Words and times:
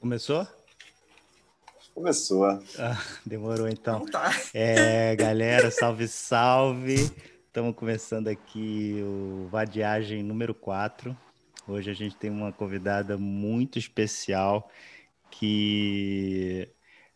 Começou? 0.00 0.48
Começou. 1.92 2.46
Ah, 2.46 2.98
demorou 3.26 3.68
então. 3.68 3.98
Então 3.98 4.10
tá. 4.10 4.30
É, 4.54 5.14
galera, 5.14 5.70
salve, 5.70 6.08
salve. 6.08 6.94
Estamos 7.46 7.76
começando 7.76 8.28
aqui 8.28 9.02
o 9.04 9.46
Vadiagem 9.50 10.22
número 10.22 10.54
4. 10.54 11.14
Hoje 11.68 11.90
a 11.90 11.94
gente 11.94 12.16
tem 12.16 12.30
uma 12.30 12.50
convidada 12.50 13.18
muito 13.18 13.78
especial 13.78 14.70
que, 15.30 16.66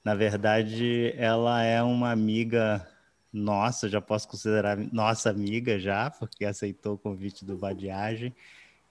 na 0.05 0.15
verdade, 0.15 1.15
ela 1.17 1.63
é 1.63 1.83
uma 1.83 2.11
amiga 2.11 2.87
nossa, 3.33 3.89
já 3.89 4.03
posso 4.03 4.29
considerar 4.29 4.77
nossa 4.93 5.31
amiga 5.31 5.79
já, 5.79 6.11
porque 6.11 6.45
aceitou 6.45 6.97
o 6.97 6.99
convite 6.99 7.47
do 7.47 7.57
Vadiagem. 7.57 8.37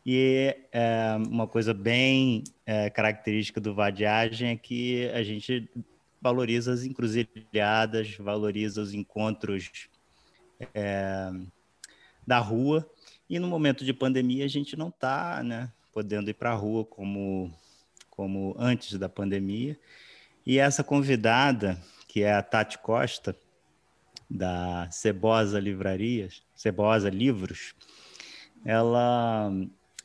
E 0.06 0.56
é, 0.72 1.16
uma 1.30 1.48
coisa 1.48 1.74
bem 1.74 2.44
é, 2.66 2.90
característica 2.90 3.62
do 3.62 3.74
vadiagem 3.74 4.50
é 4.50 4.56
que 4.56 5.08
a 5.10 5.24
gente 5.24 5.70
valoriza 6.22 6.74
as 6.74 6.84
encruzilhadas, 6.84 8.16
valoriza 8.18 8.82
os 8.82 8.94
encontros 8.94 9.90
é, 10.74 11.32
da 12.28 12.40
rua. 12.40 12.90
E 13.30 13.40
no 13.40 13.48
momento 13.48 13.86
de 13.86 13.94
pandemia 13.94 14.46
a 14.46 14.50
gente 14.50 14.76
não 14.76 14.90
está 14.90 15.42
né, 15.42 15.72
podendo 15.94 16.30
ir 16.30 16.34
para 16.34 16.52
a 16.52 16.56
rua 16.56 16.84
como, 16.84 17.54
como 18.10 18.56
antes 18.58 18.98
da 18.98 19.08
pandemia. 19.08 19.80
E 20.46 20.60
essa 20.60 20.84
convidada, 20.84 21.82
que 22.08 22.24
é 22.24 22.34
a 22.34 22.44
Tati 22.44 22.78
Costa, 22.78 23.36
da 24.30 24.90
Cebosa 24.92 25.60
Livrarias, 25.60 26.44
Cebosa 26.56 27.10
Livros, 27.10 27.74
ela 28.66 29.52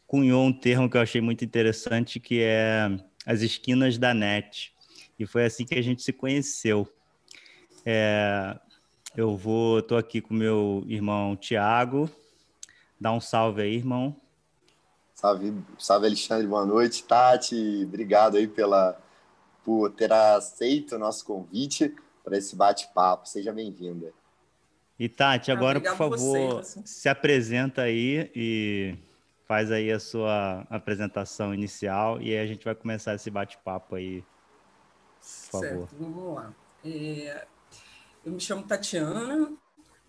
cunhou 0.09 0.43
um 0.43 0.53
termo 0.53 0.89
que 0.89 0.97
eu 0.97 1.03
achei 1.03 1.21
muito 1.21 1.45
interessante, 1.45 2.19
que 2.19 2.41
é 2.41 2.89
as 3.27 3.43
esquinas 3.43 3.99
da 3.99 4.15
net. 4.15 4.75
E 5.19 5.27
foi 5.27 5.45
assim 5.45 5.67
que 5.67 5.75
a 5.75 5.83
gente 5.83 6.03
se 6.03 6.13
conheceu. 6.13 6.89
É, 7.85 8.59
eu 9.15 9.37
vou, 9.37 9.81
estou 9.81 9.99
aqui 9.99 10.23
com 10.23 10.33
meu 10.33 10.83
irmão 10.89 11.37
Tiago. 11.37 12.11
Dá 12.99 13.13
um 13.13 13.21
salve 13.21 13.63
aí, 13.63 13.77
irmão. 13.77 14.17
Salve, 15.15 15.53
salve 15.79 16.07
Alexandre, 16.07 16.47
boa 16.47 16.65
noite. 16.65 17.05
Tati, 17.05 17.83
obrigado 17.85 18.39
aí 18.39 18.49
pela, 18.49 18.99
por 19.63 19.91
ter 19.91 20.13
aceito 20.13 20.95
o 20.95 20.99
nosso 20.99 21.25
convite 21.25 21.95
para 22.25 22.39
esse 22.39 22.57
bate-papo. 22.57 23.29
Seja 23.29 23.53
bem-vinda. 23.53 24.13
E 24.99 25.09
Tati, 25.09 25.53
agora, 25.53 25.81
por 25.81 25.97
favor, 25.97 26.19
vocês, 26.19 26.55
assim. 26.55 26.87
se 26.87 27.09
apresenta 27.09 27.83
aí 27.83 28.31
e 28.35 28.97
faz 29.49 29.73
aí 29.73 29.91
a 29.91 29.99
sua 29.99 30.67
apresentação 30.69 31.55
inicial 31.55 32.21
e 32.21 32.37
aí 32.37 32.39
a 32.39 32.47
gente 32.47 32.67
vai 32.67 32.75
começar 32.75 33.15
esse 33.15 33.31
bate-papo 33.31 33.95
aí, 33.95 34.21
por 34.21 34.29
certo, 35.23 35.63
favor. 35.63 35.89
Vamos 35.99 36.35
lá. 36.35 36.55
É, 36.85 37.47
eu 38.27 38.33
me 38.33 38.39
chamo 38.39 38.67
Tatiana, 38.67 39.51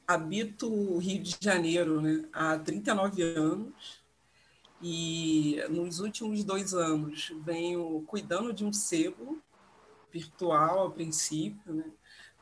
habito 0.06 0.70
o 0.70 0.98
Rio 0.98 1.24
de 1.24 1.38
Janeiro 1.40 2.02
né, 2.02 2.28
há 2.34 2.60
39 2.60 3.24
anos 3.24 4.04
e 4.82 5.64
nos 5.70 6.02
últimos 6.02 6.44
dois 6.44 6.74
anos 6.74 7.32
venho 7.42 8.04
cuidando 8.08 8.52
de 8.52 8.66
um 8.66 8.74
sebo 8.74 9.42
virtual 10.12 10.88
a 10.88 10.92
princípio, 10.92 11.74
né, 11.74 11.86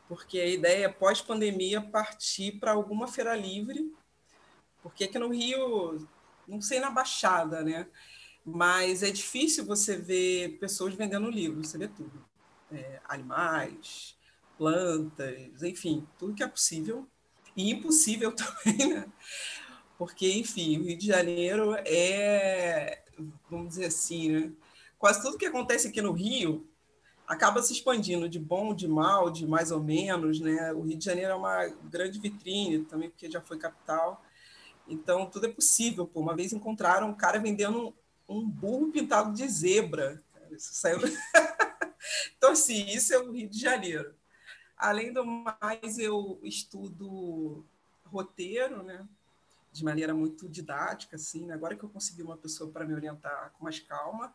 porque 0.07 0.39
a 0.39 0.47
ideia 0.47 0.85
é 0.85 0.89
pós-pandemia 0.89 1.79
partir 1.79 2.53
para 2.53 2.71
alguma 2.71 3.07
feira 3.07 3.35
livre, 3.35 3.93
porque 4.81 5.03
aqui 5.03 5.19
no 5.19 5.29
Rio 5.29 6.07
não 6.47 6.61
sei 6.61 6.79
na 6.79 6.89
Baixada, 6.89 7.63
né? 7.63 7.87
Mas 8.45 9.03
é 9.03 9.11
difícil 9.11 9.65
você 9.65 9.97
ver 9.97 10.57
pessoas 10.59 10.93
vendendo 10.93 11.29
livros, 11.29 11.67
você 11.67 11.77
vê 11.77 11.87
tudo. 11.87 12.25
É, 12.71 12.99
animais, 13.07 14.17
plantas, 14.57 15.63
enfim, 15.63 16.07
tudo 16.17 16.33
que 16.33 16.43
é 16.43 16.47
possível. 16.47 17.07
E 17.55 17.71
impossível 17.71 18.31
também, 18.35 18.93
né? 18.93 19.05
Porque, 19.97 20.31
enfim, 20.31 20.79
o 20.79 20.83
Rio 20.83 20.97
de 20.97 21.07
Janeiro 21.07 21.75
é, 21.85 23.03
vamos 23.49 23.69
dizer 23.69 23.85
assim, 23.85 24.29
né? 24.29 24.51
Quase 24.97 25.21
tudo 25.21 25.37
que 25.37 25.45
acontece 25.45 25.87
aqui 25.87 26.01
no 26.01 26.11
Rio 26.11 26.67
acaba 27.27 27.61
se 27.61 27.73
expandindo 27.73 28.29
de 28.29 28.39
bom, 28.39 28.73
de 28.73 28.87
mal, 28.87 29.29
de 29.29 29.45
mais 29.45 29.71
ou 29.71 29.83
menos, 29.83 30.39
né? 30.39 30.71
O 30.73 30.81
Rio 30.81 30.97
de 30.97 31.03
Janeiro 31.03 31.31
é 31.31 31.35
uma 31.35 31.65
grande 31.65 32.19
vitrine 32.19 32.85
também, 32.85 33.09
porque 33.09 33.29
já 33.29 33.41
foi 33.41 33.57
capital. 33.57 34.23
Então, 34.87 35.29
tudo 35.29 35.45
é 35.47 35.51
possível. 35.51 36.07
Pô. 36.07 36.21
Uma 36.21 36.35
vez 36.35 36.53
encontraram 36.53 37.09
um 37.09 37.15
cara 37.15 37.39
vendendo 37.39 37.95
um, 38.27 38.37
um 38.37 38.49
burro 38.49 38.91
pintado 38.91 39.33
de 39.33 39.47
zebra. 39.47 40.23
Isso 40.51 40.73
saiu... 40.73 40.99
então, 42.37 42.51
assim, 42.51 42.85
isso 42.87 43.13
é 43.13 43.19
o 43.19 43.31
Rio 43.31 43.49
de 43.49 43.59
Janeiro. 43.59 44.15
Além 44.77 45.11
do 45.11 45.25
mais, 45.25 45.97
eu 45.97 46.39
estudo 46.43 47.65
roteiro, 48.05 48.83
né? 48.83 49.07
de 49.77 49.83
maneira 49.83 50.13
muito 50.13 50.49
didática, 50.49 51.15
assim. 51.15 51.45
Né? 51.45 51.53
Agora 51.53 51.75
que 51.75 51.83
eu 51.83 51.89
consegui 51.89 52.23
uma 52.23 52.37
pessoa 52.37 52.71
para 52.71 52.85
me 52.85 52.93
orientar 52.93 53.51
com 53.53 53.63
mais 53.63 53.79
calma. 53.79 54.33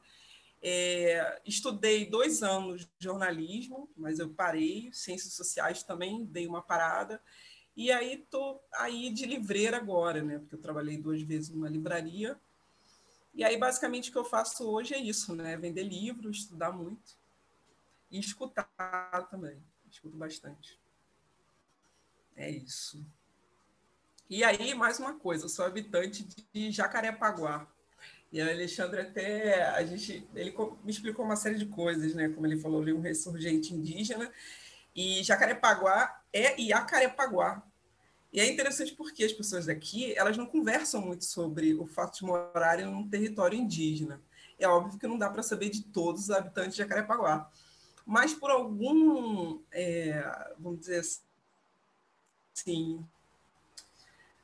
É, 0.63 1.41
estudei 1.45 2.09
dois 2.09 2.43
anos 2.43 2.83
de 2.83 2.89
jornalismo, 3.01 3.91
mas 3.97 4.19
eu 4.19 4.31
parei. 4.31 4.91
Ciências 4.93 5.35
sociais 5.35 5.83
também 5.83 6.25
dei 6.25 6.47
uma 6.47 6.63
parada. 6.63 7.21
E 7.77 7.91
aí 7.91 8.27
tô 8.31 8.61
aí 8.75 9.11
de 9.11 9.25
livreira 9.25 9.77
agora, 9.77 10.23
né? 10.23 10.39
Porque 10.39 10.55
eu 10.55 10.61
trabalhei 10.61 10.99
duas 10.99 11.23
vezes 11.23 11.51
numa 11.51 11.69
livraria. 11.69 12.39
E 13.35 13.43
aí 13.43 13.57
basicamente 13.57 14.11
o 14.11 14.13
que 14.13 14.19
eu 14.19 14.25
faço 14.25 14.69
hoje 14.69 14.95
é 14.95 14.99
isso, 14.99 15.35
né? 15.35 15.57
Vender 15.57 15.83
livro, 15.83 16.31
estudar 16.31 16.71
muito 16.71 17.17
e 18.11 18.19
escutar 18.19 18.69
também. 19.31 19.63
Escuto 19.91 20.17
bastante. 20.17 20.79
É 22.37 22.51
isso. 22.51 23.05
E 24.29 24.45
aí 24.45 24.75
mais 24.75 24.99
uma 24.99 25.15
coisa, 25.19 25.47
eu 25.47 25.49
sou 25.49 25.65
habitante 25.65 26.27
de 26.53 26.71
Jacarepaguá. 26.71 27.67
E 28.31 28.41
o 28.41 28.51
Alexandre 28.51 29.01
até 29.01 29.63
a 29.71 29.85
gente 29.85 30.27
ele 30.35 30.55
me 30.83 30.91
explicou 30.91 31.25
uma 31.25 31.37
série 31.37 31.57
de 31.57 31.67
coisas, 31.67 32.15
né? 32.15 32.29
Como 32.29 32.47
ele 32.47 32.59
falou, 32.59 32.83
ali 32.83 32.93
um 32.93 33.01
ressurgente 33.01 33.75
indígena 33.75 34.31
e 34.95 35.23
Jacarepaguá 35.23 36.22
é 36.33 36.61
Iacarepaguá. 36.61 37.63
E 38.33 38.41
é 38.41 38.51
interessante 38.51 38.95
porque 38.95 39.25
as 39.25 39.33
pessoas 39.33 39.67
daqui 39.67 40.17
elas 40.17 40.37
não 40.37 40.47
conversam 40.47 41.03
muito 41.03 41.25
sobre 41.25 41.75
o 41.75 41.87
fato 41.87 42.19
de 42.19 42.25
morarem 42.25 42.87
num 42.87 43.09
território 43.09 43.59
indígena. 43.59 44.21
É 44.59 44.67
óbvio 44.67 44.99
que 44.99 45.07
não 45.07 45.19
dá 45.19 45.29
para 45.29 45.43
saber 45.43 45.69
de 45.69 45.83
todos 45.83 46.23
os 46.23 46.31
habitantes 46.31 46.73
de 46.73 46.79
Jacarepaguá. 46.79 47.51
Mas 48.07 48.33
por 48.33 48.51
algum, 48.51 49.61
é, 49.71 50.25
vamos 50.59 50.81
dizer 50.81 51.03
assim, 52.55 53.05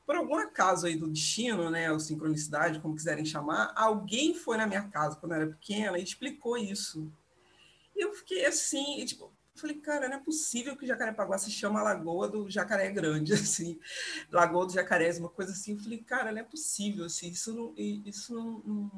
por 0.07 0.17
algum 0.17 0.37
acaso 0.37 0.87
aí 0.87 0.97
do 0.97 1.09
destino, 1.09 1.71
né, 1.71 1.93
ou 1.93 2.01
sincronicidade, 2.01 2.81
como 2.81 2.97
quiserem 2.97 3.25
chamar, 3.25 3.73
alguém 3.77 4.35
foi 4.35 4.57
na 4.57 4.67
minha 4.67 4.89
casa 4.89 5.17
quando 5.17 5.33
eu 5.33 5.43
era 5.43 5.51
pequena 5.51 5.99
e 5.99 6.03
explicou 6.03 6.57
isso. 6.57 7.13
E 7.95 8.05
eu 8.05 8.15
fiquei 8.15 8.47
assim, 8.47 9.05
tipo, 9.05 9.31
falei, 9.59 9.77
cara, 9.77 10.09
não 10.09 10.17
é 10.17 10.21
possível 10.21 10.77
que 10.77 10.87
Jacarepaguá 10.87 11.39
se 11.39 11.51
chama 11.51 11.83
Lagoa 11.83 12.29
do 12.29 12.49
Jacaré 12.49 12.91
Grande, 12.91 13.33
assim, 13.35 13.79
Lagoa 14.31 14.67
do 14.67 14.73
Jacaré, 14.73 15.11
uma 15.19 15.29
coisa 15.29 15.53
assim. 15.53 15.73
Eu 15.73 15.79
falei, 15.79 15.99
cara, 15.99 16.33
não 16.33 16.41
é 16.41 16.45
possível, 16.45 17.05
assim, 17.05 17.29
isso 17.29 17.55
não, 17.55 17.75
isso 17.77 18.35
não, 18.35 18.63
não, 18.65 18.91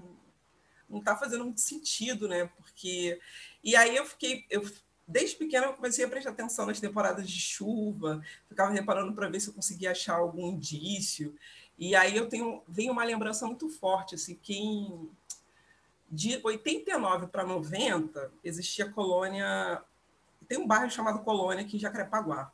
não 0.88 1.00
tá 1.02 1.16
fazendo 1.16 1.44
muito 1.44 1.60
sentido, 1.60 2.28
né? 2.28 2.46
Porque 2.56 3.20
e 3.62 3.76
aí 3.76 3.96
eu 3.96 4.06
fiquei, 4.06 4.46
eu 4.50 4.62
desde 5.06 5.36
pequena 5.36 5.66
eu 5.66 5.72
comecei 5.72 6.04
a 6.04 6.08
prestar 6.08 6.30
atenção 6.30 6.66
nas 6.66 6.78
temporadas 6.78 7.28
de 7.28 7.40
chuva, 7.40 8.22
ficava 8.48 8.70
reparando 8.70 9.12
para 9.12 9.28
ver 9.28 9.40
se 9.40 9.48
eu 9.48 9.54
conseguia 9.54 9.90
achar 9.90 10.14
algum 10.14 10.46
indício. 10.46 11.34
E 11.76 11.96
aí 11.96 12.16
eu 12.16 12.28
tenho 12.28 12.62
vem 12.68 12.90
uma 12.90 13.04
lembrança 13.04 13.46
muito 13.46 13.68
forte, 13.68 14.14
assim, 14.14 14.38
que 14.40 14.88
de 16.10 16.40
89 16.42 17.28
para 17.28 17.44
90 17.44 18.32
existia 18.42 18.90
colônia 18.90 19.82
tem 20.50 20.58
um 20.58 20.66
bairro 20.66 20.90
chamado 20.90 21.20
Colônia 21.20 21.62
aqui 21.62 21.76
em 21.76 21.78
Jacarepaguá, 21.78 22.50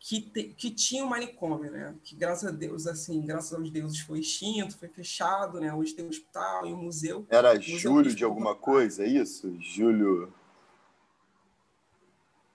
que, 0.00 0.18
te, 0.18 0.44
que 0.44 0.70
tinha 0.70 1.04
um 1.04 1.08
manicômio, 1.08 1.70
né? 1.70 1.94
Que 2.02 2.16
graças 2.16 2.48
a 2.48 2.50
Deus, 2.50 2.86
assim, 2.86 3.20
graças 3.20 3.52
aos 3.52 3.70
deuses 3.70 4.00
foi 4.00 4.20
extinto, 4.20 4.78
foi 4.78 4.88
fechado, 4.88 5.60
né? 5.60 5.74
Hoje 5.74 5.92
tem 5.92 6.06
um 6.06 6.08
hospital 6.08 6.66
e 6.66 6.72
um 6.72 6.84
museu. 6.84 7.26
Era 7.28 7.52
museu 7.52 7.78
Júlio 7.78 8.14
de 8.14 8.24
alguma 8.24 8.54
coisa, 8.54 9.04
é 9.04 9.08
isso? 9.08 9.54
Júlio. 9.60 10.32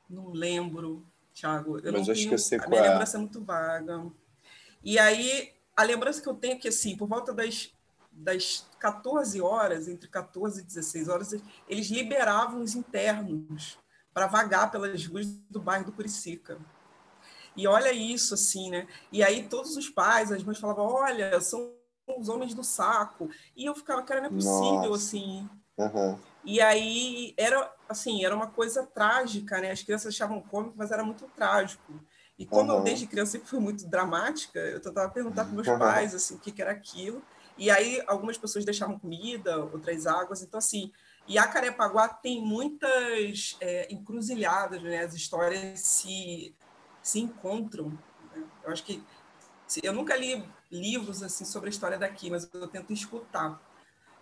Não 0.10 0.32
lembro, 0.32 1.06
Thiago. 1.36 1.78
Eu 1.78 1.94
Mas 1.94 2.08
não 2.08 2.12
acho 2.12 2.28
tenho, 2.28 2.36
que 2.36 2.56
eu 2.56 2.58
a 2.58 2.62
qual 2.64 2.70
minha 2.72 2.82
é. 2.82 2.90
lembrança 2.90 3.18
é 3.18 3.20
muito 3.20 3.44
vaga. 3.44 4.12
E 4.84 4.98
aí, 4.98 5.52
a 5.78 5.84
lembrança 5.84 6.20
que 6.20 6.28
eu 6.28 6.34
tenho 6.34 6.54
é 6.54 6.58
que, 6.58 6.68
assim, 6.68 6.98
por 6.98 7.08
volta 7.08 7.32
das, 7.32 7.72
das 8.12 8.66
14 8.80 9.40
horas, 9.40 9.88
entre 9.88 10.10
14 10.10 10.62
e 10.62 10.64
16 10.64 11.10
horas, 11.10 11.36
eles 11.70 11.92
liberavam 11.92 12.64
os 12.64 12.74
internos 12.74 13.78
para 14.14 14.28
vagar 14.28 14.70
pelas 14.72 15.06
ruas 15.06 15.28
do 15.50 15.60
bairro 15.60 15.86
do 15.86 15.92
Curicica. 15.92 16.60
E 17.56 17.68
olha 17.68 17.92
isso, 17.92 18.34
assim, 18.34 18.70
né? 18.70 18.88
E 19.12 19.24
aí 19.24 19.48
todos 19.48 19.78
os 19.78 19.90
pais, 19.90 20.32
as 20.32 20.44
mães 20.44 20.60
falavam, 20.60 20.86
olha, 20.86 21.40
são 21.40 21.74
os 22.18 22.30
homens 22.30 22.54
do 22.54 22.64
saco. 22.64 23.30
E 23.56 23.66
eu 23.66 23.76
ficava, 23.76 24.02
cara, 24.04 24.22
não 24.22 24.28
é 24.28 24.32
possível, 24.32 24.90
Nossa. 24.90 24.94
assim. 24.94 25.50
Uhum. 25.78 26.20
E 26.46 26.62
aí 26.62 27.34
era 27.38 27.72
assim, 27.88 28.26
era 28.26 28.36
uma 28.36 28.48
coisa 28.48 28.86
trágica, 28.86 29.60
né? 29.60 29.72
As 29.72 29.82
crianças 29.82 30.14
achavam 30.14 30.42
cômico, 30.42 30.76
mas 30.78 30.92
era 30.92 31.04
muito 31.04 31.26
trágico. 31.36 31.94
E 32.38 32.46
como 32.46 32.72
uhum. 32.72 32.80
eu 32.80 32.84
desde 32.84 33.08
criança 33.08 33.34
sempre 33.34 33.48
fui 33.48 33.60
muito 33.60 33.88
dramática, 33.88 34.60
eu 34.60 34.82
tentava 34.82 35.12
perguntar 35.12 35.46
para 35.46 35.54
meus 35.54 35.68
uhum. 35.68 35.80
pais 35.80 36.14
assim, 36.14 36.36
o 36.36 36.40
que, 36.40 36.52
que 36.52 36.62
era 36.62 36.72
aquilo. 36.72 37.22
E 37.58 37.70
aí 37.70 38.04
algumas 38.08 38.38
pessoas 38.38 38.66
deixavam 38.66 39.00
comida, 39.00 39.60
outras 39.60 40.08
águas. 40.08 40.42
Então 40.42 40.58
assim, 40.58 40.92
e 41.28 41.38
a 41.38 41.48
Carepaguá 41.48 42.08
tem 42.08 42.42
muitas 42.42 43.56
é, 43.62 43.92
encruzilhadas, 43.94 44.82
né? 44.82 45.04
As 45.04 45.14
histórias 45.14 45.80
se 45.80 46.54
se 47.02 47.20
encontram. 47.20 47.90
Né? 48.34 48.44
Eu 48.64 48.72
acho 48.72 48.84
que 48.84 49.04
eu 49.82 49.94
nunca 49.94 50.16
li 50.16 50.44
livros 50.72 51.22
assim 51.22 51.46
sobre 51.46 51.70
a 51.70 51.72
história 51.72 51.98
daqui, 51.98 52.30
mas 52.30 52.50
eu 52.54 52.68
tento 52.68 52.94
escutar. 52.94 53.62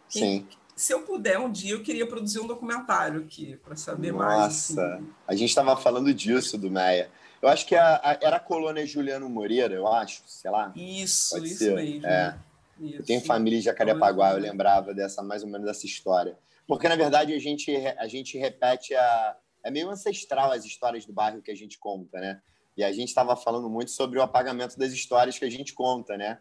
Quem, 0.09 0.42
Sim. 0.42 0.48
Se 0.75 0.94
eu 0.94 1.03
puder, 1.03 1.38
um 1.38 1.51
dia 1.51 1.74
eu 1.74 1.83
queria 1.83 2.07
produzir 2.07 2.39
um 2.39 2.48
documentário 2.48 3.21
aqui 3.21 3.57
para 3.57 3.75
saber 3.75 4.12
Nossa, 4.12 4.25
mais. 4.25 4.69
Nossa, 4.69 4.95
assim. 4.95 5.13
a 5.27 5.36
gente 5.36 5.50
estava 5.50 5.77
falando 5.77 6.13
disso 6.13 6.57
do 6.57 6.71
Meia. 6.71 7.12
Eu 7.42 7.50
acho 7.50 7.65
que 7.65 7.75
a, 7.75 7.95
a, 8.04 8.18
era 8.21 8.38
a 8.38 8.39
colônia 8.39 8.86
Juliano 8.86 9.30
Moreira, 9.30 9.74
eu 9.74 9.88
acho, 9.88 10.24
sei 10.27 10.50
lá. 10.50 10.71
Isso, 10.75 11.36
Pode 11.36 11.47
isso 11.47 11.57
ser. 11.57 11.75
mesmo. 11.75 12.07
É. 12.07 12.38
Isso. 12.80 12.95
Eu 12.95 13.04
tenho 13.06 13.21
família 13.21 13.59
em 13.59 13.62
Jacarepaguá, 13.62 14.31
eu 14.31 14.39
lembrava 14.39 14.94
dessa 14.94 15.21
mais 15.21 15.44
ou 15.44 15.50
menos 15.50 15.68
dessa 15.68 15.86
história. 15.86 16.38
Porque, 16.67 16.87
na 16.87 16.95
verdade, 16.95 17.33
a 17.33 17.39
gente, 17.39 17.75
a 17.97 18.07
gente 18.07 18.37
repete 18.37 18.95
a. 18.95 19.37
É 19.63 19.69
meio 19.69 19.89
ancestral 19.89 20.51
as 20.51 20.65
histórias 20.65 21.05
do 21.05 21.13
bairro 21.13 21.41
que 21.41 21.51
a 21.51 21.55
gente 21.55 21.77
conta, 21.77 22.19
né? 22.19 22.41
E 22.75 22.83
a 22.83 22.91
gente 22.91 23.09
estava 23.09 23.35
falando 23.35 23.69
muito 23.69 23.91
sobre 23.91 24.17
o 24.17 24.21
apagamento 24.21 24.77
das 24.79 24.91
histórias 24.91 25.37
que 25.37 25.45
a 25.45 25.51
gente 25.51 25.73
conta, 25.73 26.17
né? 26.17 26.39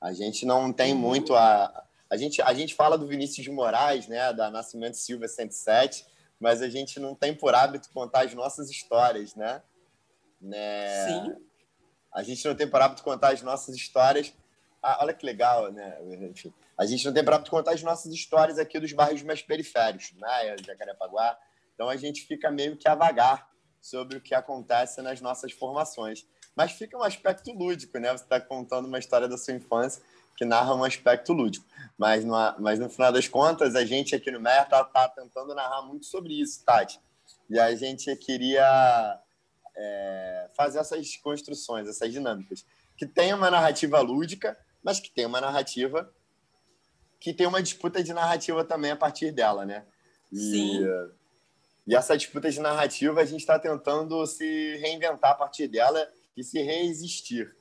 A 0.00 0.12
gente 0.12 0.46
não 0.46 0.72
tem 0.72 0.92
uhum. 0.92 0.98
muito 0.98 1.34
a. 1.34 1.86
A 2.08 2.16
gente, 2.16 2.42
a 2.42 2.52
gente 2.52 2.74
fala 2.74 2.98
do 2.98 3.06
Vinícius 3.06 3.44
de 3.44 3.50
Moraes, 3.50 4.06
né? 4.06 4.32
Da 4.32 4.50
Nascimento 4.50 4.94
Silva 4.94 5.26
107, 5.26 6.04
mas 6.38 6.60
a 6.60 6.68
gente 6.68 7.00
não 7.00 7.14
tem 7.14 7.34
por 7.34 7.54
hábito 7.54 7.88
contar 7.90 8.24
as 8.24 8.34
nossas 8.34 8.70
histórias, 8.70 9.34
né? 9.34 9.62
né? 10.42 11.06
Sim. 11.06 11.36
A 12.12 12.22
gente 12.22 12.46
não 12.46 12.54
tem 12.54 12.68
por 12.68 12.82
hábito 12.82 13.02
contar 13.02 13.32
as 13.32 13.42
nossas 13.42 13.76
histórias. 13.76 14.34
Ah, 14.82 14.98
olha 15.02 15.14
que 15.14 15.24
legal, 15.24 15.72
né? 15.72 15.96
Enfim, 16.28 16.52
a 16.82 16.86
gente 16.86 17.04
não 17.04 17.12
tem 17.12 17.22
hábito 17.22 17.50
contar 17.50 17.72
as 17.72 17.82
nossas 17.82 18.12
histórias 18.12 18.58
aqui 18.58 18.80
dos 18.80 18.92
bairros 18.92 19.22
mais 19.22 19.40
periféricos, 19.40 20.12
né? 20.16 20.56
Jacarepaguá. 20.66 21.38
Então 21.74 21.88
a 21.88 21.96
gente 21.96 22.22
fica 22.22 22.50
meio 22.50 22.76
que 22.76 22.88
a 22.88 22.94
vagar 22.96 23.48
sobre 23.80 24.18
o 24.18 24.20
que 24.20 24.34
acontece 24.34 25.00
nas 25.00 25.20
nossas 25.20 25.52
formações. 25.52 26.26
Mas 26.56 26.72
fica 26.72 26.98
um 26.98 27.02
aspecto 27.02 27.52
lúdico, 27.52 27.98
né? 27.98 28.10
Você 28.10 28.24
está 28.24 28.40
contando 28.40 28.86
uma 28.86 28.98
história 28.98 29.28
da 29.28 29.38
sua 29.38 29.54
infância 29.54 30.02
que 30.36 30.44
narra 30.44 30.74
um 30.74 30.82
aspecto 30.82 31.32
lúdico. 31.32 31.64
Mas, 31.96 32.24
no, 32.24 32.34
mas 32.58 32.80
no 32.80 32.90
final 32.90 33.12
das 33.12 33.28
contas, 33.28 33.76
a 33.76 33.84
gente 33.84 34.14
aqui 34.14 34.30
no 34.32 34.40
MER 34.40 34.64
está 34.64 34.82
tá 34.82 35.08
tentando 35.08 35.54
narrar 35.54 35.82
muito 35.82 36.06
sobre 36.06 36.40
isso, 36.40 36.64
Tati. 36.64 37.00
E 37.48 37.60
a 37.60 37.74
gente 37.76 38.14
queria 38.16 39.20
é, 39.76 40.50
fazer 40.56 40.80
essas 40.80 41.16
construções, 41.16 41.88
essas 41.88 42.12
dinâmicas. 42.12 42.66
Que 42.96 43.06
tem 43.06 43.32
uma 43.32 43.50
narrativa 43.50 44.00
lúdica, 44.00 44.58
mas 44.82 44.98
que 44.98 45.10
tem 45.10 45.26
uma 45.26 45.40
narrativa 45.40 46.12
que 47.22 47.32
tem 47.32 47.46
uma 47.46 47.62
disputa 47.62 48.02
de 48.02 48.12
narrativa 48.12 48.64
também 48.64 48.90
a 48.90 48.96
partir 48.96 49.30
dela, 49.30 49.64
né? 49.64 49.84
E, 50.32 50.36
Sim. 50.36 50.86
E 51.86 51.94
essa 51.94 52.16
disputa 52.16 52.50
de 52.50 52.58
narrativa 52.58 53.20
a 53.20 53.24
gente 53.24 53.40
está 53.40 53.60
tentando 53.60 54.26
se 54.26 54.76
reinventar 54.78 55.30
a 55.30 55.34
partir 55.36 55.68
dela 55.68 56.10
e 56.36 56.42
se 56.42 56.60
reexistir, 56.60 57.54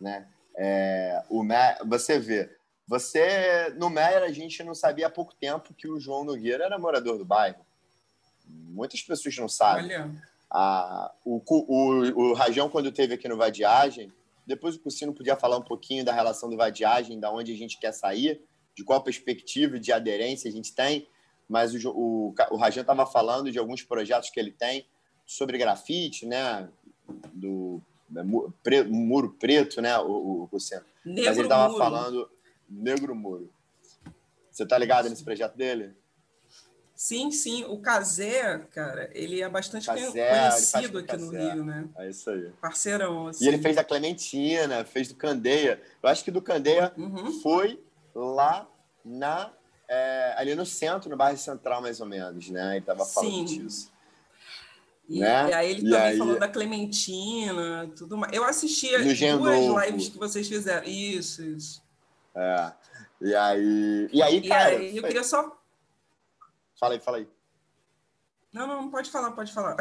né? 0.00 0.26
É, 0.56 1.22
o 1.30 1.44
você 1.86 2.18
vê, 2.18 2.56
você 2.88 3.72
no 3.76 3.88
Meyer 3.88 4.22
a 4.22 4.32
gente 4.32 4.62
não 4.64 4.74
sabia 4.74 5.06
há 5.06 5.10
pouco 5.10 5.32
tempo 5.34 5.74
que 5.74 5.88
o 5.88 6.00
João 6.00 6.24
Nogueira 6.24 6.64
era 6.64 6.78
morador 6.78 7.16
do 7.16 7.24
bairro. 7.24 7.64
Muitas 8.44 9.00
pessoas 9.00 9.36
não 9.36 9.48
sabem. 9.48 9.84
Olha. 9.84 10.10
A, 10.50 11.12
o, 11.24 11.40
o, 11.46 12.30
o 12.30 12.34
Rajão, 12.34 12.68
quando 12.68 12.88
esteve 12.88 13.14
aqui 13.14 13.28
no 13.28 13.36
Vadiagem, 13.36 14.12
depois 14.44 14.74
o 14.74 14.80
Cursino 14.80 15.14
podia 15.14 15.36
falar 15.36 15.56
um 15.56 15.64
pouquinho 15.64 16.04
da 16.04 16.12
relação 16.12 16.50
do 16.50 16.56
Vadiagem, 16.56 17.18
da 17.18 17.32
onde 17.32 17.52
a 17.52 17.56
gente 17.56 17.78
quer 17.78 17.92
sair, 17.92 18.40
de 18.76 18.84
qual 18.84 19.02
perspectiva 19.02 19.78
de 19.78 19.92
aderência 19.92 20.48
a 20.48 20.52
gente 20.52 20.74
tem 20.74 21.06
mas 21.48 21.74
o, 21.74 21.90
o, 21.90 22.34
o 22.50 22.56
Rajan 22.56 22.80
estava 22.80 23.06
falando 23.06 23.50
de 23.50 23.58
alguns 23.58 23.82
projetos 23.82 24.30
que 24.30 24.40
ele 24.40 24.50
tem 24.50 24.86
sobre 25.26 25.58
grafite, 25.58 26.26
né? 26.26 26.68
Do 27.32 27.82
é, 28.16 28.22
pre, 28.62 28.84
muro 28.84 29.36
preto, 29.38 29.80
né? 29.80 29.98
O, 29.98 30.48
o. 30.50 30.58
Negro 31.04 31.24
mas 31.24 31.36
ele 31.36 31.42
estava 31.42 31.76
falando 31.76 32.30
negro 32.68 33.14
muro. 33.14 33.50
Você 34.50 34.64
tá 34.64 34.78
ligado 34.78 35.10
nesse 35.10 35.24
projeto 35.24 35.54
dele? 35.56 35.94
Sim, 36.94 37.30
sim. 37.32 37.64
O 37.64 37.78
Casé, 37.78 38.58
cara, 38.70 39.10
ele 39.12 39.42
é 39.42 39.48
bastante 39.48 39.86
Cazé, 39.86 40.28
conhecido 40.30 40.98
aqui 40.98 41.16
no 41.16 41.30
Rio, 41.30 41.64
né? 41.64 41.88
É 41.96 42.08
isso 42.08 42.30
aí. 42.30 42.50
Parceirão. 42.60 43.28
Assim. 43.28 43.44
E 43.44 43.48
ele 43.48 43.58
fez 43.58 43.74
da 43.74 43.84
Clementina, 43.84 44.84
fez 44.84 45.08
do 45.08 45.16
Candeia. 45.16 45.82
Eu 46.02 46.08
acho 46.08 46.24
que 46.24 46.30
do 46.30 46.40
Candeia 46.40 46.94
uhum. 46.96 47.32
foi 47.40 47.82
lá 48.14 48.66
na 49.04 49.50
é, 49.88 50.34
ali 50.36 50.54
no 50.54 50.64
centro, 50.64 51.10
no 51.10 51.16
bairro 51.16 51.36
Central, 51.36 51.82
mais 51.82 52.00
ou 52.00 52.06
menos, 52.06 52.48
né? 52.48 52.72
Ele 52.72 52.78
estava 52.78 53.04
falando 53.04 53.30
Sim. 53.30 53.44
disso. 53.44 53.92
E, 55.08 55.20
né? 55.20 55.50
e 55.50 55.52
aí 55.52 55.70
ele 55.70 55.80
e 55.80 55.90
também 55.90 56.00
aí... 56.00 56.18
falou 56.18 56.38
da 56.38 56.48
Clementina, 56.48 57.90
tudo 57.96 58.16
mais. 58.16 58.32
Eu 58.32 58.44
assisti 58.44 58.88
duas 59.36 59.86
lives 59.86 60.08
que 60.08 60.18
vocês 60.18 60.48
fizeram. 60.48 60.86
Isso, 60.86 61.42
isso. 61.42 61.82
É. 62.34 62.72
E 63.20 63.34
aí, 63.34 64.08
e 64.12 64.22
aí, 64.22 64.48
cara. 64.48 64.74
E 64.74 64.76
aí, 64.76 64.96
eu 64.96 65.02
queria 65.02 65.22
só. 65.22 65.56
Fala 66.78 66.94
aí, 66.94 67.00
fala 67.00 67.18
aí. 67.18 67.28
Não, 68.52 68.66
não, 68.66 68.90
pode 68.90 69.10
falar, 69.10 69.32
pode 69.32 69.52
falar. 69.52 69.76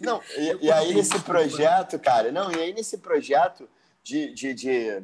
Não, 0.00 0.20
e, 0.36 0.66
e 0.66 0.72
aí 0.72 0.94
nesse 0.94 1.18
projeto, 1.20 1.98
cara, 1.98 2.30
não, 2.30 2.52
e 2.52 2.60
aí 2.60 2.72
nesse 2.74 2.98
projeto 2.98 3.68
de, 4.02 4.32
de, 4.34 4.54
de, 4.54 5.02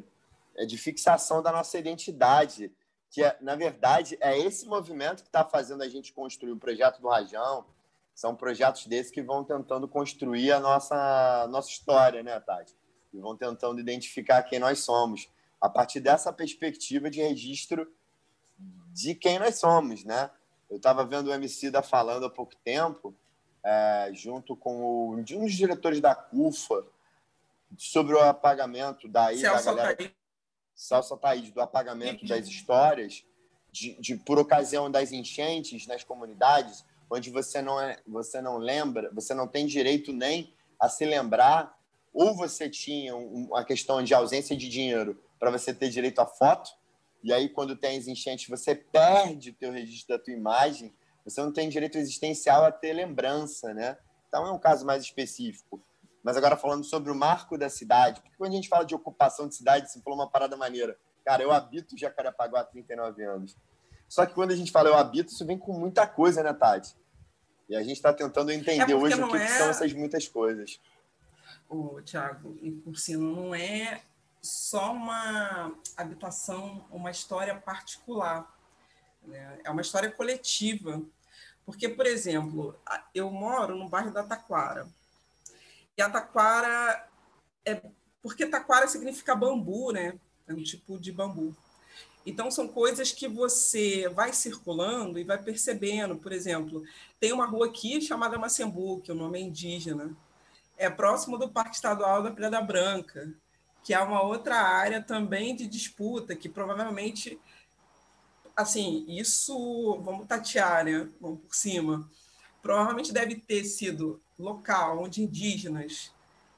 de 0.67 0.79
fixação 0.79 1.43
da 1.43 1.51
nossa 1.51 1.79
identidade, 1.79 2.73
que, 3.11 3.23
é, 3.23 3.37
na 3.41 3.55
verdade, 3.55 4.17
é 4.21 4.39
esse 4.39 4.67
movimento 4.67 5.23
que 5.23 5.29
está 5.29 5.45
fazendo 5.45 5.83
a 5.83 5.89
gente 5.89 6.13
construir 6.13 6.53
o 6.53 6.57
projeto 6.57 7.01
do 7.01 7.09
Rajão. 7.09 7.65
São 8.15 8.35
projetos 8.35 8.87
desses 8.87 9.11
que 9.11 9.23
vão 9.23 9.45
tentando 9.45 9.89
construir 9.89 10.53
a 10.53 10.61
nossa, 10.61 11.47
nossa 11.49 11.69
história, 11.69 12.23
né, 12.23 12.39
Tati? 12.41 12.75
E 13.13 13.19
vão 13.19 13.37
tentando 13.37 13.81
identificar 13.81 14.43
quem 14.43 14.59
nós 14.59 14.81
somos, 14.81 15.29
a 15.61 15.69
partir 15.69 16.01
dessa 16.01 16.33
perspectiva 16.33 17.11
de 17.11 17.21
registro 17.21 17.93
de 18.93 19.15
quem 19.15 19.39
nós 19.39 19.57
somos, 19.57 20.05
né? 20.05 20.31
Eu 20.71 20.77
estava 20.77 21.05
vendo 21.05 21.29
o 21.29 21.33
MC 21.33 21.71
da 21.71 21.83
falando 21.83 22.27
há 22.27 22.31
pouco 22.31 22.55
tempo, 22.65 23.15
é, 23.65 24.11
junto 24.13 24.57
com 24.57 24.83
o, 24.83 25.13
um 25.15 25.23
dos 25.23 25.53
diretores 25.53 26.01
da 26.01 26.15
CUFA, 26.15 26.85
sobre 27.77 28.15
o 28.15 28.21
apagamento 28.21 29.09
daí 29.09 29.39
Celso 29.39 29.65
da 29.67 29.75
galera. 29.75 30.13
Salsa 30.75 31.17
Taíde, 31.17 31.53
do 31.53 31.61
apagamento 31.61 32.27
das 32.27 32.47
histórias, 32.47 33.25
de, 33.71 33.95
de, 34.01 34.17
por 34.17 34.39
ocasião 34.39 34.91
das 34.91 35.13
enchentes 35.13 35.87
nas 35.87 36.05
comunidades, 36.05 36.85
onde 37.11 37.31
você 37.31 37.61
não, 37.61 37.81
é, 37.81 37.99
você 38.07 38.41
não 38.41 38.57
lembra, 38.57 39.11
você 39.13 39.35
não 39.35 39.47
tem 39.49 39.67
direito 39.67 40.13
nem 40.13 40.53
a 40.79 40.89
se 40.89 41.05
lembrar, 41.05 41.77
ou 42.13 42.35
você 42.37 42.69
tinha 42.69 43.17
uma 43.17 43.65
questão 43.65 44.03
de 44.03 44.15
ausência 44.15 44.57
de 44.57 44.69
dinheiro 44.69 45.21
para 45.39 45.51
você 45.51 45.75
ter 45.75 45.89
direito 45.89 46.21
à 46.21 46.27
foto, 46.27 46.71
e 47.23 47.33
aí 47.33 47.49
quando 47.49 47.77
tem 47.77 47.99
as 47.99 48.07
enchentes 48.07 48.49
você 48.49 48.75
perde 48.75 49.51
o 49.51 49.55
teu 49.55 49.73
registro 49.73 50.17
da 50.17 50.23
tua 50.23 50.33
imagem, 50.33 50.95
você 51.25 51.41
não 51.43 51.53
tem 51.53 51.69
direito 51.69 51.99
existencial 51.99 52.65
a 52.65 52.71
ter 52.71 52.93
lembrança, 52.93 53.73
né? 53.73 53.97
Então 54.29 54.47
é 54.47 54.53
um 54.53 54.59
caso 54.59 54.85
mais 54.85 55.03
específico. 55.03 55.81
Mas 56.25 56.39
agora 56.39 56.57
falando 56.57 56.85
sobre 56.85 57.13
o 57.13 57.15
marco 57.15 57.59
da 57.59 57.69
cidade, 57.69 58.23
porque 58.23 58.37
quando 58.39 58.53
a 58.53 58.57
gente 58.57 58.69
fala 58.69 58.85
de 58.85 58.95
ocupação 58.95 59.47
de 59.47 59.55
cidade, 59.55 59.93
você 59.93 60.01
falou 60.01 60.19
uma 60.19 60.29
parada 60.29 60.57
maneira. 60.57 60.97
Cara, 61.23 61.43
eu 61.43 61.53
habito 61.53 61.99
Jacarepaguá 61.99 62.61
há 62.61 62.65
39 62.65 63.23
anos. 63.23 63.55
Só 64.09 64.25
que 64.25 64.33
quando 64.33 64.51
a 64.51 64.57
gente 64.57 64.73
fala 64.73 64.89
eu 64.89 64.97
habito, 64.97 65.33
isso 65.33 65.45
vem 65.45 65.59
com 65.59 65.75
muita 65.75 66.07
coisa, 66.07 66.43
né, 66.43 66.55
Tati? 66.55 66.97
E 67.69 67.77
a 67.77 67.83
gente 67.83 67.97
está 67.97 68.11
tentando 68.13 68.51
entender 68.51 68.93
é 68.93 68.97
hoje 68.97 69.23
o 69.23 69.29
que, 69.29 69.37
é... 69.37 69.47
que, 69.47 69.53
são 69.53 69.69
essas 69.69 69.93
muitas 69.93 70.27
coisas. 70.27 70.81
Ô, 71.69 72.01
Tiago, 72.01 72.57
e 72.63 72.71
por 72.71 72.97
cima, 72.97 73.23
não 73.23 73.55
é 73.55 74.01
só 74.41 74.93
uma 74.93 75.73
habitação, 75.97 76.87
uma 76.91 77.11
história 77.11 77.55
particular. 77.55 78.51
Né? 79.23 79.59
É 79.63 79.71
uma 79.71 79.83
história 79.83 80.11
coletiva. 80.11 81.03
Porque, 81.67 81.89
por 81.89 82.07
exemplo, 82.07 82.79
eu 83.15 83.31
moro 83.31 83.77
no 83.77 83.89
bairro 83.89 84.13
da 84.13 84.23
Taquara. 84.23 84.87
E 85.97 86.03
a 86.03 86.11
taquara 86.11 87.09
é 87.65 87.81
porque 88.23 88.47
taquara 88.47 88.89
significa 88.89 89.35
bambu, 89.35 89.93
né? 89.93 90.19
É 90.49 90.53
um 90.53 90.63
tipo 90.63 90.99
de 90.99 91.13
bambu. 91.13 91.55
Então 92.27 92.51
são 92.51 92.67
coisas 92.67 93.13
que 93.13 93.29
você 93.29 94.09
vai 94.09 94.33
circulando 94.33 95.19
e 95.19 95.25
vai 95.25 95.41
percebendo. 95.41 96.17
Por 96.17 96.33
exemplo, 96.33 96.83
tem 97.21 97.33
uma 97.33 97.47
rua 97.47 97.67
aqui 97.67 98.01
chamada 98.01 98.39
Macembu, 98.39 99.01
que 99.03 99.13
o 99.13 99.15
nome 99.15 99.39
é 99.39 99.43
indígena. 99.43 100.17
É 100.77 100.89
próximo 100.89 101.37
do 101.37 101.51
Parque 101.51 101.77
Estadual 101.77 102.23
da 102.23 102.31
Pedra 102.31 102.61
Branca, 102.61 103.33
que 103.85 103.93
é 103.93 104.01
uma 104.01 104.23
outra 104.23 104.57
área 104.57 105.03
também 105.03 105.55
de 105.55 105.67
disputa, 105.67 106.35
que 106.35 106.49
provavelmente, 106.49 107.39
assim, 108.57 109.05
isso, 109.07 110.01
vamos 110.03 110.27
tatear, 110.27 110.85
né? 110.85 111.09
Vamos 111.21 111.41
por 111.41 111.55
cima, 111.55 112.11
provavelmente 112.63 113.13
deve 113.13 113.37
ter 113.37 113.65
sido 113.65 114.21
local 114.39 115.03
onde 115.03 115.23
indígenas 115.23 116.13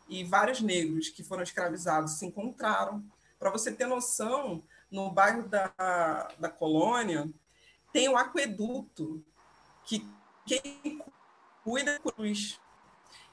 e 0.09 0.25
vários 0.25 0.61
negros 0.61 1.09
que 1.09 1.23
foram 1.23 1.43
escravizados 1.43 2.13
se 2.13 2.27
encontraram. 2.27 3.05
Para 3.39 3.51
você 3.51 3.73
ter 3.73 3.87
noção, 3.87 4.63
no 4.91 5.11
bairro 5.11 5.49
da, 5.49 5.73
da 6.39 6.49
colônia, 6.49 7.29
tem 7.93 8.09
um 8.09 8.17
aqueduto 8.17 9.25
que 9.85 10.07
quem 10.45 11.03
cuida 11.65 11.93
é 11.93 11.99
cruz. 11.99 12.61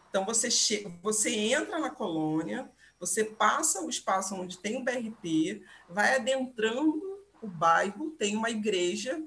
Então, 0.10 0.26
você, 0.26 0.50
você 1.02 1.30
entra 1.36 1.80
na 1.80 1.90
colônia, 1.90 2.70
você 3.00 3.24
passa 3.24 3.82
o 3.82 3.90
espaço 3.90 4.36
onde 4.36 4.58
tem 4.58 4.78
o 4.78 4.84
BRT, 4.84 5.64
vai 5.90 6.16
adentrando 6.16 7.02
o 7.42 7.48
bairro, 7.48 8.12
tem 8.12 8.36
uma 8.36 8.50
igreja 8.50 9.22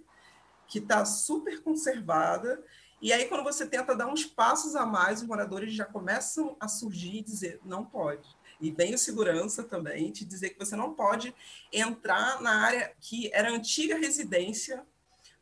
que 0.66 0.78
está 0.78 1.04
super 1.04 1.62
conservada, 1.62 2.62
e 3.00 3.12
aí, 3.12 3.26
quando 3.26 3.44
você 3.44 3.66
tenta 3.66 3.94
dar 3.94 4.06
uns 4.06 4.24
passos 4.24 4.74
a 4.74 4.86
mais, 4.86 5.20
os 5.20 5.28
moradores 5.28 5.74
já 5.74 5.84
começam 5.84 6.56
a 6.58 6.66
surgir 6.66 7.18
e 7.18 7.22
dizer: 7.22 7.60
não 7.64 7.84
pode. 7.84 8.28
E 8.60 8.70
vem 8.70 8.94
o 8.94 8.98
segurança 8.98 9.62
também 9.62 10.10
te 10.10 10.24
dizer 10.24 10.50
que 10.50 10.58
você 10.58 10.74
não 10.74 10.94
pode 10.94 11.34
entrar 11.70 12.40
na 12.40 12.62
área 12.62 12.94
que 12.98 13.30
era 13.34 13.50
antiga 13.50 13.98
residência, 13.98 14.84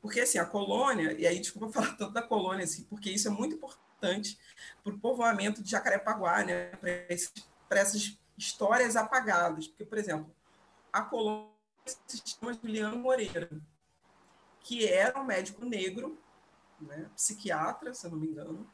porque 0.02 0.20
assim, 0.20 0.38
a 0.38 0.44
colônia, 0.44 1.12
e 1.12 1.26
aí 1.26 1.38
desculpa 1.38 1.70
falar 1.72 1.96
tanto 1.96 2.12
da 2.12 2.22
colônia, 2.22 2.64
assim, 2.64 2.84
porque 2.84 3.10
isso 3.10 3.28
é 3.28 3.30
muito 3.30 3.54
importante 3.54 4.38
para 4.82 4.92
o 4.92 4.98
povoamento 4.98 5.62
de 5.62 5.70
Jacarepaguá, 5.70 6.44
né, 6.44 6.66
para 6.76 7.78
essas 7.78 8.18
histórias 8.36 8.96
apagadas. 8.96 9.68
Porque, 9.68 9.84
por 9.84 9.96
exemplo, 9.96 10.34
a 10.92 11.02
colônia 11.02 11.48
se 12.06 12.20
chama 12.26 12.52
Juliano 12.52 12.98
Moreira, 12.98 13.48
que 14.60 14.88
era 14.88 15.20
um 15.20 15.24
médico 15.24 15.64
negro 15.64 16.18
né, 16.84 17.10
psiquiatra, 17.14 17.94
se 17.94 18.06
eu 18.06 18.10
não 18.10 18.18
me 18.18 18.28
engano, 18.28 18.68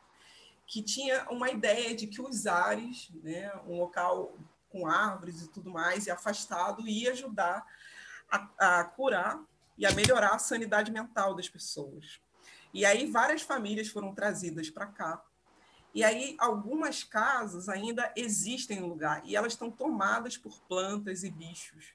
que 0.67 0.83
tinha 0.83 1.26
uma 1.31 1.50
ideia 1.50 1.95
de 1.95 2.07
que 2.07 2.23
os 2.23 2.47
ares, 2.47 3.11
né, 3.23 3.52
um 3.67 3.79
local 3.79 4.37
com 4.69 4.87
árvores 4.87 5.43
e 5.43 5.49
tudo 5.49 5.71
mais, 5.71 6.07
e 6.07 6.11
afastado, 6.11 6.87
ia 6.87 7.11
ajudar 7.12 7.67
a, 8.31 8.79
a 8.81 8.85
curar 8.85 9.43
e 9.76 9.85
a 9.85 9.93
melhorar 9.93 10.35
a 10.35 10.38
sanidade 10.38 10.93
mental 10.93 11.35
das 11.35 11.49
pessoas. 11.49 12.21
E 12.73 12.85
aí 12.85 13.11
várias 13.11 13.43
famílias 13.43 13.88
foram 13.88 14.14
trazidas 14.14 14.71
para 14.71 14.87
cá. 14.87 15.25
E 15.93 16.05
aí 16.05 16.37
algumas 16.38 17.02
casas 17.02 17.69
ainda 17.69 18.12
existem 18.14 18.79
no 18.79 18.87
lugar 18.87 19.23
e 19.25 19.35
elas 19.35 19.55
estão 19.55 19.71
tomadas 19.71 20.37
por 20.37 20.61
plantas 20.69 21.25
e 21.25 21.31
bichos. 21.31 21.95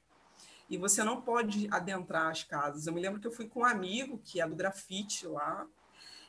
E 0.70 0.78
você 0.78 1.04
não 1.04 1.22
pode 1.22 1.68
adentrar 1.72 2.30
as 2.30 2.44
casas. 2.44 2.88
Eu 2.88 2.94
me 2.94 3.00
lembro 3.00 3.22
que 3.22 3.28
eu 3.28 3.32
fui 3.32 3.48
com 3.48 3.62
um 3.62 3.66
amigo 3.66 4.18
que 4.18 4.42
é 4.42 4.48
do 4.48 4.56
grafite 4.56 5.26
lá, 5.28 5.66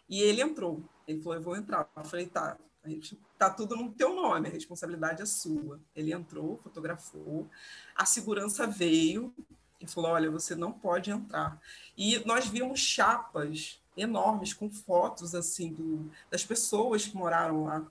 e 0.09 0.23
ele 0.23 0.43
entrou. 0.43 0.83
Ele 1.07 1.21
falou: 1.21 1.39
Eu 1.39 1.43
vou 1.43 1.57
entrar. 1.57 1.89
Eu 1.97 2.05
falei: 2.05 2.27
Tá, 2.27 2.57
tá 3.39 3.51
tudo 3.51 3.77
no 3.77 3.93
teu 3.93 4.15
nome, 4.15 4.49
a 4.49 4.53
responsabilidade 4.53 5.23
é 5.23 5.27
sua. 5.27 5.81
Ele 5.95 6.13
entrou, 6.13 6.59
fotografou, 6.59 7.49
a 7.95 8.05
segurança 8.05 8.67
veio 8.67 9.35
e 9.81 9.87
falou: 9.87 10.13
Olha, 10.13 10.31
você 10.31 10.55
não 10.55 10.73
pode 10.73 11.11
entrar. 11.11 11.61
E 11.97 12.19
nós 12.27 12.47
vimos 12.47 12.81
chapas 12.81 13.81
enormes 13.97 14.53
com 14.53 14.71
fotos 14.71 15.35
assim 15.35 15.73
do, 15.73 16.11
das 16.31 16.45
pessoas 16.45 17.07
que 17.07 17.17
moraram 17.17 17.65
lá. 17.65 17.87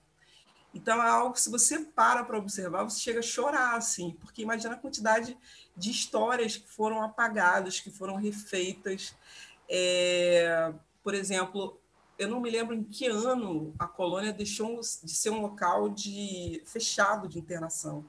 Então 0.76 1.02
é 1.02 1.08
algo 1.08 1.32
que 1.32 1.40
se 1.40 1.50
você 1.50 1.80
para 1.80 2.22
para 2.22 2.36
observar, 2.36 2.84
você 2.84 3.00
chega 3.00 3.20
a 3.20 3.22
chorar 3.22 3.76
assim, 3.76 4.14
porque 4.20 4.42
imagina 4.42 4.74
a 4.74 4.78
quantidade 4.78 5.36
de 5.74 5.90
histórias 5.90 6.58
que 6.58 6.68
foram 6.68 7.02
apagadas, 7.02 7.80
que 7.80 7.90
foram 7.90 8.14
refeitas. 8.16 9.16
É, 9.68 10.72
por 11.02 11.14
exemplo, 11.14 11.80
eu 12.18 12.28
não 12.28 12.40
me 12.40 12.50
lembro 12.50 12.74
em 12.74 12.82
que 12.82 13.06
ano 13.06 13.74
a 13.78 13.86
colônia 13.86 14.32
deixou 14.32 14.80
de 14.80 15.14
ser 15.14 15.30
um 15.30 15.40
local 15.40 15.88
de 15.88 16.62
fechado 16.64 17.28
de 17.28 17.38
internação. 17.38 18.04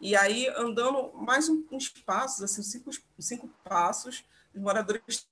E 0.00 0.16
aí, 0.16 0.48
andando 0.56 1.12
mais 1.14 1.48
uns 1.48 1.88
passos, 1.88 2.42
assim, 2.42 2.62
cinco, 2.62 2.90
cinco 3.18 3.48
passos, 3.62 4.24
os 4.54 4.60
moradores 4.60 5.26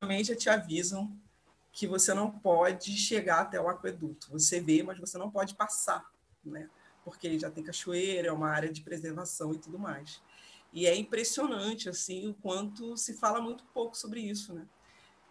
também 0.00 0.22
já 0.22 0.34
te 0.34 0.50
avisam 0.50 1.16
que 1.72 1.86
você 1.86 2.12
não 2.12 2.30
pode 2.30 2.96
chegar 2.96 3.40
até 3.40 3.60
o 3.60 3.68
aqueduto. 3.68 4.30
Você 4.32 4.60
vê, 4.60 4.82
mas 4.82 4.98
você 4.98 5.16
não 5.16 5.30
pode 5.30 5.54
passar, 5.54 6.04
né? 6.44 6.68
Porque 7.04 7.38
já 7.38 7.50
tem 7.50 7.62
cachoeira, 7.62 8.28
é 8.28 8.32
uma 8.32 8.50
área 8.50 8.72
de 8.72 8.82
preservação 8.82 9.52
e 9.54 9.58
tudo 9.58 9.78
mais. 9.78 10.20
E 10.72 10.86
é 10.86 10.96
impressionante, 10.96 11.88
assim, 11.88 12.28
o 12.28 12.34
quanto 12.34 12.96
se 12.96 13.14
fala 13.14 13.40
muito 13.40 13.64
pouco 13.66 13.96
sobre 13.96 14.20
isso, 14.20 14.52
né? 14.52 14.66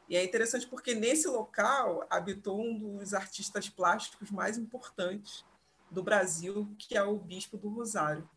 E 0.09 0.15
é 0.15 0.23
interessante 0.23 0.67
porque 0.67 0.93
nesse 0.93 1.27
local 1.27 2.05
habitou 2.09 2.61
um 2.61 2.97
dos 2.97 3.13
artistas 3.13 3.67
plásticos 3.69 4.31
mais 4.31 4.57
importantes 4.57 5.43
do 5.91 6.01
Brasil, 6.03 6.69
que 6.77 6.97
é 6.97 7.03
o 7.03 7.17
Bispo 7.17 7.57
do 7.57 7.69
Rosário, 7.69 8.29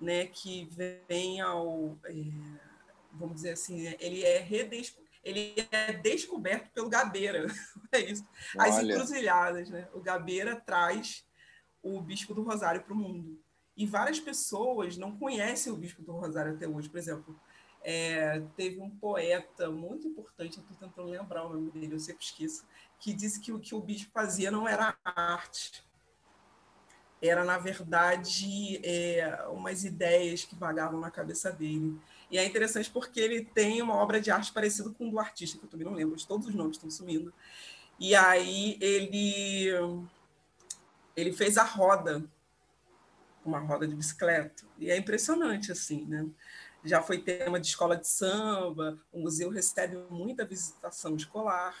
né, 0.00 0.26
que 0.26 0.68
vem 1.08 1.40
ao, 1.40 1.98
é, 2.04 2.12
vamos 3.12 3.36
dizer 3.36 3.52
assim, 3.52 3.82
né, 3.82 3.96
ele 3.98 4.22
é 4.22 4.38
redescoberto 4.38 5.04
ele 5.24 5.54
é 5.72 5.92
descoberto 5.94 6.70
pelo 6.72 6.88
Gabeira, 6.88 7.46
é 7.90 8.00
isso. 8.00 8.26
As 8.58 8.76
Olha. 8.76 8.92
encruzilhadas, 8.92 9.70
né? 9.70 9.88
O 9.94 10.00
Gabeira 10.00 10.54
traz 10.54 11.26
o 11.82 12.00
Bispo 12.00 12.34
do 12.34 12.42
Rosário 12.42 12.82
para 12.82 12.92
o 12.92 12.96
mundo. 12.96 13.40
E 13.76 13.86
várias 13.86 14.20
pessoas 14.20 14.96
não 14.96 15.16
conhecem 15.16 15.72
o 15.72 15.76
Bispo 15.76 16.02
do 16.02 16.12
Rosário 16.12 16.52
até 16.52 16.68
hoje. 16.68 16.88
Por 16.88 16.98
exemplo, 16.98 17.40
é, 17.84 18.42
teve 18.56 18.80
um 18.80 18.88
poeta 18.88 19.70
muito 19.70 20.08
importante, 20.08 20.58
estou 20.58 20.76
tentando 20.76 21.08
lembrar 21.08 21.44
o 21.44 21.52
nome 21.52 21.70
dele, 21.70 21.94
eu 21.94 22.00
sempre 22.00 22.24
esqueço, 22.24 22.64
que 22.98 23.12
disse 23.12 23.38
que 23.38 23.52
o 23.52 23.60
que 23.60 23.74
o 23.74 23.80
bispo 23.80 24.10
fazia 24.10 24.50
não 24.50 24.66
era 24.66 24.96
arte, 25.04 25.84
era, 27.20 27.44
na 27.44 27.58
verdade, 27.58 28.80
é, 28.84 29.46
umas 29.48 29.84
ideias 29.84 30.44
que 30.44 30.54
vagavam 30.54 31.00
na 31.00 31.10
cabeça 31.10 31.50
dele. 31.50 31.98
E 32.30 32.36
é 32.36 32.44
interessante 32.44 32.90
porque 32.90 33.18
ele 33.18 33.44
tem 33.44 33.80
uma 33.80 33.94
obra 33.94 34.20
de 34.20 34.30
arte 34.30 34.52
parecida 34.52 34.90
com 34.90 35.08
o 35.08 35.10
do 35.10 35.18
artista, 35.18 35.58
que 35.58 35.64
eu 35.64 35.68
também 35.68 35.86
não 35.86 35.94
lembro, 35.94 36.22
todos 36.26 36.46
os 36.46 36.54
nomes 36.54 36.76
estão 36.76 36.90
sumindo. 36.90 37.32
E 37.98 38.14
aí 38.14 38.76
ele, 38.80 39.68
ele 41.16 41.32
fez 41.32 41.56
a 41.56 41.64
roda, 41.64 42.24
uma 43.44 43.58
roda 43.58 43.86
de 43.86 43.94
bicicleta. 43.94 44.64
E 44.78 44.90
é 44.90 44.96
impressionante, 44.96 45.70
assim, 45.72 46.04
né? 46.04 46.26
Já 46.84 47.02
foi 47.02 47.18
tema 47.18 47.58
de 47.58 47.66
escola 47.66 47.96
de 47.96 48.06
samba, 48.06 48.98
o 49.12 49.20
museu 49.20 49.50
recebe 49.50 49.96
muita 50.10 50.44
visitação 50.44 51.16
escolar. 51.16 51.74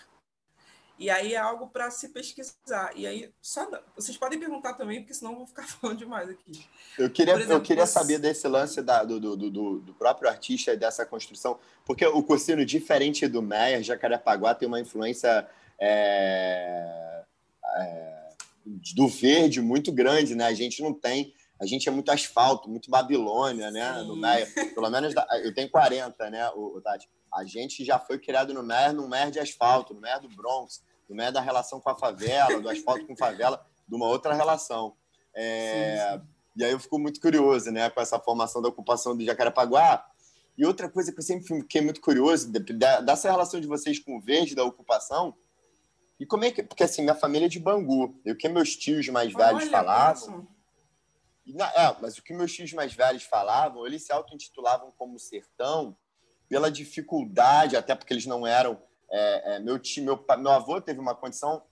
E 0.96 1.10
aí 1.10 1.34
é 1.34 1.36
algo 1.36 1.66
para 1.66 1.90
se 1.90 2.08
pesquisar. 2.10 2.92
E 2.94 3.06
aí, 3.06 3.32
só 3.42 3.68
vocês 3.96 4.16
podem 4.16 4.38
perguntar 4.38 4.74
também, 4.74 5.00
porque 5.00 5.12
senão 5.12 5.32
eu 5.32 5.38
vou 5.38 5.46
ficar 5.46 5.66
falando 5.68 5.98
demais 5.98 6.30
aqui. 6.30 6.64
Eu 6.96 7.10
queria, 7.10 7.34
exemplo, 7.34 7.52
eu 7.52 7.60
queria 7.60 7.86
saber 7.86 8.18
desse 8.18 8.46
lance 8.46 8.80
da, 8.80 9.02
do, 9.02 9.18
do, 9.18 9.36
do, 9.36 9.78
do, 9.80 9.94
próprio 9.94 10.30
artista 10.30 10.72
e 10.72 10.76
dessa 10.76 11.04
construção, 11.04 11.58
porque 11.84 12.06
o 12.06 12.22
Cursino, 12.22 12.64
diferente 12.64 13.26
do 13.26 13.42
Meyer, 13.42 13.82
Jacarepaguá 13.82 14.54
tem 14.54 14.68
uma 14.68 14.80
influência 14.80 15.48
é, 15.80 17.24
é, 17.76 18.28
do 18.94 19.08
verde 19.08 19.60
muito 19.60 19.90
grande, 19.90 20.36
né? 20.36 20.46
A 20.46 20.54
gente 20.54 20.80
não 20.80 20.94
tem 20.94 21.34
a 21.60 21.66
gente 21.66 21.88
é 21.88 21.92
muito 21.92 22.10
asfalto, 22.10 22.68
muito 22.68 22.90
Babilônia, 22.90 23.70
né? 23.70 24.00
Sim. 24.00 24.06
No. 24.06 24.74
Pelo 24.74 24.90
menos 24.90 25.14
eu 25.42 25.54
tenho 25.54 25.70
40, 25.70 26.30
né, 26.30 26.48
o, 26.50 26.80
Tati? 26.80 27.08
A 27.32 27.44
gente 27.44 27.84
já 27.84 27.98
foi 27.98 28.18
criado 28.18 28.52
no 28.52 28.62
Meia, 28.62 28.92
no 28.92 29.08
Meia 29.08 29.30
de 29.30 29.38
asfalto, 29.38 29.94
no 29.94 30.00
Meia 30.00 30.18
do 30.18 30.28
Bronx, 30.28 30.84
no 31.08 31.16
Meia 31.16 31.32
da 31.32 31.40
relação 31.40 31.80
com 31.80 31.90
a 31.90 31.98
favela, 31.98 32.60
do 32.60 32.68
asfalto 32.68 33.06
com 33.06 33.16
favela, 33.16 33.64
de 33.86 33.94
uma 33.94 34.06
outra 34.06 34.34
relação. 34.34 34.94
É... 35.34 36.12
Sim, 36.12 36.18
sim. 36.18 36.28
E 36.56 36.64
aí 36.64 36.70
eu 36.70 36.78
fico 36.78 36.98
muito 36.98 37.20
curioso, 37.20 37.70
né, 37.72 37.90
com 37.90 38.00
essa 38.00 38.18
formação 38.18 38.62
da 38.62 38.68
ocupação 38.68 39.16
do 39.16 39.24
Jacarepaguá. 39.24 40.06
E 40.56 40.64
outra 40.64 40.88
coisa 40.88 41.10
que 41.12 41.18
eu 41.18 41.24
sempre 41.24 41.44
fiquei 41.44 41.80
muito 41.80 42.00
curioso, 42.00 42.52
dessa 42.52 43.28
relação 43.28 43.60
de 43.60 43.66
vocês 43.66 43.98
com 43.98 44.16
o 44.16 44.20
verde, 44.20 44.54
da 44.54 44.62
ocupação, 44.62 45.34
e 46.18 46.24
como 46.24 46.44
é 46.44 46.50
que. 46.52 46.62
Porque 46.62 46.84
assim, 46.84 47.02
minha 47.02 47.14
família 47.14 47.46
é 47.46 47.48
de 47.48 47.58
Bangu. 47.58 48.20
E 48.24 48.30
o 48.30 48.36
que 48.36 48.48
meus 48.48 48.76
tios 48.76 49.08
mais 49.08 49.32
velhos 49.32 49.62
Olha, 49.62 49.70
falavam. 49.70 50.46
É, 51.46 51.96
mas 52.00 52.16
o 52.16 52.22
que 52.22 52.32
meus 52.32 52.52
tios 52.52 52.72
mais 52.72 52.94
velhos 52.94 53.22
falavam, 53.22 53.86
eles 53.86 54.04
se 54.04 54.12
auto-intitulavam 54.12 54.90
como 54.96 55.18
sertão 55.18 55.96
pela 56.48 56.70
dificuldade, 56.70 57.76
até 57.76 57.94
porque 57.94 58.14
eles 58.14 58.26
não 58.26 58.46
eram. 58.46 58.80
É, 59.10 59.56
é, 59.56 59.58
meu, 59.58 59.78
tio, 59.78 60.04
meu, 60.04 60.24
meu 60.38 60.50
avô 60.50 60.80
teve 60.80 60.98
uma 60.98 61.14
condição, 61.14 61.62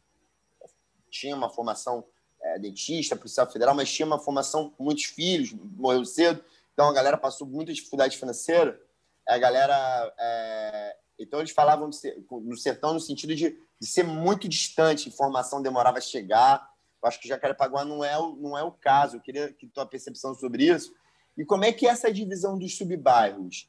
tinha 1.10 1.34
uma 1.34 1.48
formação 1.48 2.04
é, 2.42 2.58
dentista, 2.58 3.16
policial 3.16 3.50
federal, 3.50 3.74
mas 3.74 3.90
tinha 3.90 4.06
uma 4.06 4.18
formação 4.18 4.70
com 4.70 4.84
muitos 4.84 5.04
filhos, 5.04 5.52
morreu 5.52 6.04
cedo, 6.04 6.44
então 6.72 6.88
a 6.88 6.92
galera 6.92 7.16
passou 7.16 7.46
muita 7.46 7.72
dificuldade 7.72 8.16
financeira. 8.16 8.80
A 9.28 9.38
galera. 9.38 10.14
É, 10.18 10.96
então 11.18 11.38
eles 11.38 11.52
falavam 11.52 11.88
no 12.30 12.56
sertão 12.56 12.92
no 12.92 13.00
sentido 13.00 13.34
de, 13.34 13.56
de 13.80 13.86
ser 13.86 14.02
muito 14.02 14.48
distante, 14.48 15.08
informação 15.08 15.62
demorava 15.62 15.98
a 15.98 16.00
chegar 16.00 16.71
acho 17.02 17.20
que 17.20 17.28
Jacarepaguá 17.28 17.84
não 17.84 18.04
é 18.04 18.18
o, 18.18 18.36
não 18.36 18.56
é 18.56 18.62
o 18.62 18.72
caso. 18.72 19.16
Eu 19.16 19.20
queria 19.20 19.52
que 19.52 19.66
tua 19.66 19.86
percepção 19.86 20.34
sobre 20.34 20.64
isso. 20.64 20.94
E 21.36 21.44
como 21.44 21.64
é 21.64 21.72
que 21.72 21.86
é 21.86 21.90
essa 21.90 22.12
divisão 22.12 22.58
dos 22.58 22.76
subbairros? 22.76 23.68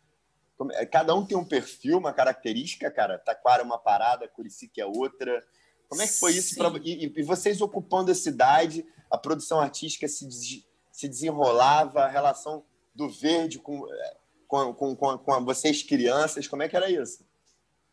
É, 0.73 0.85
cada 0.85 1.15
um 1.15 1.25
tem 1.25 1.37
um 1.37 1.45
perfil, 1.45 1.97
uma 1.97 2.13
característica, 2.13 2.89
cara. 2.91 3.17
Taquara 3.17 3.61
é 3.61 3.65
uma 3.65 3.77
parada, 3.77 4.27
Curicica 4.27 4.81
é 4.81 4.85
outra. 4.85 5.43
Como 5.89 6.01
é 6.01 6.07
que 6.07 6.13
foi 6.13 6.33
isso? 6.33 6.55
Pra... 6.55 6.71
E, 6.83 7.11
e, 7.15 7.23
vocês 7.23 7.61
ocupando 7.61 8.11
a 8.11 8.15
cidade, 8.15 8.85
a 9.09 9.17
produção 9.17 9.59
artística 9.59 10.07
se, 10.07 10.27
des... 10.27 10.65
se 10.91 11.07
desenrolava, 11.07 12.03
a 12.03 12.07
relação 12.07 12.63
do 12.93 13.09
verde 13.09 13.59
com, 13.59 13.91
é, 13.91 14.17
com, 14.47 14.73
com, 14.73 14.95
com, 14.95 15.17
com 15.17 15.45
vocês 15.45 15.81
crianças, 15.81 16.47
como 16.47 16.63
é 16.63 16.69
que 16.69 16.75
era 16.75 16.89
isso? 16.89 17.25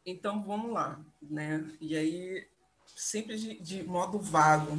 Então, 0.04 0.42
vamos 0.42 0.72
lá. 0.72 1.00
Né? 1.22 1.64
E 1.80 1.96
aí, 1.96 2.46
sempre 2.86 3.36
de, 3.36 3.60
de 3.60 3.82
modo 3.82 4.18
vago. 4.18 4.78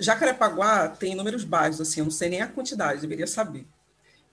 Jacarepaguá 0.00 0.88
tem 0.88 1.14
números 1.14 1.44
baixos, 1.44 1.80
assim, 1.80 2.00
eu 2.00 2.04
não 2.04 2.10
sei 2.10 2.30
nem 2.30 2.40
a 2.40 2.48
quantidade, 2.48 3.02
deveria 3.02 3.26
saber. 3.26 3.66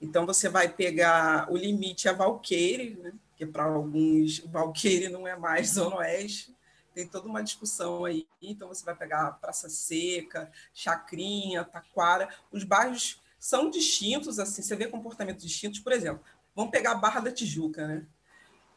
Então, 0.00 0.24
você 0.24 0.48
vai 0.48 0.68
pegar 0.68 1.50
o 1.50 1.56
limite 1.56 2.08
a 2.08 2.12
Valqueire, 2.12 2.98
né? 3.02 3.12
que 3.36 3.46
para 3.46 3.64
alguns, 3.64 4.40
Valqueire 4.40 5.08
não 5.08 5.26
é 5.26 5.36
mais 5.36 5.70
Zona 5.74 5.96
Oeste, 5.96 6.56
tem 6.94 7.06
toda 7.06 7.28
uma 7.28 7.42
discussão 7.42 8.04
aí. 8.04 8.26
Então, 8.40 8.68
você 8.68 8.84
vai 8.84 8.96
pegar 8.96 9.32
Praça 9.32 9.68
Seca, 9.68 10.50
Chacrinha, 10.72 11.64
Taquara. 11.64 12.28
Os 12.50 12.64
bairros 12.64 13.20
são 13.38 13.70
distintos, 13.70 14.38
assim, 14.38 14.62
você 14.62 14.74
vê 14.74 14.88
comportamentos 14.88 15.44
distintos. 15.44 15.78
Por 15.78 15.92
exemplo, 15.92 16.24
vamos 16.56 16.72
pegar 16.72 16.92
a 16.92 16.96
Barra 16.96 17.20
da 17.20 17.30
Tijuca, 17.30 17.86
né? 17.86 18.06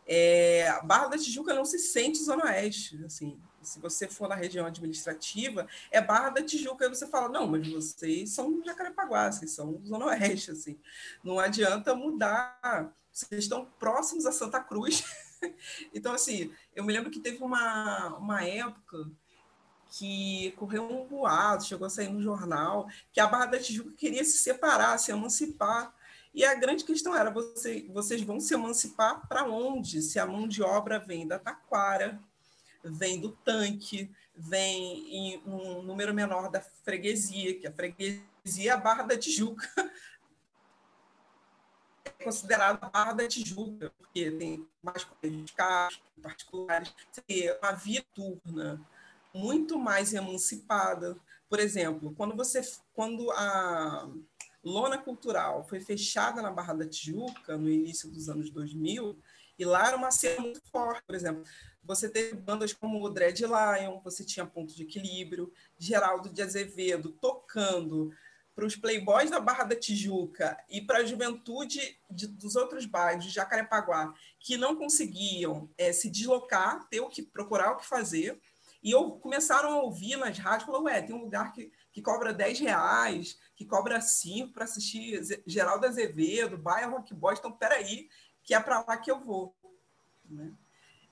É, 0.05 0.67
a 0.67 0.81
Barra 0.81 1.07
da 1.07 1.17
Tijuca 1.17 1.53
não 1.53 1.65
se 1.65 1.79
sente 1.79 2.23
Zona 2.23 2.45
Oeste, 2.45 3.03
assim. 3.05 3.39
Se 3.61 3.79
você 3.79 4.07
for 4.07 4.27
na 4.27 4.35
região 4.35 4.65
administrativa, 4.65 5.67
é 5.89 6.01
Barra 6.01 6.29
da 6.29 6.43
Tijuca, 6.43 6.85
e 6.85 6.89
você 6.89 7.07
fala, 7.07 7.29
não, 7.29 7.47
mas 7.47 7.67
vocês 7.67 8.31
são 8.31 8.61
Jacarepaguá, 8.63 9.31
vocês 9.31 9.51
são 9.51 9.81
Zona 9.85 10.05
Oeste, 10.05 10.51
assim. 10.51 10.79
Não 11.23 11.39
adianta 11.39 11.95
mudar, 11.95 12.93
vocês 13.11 13.43
estão 13.43 13.65
próximos 13.79 14.25
a 14.25 14.31
Santa 14.31 14.59
Cruz. 14.59 15.03
então, 15.93 16.13
assim, 16.13 16.51
eu 16.75 16.83
me 16.83 16.93
lembro 16.93 17.11
que 17.11 17.19
teve 17.19 17.43
uma, 17.43 18.15
uma 18.17 18.43
época 18.43 19.11
que 19.91 20.51
correu 20.51 20.89
um 20.89 21.05
boato, 21.05 21.65
chegou 21.65 21.85
a 21.85 21.89
sair 21.89 22.07
no 22.07 22.21
jornal, 22.21 22.87
que 23.11 23.19
a 23.19 23.27
Barra 23.27 23.47
da 23.47 23.59
Tijuca 23.59 23.91
queria 23.91 24.23
se 24.23 24.37
separar, 24.37 24.97
se 24.97 25.11
emancipar. 25.11 25.93
E 26.33 26.45
a 26.45 26.55
grande 26.55 26.85
questão 26.85 27.13
era: 27.13 27.29
você, 27.29 27.85
vocês 27.89 28.21
vão 28.21 28.39
se 28.39 28.53
emancipar 28.53 29.27
para 29.27 29.43
onde? 29.43 30.01
Se 30.01 30.17
a 30.17 30.25
mão 30.25 30.47
de 30.47 30.63
obra 30.63 30.97
vem 30.97 31.27
da 31.27 31.37
taquara, 31.37 32.21
vem 32.83 33.19
do 33.19 33.31
tanque, 33.31 34.11
vem 34.35 35.15
em 35.15 35.43
um 35.45 35.81
número 35.81 36.13
menor 36.13 36.49
da 36.49 36.61
freguesia, 36.61 37.59
que 37.59 37.67
a 37.67 37.71
freguesia 37.71 38.23
é 38.57 38.69
a 38.69 38.77
Barra 38.77 39.03
da 39.03 39.17
Tijuca. 39.17 39.67
É 42.03 42.23
considerada 42.23 42.79
a 42.81 42.89
Barra 42.89 43.13
da 43.13 43.27
Tijuca, 43.27 43.91
porque 43.97 44.31
tem 44.31 44.67
mais 44.81 45.07
carros 45.55 46.01
particulares, 46.21 46.93
uma 47.61 47.71
via 47.73 48.03
turna 48.13 48.81
muito 49.33 49.77
mais 49.77 50.13
emancipada. 50.13 51.17
Por 51.49 51.59
exemplo, 51.59 52.13
quando 52.15 52.35
você 52.35 52.61
quando 52.93 53.29
a 53.31 54.09
lona 54.63 54.97
cultural 54.97 55.63
foi 55.67 55.79
fechada 55.79 56.41
na 56.41 56.51
Barra 56.51 56.73
da 56.73 56.87
Tijuca 56.87 57.57
no 57.57 57.69
início 57.69 58.09
dos 58.09 58.29
anos 58.29 58.49
2000, 58.49 59.17
e 59.57 59.65
lá 59.65 59.87
era 59.87 59.97
uma 59.97 60.11
cena 60.11 60.41
muito 60.41 60.61
forte, 60.71 61.03
por 61.05 61.15
exemplo, 61.15 61.43
você 61.83 62.09
teve 62.09 62.35
bandas 62.35 62.73
como 62.73 63.03
o 63.03 63.09
Dread 63.09 63.43
Lion, 63.43 63.99
você 64.03 64.23
tinha 64.23 64.45
Ponto 64.45 64.73
de 64.73 64.83
Equilíbrio, 64.83 65.51
Geraldo 65.77 66.29
de 66.29 66.41
Azevedo 66.41 67.11
tocando 67.13 68.11
para 68.53 68.65
os 68.65 68.75
playboys 68.75 69.29
da 69.29 69.39
Barra 69.39 69.63
da 69.63 69.75
Tijuca 69.75 70.57
e 70.69 70.81
para 70.81 70.99
a 70.99 71.05
juventude 71.05 71.97
de, 72.09 72.27
dos 72.27 72.55
outros 72.55 72.85
bairros 72.85 73.25
de 73.25 73.31
Jacarepaguá 73.31 74.13
que 74.39 74.57
não 74.57 74.75
conseguiam 74.75 75.69
é, 75.77 75.91
se 75.91 76.09
deslocar, 76.09 76.87
ter 76.89 76.99
o 76.99 77.09
que 77.09 77.23
procurar 77.23 77.71
o 77.71 77.77
que 77.77 77.85
fazer, 77.85 78.39
e 78.83 78.91
eu 78.91 79.11
começaram 79.11 79.71
a 79.71 79.81
ouvir 79.83 80.17
nas 80.17 80.37
rádios, 80.39 80.65
falou, 80.65 80.83
ué, 80.83 81.01
tem 81.01 81.15
um 81.15 81.21
lugar 81.21 81.53
que, 81.53 81.71
que 81.91 82.01
cobra 82.01 82.33
10 82.33 82.59
reais, 82.59 83.37
que 83.55 83.63
cobra 83.63 84.01
5 84.01 84.51
para 84.51 84.63
assistir 84.63 85.21
Geraldo 85.45 85.85
Azevedo, 85.85 86.57
Baia 86.57 86.87
Rock 86.87 87.13
Boys, 87.13 87.37
então 87.37 87.51
peraí, 87.51 88.09
que 88.43 88.55
é 88.55 88.59
para 88.59 88.83
lá 88.87 88.97
que 88.97 89.11
eu 89.11 89.19
vou. 89.19 89.55
Né? 90.25 90.51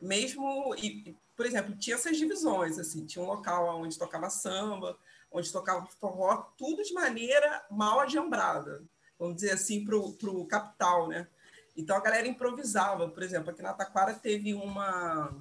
Mesmo, 0.01 0.73
e, 0.75 1.15
por 1.35 1.45
exemplo, 1.45 1.75
tinha 1.77 1.95
essas 1.95 2.17
divisões, 2.17 2.79
assim, 2.79 3.05
tinha 3.05 3.23
um 3.23 3.27
local 3.27 3.81
onde 3.81 3.97
tocava 3.97 4.29
samba, 4.29 4.97
onde 5.31 5.51
tocava 5.51 5.85
forró, 5.99 6.37
tudo 6.57 6.83
de 6.83 6.93
maneira 6.93 7.65
mal 7.69 7.99
ajambrada, 7.99 8.83
vamos 9.17 9.35
dizer 9.35 9.51
assim, 9.51 9.85
para 9.85 9.97
o 9.97 10.45
capital, 10.45 11.07
né? 11.07 11.27
Então 11.75 11.95
a 11.95 12.01
galera 12.01 12.27
improvisava, 12.27 13.07
por 13.09 13.23
exemplo, 13.23 13.51
aqui 13.51 13.61
na 13.61 13.73
Taquara 13.73 14.13
teve 14.13 14.53
uma, 14.53 15.33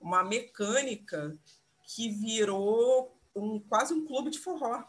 uma 0.00 0.24
mecânica 0.24 1.36
que 1.82 2.08
virou 2.08 3.14
um, 3.34 3.60
quase 3.60 3.92
um 3.92 4.06
clube 4.06 4.30
de 4.30 4.38
forró. 4.38 4.84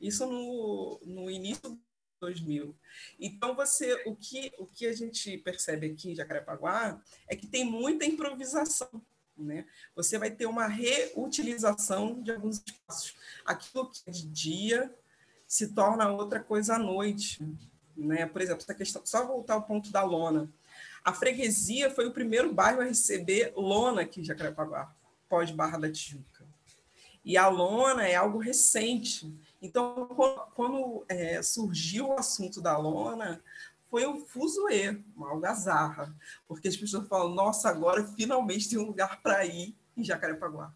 Isso 0.00 0.26
no, 0.26 1.00
no 1.04 1.30
início 1.30 1.78
2000. 2.24 2.74
Então, 3.20 3.54
você, 3.54 4.02
o 4.06 4.16
que, 4.16 4.52
o 4.58 4.66
que 4.66 4.86
a 4.86 4.92
gente 4.92 5.36
percebe 5.38 5.90
aqui 5.90 6.10
em 6.10 6.14
Jacarepaguá 6.14 7.00
é 7.28 7.36
que 7.36 7.46
tem 7.46 7.64
muita 7.64 8.04
improvisação. 8.04 8.88
Né? 9.36 9.66
Você 9.94 10.16
vai 10.16 10.30
ter 10.30 10.46
uma 10.46 10.66
reutilização 10.66 12.22
de 12.22 12.32
alguns 12.32 12.62
espaços. 12.66 13.14
Aquilo 13.44 13.90
que 13.90 14.00
é 14.06 14.10
de 14.10 14.26
dia 14.26 14.94
se 15.46 15.68
torna 15.68 16.08
outra 16.10 16.40
coisa 16.40 16.76
à 16.76 16.78
noite. 16.78 17.44
Né? 17.96 18.26
Por 18.26 18.40
exemplo, 18.40 18.62
essa 18.62 18.74
questão, 18.74 19.04
só 19.04 19.26
voltar 19.26 19.54
ao 19.54 19.62
ponto 19.62 19.90
da 19.90 20.02
lona. 20.02 20.50
A 21.04 21.12
freguesia 21.12 21.90
foi 21.90 22.06
o 22.06 22.12
primeiro 22.12 22.52
bairro 22.52 22.80
a 22.80 22.84
receber 22.84 23.52
lona 23.54 24.02
aqui 24.02 24.20
em 24.20 24.24
Jacarepaguá, 24.24 24.94
pós-Barra 25.28 25.78
da 25.78 25.92
Tijuca. 25.92 26.46
E 27.24 27.36
a 27.36 27.48
lona 27.48 28.06
é 28.06 28.14
algo 28.14 28.38
recente. 28.38 29.32
Então, 29.64 30.06
quando, 30.54 31.06
é, 31.08 31.42
surgiu 31.42 32.08
o 32.08 32.18
assunto 32.18 32.60
da 32.60 32.76
lona, 32.76 33.42
foi 33.88 34.06
um 34.06 34.20
fuzuê, 34.20 35.02
uma 35.16 35.30
algazarra, 35.30 36.14
porque 36.46 36.68
as 36.68 36.76
pessoas 36.76 37.08
falam, 37.08 37.34
nossa, 37.34 37.70
agora 37.70 38.06
finalmente 38.08 38.68
tem 38.68 38.78
um 38.78 38.84
lugar 38.84 39.22
para 39.22 39.42
ir 39.46 39.74
em 39.96 40.04
Jacarepaguá. 40.04 40.70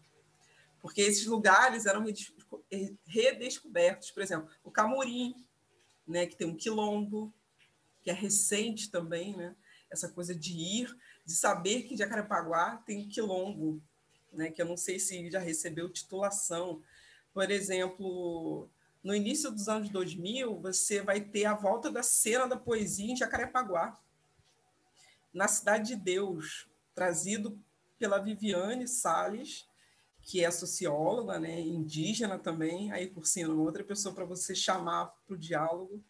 Porque 0.81 1.01
esses 1.01 1.27
lugares 1.27 1.85
eram 1.85 2.03
redescobertos, 3.05 4.09
por 4.09 4.23
exemplo, 4.23 4.49
o 4.63 4.71
Camurim, 4.71 5.35
né, 6.07 6.25
que 6.25 6.35
tem 6.35 6.47
um 6.47 6.55
quilombo, 6.55 7.31
que 8.01 8.09
é 8.09 8.13
recente 8.13 8.89
também, 8.89 9.37
né, 9.37 9.55
essa 9.91 10.09
coisa 10.09 10.33
de 10.33 10.57
ir, 10.57 10.97
de 11.23 11.35
saber 11.35 11.83
que 11.83 11.95
Jacarepaguá 11.95 12.77
tem 12.87 13.05
um 13.05 13.07
quilombo, 13.07 13.79
né, 14.33 14.49
que 14.49 14.59
eu 14.59 14.65
não 14.65 14.77
sei 14.77 14.97
se 14.99 15.29
já 15.29 15.39
recebeu 15.39 15.93
titulação. 15.93 16.81
Por 17.31 17.51
exemplo, 17.51 18.67
no 19.03 19.15
início 19.15 19.49
dos 19.51 19.69
anos 19.69 19.89
2000, 19.89 20.59
você 20.59 21.01
vai 21.01 21.21
ter 21.21 21.45
a 21.45 21.53
volta 21.53 21.89
da 21.89 22.03
cena 22.03 22.47
da 22.47 22.57
poesia 22.57 23.11
em 23.11 23.15
Jacarepaguá, 23.15 23.97
na 25.33 25.47
Cidade 25.47 25.89
de 25.89 25.95
Deus, 25.95 26.67
trazido 26.93 27.57
pela 27.97 28.19
Viviane 28.19 28.87
Sales, 28.87 29.67
que 30.21 30.43
é 30.43 30.51
socióloga, 30.51 31.39
né, 31.39 31.59
indígena 31.59 32.37
também, 32.37 32.91
aí 32.91 33.07
por 33.07 33.25
cima, 33.25 33.53
outra 33.53 33.83
pessoa 33.83 34.13
para 34.13 34.25
você 34.25 34.53
chamar 34.53 35.07
para 35.25 35.33
o 35.33 35.37
diálogo, 35.37 36.03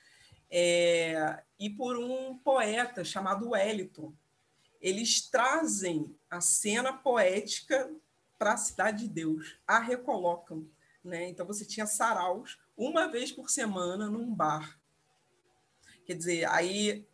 é, 0.49 1.43
e 1.60 1.69
por 1.69 1.97
um 1.97 2.38
poeta 2.39 3.04
chamado 3.04 3.49
Wellington. 3.49 4.12
Eles 4.82 5.30
trazem 5.30 6.15
a 6.30 6.41
cena 6.41 6.91
poética 6.91 7.89
para 8.38 8.54
a 8.54 8.58
Cidade 8.58 9.04
de 9.04 9.10
Deus, 9.10 9.58
a 9.67 9.80
recolocam. 9.80 10.65
Né? 11.04 11.30
Então, 11.30 11.45
você 11.45 11.65
tinha 11.65 11.86
saraus 11.86 12.58
uma 12.79 13.09
vez 13.09 13.29
por 13.29 13.49
semana 13.49 14.09
num 14.09 14.33
bar. 14.33 14.79
Quer 16.05 16.15
dizer, 16.15 16.45
aí 16.49 17.05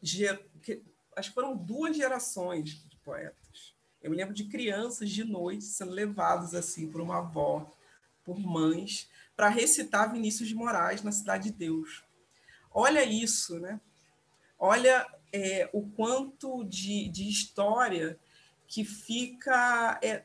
acho 1.18 1.30
que 1.30 1.34
foram 1.34 1.58
duas 1.58 1.98
gerações 1.98 2.88
de 2.88 2.96
poetas. 2.98 3.76
Eu 4.02 4.12
me 4.12 4.16
lembro 4.16 4.36
de 4.36 4.46
crianças 4.46 5.10
de 5.10 5.24
noite 5.24 5.64
sendo 5.64 5.92
levadas 5.92 6.54
assim 6.54 6.88
por 6.92 7.02
uma 7.02 7.18
avó, 7.18 7.76
por 8.24 8.40
mães, 8.40 9.10
para 9.36 9.50
recitar 9.50 10.14
Vinícius 10.14 10.48
de 10.48 10.54
Moraes 10.54 11.02
na 11.02 11.12
Cidade 11.12 11.46
de 11.46 11.58
Deus. 11.58 12.04
Olha 12.72 13.04
isso, 13.04 13.60
né? 13.60 13.82
Olha 14.60 15.06
é, 15.34 15.68
o 15.74 15.90
quanto 15.90 16.64
de, 16.64 17.10
de 17.10 17.28
história 17.28 18.20
que 18.68 18.86
fica 18.86 20.00
é, 20.04 20.24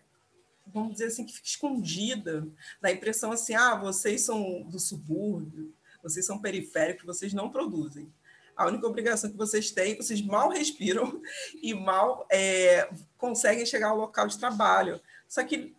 vamos 0.73 0.93
dizer 0.93 1.07
assim, 1.07 1.25
que 1.25 1.35
fica 1.35 1.47
escondida, 1.47 2.47
dá 2.81 2.91
impressão 2.91 3.33
assim, 3.33 3.55
ah, 3.55 3.75
vocês 3.75 4.23
são 4.23 4.63
do 4.63 4.79
subúrbio, 4.79 5.75
vocês 6.03 6.25
são 6.25 6.39
periféricos, 6.39 7.05
vocês 7.05 7.33
não 7.33 7.51
produzem. 7.51 8.13
A 8.57 8.67
única 8.67 8.87
obrigação 8.87 9.31
que 9.31 9.37
vocês 9.37 9.71
têm, 9.71 9.97
vocês 9.97 10.21
mal 10.21 10.51
respiram 10.53 11.21
e 11.63 11.73
mal 11.73 12.27
é, 12.31 12.91
conseguem 13.17 13.65
chegar 13.65 13.89
ao 13.89 13.97
local 13.97 14.27
de 14.27 14.39
trabalho. 14.39 15.01
Só 15.29 15.43
que 15.45 15.75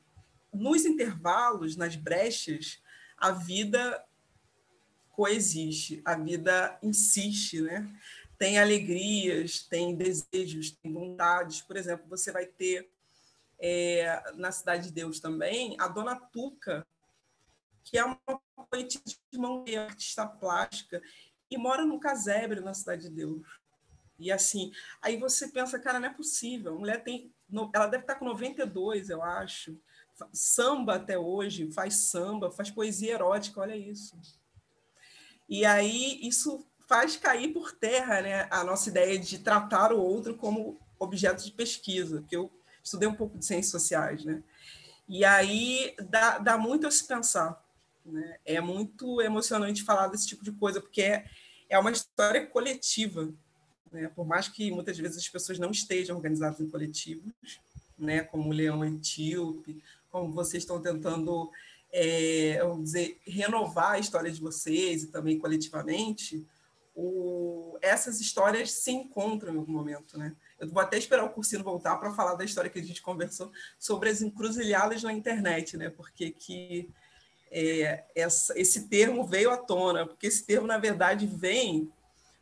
nos 0.54 0.86
intervalos, 0.86 1.76
nas 1.76 1.96
brechas, 1.96 2.82
a 3.18 3.32
vida 3.32 4.04
coexiste, 5.12 6.02
a 6.04 6.16
vida 6.16 6.78
insiste, 6.82 7.62
né? 7.62 7.88
Tem 8.38 8.58
alegrias, 8.58 9.60
tem 9.60 9.96
desejos, 9.96 10.72
tem 10.72 10.92
vontades. 10.92 11.62
Por 11.62 11.78
exemplo, 11.78 12.08
você 12.10 12.32
vai 12.32 12.46
ter 12.48 12.90
é, 13.62 14.34
na 14.36 14.52
Cidade 14.52 14.88
de 14.88 14.92
Deus 14.92 15.20
também 15.20 15.76
a 15.80 15.88
Dona 15.88 16.16
Tuca, 16.16 16.86
que 17.84 17.98
é 17.98 18.04
uma 18.04 18.20
poetisa 18.70 19.04
de 19.32 19.38
mão 19.38 19.64
artista 19.88 20.26
plástica, 20.26 21.02
e 21.50 21.58
mora 21.58 21.86
no 21.86 22.00
casebre 22.00 22.60
na 22.60 22.74
Cidade 22.74 23.04
de 23.04 23.10
Deus. 23.10 23.46
E 24.18 24.32
assim, 24.32 24.72
aí 25.02 25.18
você 25.18 25.48
pensa, 25.48 25.80
cara, 25.80 26.00
não 26.00 26.08
é 26.08 26.14
possível. 26.14 26.76
A 26.76 26.80
mulher 26.80 27.04
tem. 27.04 27.34
Ela 27.74 27.88
deve 27.88 28.04
estar 28.04 28.16
com 28.16 28.26
92, 28.26 29.10
eu 29.10 29.22
acho. 29.22 29.78
Samba 30.32 30.96
até 30.96 31.18
hoje, 31.18 31.72
faz 31.72 32.10
samba, 32.10 32.52
faz 32.52 32.70
poesia 32.70 33.14
erótica, 33.14 33.62
olha 33.62 33.76
isso. 33.76 34.16
E 35.50 35.66
aí 35.66 36.20
isso 36.22 36.66
faz 36.88 37.18
cair 37.18 37.52
por 37.52 37.72
terra 37.72 38.22
né, 38.22 38.48
a 38.52 38.64
nossa 38.64 38.90
ideia 38.90 39.18
de 39.18 39.40
tratar 39.40 39.92
o 39.92 40.00
outro 40.00 40.38
como 40.38 40.80
objeto 41.00 41.44
de 41.44 41.52
pesquisa, 41.52 42.24
que 42.30 42.36
eu 42.36 42.52
estudei 42.84 43.08
um 43.08 43.16
pouco 43.16 43.38
de 43.38 43.46
ciências 43.46 43.72
sociais, 43.72 44.24
né? 44.26 44.44
E 45.08 45.26
aí 45.26 45.94
dá, 46.10 46.38
dá 46.38 46.58
muito 46.58 46.88
a 46.88 46.92
se 46.92 47.06
pensar. 47.06 47.62
Né? 48.06 48.38
É 48.46 48.62
muito 48.62 49.22
emocionante 49.22 49.84
falar 49.84 50.08
desse 50.08 50.28
tipo 50.28 50.44
de 50.44 50.52
coisa, 50.54 50.80
porque 50.80 51.02
é, 51.02 51.26
é 51.70 51.78
uma 51.78 51.92
história 51.92 52.46
coletiva. 52.48 53.30
Né? 53.92 54.10
Por 54.16 54.26
mais 54.26 54.48
que 54.48 54.72
muitas 54.72 54.98
vezes 54.98 55.18
as 55.18 55.28
pessoas 55.28 55.60
não 55.60 55.70
estejam 55.70 56.16
organizadas 56.16 56.62
em 56.62 56.70
coletivos, 56.70 57.60
né? 58.00 58.22
como 58.22 58.50
o 58.50 58.54
Leão 58.54 58.82
Antíope, 58.82 59.84
como 60.10 60.32
vocês 60.32 60.64
estão 60.64 60.82
tentando 60.82 61.52
é, 61.92 62.60
vamos 62.64 62.86
dizer, 62.86 63.20
renovar 63.28 63.94
a 63.94 64.00
história 64.00 64.32
de 64.32 64.40
vocês 64.40 65.04
e 65.04 65.08
também 65.08 65.38
coletivamente, 65.38 66.46
o, 66.96 67.78
essas 67.82 68.22
histórias 68.22 68.72
se 68.72 68.92
encontram 68.92 69.54
em 69.54 69.58
algum 69.58 69.74
momento, 69.74 70.18
né? 70.18 70.36
Eu 70.62 70.70
vou 70.70 70.82
até 70.82 70.96
esperar 70.96 71.26
o 71.26 71.30
Cursino 71.32 71.64
voltar 71.64 71.98
para 71.98 72.14
falar 72.14 72.36
da 72.36 72.46
história 72.46 72.70
que 72.70 72.78
a 72.78 72.84
gente 72.84 73.02
conversou 73.02 73.52
sobre 73.80 74.10
as 74.10 74.22
encruzilhadas 74.22 75.02
na 75.02 75.12
internet, 75.12 75.76
né? 75.76 75.90
Porque 75.90 76.30
que 76.30 76.88
é, 77.50 78.06
essa, 78.16 78.58
esse 78.58 78.88
termo 78.88 79.26
veio 79.26 79.50
à 79.50 79.58
tona, 79.58 80.06
porque 80.06 80.28
esse 80.28 80.46
termo, 80.46 80.68
na 80.68 80.78
verdade, 80.78 81.26
vem 81.26 81.92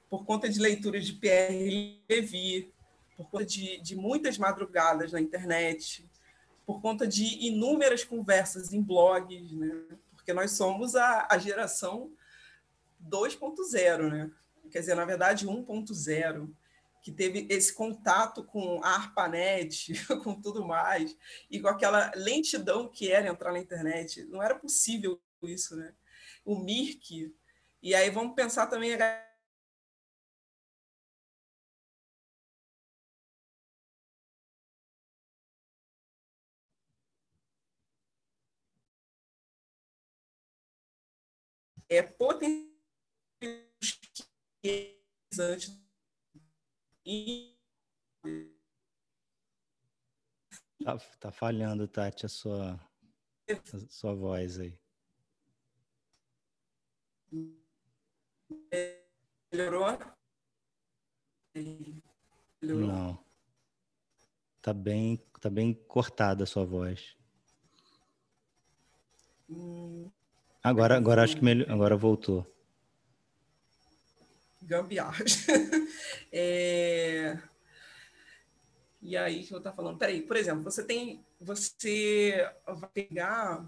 por 0.09 0.25
conta 0.25 0.49
de 0.49 0.59
leituras 0.59 1.05
de 1.05 1.13
Pierre 1.13 2.01
Levy, 2.09 2.73
por 3.15 3.29
conta 3.29 3.45
de, 3.45 3.79
de 3.79 3.95
muitas 3.95 4.37
madrugadas 4.37 5.13
na 5.13 5.21
internet, 5.21 6.05
por 6.65 6.81
conta 6.81 7.07
de 7.07 7.23
inúmeras 7.47 8.03
conversas 8.03 8.73
em 8.73 8.81
blogs, 8.81 9.51
né? 9.53 9.81
porque 10.11 10.33
nós 10.33 10.51
somos 10.51 10.93
a, 10.93 11.25
a 11.31 11.37
geração 11.37 12.11
2.0, 13.09 14.11
né? 14.11 14.29
quer 14.69 14.79
dizer, 14.81 14.95
na 14.95 15.05
verdade, 15.05 15.47
1.0, 15.47 16.49
que 17.01 17.11
teve 17.11 17.47
esse 17.49 17.73
contato 17.73 18.43
com 18.43 18.83
a 18.83 18.95
ARPANET, 18.95 19.93
com 20.23 20.39
tudo 20.41 20.65
mais, 20.65 21.15
e 21.49 21.59
com 21.59 21.67
aquela 21.67 22.11
lentidão 22.15 22.89
que 22.89 23.11
era 23.11 23.27
entrar 23.27 23.51
na 23.51 23.59
internet. 23.59 24.23
Não 24.25 24.43
era 24.43 24.55
possível 24.55 25.19
isso, 25.43 25.75
né? 25.75 25.93
O 26.45 26.59
Mirk, 26.59 27.33
e 27.81 27.95
aí 27.95 28.09
vamos 28.09 28.35
pensar 28.35 28.67
também 28.67 28.93
a 28.93 29.29
é 41.89 42.03
potencializante 42.03 42.69
Tá, 50.83 50.97
tá, 51.19 51.31
falhando, 51.31 51.87
Tati, 51.87 52.27
a 52.27 52.29
sua, 52.29 52.79
a 53.49 53.79
sua 53.89 54.13
voz 54.13 54.59
aí. 54.59 54.79
Melhorou? 59.51 59.97
Melhorou? 62.61 62.87
Não. 62.87 63.25
Tá 64.61 64.71
bem, 64.71 65.17
tá 65.41 65.49
bem 65.49 65.73
cortada 65.73 66.43
a 66.43 66.47
sua 66.47 66.63
voz. 66.63 67.17
Hum. 69.49 70.11
Agora, 70.63 70.95
agora 70.95 71.23
acho 71.23 71.37
que 71.37 71.43
melhor, 71.43 71.71
agora 71.71 71.97
voltou. 71.97 72.45
Gambiarra. 74.69 75.25
é... 76.31 77.39
E 79.01 79.17
aí 79.17 79.43
que 79.43 79.51
eu 79.51 79.57
estou 79.57 79.73
falando? 79.73 79.97
Peraí, 79.97 80.21
por 80.21 80.37
exemplo, 80.37 80.63
você 80.63 80.83
tem. 80.83 81.25
Você 81.41 82.47
vai 82.67 82.89
pegar. 82.89 83.65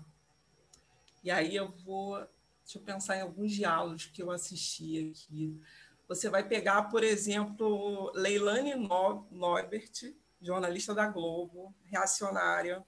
E 1.23 1.31
aí 1.31 1.55
eu 1.55 1.71
vou. 1.83 2.19
Deixa 2.63 2.77
eu 2.77 2.83
pensar 2.83 3.17
em 3.17 3.21
alguns 3.21 3.51
diálogos 3.51 4.05
que 4.05 4.21
eu 4.21 4.29
assisti 4.29 5.09
aqui. 5.09 5.59
Você 6.07 6.29
vai 6.29 6.47
pegar, 6.47 6.83
por 6.83 7.03
exemplo, 7.03 8.11
Leilane 8.13 8.75
Norbert, 8.75 10.13
jornalista 10.39 10.93
da 10.93 11.07
Globo, 11.07 11.73
reacionária, 11.85 12.85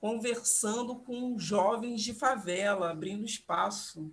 conversando 0.00 0.96
com 0.96 1.38
jovens 1.38 2.00
de 2.00 2.14
favela, 2.14 2.90
abrindo 2.90 3.24
espaço. 3.24 4.12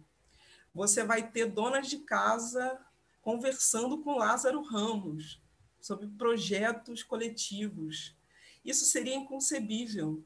Você 0.73 1.03
vai 1.03 1.31
ter 1.31 1.45
donas 1.45 1.87
de 1.87 1.99
casa 1.99 2.79
conversando 3.21 4.01
com 4.01 4.17
Lázaro 4.17 4.61
Ramos 4.61 5.41
sobre 5.79 6.07
projetos 6.07 7.03
coletivos. 7.03 8.15
Isso 8.63 8.85
seria 8.85 9.15
inconcebível. 9.15 10.23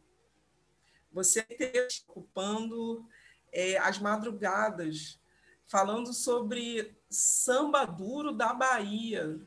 Você 1.12 1.44
ter 1.44 1.88
ocupando 2.08 3.08
é, 3.52 3.78
as 3.78 4.00
madrugadas, 4.00 5.20
falando 5.66 6.14
sobre 6.14 6.98
samba 7.10 7.86
duro 7.86 8.32
da 8.34 8.54
Bahia. 8.54 9.40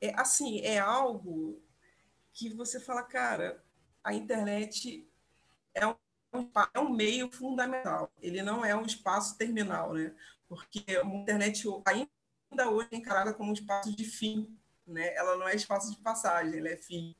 É 0.00 0.12
assim, 0.20 0.60
é 0.60 0.78
algo 0.78 1.62
que 2.32 2.52
você 2.52 2.80
fala, 2.80 3.02
cara, 3.02 3.64
a 4.02 4.12
internet 4.12 5.08
é 5.72 5.86
um, 5.86 5.94
é 6.74 6.80
um 6.80 6.90
meio 6.90 7.30
fundamental, 7.30 8.12
ele 8.20 8.42
não 8.42 8.64
é 8.64 8.76
um 8.76 8.84
espaço 8.84 9.38
terminal, 9.38 9.94
né? 9.94 10.14
Porque 10.48 10.84
a 10.88 11.06
internet 11.06 11.64
ainda 11.84 12.10
hoje 12.68 12.88
é 12.92 12.96
encarada 12.96 13.32
como 13.34 13.50
um 13.50 13.54
espaço 13.54 13.94
de 13.94 14.04
fim, 14.04 14.56
né? 14.86 15.14
Ela 15.14 15.36
não 15.36 15.48
é 15.48 15.54
espaço 15.54 15.90
de 15.90 15.96
passagem, 15.98 16.58
ela 16.58 16.68
é 16.68 16.76
fim. 16.76 17.14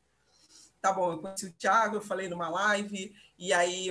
Tá 0.80 0.92
bom, 0.92 1.12
eu 1.12 1.18
conheci 1.18 1.46
o 1.46 1.52
Thiago, 1.52 1.96
eu 1.96 2.00
falei 2.02 2.28
numa 2.28 2.48
live, 2.48 3.14
e 3.38 3.52
aí 3.52 3.88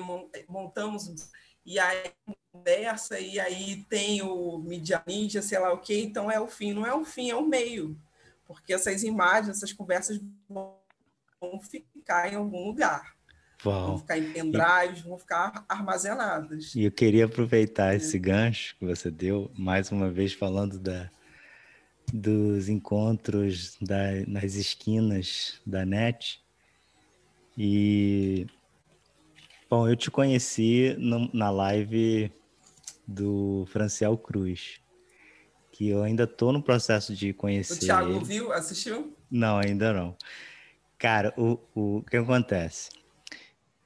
montamos, 0.47 1.29
e 1.65 1.79
aí 1.79 2.11
conversa, 2.51 3.19
e 3.19 3.39
aí 3.39 3.83
tem 3.89 4.21
o 4.21 4.59
Media 4.59 5.01
Ninja, 5.07 5.41
sei 5.41 5.57
lá 5.57 5.73
o 5.73 5.79
quê, 5.79 6.01
então 6.03 6.29
é 6.29 6.39
o 6.39 6.47
fim. 6.47 6.71
Não 6.71 6.85
é 6.85 6.93
o 6.93 7.03
fim, 7.03 7.31
é 7.31 7.35
o 7.35 7.45
meio. 7.45 7.97
Porque 8.45 8.73
essas 8.73 9.03
imagens, 9.03 9.57
essas 9.57 9.73
conversas 9.73 10.21
vão 10.47 11.59
ficar 11.59 12.31
em 12.31 12.35
algum 12.35 12.67
lugar. 12.67 13.15
Vão, 13.63 13.87
vão 13.87 13.97
ficar 13.97 14.17
em 14.17 14.31
pendrives, 14.31 15.01
vão 15.01 15.17
ficar 15.17 15.65
armazenadas. 15.67 16.75
E 16.75 16.83
eu 16.83 16.91
queria 16.91 17.25
aproveitar 17.25 17.95
esse 17.95 18.19
gancho 18.19 18.75
que 18.77 18.85
você 18.85 19.09
deu, 19.09 19.49
mais 19.57 19.91
uma 19.91 20.11
vez 20.11 20.33
falando 20.33 20.77
da, 20.77 21.09
dos 22.13 22.69
encontros 22.69 23.75
da, 23.81 23.97
nas 24.27 24.53
esquinas 24.53 25.59
da 25.65 25.83
net. 25.83 26.39
E, 27.57 28.45
bom, 29.67 29.89
eu 29.89 29.95
te 29.95 30.11
conheci 30.11 30.95
no, 30.99 31.27
na 31.33 31.49
live 31.49 32.31
do 33.07 33.65
Franciel 33.71 34.15
Cruz, 34.15 34.79
que 35.71 35.89
eu 35.89 36.03
ainda 36.03 36.25
estou 36.25 36.53
no 36.53 36.61
processo 36.61 37.15
de 37.15 37.33
conhecer. 37.33 37.73
O 37.73 37.79
Thiago 37.79 38.11
ele. 38.11 38.23
viu? 38.25 38.53
Assistiu? 38.53 39.17
Não, 39.29 39.57
ainda 39.57 39.91
não. 39.91 40.15
Cara, 40.99 41.33
o, 41.35 41.59
o, 41.73 41.97
o 41.97 42.03
que 42.03 42.17
acontece? 42.17 42.91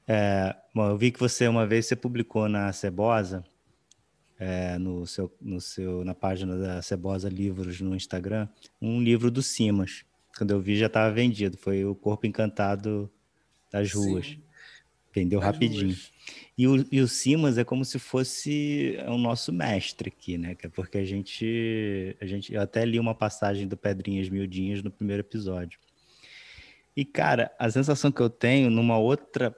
É, 0.06 0.54
bom, 0.76 0.90
eu 0.90 0.98
vi 0.98 1.12
que 1.12 1.20
você 1.20 1.48
uma 1.48 1.66
vez 1.66 1.86
você 1.86 1.96
publicou 1.96 2.50
na 2.50 2.74
Cebosa, 2.74 3.46
é, 4.40 4.78
no 4.78 5.06
seu, 5.08 5.34
no 5.42 5.60
seu, 5.60 6.04
na 6.04 6.14
página 6.14 6.58
da 6.58 6.82
Cebosa 6.82 7.30
Livros 7.30 7.82
no 7.82 7.96
Instagram, 7.96 8.48
um 8.82 9.02
livro 9.02 9.32
do 9.32 9.42
Simas. 9.42 10.06
Quando 10.38 10.52
eu 10.52 10.60
vi 10.60 10.78
já 10.78 10.86
estava 10.86 11.12
vendido. 11.14 11.58
Foi 11.58 11.84
o 11.84 11.96
Corpo 11.96 12.28
Encantado 12.28 13.10
das 13.72 13.92
Ruas. 13.92 14.28
Sim. 14.28 14.42
Vendeu 15.12 15.40
das 15.40 15.48
rapidinho. 15.48 15.86
Ruas. 15.88 16.14
E 16.58 16.68
o, 16.68 16.86
e 16.92 17.02
o 17.02 17.08
Simas 17.08 17.58
é 17.58 17.64
como 17.64 17.84
se 17.84 17.98
fosse 17.98 18.98
o 19.08 19.18
nosso 19.18 19.52
mestre 19.52 20.14
aqui, 20.16 20.38
né? 20.38 20.56
É 20.62 20.68
porque 20.68 20.98
a 20.98 21.06
gente, 21.06 22.16
a 22.22 22.26
gente, 22.26 22.54
eu 22.54 22.62
até 22.62 22.86
li 22.86 23.00
uma 23.00 23.16
passagem 23.16 23.68
do 23.68 23.76
Pedrinhas 23.76 24.30
Miudinhas 24.30 24.84
no 24.84 24.92
primeiro 24.92 25.22
episódio. 25.22 25.80
E 26.96 27.06
cara, 27.06 27.52
a 27.58 27.70
sensação 27.70 28.12
que 28.12 28.22
eu 28.22 28.30
tenho 28.30 28.70
numa 28.70 28.98
outra 28.98 29.56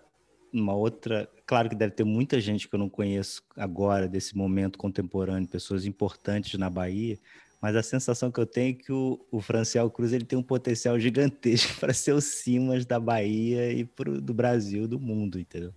uma 0.53 0.73
outra. 0.73 1.29
Claro 1.45 1.69
que 1.69 1.75
deve 1.75 1.93
ter 1.93 2.03
muita 2.03 2.39
gente 2.39 2.67
que 2.67 2.75
eu 2.75 2.79
não 2.79 2.89
conheço 2.89 3.41
agora, 3.55 4.07
desse 4.07 4.35
momento 4.35 4.77
contemporâneo, 4.77 5.47
pessoas 5.47 5.85
importantes 5.85 6.57
na 6.59 6.69
Bahia, 6.69 7.19
mas 7.61 7.75
a 7.75 7.83
sensação 7.83 8.31
que 8.31 8.39
eu 8.39 8.45
tenho 8.45 8.71
é 8.71 8.73
que 8.73 8.91
o, 8.91 9.19
o 9.31 9.41
Franciel 9.41 9.89
Cruz 9.89 10.13
ele 10.13 10.25
tem 10.25 10.39
um 10.39 10.43
potencial 10.43 10.97
gigantesco 10.99 11.77
para 11.79 11.93
ser 11.93 12.13
o 12.13 12.21
Simas 12.21 12.85
da 12.85 12.99
Bahia 12.99 13.71
e 13.71 13.83
pro, 13.83 14.21
do 14.21 14.33
Brasil, 14.33 14.87
do 14.87 14.99
mundo, 14.99 15.39
entendeu? 15.39 15.73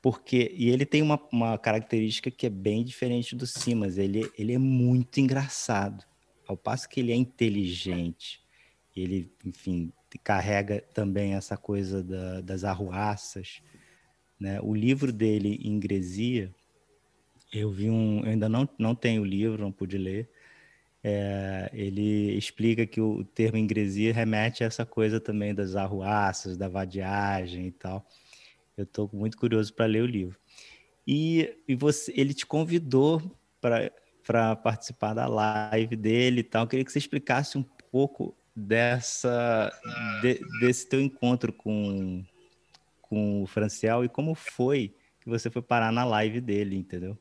Porque, 0.00 0.52
e 0.54 0.68
ele 0.68 0.84
tem 0.84 1.00
uma, 1.00 1.18
uma 1.32 1.56
característica 1.56 2.30
que 2.30 2.46
é 2.46 2.50
bem 2.50 2.84
diferente 2.84 3.34
do 3.34 3.46
Simas, 3.46 3.96
ele, 3.96 4.30
ele 4.38 4.52
é 4.52 4.58
muito 4.58 5.18
engraçado, 5.18 6.04
ao 6.46 6.56
passo 6.56 6.88
que 6.88 7.00
ele 7.00 7.10
é 7.10 7.16
inteligente, 7.16 8.40
ele, 8.94 9.32
enfim, 9.44 9.90
carrega 10.18 10.82
também 10.92 11.34
essa 11.34 11.56
coisa 11.56 12.02
da, 12.02 12.40
das 12.40 12.64
arruaças. 12.64 13.62
Né? 14.38 14.60
O 14.60 14.74
livro 14.74 15.12
dele, 15.12 15.60
Ingresia, 15.62 16.52
eu 17.52 17.70
vi 17.70 17.90
um. 17.90 18.20
Eu 18.20 18.30
ainda 18.30 18.48
não, 18.48 18.68
não 18.78 18.94
tenho 18.94 19.22
o 19.22 19.24
livro, 19.24 19.62
não 19.62 19.72
pude 19.72 19.96
ler. 19.96 20.28
É, 21.02 21.70
ele 21.72 22.32
explica 22.36 22.86
que 22.86 23.00
o 23.00 23.24
termo 23.24 23.58
ingresia 23.58 24.12
remete 24.12 24.64
a 24.64 24.66
essa 24.66 24.86
coisa 24.86 25.20
também 25.20 25.54
das 25.54 25.76
arruaças, 25.76 26.56
da 26.56 26.66
vadiagem 26.66 27.66
e 27.66 27.70
tal. 27.70 28.06
Eu 28.76 28.84
estou 28.84 29.10
muito 29.12 29.36
curioso 29.36 29.72
para 29.74 29.86
ler 29.86 30.02
o 30.02 30.06
livro. 30.06 30.38
E, 31.06 31.54
e 31.68 31.74
você, 31.74 32.12
ele 32.16 32.32
te 32.32 32.46
convidou 32.46 33.20
para 33.60 34.56
participar 34.56 35.12
da 35.12 35.26
live 35.26 35.94
dele 35.94 36.40
e 36.40 36.44
tal. 36.44 36.64
Eu 36.64 36.68
queria 36.68 36.84
que 36.84 36.90
você 36.90 36.98
explicasse 36.98 37.58
um 37.58 37.64
pouco 37.90 38.34
dessa 38.54 39.72
de, 40.22 40.40
desse 40.60 40.88
teu 40.88 41.00
encontro 41.00 41.52
com, 41.52 42.24
com 43.02 43.42
o 43.42 43.46
Franciel 43.46 44.04
e 44.04 44.08
como 44.08 44.34
foi 44.34 44.94
que 45.20 45.28
você 45.28 45.50
foi 45.50 45.62
parar 45.62 45.90
na 45.90 46.04
live 46.04 46.40
dele, 46.40 46.76
entendeu? 46.76 47.18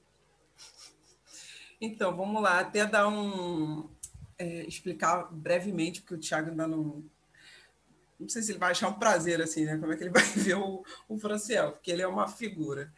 Então, 1.79 2.15
vamos 2.15 2.41
lá, 2.41 2.59
até 2.59 2.85
dar 2.85 3.07
um. 3.07 3.89
É, 4.37 4.65
explicar 4.65 5.31
brevemente, 5.31 6.01
porque 6.01 6.15
o 6.15 6.19
Thiago 6.19 6.49
ainda 6.49 6.67
não. 6.67 7.03
Não 8.19 8.29
sei 8.29 8.41
se 8.41 8.51
ele 8.51 8.59
vai 8.59 8.71
achar 8.71 8.87
um 8.89 8.93
prazer, 8.93 9.41
assim, 9.41 9.65
né? 9.65 9.77
Como 9.77 9.91
é 9.91 9.97
que 9.97 10.03
ele 10.03 10.11
vai 10.13 10.23
ver 10.23 10.55
o, 10.55 10.83
o 11.09 11.17
Franciel, 11.17 11.73
porque 11.73 11.91
ele 11.91 12.01
é 12.01 12.07
uma 12.07 12.27
figura. 12.27 12.93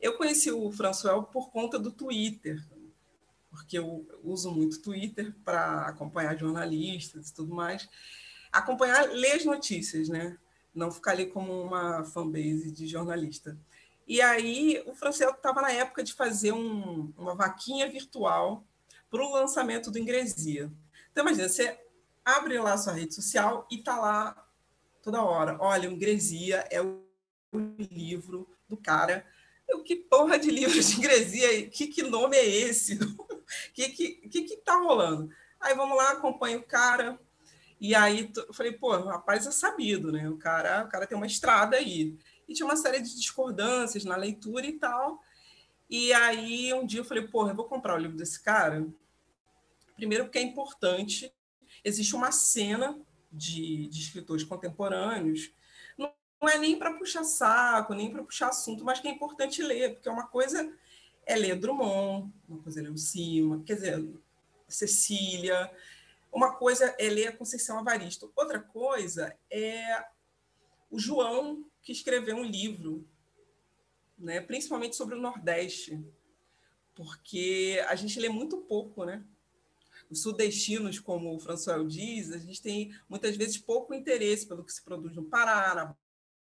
Eu 0.00 0.16
conheci 0.16 0.50
o 0.50 0.70
Franciel 0.72 1.22
por 1.22 1.50
conta 1.50 1.78
do 1.78 1.92
Twitter 1.92 2.60
porque 3.52 3.78
eu 3.78 4.08
uso 4.24 4.50
muito 4.50 4.80
Twitter 4.80 5.34
para 5.44 5.86
acompanhar 5.86 6.38
jornalistas 6.38 7.28
e 7.28 7.34
tudo 7.34 7.54
mais. 7.54 7.86
Acompanhar, 8.50 9.10
ler 9.10 9.32
as 9.32 9.44
notícias, 9.44 10.08
né? 10.08 10.38
Não 10.74 10.90
ficar 10.90 11.10
ali 11.10 11.26
como 11.26 11.62
uma 11.62 12.02
fanbase 12.02 12.70
de 12.70 12.86
jornalista. 12.86 13.58
E 14.08 14.22
aí 14.22 14.82
o 14.86 14.94
Francel 14.94 15.30
estava 15.30 15.60
na 15.60 15.70
época 15.70 16.02
de 16.02 16.14
fazer 16.14 16.52
um, 16.52 17.12
uma 17.16 17.34
vaquinha 17.34 17.88
virtual 17.90 18.64
para 19.10 19.22
o 19.22 19.32
lançamento 19.32 19.90
do 19.90 19.98
Ingresia. 19.98 20.72
Então, 21.10 21.22
imagina, 21.22 21.46
você 21.46 21.78
abre 22.24 22.58
lá 22.58 22.78
sua 22.78 22.94
rede 22.94 23.14
social 23.14 23.68
e 23.70 23.76
está 23.76 24.00
lá 24.00 24.48
toda 25.02 25.22
hora. 25.22 25.58
Olha, 25.60 25.90
o 25.90 25.92
Ingresia 25.92 26.66
é 26.70 26.80
o 26.80 27.02
livro 27.78 28.48
do 28.66 28.78
cara. 28.78 29.26
Eu, 29.68 29.82
que 29.82 29.94
porra 29.94 30.38
de 30.38 30.50
livro 30.50 30.80
de 30.80 30.96
ingresia? 30.96 31.68
Que, 31.68 31.86
que 31.86 32.02
nome 32.02 32.36
é 32.36 32.46
esse? 32.46 32.98
O 33.68 33.72
que, 33.72 33.88
que, 33.88 34.42
que, 34.42 34.56
tá 34.58 34.76
rolando? 34.76 35.30
Aí 35.60 35.74
vamos 35.74 35.96
lá, 35.96 36.12
acompanha 36.12 36.58
o 36.58 36.62
cara. 36.62 37.18
E 37.80 37.94
aí 37.94 38.30
eu 38.36 38.54
falei, 38.54 38.72
pô, 38.72 38.96
o 38.96 39.08
rapaz 39.08 39.46
é 39.46 39.50
sabido, 39.50 40.12
né? 40.12 40.28
O 40.28 40.36
cara, 40.36 40.84
o 40.84 40.88
cara 40.88 41.06
tem 41.06 41.16
uma 41.16 41.26
estrada 41.26 41.76
aí. 41.76 42.16
E 42.48 42.54
tinha 42.54 42.66
uma 42.66 42.76
série 42.76 43.00
de 43.00 43.16
discordâncias 43.16 44.04
na 44.04 44.16
leitura 44.16 44.66
e 44.66 44.72
tal. 44.74 45.20
E 45.90 46.12
aí 46.12 46.72
um 46.72 46.86
dia 46.86 47.00
eu 47.00 47.04
falei, 47.04 47.26
pô, 47.26 47.48
eu 47.48 47.54
vou 47.54 47.64
comprar 47.64 47.94
o 47.94 47.98
livro 47.98 48.16
desse 48.16 48.42
cara. 48.42 48.86
Primeiro 49.96 50.24
porque 50.24 50.38
é 50.38 50.42
importante. 50.42 51.32
Existe 51.84 52.14
uma 52.14 52.30
cena 52.30 53.00
de, 53.32 53.88
de 53.88 54.00
escritores 54.00 54.44
contemporâneos. 54.44 55.52
Não 55.96 56.12
é 56.48 56.58
nem 56.58 56.76
para 56.76 56.94
puxar 56.94 57.24
saco, 57.24 57.94
nem 57.94 58.10
para 58.10 58.24
puxar 58.24 58.48
assunto, 58.48 58.84
mas 58.84 59.00
que 59.00 59.08
é 59.08 59.10
importante 59.10 59.62
ler, 59.62 59.94
porque 59.94 60.08
é 60.08 60.12
uma 60.12 60.26
coisa 60.26 60.72
é 61.26 61.36
ler 61.36 61.58
Drummond, 61.58 62.32
uma 62.48 62.62
coisa 62.62 62.80
é 62.80 62.82
ler 62.82 62.98
Cima, 62.98 63.62
quer 63.64 63.74
dizer, 63.74 64.08
Cecília, 64.68 65.70
uma 66.32 66.54
coisa 66.54 66.94
é 66.98 67.08
ler 67.08 67.28
a 67.28 67.36
Conceição 67.36 67.78
Avaristo, 67.78 68.32
outra 68.34 68.58
coisa 68.58 69.36
é 69.50 70.04
o 70.90 70.98
João, 70.98 71.64
que 71.82 71.92
escreveu 71.92 72.36
um 72.36 72.44
livro, 72.44 73.06
né, 74.18 74.40
principalmente 74.40 74.96
sobre 74.96 75.14
o 75.14 75.20
Nordeste, 75.20 76.02
porque 76.94 77.82
a 77.88 77.94
gente 77.94 78.20
lê 78.20 78.28
muito 78.28 78.58
pouco, 78.58 79.04
né? 79.04 79.24
Os 80.10 80.20
sudestinos, 80.22 80.98
como 81.00 81.34
o 81.34 81.40
François 81.40 81.86
diz, 81.88 82.32
a 82.32 82.38
gente 82.38 82.60
tem 82.60 82.94
muitas 83.08 83.34
vezes 83.36 83.56
pouco 83.56 83.94
interesse 83.94 84.46
pelo 84.46 84.62
que 84.62 84.72
se 84.72 84.82
produz 84.82 85.14
no 85.16 85.24
Pará, 85.24 85.74
na 85.74 85.96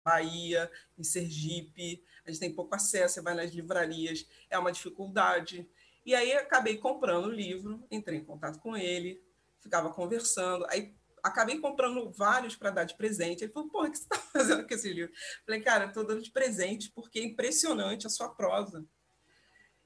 Bahia, 0.04 0.72
em 0.98 1.04
Sergipe, 1.04 2.04
a 2.26 2.32
gente 2.32 2.40
tem 2.40 2.54
pouco 2.54 2.74
acesso, 2.74 3.16
você 3.16 3.22
vai 3.22 3.36
nas 3.36 3.52
livrarias, 3.52 4.28
é 4.50 4.58
uma 4.58 4.72
dificuldade. 4.72 5.70
E 6.06 6.16
aí 6.16 6.34
acabei 6.34 6.78
comprando 6.78 7.26
o 7.26 7.32
livro, 7.32 7.86
entrei 7.92 8.20
em 8.20 8.26
contato 8.26 8.60
com 8.60 8.76
ele, 8.76 9.24
ficava 9.62 9.92
conversando, 9.92 10.66
aí 10.70 10.96
acabei 11.24 11.60
comprando 11.60 12.12
vários 12.12 12.56
para 12.56 12.70
dar 12.70 12.84
de 12.84 12.96
presente. 12.96 13.44
Ele 13.44 13.52
falou, 13.52 13.70
porra, 13.70 13.88
o 13.88 13.92
que 13.92 13.98
você 13.98 14.04
está 14.04 14.18
fazendo 14.34 14.68
com 14.68 14.74
esse 14.74 14.92
livro? 14.92 15.14
Falei, 15.46 15.62
cara, 15.62 15.86
estou 15.86 16.06
dando 16.06 16.22
de 16.22 16.32
presente 16.32 16.92
porque 16.94 17.20
é 17.20 17.24
impressionante 17.24 18.06
a 18.06 18.10
sua 18.10 18.30
prosa. 18.30 18.86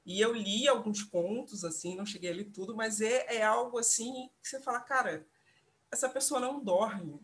E 0.06 0.19
eu 0.19 0.34
li 0.34 0.67
alguns 0.67 1.04
contos, 1.04 1.63
assim, 1.63 1.95
não 1.95 2.06
cheguei 2.06 2.32
a 2.32 2.36
ler 2.36 2.52
tudo, 2.52 2.75
mas 2.75 2.99
é, 2.99 3.36
é 3.36 3.43
algo 3.43 3.78
assim 3.78 4.30
que 4.41 4.49
você 4.49 4.60
fala, 4.60 4.80
cara, 4.80 5.25
essa 5.91 6.10
pessoa 6.10 6.39
não 6.39 6.63
dorme, 6.63 7.19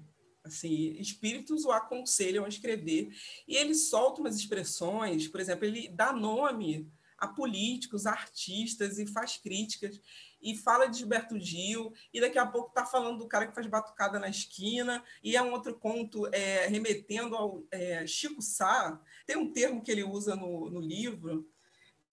Assim, 0.46 0.94
espíritos 1.00 1.66
o 1.66 1.72
aconselham 1.72 2.46
a 2.46 2.48
escrever. 2.48 3.10
E 3.48 3.56
ele 3.56 3.74
solta 3.74 4.22
umas 4.22 4.36
expressões, 4.36 5.28
por 5.28 5.40
exemplo, 5.40 5.66
ele 5.66 5.90
dá 5.90 6.14
nome 6.14 6.90
a 7.18 7.28
políticos, 7.28 8.06
a 8.06 8.12
artistas 8.12 9.00
e 9.00 9.08
faz 9.08 9.38
críticas 9.38 10.00
e 10.42 10.56
fala 10.56 10.86
de 10.86 11.00
Gilberto 11.00 11.40
Gil 11.40 11.92
e 12.14 12.22
daqui 12.22 12.38
a 12.38 12.46
pouco 12.46 12.70
está 12.70 12.86
falando 12.86 13.18
do 13.18 13.28
cara 13.28 13.48
que 13.48 13.56
faz 13.56 13.66
batucada 13.66 14.20
na 14.20 14.30
esquina 14.30 15.04
e 15.24 15.36
é 15.36 15.42
um 15.42 15.52
outro 15.52 15.74
conto 15.74 16.28
é, 16.28 16.68
remetendo 16.68 17.36
ao 17.36 17.66
é, 17.72 18.06
Chico 18.06 18.42
Sá. 18.42 19.02
Tem 19.26 19.38
um 19.38 19.52
termo 19.52 19.82
que 19.82 19.92
ele 19.92 20.04
usa 20.04 20.36
no, 20.36 20.70
no 20.70 20.80
livro 20.80 21.50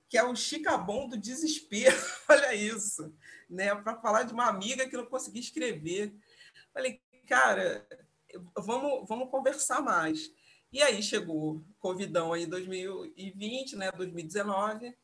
que 0.09 0.19
é 0.19 0.23
o 0.23 0.37
chicabom 0.37 1.09
do 1.09 1.17
desespero. 1.17 1.97
Olha 2.29 2.55
isso, 2.55 3.15
né? 3.49 3.75
Para 3.75 3.99
falar 3.99 4.25
de 4.25 4.33
uma 4.35 4.47
amiga 4.47 4.87
que 4.87 4.97
não 4.97 5.07
conseguia 5.07 5.41
escrever. 5.41 6.15
Falei, 6.73 7.01
cara, 7.27 7.87
vamos, 8.57 9.09
vamos 9.09 9.31
conversar 9.31 9.83
mais. 9.83 10.31
E 10.73 10.83
aí 10.83 11.03
chegou 11.03 11.63
Covidão 11.79 12.33
aí 12.33 12.47
2020, 12.47 13.77
né, 13.77 13.93
2019. 13.93 14.97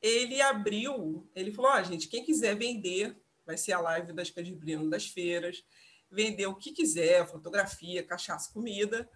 Ele 0.00 0.40
abriu, 0.40 1.28
ele 1.34 1.52
falou: 1.52 1.72
"Ó, 1.72 1.80
oh, 1.80 1.82
gente, 1.82 2.08
quem 2.08 2.24
quiser 2.24 2.54
vender, 2.56 3.20
vai 3.44 3.56
ser 3.56 3.72
a 3.72 3.80
live 3.80 4.12
das 4.12 4.30
Candibrinas 4.30 4.88
das 4.88 5.06
feiras, 5.08 5.64
vender 6.10 6.46
o 6.46 6.54
que 6.54 6.72
quiser, 6.72 7.26
fotografia, 7.26 8.06
cachaça, 8.06 8.52
comida, 8.52 9.10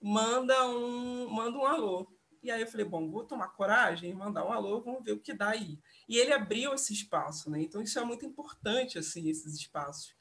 manda 0.00 0.66
um, 0.68 1.28
manda 1.28 1.58
um 1.58 1.66
alô". 1.66 2.10
E 2.42 2.50
aí 2.50 2.62
eu 2.62 2.66
falei: 2.66 2.86
"Bom, 2.86 3.10
vou 3.10 3.24
tomar 3.24 3.48
coragem, 3.48 4.14
mandar 4.14 4.46
um 4.46 4.52
alô, 4.52 4.80
vamos 4.80 5.04
ver 5.04 5.12
o 5.12 5.20
que 5.20 5.34
dá 5.34 5.50
aí". 5.50 5.78
E 6.08 6.16
ele 6.16 6.32
abriu 6.32 6.72
esse 6.72 6.94
espaço, 6.94 7.50
né? 7.50 7.60
Então 7.60 7.82
isso 7.82 7.98
é 7.98 8.04
muito 8.04 8.24
importante 8.24 8.98
assim, 8.98 9.28
esses 9.28 9.54
espaços. 9.54 10.14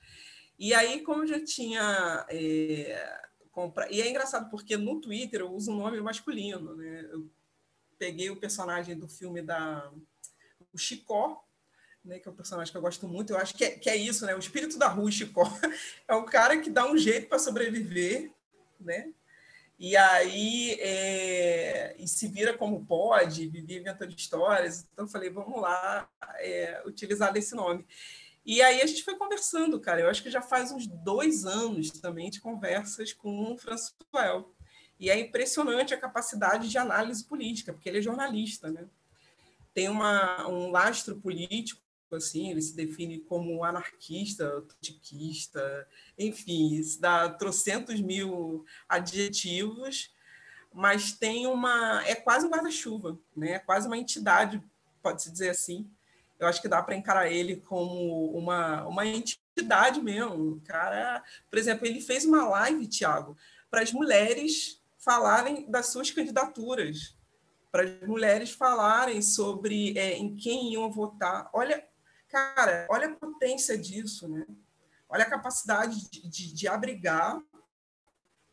E 0.60 0.74
aí, 0.74 1.02
como 1.02 1.26
já 1.26 1.44
tinha 1.44 2.26
é, 2.30 3.22
compra... 3.50 3.90
E 3.90 4.02
é 4.02 4.10
engraçado 4.10 4.50
porque 4.50 4.76
no 4.76 5.00
Twitter 5.00 5.40
eu 5.40 5.52
uso 5.52 5.72
um 5.72 5.78
nome 5.78 6.02
masculino, 6.02 6.76
né? 6.76 7.08
Eu 7.12 7.30
peguei 7.98 8.30
o 8.30 8.36
personagem 8.36 8.98
do 8.98 9.08
filme 9.08 9.42
da 9.42 9.90
o 10.74 10.78
Chicó, 10.78 11.44
né, 12.04 12.20
que 12.20 12.28
é 12.28 12.32
um 12.32 12.36
personagem 12.36 12.72
que 12.72 12.78
eu 12.78 12.82
gosto 12.82 13.08
muito. 13.08 13.32
Eu 13.32 13.38
acho 13.38 13.56
que 13.56 13.64
é, 13.64 13.72
que 13.72 13.90
é 13.90 13.96
isso, 13.96 14.26
né? 14.26 14.36
O 14.36 14.40
espírito 14.40 14.78
da 14.78 14.88
rua, 14.88 15.12
Chicó, 15.12 15.44
é 16.08 16.14
o 16.14 16.26
cara 16.26 16.58
que 16.60 16.70
dá 16.70 16.90
um 16.90 16.98
jeito 16.98 17.28
para 17.28 17.40
sobreviver, 17.40 18.32
né? 18.80 19.14
E 19.78 19.96
aí 19.96 20.78
é, 20.82 21.96
e 21.98 22.06
se 22.06 22.28
vira 22.28 22.54
como 22.58 22.86
pode, 22.86 23.48
vivia 23.48 23.80
inventando 23.80 24.14
histórias. 24.14 24.86
Então 24.92 25.06
eu 25.06 25.10
falei, 25.10 25.30
vamos 25.30 25.62
lá 25.62 26.10
é, 26.40 26.84
utilizar 26.86 27.32
desse 27.32 27.56
nome. 27.56 27.86
E 28.50 28.64
aí 28.64 28.82
a 28.82 28.86
gente 28.88 29.04
foi 29.04 29.16
conversando, 29.16 29.80
cara. 29.80 30.02
Eu 30.02 30.10
acho 30.10 30.24
que 30.24 30.32
já 30.32 30.42
faz 30.42 30.72
uns 30.72 30.88
dois 30.88 31.46
anos 31.46 31.92
também 31.92 32.32
de 32.32 32.42
conversas 32.42 33.14
com 33.14 33.54
o 33.54 33.56
Françoel. 33.60 34.52
E 35.00 35.08
é 35.08 35.20
impressionante 35.20 35.94
a 35.94 36.00
capacidade 36.00 36.68
de 36.68 36.76
análise 36.76 37.24
política, 37.24 37.72
porque 37.72 37.88
ele 37.88 38.00
é 38.00 38.02
jornalista, 38.02 38.72
né? 38.72 38.88
Tem 39.72 39.88
uma, 39.88 40.48
um 40.48 40.72
lastro 40.72 41.22
político, 41.22 41.80
assim, 42.12 42.50
ele 42.50 42.60
se 42.64 42.76
define 42.76 43.20
como 43.20 43.64
anarquista, 43.64 44.66
tiquista, 44.82 45.88
enfim, 46.18 46.82
dá 47.00 47.30
trocentos 47.30 48.02
mil 48.02 48.66
adjetivos, 48.90 50.12
mas 50.74 51.12
tem 51.12 51.46
uma. 51.46 52.04
É 52.08 52.16
quase 52.16 52.48
um 52.48 52.50
guarda-chuva, 52.50 53.16
né? 53.38 53.52
é 53.52 53.60
quase 53.60 53.86
uma 53.86 53.98
entidade, 53.98 54.60
pode-se 55.04 55.32
dizer 55.32 55.50
assim. 55.50 55.88
Eu 56.40 56.48
acho 56.48 56.62
que 56.62 56.70
dá 56.70 56.82
para 56.82 56.96
encarar 56.96 57.30
ele 57.30 57.58
como 57.58 58.32
uma, 58.32 58.88
uma 58.88 59.06
entidade 59.06 60.02
mesmo. 60.02 60.62
cara, 60.66 61.22
por 61.50 61.60
exemplo, 61.60 61.86
ele 61.86 62.00
fez 62.00 62.24
uma 62.24 62.48
live, 62.48 62.88
Tiago, 62.88 63.38
para 63.70 63.82
as 63.82 63.92
mulheres 63.92 64.82
falarem 64.98 65.70
das 65.70 65.88
suas 65.88 66.12
candidaturas, 66.12 67.16
para 67.72 67.84
as 67.84 68.08
mulheres 68.08 68.52
falarem 68.52 69.22
sobre 69.22 69.98
é, 69.98 70.18
em 70.18 70.36
quem 70.36 70.74
iam 70.74 70.90
votar. 70.90 71.50
Olha, 71.54 71.86
cara, 72.30 72.88
olha 72.90 73.08
a 73.08 73.16
potência 73.16 73.78
disso, 73.78 74.28
né? 74.28 74.46
Olha 75.10 75.24
a 75.24 75.30
capacidade 75.30 76.10
de, 76.10 76.28
de, 76.28 76.54
de 76.54 76.68
abrigar, 76.68 77.42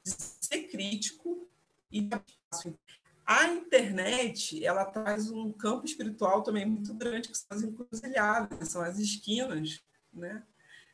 de 0.03 0.11
ser 0.40 0.68
crítico 0.68 1.49
e 1.90 2.09
a 3.26 3.48
internet 3.48 4.64
ela 4.64 4.84
traz 4.84 5.30
um 5.30 5.52
campo 5.52 5.84
espiritual 5.84 6.42
também 6.42 6.64
muito 6.64 6.94
grande 6.94 7.28
que 7.28 7.36
são 7.36 7.48
as 7.50 7.62
encruzilhadas, 7.62 8.68
são 8.68 8.80
as 8.80 8.98
esquinas, 8.98 9.82
né? 10.12 10.46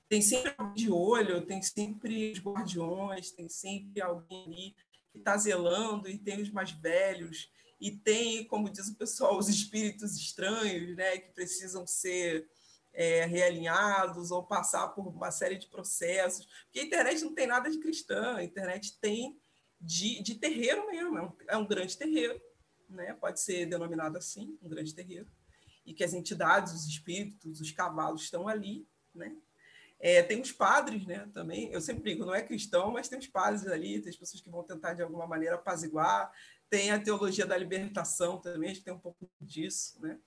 Tem 0.09 0.23
sempre 0.23 0.55
de 0.75 0.90
olho, 0.90 1.45
tem 1.45 1.61
sempre 1.62 2.33
os 2.33 2.38
guardiões, 2.38 3.31
tem 3.31 3.49
sempre 3.49 4.01
alguém 4.01 4.45
ali 4.47 4.77
que 5.11 5.18
está 5.18 5.37
zelando 5.37 6.09
e 6.09 6.18
tem 6.18 6.40
os 6.40 6.51
mais 6.51 6.71
velhos 6.71 7.51
e 7.81 7.90
tem, 7.90 8.45
como 8.47 8.71
diz 8.71 8.88
o 8.88 8.95
pessoal, 8.95 9.37
os 9.37 9.49
espíritos 9.49 10.16
estranhos, 10.16 10.97
né, 10.97 11.18
que 11.18 11.33
precisam 11.33 11.87
ser 11.87 12.49
é, 12.92 13.25
realinhados 13.25 14.31
ou 14.31 14.47
passar 14.47 14.88
por 14.88 15.09
uma 15.09 15.31
série 15.31 15.57
de 15.57 15.66
processos. 15.66 16.47
Porque 16.64 16.81
a 16.81 16.85
internet 16.85 17.25
não 17.25 17.35
tem 17.35 17.47
nada 17.47 17.71
de 17.71 17.79
cristã, 17.79 18.37
a 18.37 18.45
internet 18.45 18.99
tem 19.01 19.40
de, 19.83 20.23
de 20.23 20.37
terreiro 20.37 20.87
mesmo, 20.87 21.18
é 21.18 21.23
um, 21.23 21.33
é 21.49 21.57
um 21.57 21.66
grande 21.66 21.99
terreiro, 21.99 22.40
né? 22.88 23.12
pode 23.14 23.40
ser 23.40 23.66
denominado 23.66 24.16
assim, 24.16 24.57
um 24.62 24.68
grande 24.68 24.95
terreiro, 24.95 25.27
e 25.85 25.92
que 25.92 26.05
as 26.05 26.14
entidades, 26.14 26.73
os 26.73 26.87
espíritos, 26.87 27.61
os 27.61 27.73
cavalos 27.73 28.23
estão 28.23 28.47
ali. 28.47 28.87
Né? 29.12 29.37
É, 29.99 30.23
tem 30.23 30.40
os 30.40 30.53
padres 30.53 31.05
né, 31.05 31.29
também, 31.35 31.73
eu 31.73 31.81
sempre 31.81 32.05
digo, 32.05 32.25
não 32.25 32.35
é 32.35 32.42
cristão, 32.42 32.92
mas 32.92 33.09
tem 33.09 33.18
os 33.18 33.27
padres 33.27 33.66
ali, 33.66 34.01
tem 34.01 34.11
as 34.11 34.16
pessoas 34.16 34.40
que 34.40 34.51
vão 34.51 34.62
tentar 34.62 34.95
de 34.95 35.03
alguma 35.03 35.27
maneira 35.27 35.57
apaziguar, 35.57 36.33
tem 36.71 36.90
a 36.90 36.99
teologia 36.99 37.45
da 37.45 37.57
libertação 37.57 38.40
também, 38.40 38.71
a 38.71 38.75
gente 38.75 38.85
tem 38.85 38.95
um 38.95 38.99
pouco 38.99 39.29
disso, 39.40 40.01
né? 40.01 40.18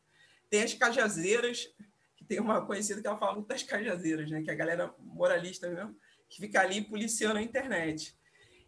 Tem 0.49 0.61
as 0.61 0.73
cajazeiras, 0.75 1.73
que 2.15 2.23
tem 2.23 2.39
uma 2.39 2.63
conhecida 2.63 3.01
que 3.01 3.07
ela 3.07 3.17
fala 3.17 3.33
muito 3.33 3.47
das 3.47 3.63
cajazeiras, 3.63 4.29
né? 4.29 4.43
Que 4.43 4.51
é 4.51 4.53
a 4.53 4.55
galera 4.55 4.93
moralista 4.99 5.67
mesmo, 5.67 5.97
que 6.29 6.39
fica 6.39 6.61
ali 6.61 6.81
policiando 6.81 7.39
a 7.39 7.41
internet. 7.41 8.15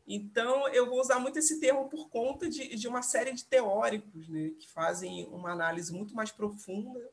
Então, 0.08 0.70
eu 0.70 0.86
vou 0.88 1.02
usar 1.02 1.20
muito 1.20 1.38
esse 1.38 1.60
termo 1.60 1.90
por 1.90 2.10
conta 2.10 2.50
de, 2.50 2.76
de 2.76 2.88
uma 2.88 3.02
série 3.02 3.34
de 3.34 3.44
teóricos, 3.44 4.30
né? 4.30 4.52
Que 4.58 4.70
fazem 4.70 5.28
uma 5.28 5.52
análise 5.52 5.92
muito 5.92 6.16
mais 6.16 6.32
profunda, 6.32 7.10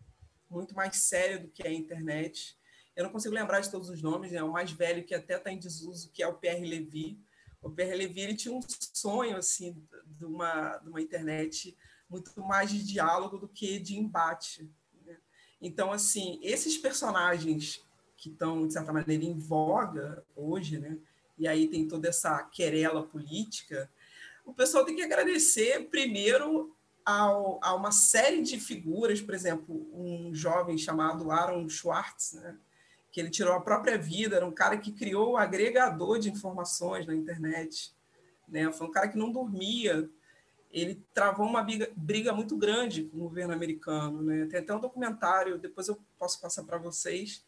muito 0.48 0.74
mais 0.76 0.96
séria 0.98 1.40
do 1.40 1.48
que 1.48 1.66
a 1.66 1.72
internet. 1.72 2.56
Eu 2.94 3.02
não 3.02 3.10
consigo 3.10 3.34
lembrar 3.34 3.60
de 3.60 3.70
todos 3.70 3.88
os 3.88 4.00
nomes, 4.00 4.30
né? 4.30 4.42
O 4.44 4.52
mais 4.52 4.70
velho 4.70 5.04
que 5.04 5.14
até 5.14 5.36
está 5.36 5.50
em 5.50 5.58
desuso, 5.58 6.12
que 6.12 6.22
é 6.22 6.28
o 6.28 6.34
Pierre 6.34 6.64
Levy, 6.64 7.18
o 7.64 7.70
Pierre 7.70 7.96
Levy 7.96 8.20
ele 8.20 8.36
tinha 8.36 8.54
um 8.54 8.60
sonho 8.92 9.38
assim 9.38 9.82
de 10.06 10.24
uma, 10.26 10.76
de 10.76 10.88
uma 10.90 11.00
internet 11.00 11.76
muito 12.08 12.38
mais 12.42 12.70
de 12.70 12.84
diálogo 12.84 13.38
do 13.38 13.48
que 13.48 13.80
de 13.80 13.96
embate. 13.98 14.70
Né? 15.04 15.16
Então, 15.60 15.90
assim, 15.90 16.38
esses 16.42 16.76
personagens 16.76 17.82
que 18.18 18.28
estão, 18.28 18.66
de 18.66 18.72
certa 18.74 18.92
maneira, 18.92 19.24
em 19.24 19.36
voga 19.36 20.24
hoje, 20.36 20.78
né? 20.78 20.98
E 21.38 21.48
aí 21.48 21.68
tem 21.68 21.86
toda 21.86 22.08
essa 22.08 22.42
querela 22.44 23.02
política, 23.02 23.90
o 24.44 24.52
pessoal 24.52 24.84
tem 24.84 24.94
que 24.94 25.02
agradecer 25.02 25.88
primeiro 25.88 26.74
ao, 27.04 27.58
a 27.62 27.74
uma 27.74 27.92
série 27.92 28.42
de 28.42 28.58
figuras, 28.58 29.20
por 29.20 29.34
exemplo, 29.34 29.86
um 29.92 30.34
jovem 30.34 30.78
chamado 30.78 31.30
Aaron 31.30 31.68
Schwartz, 31.68 32.34
né? 32.34 32.56
que 33.14 33.20
ele 33.20 33.30
tirou 33.30 33.54
a 33.54 33.60
própria 33.60 33.96
vida, 33.96 34.34
era 34.34 34.46
um 34.46 34.52
cara 34.52 34.76
que 34.76 34.90
criou 34.90 35.32
o 35.32 35.36
agregador 35.36 36.18
de 36.18 36.30
informações 36.30 37.06
na 37.06 37.14
internet, 37.14 37.94
né? 38.48 38.72
Foi 38.72 38.88
um 38.88 38.90
cara 38.90 39.06
que 39.06 39.16
não 39.16 39.30
dormia, 39.30 40.10
ele 40.72 41.00
travou 41.14 41.46
uma 41.46 41.62
briga, 41.62 41.88
briga 41.94 42.32
muito 42.32 42.56
grande 42.56 43.04
com 43.04 43.18
o 43.18 43.20
governo 43.20 43.54
americano, 43.54 44.20
né? 44.20 44.46
Tem 44.46 44.58
até 44.58 44.74
um 44.74 44.80
documentário, 44.80 45.58
depois 45.58 45.86
eu 45.86 45.96
posso 46.18 46.40
passar 46.40 46.64
para 46.64 46.76
vocês. 46.76 47.44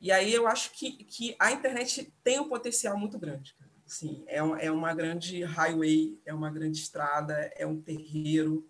E 0.00 0.12
aí 0.12 0.32
eu 0.32 0.46
acho 0.46 0.72
que, 0.72 1.04
que 1.04 1.36
a 1.38 1.50
internet 1.52 2.12
tem 2.22 2.38
um 2.38 2.48
potencial 2.48 2.98
muito 2.98 3.18
grande. 3.18 3.54
Sim, 3.86 4.24
é, 4.26 4.38
é 4.38 4.70
uma 4.70 4.92
grande 4.94 5.42
highway, 5.44 6.20
é 6.26 6.34
uma 6.34 6.50
grande 6.50 6.78
estrada, 6.78 7.34
é 7.56 7.66
um 7.66 7.80
terreiro, 7.80 8.68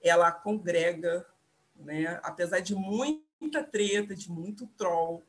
ela 0.00 0.30
congrega, 0.30 1.26
né? 1.74 2.20
apesar 2.22 2.60
de 2.60 2.74
muita 2.74 3.64
treta, 3.64 4.14
de 4.14 4.30
muito 4.30 4.66
troll, 4.76 5.24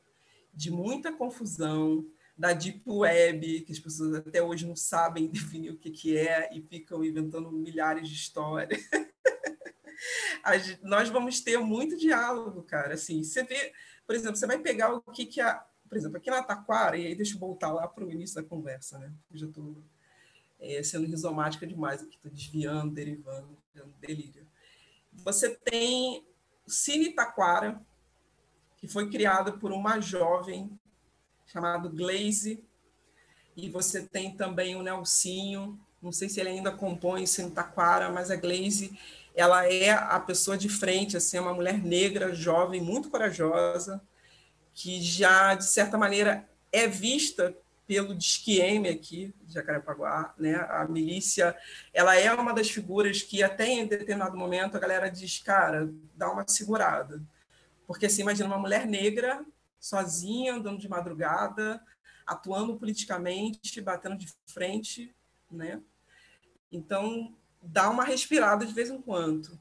de 0.53 0.69
muita 0.69 1.13
confusão, 1.13 2.05
da 2.39 2.53
Deep 2.53 2.83
Web, 2.89 3.62
que 3.62 3.71
as 3.73 3.79
pessoas 3.79 4.15
até 4.15 4.41
hoje 4.41 4.65
não 4.65 4.75
sabem 4.75 5.27
definir 5.31 5.71
o 5.71 5.77
que, 5.77 5.91
que 5.91 6.17
é 6.17 6.49
e 6.53 6.62
ficam 6.62 7.03
inventando 7.03 7.51
milhares 7.51 8.07
de 8.07 8.15
histórias. 8.15 8.81
nós 10.81 11.09
vamos 11.09 11.41
ter 11.41 11.57
muito 11.59 11.97
diálogo, 11.97 12.63
cara. 12.63 12.93
Assim, 12.93 13.21
você 13.23 13.43
vê, 13.43 13.73
por 14.09 14.15
exemplo, 14.15 14.37
você 14.37 14.47
vai 14.47 14.57
pegar 14.57 14.91
o 14.91 15.01
que, 15.01 15.23
que 15.23 15.39
a. 15.39 15.63
Por 15.87 15.95
exemplo, 15.95 16.17
aqui 16.17 16.31
na 16.31 16.41
Taquara, 16.41 16.97
e 16.97 17.05
aí 17.05 17.13
deixa 17.13 17.35
eu 17.35 17.39
voltar 17.39 17.71
lá 17.71 17.87
para 17.87 18.03
o 18.03 18.11
início 18.11 18.41
da 18.41 18.41
conversa, 18.41 18.97
né? 18.97 19.13
Eu 19.31 19.37
já 19.37 19.45
estou 19.45 19.77
é, 20.59 20.81
sendo 20.81 21.05
rizomática 21.05 21.67
demais 21.67 22.01
aqui, 22.01 22.15
estou 22.15 22.31
desviando, 22.31 22.91
derivando, 22.91 23.55
delírio. 24.01 24.47
Você 25.13 25.55
tem 25.57 26.25
Cine 26.65 27.13
Taquara, 27.13 27.79
que 28.77 28.87
foi 28.87 29.11
criada 29.11 29.51
por 29.51 29.71
uma 29.71 29.99
jovem 29.99 30.71
chamada 31.45 31.87
Glaze, 31.87 32.63
e 33.55 33.69
você 33.69 34.01
tem 34.01 34.35
também 34.35 34.75
o 34.75 34.81
Nelsinho, 34.81 35.79
não 36.01 36.11
sei 36.11 36.29
se 36.29 36.39
ele 36.39 36.49
ainda 36.49 36.71
compõe 36.71 37.25
em 37.25 37.49
Taquara, 37.51 38.11
mas 38.11 38.31
a 38.31 38.35
Glaze, 38.35 38.97
ela 39.39 39.65
é 39.65 39.91
a 39.91 40.19
pessoa 40.19 40.58
de 40.58 40.69
frente, 40.69 41.17
assim, 41.17 41.38
é 41.38 41.41
uma 41.41 41.54
mulher 41.54 41.82
negra, 41.84 42.34
jovem, 42.34 42.82
muito 42.82 43.10
corajosa, 43.10 44.02
que 44.73 45.02
já, 45.02 45.56
de 45.56 45.65
certa 45.65 45.97
maneira, 45.97 46.47
é 46.71 46.88
vista 46.88 47.56
pelo 47.88 48.13
Disquieme 48.15 48.89
aqui, 48.89 49.34
de 49.41 49.54
Jacarepaguá, 49.54 50.34
né? 50.38 50.56
A 50.69 50.88
milícia, 50.88 51.56
ela 51.91 52.15
é 52.15 52.32
uma 52.34 52.54
das 52.54 52.69
figuras 52.69 53.23
que 53.23 53.41
até 53.41 53.67
em 53.67 53.88
determinado 53.88 54.38
momento 54.38 54.78
a 54.78 54.80
galera 54.80 55.10
diz, 55.10 55.39
cara, 55.39 55.89
dá 56.15 56.32
uma 56.32 56.47
segurada 56.47 57.19
porque 57.89 58.06
assim, 58.06 58.21
imagina 58.21 58.47
uma 58.47 58.60
mulher 58.60 58.86
negra, 58.86 59.43
sozinha, 59.80 60.54
andando 60.54 60.78
de 60.78 60.88
madrugada, 60.88 61.84
atuando 62.23 62.78
politicamente, 62.78 63.82
batendo 63.82 64.15
de 64.15 64.32
frente, 64.45 65.12
né? 65.49 65.82
Então, 66.71 67.36
dá 67.61 67.89
uma 67.89 68.03
respirada 68.03 68.65
de 68.65 68.73
vez 68.73 68.89
em 68.89 69.01
quando. 69.01 69.59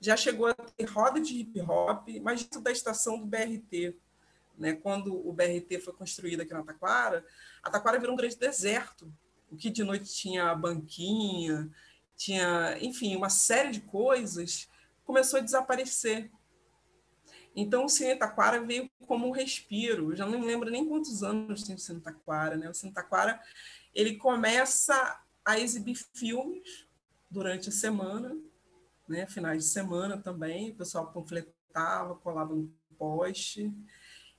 Já 0.00 0.16
chegou 0.16 0.46
a 0.46 0.54
ter 0.54 0.84
roda 0.84 1.20
de 1.20 1.40
hip 1.40 1.60
hop, 1.60 2.08
mas 2.22 2.40
isso 2.40 2.60
da 2.60 2.72
estação 2.72 3.18
do 3.18 3.26
BRT, 3.26 3.96
né? 4.56 4.74
Quando 4.74 5.26
o 5.26 5.32
BRT 5.32 5.80
foi 5.80 5.92
construído 5.92 6.40
aqui 6.40 6.52
na 6.52 6.62
Taquara, 6.62 7.24
a 7.62 7.70
Taquara 7.70 7.98
virou 7.98 8.14
um 8.14 8.16
grande 8.16 8.36
deserto. 8.36 9.12
O 9.50 9.56
que 9.56 9.68
de 9.68 9.84
noite 9.84 10.12
tinha 10.12 10.54
banquinha, 10.54 11.70
tinha, 12.16 12.78
enfim, 12.80 13.16
uma 13.16 13.30
série 13.30 13.70
de 13.70 13.80
coisas 13.80 14.68
começou 15.04 15.38
a 15.38 15.42
desaparecer. 15.42 16.30
Então, 17.54 17.84
o 17.84 17.88
Cine 17.88 18.14
Taquara 18.16 18.62
veio 18.62 18.88
como 19.06 19.26
um 19.26 19.32
respiro. 19.32 20.12
Eu 20.12 20.16
já 20.16 20.24
não 20.24 20.38
me 20.38 20.46
lembro 20.46 20.70
nem 20.70 20.86
quantos 20.86 21.22
anos 21.22 21.64
tem 21.64 21.74
o 21.74 21.78
Cine 21.78 22.00
Taquara. 22.00 22.56
Né? 22.56 22.68
O 22.70 22.74
Cine 22.74 22.92
Taquara 22.92 23.40
ele 23.94 24.16
começa 24.16 25.20
a 25.44 25.58
exibir 25.58 25.96
filmes 26.14 26.86
durante 27.30 27.68
a 27.68 27.72
semana, 27.72 28.36
né? 29.08 29.26
finais 29.26 29.64
de 29.64 29.70
semana 29.70 30.18
também. 30.18 30.70
O 30.70 30.74
pessoal 30.74 31.12
panfletava, 31.12 32.14
colava 32.16 32.54
no 32.54 32.72
poste. 32.98 33.72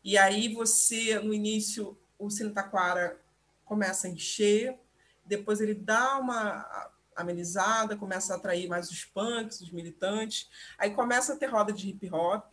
E 0.04 0.18
aí 0.18 0.54
você, 0.54 1.20
no 1.20 1.34
início, 1.34 1.98
o 2.18 2.30
Cine 2.30 2.52
Taquara 2.52 3.20
começa 3.66 4.08
a 4.08 4.10
encher, 4.10 4.78
depois 5.26 5.62
ele 5.62 5.74
dá 5.74 6.18
uma 6.18 6.92
amenizada, 7.16 7.96
começa 7.96 8.34
a 8.34 8.38
atrair 8.38 8.68
mais 8.68 8.90
os 8.90 9.06
punks, 9.06 9.62
os 9.62 9.72
militantes, 9.72 10.50
aí 10.78 10.92
começa 10.92 11.34
a 11.34 11.38
ter 11.38 11.48
roda 11.48 11.72
de 11.72 11.90
hip 11.90 12.10
hop, 12.12 12.52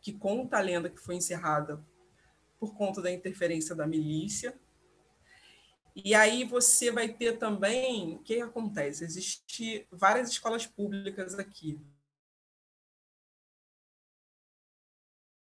que 0.00 0.12
conta 0.12 0.58
a 0.58 0.60
lenda 0.60 0.90
que 0.90 1.00
foi 1.00 1.16
encerrada 1.16 1.82
por 2.58 2.74
conta 2.74 3.00
da 3.00 3.10
interferência 3.10 3.74
da 3.74 3.86
milícia. 3.86 4.54
E 6.04 6.14
aí 6.14 6.44
você 6.44 6.92
vai 6.92 7.08
ter 7.08 7.38
também, 7.38 8.14
o 8.14 8.18
que 8.20 8.40
acontece? 8.40 9.04
Existem 9.04 9.84
várias 9.90 10.30
escolas 10.30 10.64
públicas 10.64 11.36
aqui. 11.36 11.80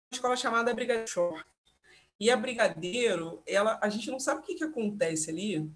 Uma 0.10 0.16
escola 0.16 0.38
chamada 0.38 0.74
Brigadeiro. 0.74 1.44
E 2.18 2.32
a 2.32 2.38
Brigadeiro, 2.38 3.44
ela, 3.46 3.78
a 3.82 3.90
gente 3.90 4.10
não 4.10 4.20
sabe 4.20 4.40
o 4.40 4.44
que, 4.44 4.56
que 4.56 4.64
acontece 4.64 5.30
ali, 5.30 5.70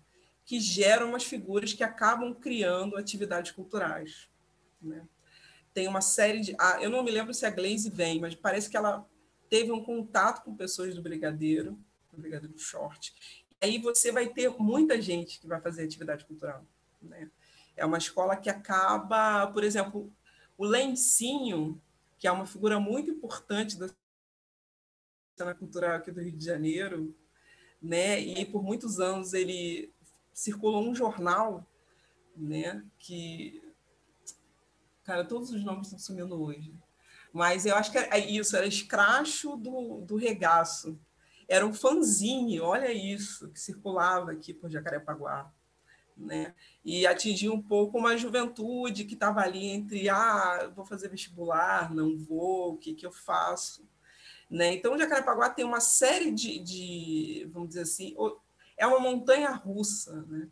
que 0.45 0.59
geram 0.59 1.09
umas 1.09 1.25
figuras 1.25 1.73
que 1.73 1.83
acabam 1.83 2.33
criando 2.33 2.97
atividades 2.97 3.51
culturais. 3.51 4.29
Né? 4.81 5.05
Tem 5.73 5.87
uma 5.87 6.01
série 6.01 6.39
de. 6.39 6.55
Ah, 6.57 6.81
eu 6.81 6.89
não 6.89 7.03
me 7.03 7.11
lembro 7.11 7.33
se 7.33 7.45
a 7.45 7.49
Glaze 7.49 7.89
vem, 7.89 8.21
mas 8.21 8.35
parece 8.35 8.69
que 8.69 8.77
ela 8.77 9.05
teve 9.49 9.69
um 9.71 9.83
contato 9.83 10.43
com 10.43 10.55
pessoas 10.55 10.95
do 10.95 11.01
Brigadeiro, 11.01 11.77
do 12.09 12.17
Brigadeiro 12.17 12.57
Short. 12.57 13.13
Aí 13.61 13.77
você 13.77 14.11
vai 14.11 14.27
ter 14.27 14.49
muita 14.57 15.01
gente 15.01 15.39
que 15.39 15.47
vai 15.47 15.61
fazer 15.61 15.83
atividade 15.83 16.25
cultural. 16.25 16.65
Né? 17.01 17.29
É 17.75 17.85
uma 17.85 17.97
escola 17.97 18.35
que 18.35 18.49
acaba, 18.49 19.47
por 19.47 19.63
exemplo, 19.63 20.11
o 20.57 20.65
Lencinho, 20.65 21.81
que 22.17 22.27
é 22.27 22.31
uma 22.31 22.45
figura 22.45 22.79
muito 22.79 23.11
importante 23.11 23.77
da 23.77 23.89
cena 25.37 25.55
cultural 25.55 25.95
aqui 25.95 26.11
do 26.11 26.21
Rio 26.21 26.37
de 26.37 26.45
Janeiro, 26.45 27.15
né? 27.81 28.19
E 28.19 28.45
por 28.45 28.61
muitos 28.61 28.99
anos 28.99 29.33
ele 29.33 29.91
circulou 30.33 30.87
um 30.87 30.93
jornal, 30.93 31.65
né? 32.35 32.85
Que 32.99 33.61
cara, 35.03 35.25
todos 35.25 35.51
os 35.51 35.63
nomes 35.63 35.87
estão 35.87 35.99
sumindo 35.99 36.39
hoje, 36.39 36.73
mas 37.33 37.65
eu 37.65 37.75
acho 37.75 37.91
que 37.91 37.97
é 37.97 38.19
isso, 38.19 38.55
era 38.55 38.67
escracho 38.67 39.57
do, 39.57 40.01
do 40.01 40.15
regaço. 40.15 40.99
Era 41.47 41.65
um 41.65 41.73
fanzine, 41.73 42.59
olha 42.59 42.91
isso, 42.91 43.49
que 43.49 43.59
circulava 43.59 44.31
aqui 44.31 44.53
por 44.53 44.69
Jacarepaguá 44.69 45.51
né? 46.21 46.53
E 46.83 47.05
atingir 47.05 47.49
um 47.49 47.61
pouco 47.61 47.97
uma 47.97 48.17
juventude 48.17 49.05
que 49.05 49.13
estava 49.13 49.41
ali 49.41 49.67
entre 49.67 50.09
ah, 50.09 50.71
vou 50.75 50.85
fazer 50.85 51.09
vestibular, 51.09 51.93
não 51.93 52.17
vou, 52.17 52.73
o 52.73 52.77
que, 52.77 52.93
que 52.93 53.05
eu 53.05 53.11
faço? 53.11 53.87
Né? 54.49 54.73
Então, 54.73 54.97
Jacarepaguá 54.97 55.49
tem 55.49 55.65
uma 55.65 55.79
série 55.79 56.31
de, 56.31 56.59
de, 56.59 57.49
vamos 57.51 57.69
dizer 57.69 57.81
assim, 57.81 58.15
é 58.77 58.85
uma 58.85 58.99
montanha 58.99 59.51
russa 59.51 60.25
né? 60.27 60.49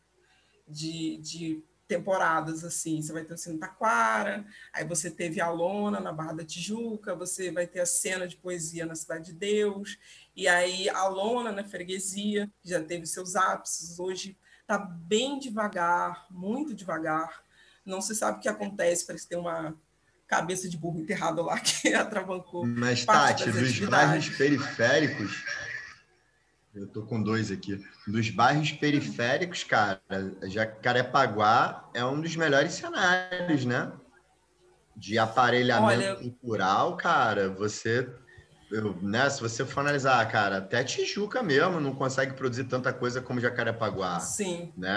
de, 0.68 1.18
de 1.18 1.64
temporadas 1.90 2.64
assim. 2.64 3.02
Você 3.02 3.12
vai 3.12 3.26
ter 3.26 3.34
o 3.34 3.38
Cine 3.38 3.58
Taquara, 3.58 4.46
aí 4.72 4.86
você 4.86 5.10
teve 5.10 5.42
a 5.42 5.50
Lona 5.50 6.00
na 6.00 6.14
Barra 6.14 6.34
da 6.34 6.46
Tijuca, 6.46 7.16
você 7.16 7.52
vai 7.52 7.66
ter 7.66 7.80
a 7.80 7.86
cena 7.86 8.28
de 8.28 8.38
poesia 8.38 8.86
na 8.86 8.94
Cidade 8.94 9.34
de 9.34 9.34
Deus, 9.34 9.98
e 10.36 10.48
aí 10.48 10.88
a 10.88 11.08
Lona 11.08 11.52
na 11.52 11.64
Freguesia, 11.64 12.50
que 12.62 12.70
já 12.70 12.82
teve 12.82 13.08
seus 13.08 13.36
ápices, 13.36 14.00
hoje 14.00 14.38
está 14.62 14.78
bem 14.78 15.40
devagar, 15.40 16.28
muito 16.30 16.76
devagar. 16.76 17.44
Não 17.84 18.02
se 18.02 18.16
sabe 18.16 18.38
o 18.38 18.42
que 18.42 18.48
acontece, 18.48 19.08
parece 19.08 19.24
que 19.24 19.32
tem 19.32 19.40
uma 19.40 19.76
cabeça 20.28 20.70
de 20.70 20.78
burro 20.78 21.00
enterrado 21.00 21.42
lá 21.42 21.58
que 21.60 21.92
atravancou. 21.96 22.68
Mas, 22.68 23.04
Tati, 23.04 23.52
dos 23.52 23.80
bairros 23.80 24.30
periféricos, 24.30 25.44
eu 26.74 26.88
tô 26.88 27.04
com 27.04 27.22
dois 27.22 27.52
aqui. 27.52 27.84
Dos 28.08 28.30
bairros 28.30 28.72
periféricos, 28.72 29.64
cara, 29.64 30.02
Jacarepaguá 30.44 31.90
é 31.94 32.04
um 32.06 32.22
dos 32.22 32.36
melhores 32.36 32.74
cenários, 32.74 33.66
né? 33.66 33.92
De 34.96 35.18
aparelhamento 35.18 36.04
Olha, 36.04 36.16
cultural, 36.16 36.98
cara, 36.98 37.50
você 37.50 38.08
eu, 38.72 38.96
né, 39.02 39.28
se 39.30 39.42
você 39.42 39.66
for 39.66 39.80
analisar, 39.80 40.24
cara, 40.32 40.58
até 40.58 40.84
Tijuca 40.84 41.42
mesmo 41.42 41.80
não 41.80 41.96
consegue 41.96 42.34
produzir 42.34 42.66
tanta 42.66 42.94
coisa 42.94 43.20
como 43.20 43.40
Jacarepaguá. 43.40 44.20
Sim. 44.20 44.72
Né? 44.78 44.92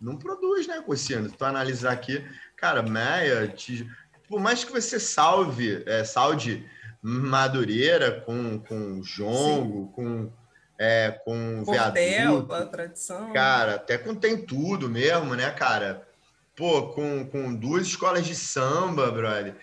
Não 0.00 0.16
produz, 0.16 0.66
né, 0.66 0.82
Cocino? 0.84 1.28
Se 1.28 1.36
tu 1.36 1.44
analisar 1.44 1.92
aqui, 1.92 2.24
cara, 2.56 2.82
Meia, 2.82 3.46
Tijuca, 3.48 3.94
por 4.28 4.40
mais 4.40 4.64
que 4.64 4.72
você 4.72 4.98
salve, 4.98 5.84
é, 5.86 6.02
salde 6.02 6.68
Madureira 7.00 8.20
com, 8.22 8.58
com 8.58 9.00
Jongo, 9.00 9.86
Sim. 9.86 9.92
com, 9.92 10.32
é, 10.78 11.20
com 11.24 11.62
Portel, 11.64 11.92
Viaduto, 11.92 12.54
a 12.54 12.66
tradição. 12.66 13.32
Cara, 13.32 13.74
até 13.76 13.98
com 13.98 14.14
Tem 14.14 14.36
Tudo 14.36 14.88
mesmo, 14.88 15.34
né, 15.34 15.50
cara? 15.50 16.06
Pô, 16.54 16.88
com, 16.88 17.26
com 17.26 17.54
duas 17.54 17.86
escolas 17.86 18.26
de 18.26 18.34
samba, 18.34 19.10
brother 19.10 19.54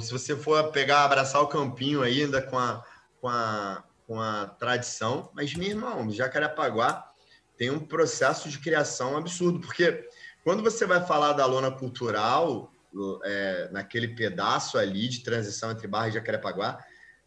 se 0.00 0.12
você 0.12 0.36
for 0.36 0.70
pegar, 0.70 1.04
abraçar 1.04 1.42
o 1.42 1.48
campinho 1.48 2.02
ainda 2.02 2.40
com 2.40 2.58
a, 2.58 2.84
com 3.20 3.28
a, 3.28 3.84
com 4.06 4.20
a 4.20 4.46
tradição, 4.46 5.30
mas, 5.34 5.54
meu 5.54 5.68
irmão, 5.68 6.10
Jacarepaguá 6.10 7.10
tem 7.56 7.70
um 7.70 7.80
processo 7.80 8.48
de 8.48 8.58
criação 8.58 9.16
absurdo, 9.16 9.60
porque 9.60 10.08
quando 10.42 10.62
você 10.62 10.86
vai 10.86 11.04
falar 11.04 11.32
da 11.34 11.46
lona 11.46 11.70
cultural, 11.70 12.72
é, 13.24 13.68
naquele 13.70 14.08
pedaço 14.08 14.78
ali 14.78 15.08
de 15.08 15.20
transição 15.20 15.70
entre 15.70 15.86
Barra 15.86 16.08
e 16.08 16.12
Jacarepaguá, 16.12 16.84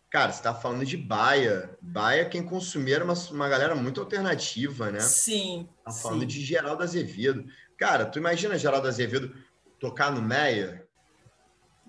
cara, 0.10 0.32
você 0.32 0.40
está 0.40 0.54
falando 0.54 0.86
de 0.86 0.98
Baia. 0.98 1.78
Baia, 1.82 2.26
quem 2.26 2.44
consumia 2.44 2.96
era 2.96 3.06
uma, 3.06 3.16
uma 3.32 3.50
galera 3.50 3.76
muito 3.76 4.02
alternativa, 4.02 4.92
né? 4.92 5.00
Sim. 5.00 5.68
Tá 5.84 5.92
falando 5.92 6.22
sim. 6.22 6.28
de 6.28 6.42
Geraldo 6.42 6.84
Azevedo. 6.84 7.46
Cara, 7.78 8.06
tu 8.06 8.18
imagina 8.20 8.58
Geraldo 8.58 8.88
Azevedo 8.88 9.36
tocar 9.80 10.12
no 10.12 10.22
Meia? 10.22 10.86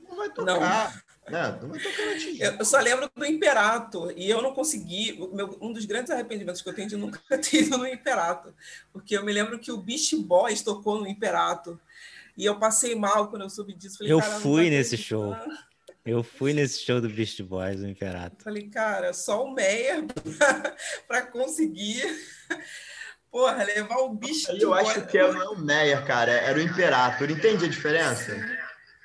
não 0.09 0.17
vai 0.17 0.31
tocar. 0.31 1.05
Não. 1.29 1.33
Né? 1.33 1.59
Não 1.61 1.69
vai 1.69 1.79
tocar 1.81 2.59
Eu 2.59 2.65
só 2.65 2.79
lembro 2.79 3.11
do 3.15 3.25
Imperato, 3.25 4.13
e 4.17 4.31
eu 4.31 4.41
não 4.41 4.55
consegui. 4.55 5.19
Meu, 5.33 5.57
um 5.61 5.73
dos 5.73 5.85
grandes 5.85 6.11
arrependimentos 6.11 6.63
que 6.63 6.69
eu 6.69 6.75
tenho 6.75 6.89
de 6.89 6.97
nunca 6.97 7.21
ter 7.39 7.63
ido 7.63 7.77
no 7.77 7.87
Imperato, 7.87 8.55
porque 8.93 9.17
eu 9.17 9.25
me 9.25 9.33
lembro 9.33 9.59
que 9.59 9.71
o 9.71 9.77
Beast 9.77 10.15
Boys 10.17 10.63
tocou 10.63 10.99
no 10.99 11.07
Imperato, 11.07 11.79
e 12.37 12.45
eu 12.45 12.59
passei 12.59 12.95
mal 12.95 13.29
quando 13.29 13.43
eu 13.43 13.51
soube 13.51 13.75
disso. 13.75 13.99
Falei, 13.99 14.13
eu 14.13 14.21
fui 14.21 14.71
nesse 14.71 14.97
show. 14.97 15.35
Eu 16.07 16.23
fui 16.23 16.53
nesse 16.53 16.85
show 16.85 17.01
do 17.01 17.09
Beast 17.09 17.43
Boys 17.43 17.81
no 17.81 17.89
Imperato. 17.89 18.45
Falei, 18.45 18.69
cara, 18.69 19.13
só 19.13 19.45
o 19.45 19.53
Meia 19.53 20.07
para 21.09 21.23
conseguir. 21.27 22.03
Porra, 23.31 23.65
levar 23.65 23.97
o 23.97 24.15
Beast 24.15 24.49
Eu 24.49 24.73
acho 24.73 25.05
que 25.07 25.19
é, 25.19 25.33
não 25.33 25.43
é 25.43 25.49
o 25.49 25.59
Meia, 25.59 26.01
cara, 26.03 26.31
era 26.31 26.57
o 26.57 26.63
Imperator. 26.63 27.29
Entende 27.29 27.65
a 27.65 27.69
diferença? 27.69 28.37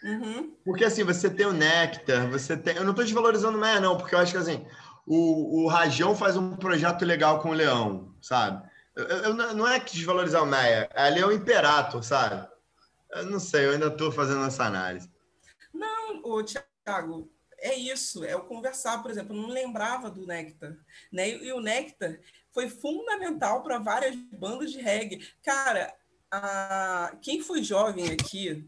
Uhum. 0.04 0.56
Porque 0.64 0.86
assim, 0.86 1.04
você 1.04 1.30
tem 1.30 1.48
o 1.48 1.54
Nectar, 1.54 2.30
você 2.30 2.56
tem. 2.56 2.76
Eu 2.76 2.84
não 2.84 2.92
estou 2.92 3.04
desvalorizando 3.04 3.58
o 3.58 3.62
Meia, 3.62 3.80
não, 3.80 3.98
porque 3.98 4.14
eu 4.14 4.20
acho 4.20 4.32
que 4.32 4.38
assim, 4.38 4.66
o, 5.06 5.64
o 5.64 5.68
Rajão 5.68 6.16
faz 6.16 6.38
um 6.38 6.56
projeto 6.56 7.04
legal 7.04 7.40
com 7.40 7.50
o 7.50 7.54
Leão, 7.54 8.14
sabe? 8.22 8.64
Eu, 8.96 9.06
eu, 9.06 9.34
não 9.34 9.68
é 9.68 9.80
que 9.80 9.96
desvalorizar 9.96 10.44
o 10.44 10.48
Meia, 10.48 10.90
ali 10.94 11.20
é 11.20 11.26
o 11.26 11.32
Imperator, 11.32 12.04
sabe? 12.04 12.48
Eu 13.12 13.26
não 13.26 13.40
sei, 13.40 13.66
eu 13.66 13.72
ainda 13.72 13.88
estou 13.88 14.12
fazendo 14.12 14.46
essa 14.46 14.66
análise. 14.66 15.10
Não, 15.74 16.22
o 16.24 16.44
Thiago, 16.44 16.71
é 17.60 17.76
isso, 17.76 18.26
é 18.26 18.36
o 18.36 18.46
conversar, 18.46 19.02
por 19.02 19.12
exemplo, 19.12 19.36
eu 19.36 19.42
não 19.42 19.50
lembrava 19.50 20.10
do 20.10 20.26
Nectar, 20.26 20.76
né? 21.12 21.30
E 21.30 21.54
o 21.54 21.62
Nectar 21.62 22.20
foi 22.52 22.68
fundamental 22.68 23.62
para 23.62 23.78
várias 23.78 24.16
bandas 24.16 24.72
de 24.72 24.80
reggae. 24.80 25.32
Cara, 25.44 25.96
a... 26.32 27.16
quem 27.22 27.42
foi 27.42 27.64
jovem 27.64 28.12
aqui 28.12 28.68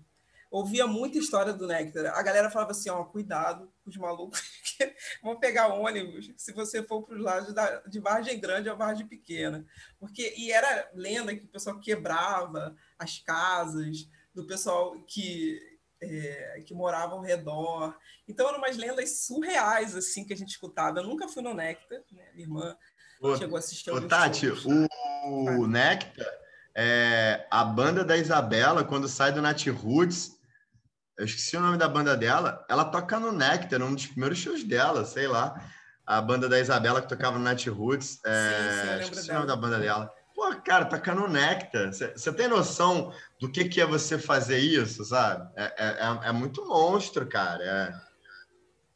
ouvia 0.53 0.85
muita 0.85 1.17
história 1.17 1.51
do 1.51 1.65
Nectar. 1.65 2.15
A 2.15 2.21
galera 2.21 2.51
falava 2.51 2.71
assim, 2.71 2.87
ó, 2.87 3.03
cuidado 3.03 3.73
com 3.83 3.89
os 3.89 3.97
malucos 3.97 4.39
que 4.77 4.95
vão 5.23 5.39
pegar 5.39 5.73
ônibus 5.73 6.31
se 6.37 6.53
você 6.53 6.83
for 6.83 7.01
para 7.01 7.15
os 7.15 7.23
lados 7.23 7.53
da, 7.55 7.79
de 7.79 7.99
Vargem 7.99 8.39
Grande 8.39 8.69
ou 8.69 8.77
Vargem 8.77 9.07
Pequena. 9.07 9.65
Porque, 9.99 10.31
e 10.37 10.51
era 10.51 10.91
lenda 10.93 11.35
que 11.35 11.45
o 11.45 11.49
pessoal 11.49 11.79
quebrava 11.79 12.75
as 12.99 13.17
casas 13.17 14.07
do 14.31 14.45
pessoal 14.45 14.95
que, 15.07 15.72
é, 16.03 16.61
que 16.65 16.73
morava 16.73 17.13
ao 17.13 17.21
redor. 17.21 17.95
Então, 18.27 18.47
eram 18.47 18.59
umas 18.59 18.77
lendas 18.77 19.25
surreais, 19.25 19.95
assim, 19.95 20.25
que 20.25 20.33
a 20.33 20.37
gente 20.37 20.49
escutava. 20.49 20.99
Eu 20.99 21.05
nunca 21.05 21.27
fui 21.27 21.41
no 21.41 21.53
Nectar, 21.53 21.99
né? 22.11 22.23
Minha 22.33 22.47
irmã 22.47 22.77
chegou 23.37 23.55
a 23.55 23.59
assistir 23.59 23.91
ô, 23.91 24.01
Tati, 24.07 24.47
o, 24.47 25.61
o 25.61 25.67
Nectar, 25.67 26.27
é, 26.75 27.47
a 27.49 27.63
banda 27.63 28.03
da 28.03 28.17
Isabela, 28.17 28.83
quando 28.83 29.07
sai 29.07 29.31
do 29.31 29.41
Nat 29.41 29.65
Roots, 29.67 30.31
eu 31.17 31.25
esqueci 31.25 31.55
o 31.55 31.61
nome 31.61 31.77
da 31.77 31.87
banda 31.87 32.17
dela. 32.17 32.65
Ela 32.69 32.85
toca 32.85 33.19
no 33.19 33.31
Nectar, 33.31 33.81
um 33.81 33.93
dos 33.93 34.07
primeiros 34.07 34.37
shows 34.39 34.63
dela, 34.63 35.05
sei 35.05 35.27
lá. 35.27 35.55
A 36.05 36.19
banda 36.19 36.49
da 36.49 36.59
Isabela 36.59 37.01
que 37.01 37.07
tocava 37.07 37.37
no 37.37 37.43
Nat 37.43 37.65
Roots. 37.67 38.19
É... 38.25 38.97
Sim, 38.97 39.03
esqueci 39.03 39.31
o 39.31 39.33
nome 39.35 39.47
da 39.47 39.55
banda 39.55 39.79
dela. 39.79 40.11
Pô, 40.33 40.55
cara, 40.61 40.85
toca 40.85 41.13
no 41.13 41.27
Nectar. 41.27 41.93
Você 41.93 42.33
tem 42.33 42.47
noção 42.47 43.13
do 43.39 43.51
que, 43.51 43.65
que 43.65 43.79
é 43.79 43.85
você 43.85 44.17
fazer 44.17 44.57
isso, 44.57 45.05
sabe? 45.05 45.51
É, 45.55 45.63
é, 45.63 45.87
é, 45.87 46.29
é 46.29 46.31
muito 46.31 46.65
monstro, 46.65 47.27
cara. 47.27 47.63
É. 47.63 48.13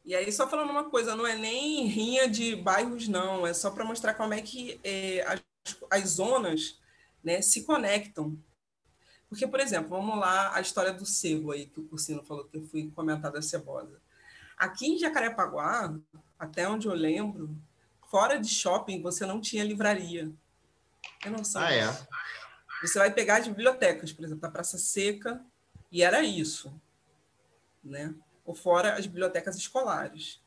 E 0.04 0.14
aí, 0.14 0.32
só 0.32 0.48
falando 0.48 0.70
uma 0.70 0.90
coisa, 0.90 1.14
não 1.14 1.26
é 1.26 1.36
nem 1.36 1.86
rinha 1.86 2.28
de 2.28 2.56
bairros, 2.56 3.06
não. 3.06 3.46
É 3.46 3.54
só 3.54 3.70
para 3.70 3.84
mostrar 3.84 4.14
como 4.14 4.34
é 4.34 4.40
que 4.40 4.80
é, 4.82 5.22
as, 5.22 5.40
as 5.90 6.08
zonas 6.10 6.80
né, 7.22 7.40
se 7.40 7.64
conectam. 7.64 8.36
Porque, 9.28 9.46
por 9.46 9.60
exemplo, 9.60 9.90
vamos 9.90 10.18
lá 10.18 10.54
a 10.54 10.60
história 10.60 10.92
do 10.92 11.04
sebo 11.04 11.52
aí, 11.52 11.66
que 11.66 11.78
o 11.78 11.84
Cursino 11.84 12.24
falou 12.24 12.44
que 12.44 12.56
eu 12.56 12.64
fui 12.64 12.90
comentar 12.90 13.30
da 13.30 13.42
cebosa. 13.42 14.00
Aqui 14.56 14.86
em 14.86 14.98
Jacarepaguá, 14.98 15.94
até 16.38 16.68
onde 16.68 16.88
eu 16.88 16.94
lembro, 16.94 17.54
fora 18.10 18.38
de 18.38 18.48
shopping, 18.48 19.02
você 19.02 19.26
não 19.26 19.40
tinha 19.40 19.62
livraria. 19.62 20.32
Eu 21.24 21.32
não 21.32 21.44
sei. 21.44 21.60
Ah, 21.60 21.72
é? 21.72 22.08
Você 22.82 22.98
vai 22.98 23.12
pegar 23.12 23.38
as 23.38 23.48
bibliotecas, 23.48 24.12
por 24.12 24.24
exemplo, 24.24 24.42
da 24.42 24.50
Praça 24.50 24.78
Seca, 24.78 25.44
e 25.90 26.02
era 26.02 26.22
isso. 26.22 26.80
Né? 27.82 28.14
Ou 28.44 28.54
fora 28.54 28.94
as 28.94 29.06
bibliotecas 29.06 29.56
escolares. 29.56 30.40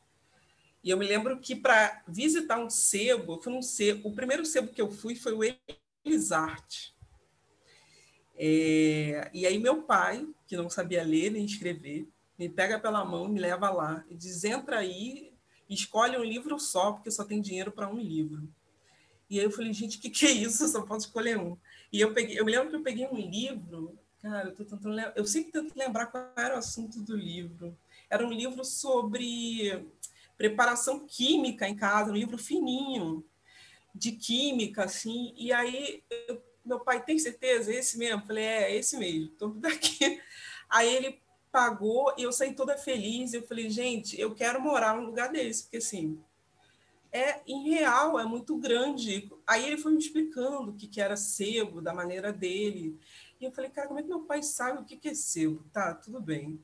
E 0.82 0.90
eu 0.90 0.96
me 0.96 1.06
lembro 1.06 1.38
que 1.38 1.54
para 1.54 2.02
visitar 2.08 2.58
um 2.58 2.68
sebo, 2.68 3.34
eu 3.34 3.42
fui 3.42 3.52
num 3.52 3.62
sebo, 3.62 4.08
o 4.08 4.14
primeiro 4.14 4.44
sebo 4.44 4.72
que 4.72 4.82
eu 4.82 4.90
fui 4.90 5.14
foi 5.14 5.32
o 5.32 5.58
Elisarte 6.04 6.92
É, 8.36 9.30
e 9.32 9.46
aí 9.46 9.58
meu 9.58 9.82
pai, 9.82 10.26
que 10.46 10.56
não 10.56 10.68
sabia 10.68 11.04
ler 11.04 11.30
nem 11.30 11.44
escrever, 11.44 12.08
me 12.36 12.48
pega 12.48 12.80
pela 12.80 13.04
mão, 13.04 13.28
me 13.28 13.38
leva 13.38 13.70
lá 13.70 14.04
e 14.10 14.16
diz: 14.16 14.42
entra 14.42 14.78
aí, 14.78 15.32
escolhe 15.68 16.16
um 16.16 16.24
livro 16.24 16.58
só, 16.58 16.92
porque 16.92 17.10
só 17.10 17.24
tem 17.24 17.40
dinheiro 17.40 17.70
para 17.70 17.88
um 17.88 17.98
livro. 17.98 18.48
E 19.32 19.38
aí 19.38 19.46
eu 19.46 19.50
falei, 19.50 19.72
gente, 19.72 19.96
o 19.96 20.00
que, 20.02 20.10
que 20.10 20.26
é 20.26 20.30
isso? 20.30 20.62
Eu 20.62 20.68
só 20.68 20.82
posso 20.82 21.06
escolher 21.06 21.38
um. 21.38 21.56
E 21.90 21.98
eu 21.98 22.12
peguei, 22.12 22.38
eu 22.38 22.44
me 22.44 22.52
lembro 22.52 22.68
que 22.68 22.76
eu 22.76 22.82
peguei 22.82 23.06
um 23.06 23.16
livro, 23.16 23.98
cara, 24.20 24.50
eu 24.50 24.54
tô 24.54 24.62
tentando 24.62 24.90
lembrar, 24.90 25.14
eu 25.16 25.24
sempre 25.24 25.50
tento 25.50 25.72
lembrar 25.74 26.08
qual 26.08 26.30
era 26.36 26.54
o 26.54 26.58
assunto 26.58 27.00
do 27.00 27.16
livro. 27.16 27.74
Era 28.10 28.26
um 28.26 28.30
livro 28.30 28.62
sobre 28.62 29.88
preparação 30.36 31.06
química 31.06 31.66
em 31.66 31.74
casa, 31.74 32.10
um 32.10 32.14
livro 32.14 32.36
fininho 32.36 33.24
de 33.94 34.12
química, 34.12 34.84
assim. 34.84 35.32
E 35.34 35.50
aí 35.50 36.04
eu, 36.28 36.42
meu 36.62 36.80
pai 36.80 37.02
tem 37.02 37.18
certeza, 37.18 37.72
esse 37.72 37.96
mesmo? 37.96 38.20
Eu 38.20 38.26
falei, 38.26 38.44
é, 38.44 38.62
é 38.64 38.76
esse 38.76 38.98
mesmo. 38.98 39.28
Tô 39.38 39.48
daqui. 39.56 40.20
Aí 40.68 40.94
ele 40.94 41.18
pagou 41.50 42.14
e 42.18 42.22
eu 42.24 42.32
saí 42.32 42.52
toda 42.52 42.76
feliz. 42.76 43.32
Eu 43.32 43.46
falei, 43.46 43.70
gente, 43.70 44.20
eu 44.20 44.34
quero 44.34 44.60
morar 44.60 44.94
num 44.94 45.06
lugar 45.06 45.32
desse, 45.32 45.62
porque 45.62 45.78
assim, 45.78 46.22
é 47.12 47.42
em 47.46 47.68
real, 47.68 48.18
é 48.18 48.24
muito 48.24 48.56
grande. 48.56 49.30
Aí 49.46 49.66
ele 49.66 49.78
foi 49.78 49.92
me 49.92 49.98
explicando 49.98 50.70
o 50.70 50.74
que, 50.74 50.88
que 50.88 51.00
era 51.00 51.16
sebo, 51.16 51.80
da 51.80 51.92
maneira 51.92 52.32
dele. 52.32 52.98
E 53.40 53.44
eu 53.44 53.52
falei, 53.52 53.70
cara, 53.70 53.88
como 53.88 54.00
é 54.00 54.02
que 54.02 54.08
meu 54.08 54.20
pai 54.20 54.42
sabe 54.42 54.80
o 54.80 54.84
que, 54.84 54.96
que 54.96 55.08
é 55.08 55.14
sebo? 55.14 55.64
Tá, 55.72 55.94
tudo 55.94 56.20
bem. 56.20 56.60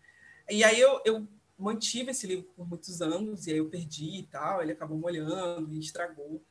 E 0.49 0.64
aí 0.64 0.80
eu, 0.80 1.01
eu 1.05 1.28
mantive 1.59 2.11
esse 2.11 2.26
livro 2.26 2.51
por 2.57 2.66
muitos 2.66 3.03
anos, 3.03 3.46
e 3.46 3.53
aí 3.53 3.59
eu 3.59 3.68
perdi 3.68 4.20
e 4.20 4.22
tal, 4.22 4.62
ele 4.62 4.72
acabou 4.72 4.96
molhando 4.96 5.74
e 5.74 5.78
estragou. 5.78 6.42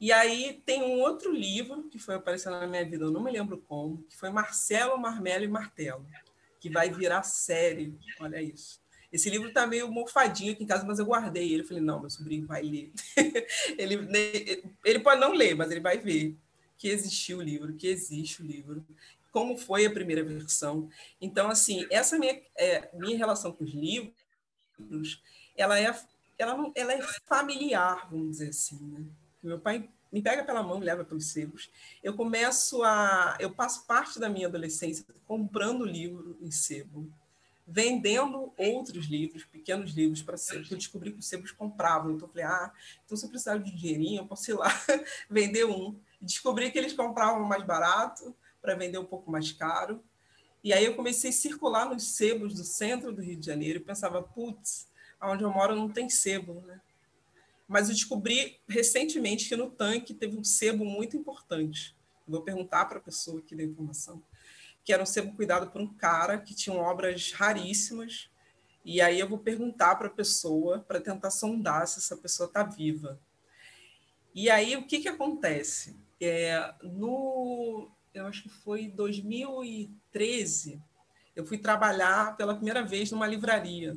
E 0.00 0.12
aí 0.12 0.62
tem 0.64 0.82
um 0.82 1.00
outro 1.00 1.32
livro 1.32 1.84
que 1.84 1.98
foi 1.98 2.16
aparecendo 2.16 2.60
na 2.60 2.66
minha 2.66 2.84
vida, 2.84 3.04
eu 3.04 3.10
não 3.10 3.22
me 3.22 3.30
lembro 3.30 3.58
como, 3.58 4.04
que 4.04 4.16
foi 4.16 4.30
Marcelo, 4.30 4.98
Marmelo 4.98 5.44
e 5.44 5.48
Martelo 5.48 6.06
que 6.60 6.68
vai 6.68 6.90
virar 6.90 7.22
série. 7.22 7.98
Olha 8.20 8.42
isso. 8.42 8.80
Esse 9.12 9.30
livro 9.30 9.48
está 9.48 9.66
meio 9.66 9.90
mofadinho 9.90 10.52
aqui 10.52 10.64
em 10.64 10.66
casa, 10.66 10.84
mas 10.84 10.98
eu 10.98 11.06
guardei 11.06 11.52
ele. 11.52 11.64
Falei, 11.64 11.82
não, 11.82 12.00
meu 12.00 12.10
sobrinho 12.10 12.46
vai 12.46 12.62
ler. 12.62 12.92
ele, 13.78 14.62
ele 14.84 15.00
pode 15.00 15.20
não 15.20 15.32
ler, 15.32 15.54
mas 15.54 15.70
ele 15.70 15.80
vai 15.80 15.98
ver 15.98 16.36
que 16.78 16.88
existiu 16.88 17.38
o 17.38 17.42
livro, 17.42 17.74
que 17.74 17.88
existe 17.88 18.40
o 18.40 18.46
livro, 18.46 18.86
como 19.32 19.58
foi 19.58 19.84
a 19.84 19.90
primeira 19.90 20.22
versão. 20.22 20.88
Então, 21.20 21.50
assim, 21.50 21.86
essa 21.90 22.16
minha, 22.18 22.40
é, 22.56 22.88
minha 22.94 23.18
relação 23.18 23.52
com 23.52 23.64
os 23.64 23.72
livros, 23.72 25.22
ela 25.56 25.78
é, 25.78 25.92
ela, 26.38 26.56
não, 26.56 26.72
ela 26.74 26.92
é 26.92 27.02
familiar, 27.26 28.08
vamos 28.10 28.30
dizer 28.30 28.50
assim. 28.50 28.78
Né? 28.80 29.04
Meu 29.42 29.58
pai 29.58 29.88
me 30.10 30.22
pega 30.22 30.44
pela 30.44 30.62
mão, 30.62 30.78
me 30.78 30.86
leva 30.86 31.04
pelos 31.04 31.26
sebos. 31.26 31.68
Eu 32.02 32.14
começo 32.14 32.82
a, 32.84 33.36
eu 33.40 33.50
passo 33.50 33.84
parte 33.86 34.18
da 34.20 34.28
minha 34.28 34.46
adolescência 34.46 35.04
comprando 35.26 35.84
livro 35.84 36.38
em 36.40 36.50
sebo, 36.50 37.10
vendendo 37.68 38.50
outros 38.56 39.06
livros, 39.06 39.44
pequenos 39.44 39.92
livros 39.92 40.22
para 40.22 40.38
sebo, 40.38 40.64
eu 40.70 40.78
descobri 40.78 41.12
que 41.12 41.18
os 41.18 41.26
sebos 41.26 41.52
compravam. 41.52 42.12
Então 42.12 42.26
eu 42.26 42.32
falei, 42.32 42.46
ah, 42.46 42.72
então 43.04 43.16
se 43.16 43.26
eu 43.26 43.28
precisar 43.28 43.58
de 43.58 43.70
dinheirinho, 43.70 44.22
eu 44.22 44.26
posso 44.26 44.50
ir 44.50 44.54
lá 44.54 44.68
vender 45.28 45.66
um. 45.66 45.94
Descobri 46.20 46.70
que 46.70 46.78
eles 46.78 46.94
compravam 46.94 47.44
mais 47.44 47.62
barato 47.62 48.34
para 48.62 48.74
vender 48.74 48.98
um 48.98 49.04
pouco 49.04 49.30
mais 49.30 49.52
caro. 49.52 50.02
E 50.64 50.72
aí 50.72 50.84
eu 50.84 50.96
comecei 50.96 51.30
a 51.30 51.32
circular 51.32 51.84
nos 51.84 52.16
sebos 52.16 52.54
do 52.54 52.64
centro 52.64 53.12
do 53.12 53.22
Rio 53.22 53.36
de 53.36 53.46
Janeiro 53.46 53.78
e 53.78 53.82
pensava, 53.82 54.22
putz, 54.22 54.88
onde 55.22 55.44
eu 55.44 55.52
moro 55.52 55.76
não 55.76 55.88
tem 55.88 56.08
sebo, 56.08 56.54
né? 56.62 56.80
mas 57.68 57.88
eu 57.88 57.94
descobri 57.94 58.58
recentemente 58.66 59.46
que 59.46 59.54
no 59.54 59.70
tanque 59.70 60.14
teve 60.14 60.38
um 60.38 60.42
sebo 60.42 60.86
muito 60.86 61.16
importante. 61.18 61.94
Vou 62.26 62.40
perguntar 62.40 62.86
para 62.86 62.98
a 62.98 63.02
pessoa 63.02 63.42
que 63.42 63.54
deu 63.54 63.66
informação, 63.68 64.22
que 64.84 64.92
era 64.92 65.02
um 65.02 65.06
sebo 65.06 65.34
cuidado 65.34 65.70
por 65.70 65.80
um 65.80 65.94
cara 65.94 66.38
que 66.38 66.54
tinha 66.54 66.74
obras 66.74 67.32
raríssimas. 67.32 68.30
E 68.84 69.00
aí 69.00 69.20
eu 69.20 69.28
vou 69.28 69.38
perguntar 69.38 69.96
para 69.96 70.08
a 70.08 70.10
pessoa 70.10 70.80
para 70.80 71.00
tentar 71.00 71.30
sondar 71.30 71.86
se 71.86 71.98
essa 71.98 72.16
pessoa 72.16 72.46
está 72.46 72.62
viva. 72.62 73.20
E 74.34 74.48
aí 74.48 74.76
o 74.76 74.86
que, 74.86 75.00
que 75.00 75.08
acontece? 75.08 75.96
É, 76.20 76.74
no, 76.82 77.90
eu 78.14 78.26
acho 78.26 78.44
que 78.44 78.48
foi 78.48 78.88
2013, 78.88 80.82
eu 81.36 81.46
fui 81.46 81.58
trabalhar 81.58 82.36
pela 82.36 82.54
primeira 82.54 82.82
vez 82.82 83.10
numa 83.10 83.26
livraria 83.26 83.96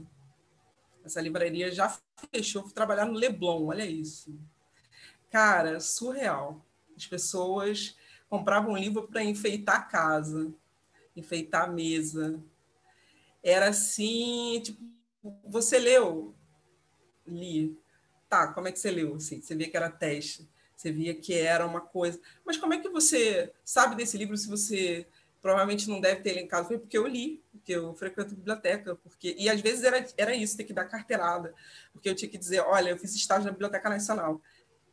essa 1.04 1.22
livraria 1.22 1.72
já 1.72 1.98
fechou, 2.32 2.64
fui 2.64 2.74
trabalhar 2.74 3.06
no 3.06 3.14
Leblon, 3.14 3.68
olha 3.68 3.86
isso. 3.86 4.38
Cara, 5.30 5.80
surreal. 5.80 6.66
As 6.96 7.08
pessoas 7.08 7.96
compravam 8.30 8.74
um 8.74 8.78
livro 8.78 9.08
para 9.08 9.24
enfeitar 9.24 9.78
a 9.78 9.84
casa, 9.84 10.54
enfeitar 11.16 11.64
a 11.64 11.72
mesa. 11.72 12.41
Era 13.43 13.70
assim, 13.70 14.62
tipo, 14.64 14.82
você 15.43 15.80
leu? 15.80 16.36
Li. 17.26 17.78
Tá, 18.30 18.53
como 18.53 18.68
é 18.68 18.72
que 18.72 18.80
você 18.80 18.91
leu? 18.91 19.16
Assim, 19.16 19.41
você 19.41 19.55
via 19.55 19.70
que 19.70 19.78
era 19.78 19.89
teste, 19.89 20.49
você 20.76 20.91
via 20.91 21.14
que 21.14 21.34
era 21.34 21.66
uma 21.66 21.82
coisa. 21.82 22.20
Mas 22.45 22.57
como 22.57 22.74
é 22.74 22.80
que 22.80 22.89
você 22.89 23.51
sabe 23.64 23.95
desse 23.95 24.18
livro 24.18 24.38
se 24.38 24.47
você 24.47 25.07
provavelmente 25.41 25.89
não 25.89 25.99
deve 25.99 26.22
ter 26.22 26.32
ele 26.32 26.41
em 26.41 26.47
casa? 26.47 26.68
Foi 26.68 26.80
porque 26.80 26.97
eu 26.97 27.07
li 27.07 27.43
porque 27.62 27.74
eu 27.74 27.93
frequento 27.93 28.36
biblioteca, 28.36 28.95
porque 28.95 29.36
e 29.38 29.49
às 29.49 29.62
vezes 29.62 29.84
era, 29.84 30.05
era 30.18 30.36
isso, 30.36 30.57
ter 30.57 30.64
que 30.64 30.74
dar 30.74 30.86
carteirada, 30.86 31.53
porque 31.93 32.09
eu 32.09 32.16
tinha 32.16 32.30
que 32.30 32.38
dizer, 32.38 32.62
olha, 32.62 32.89
eu 32.89 32.97
fiz 32.97 33.16
estágio 33.16 33.45
na 33.45 33.51
Biblioteca 33.51 33.89
Nacional, 33.89 34.41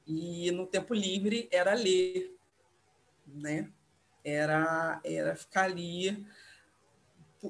e 0.07 0.51
no 0.51 0.67
tempo 0.67 0.93
livre 0.93 1.49
era 1.51 1.73
ler, 1.75 2.37
né? 3.27 3.73
Era, 4.29 5.01
era 5.05 5.37
ficar 5.37 5.65
ali 5.65 6.27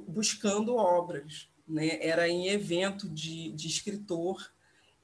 buscando 0.07 0.77
obras, 0.77 1.49
né? 1.67 1.99
Era 2.01 2.29
em 2.29 2.49
evento 2.49 3.09
de, 3.09 3.51
de 3.53 3.67
escritor, 3.67 4.53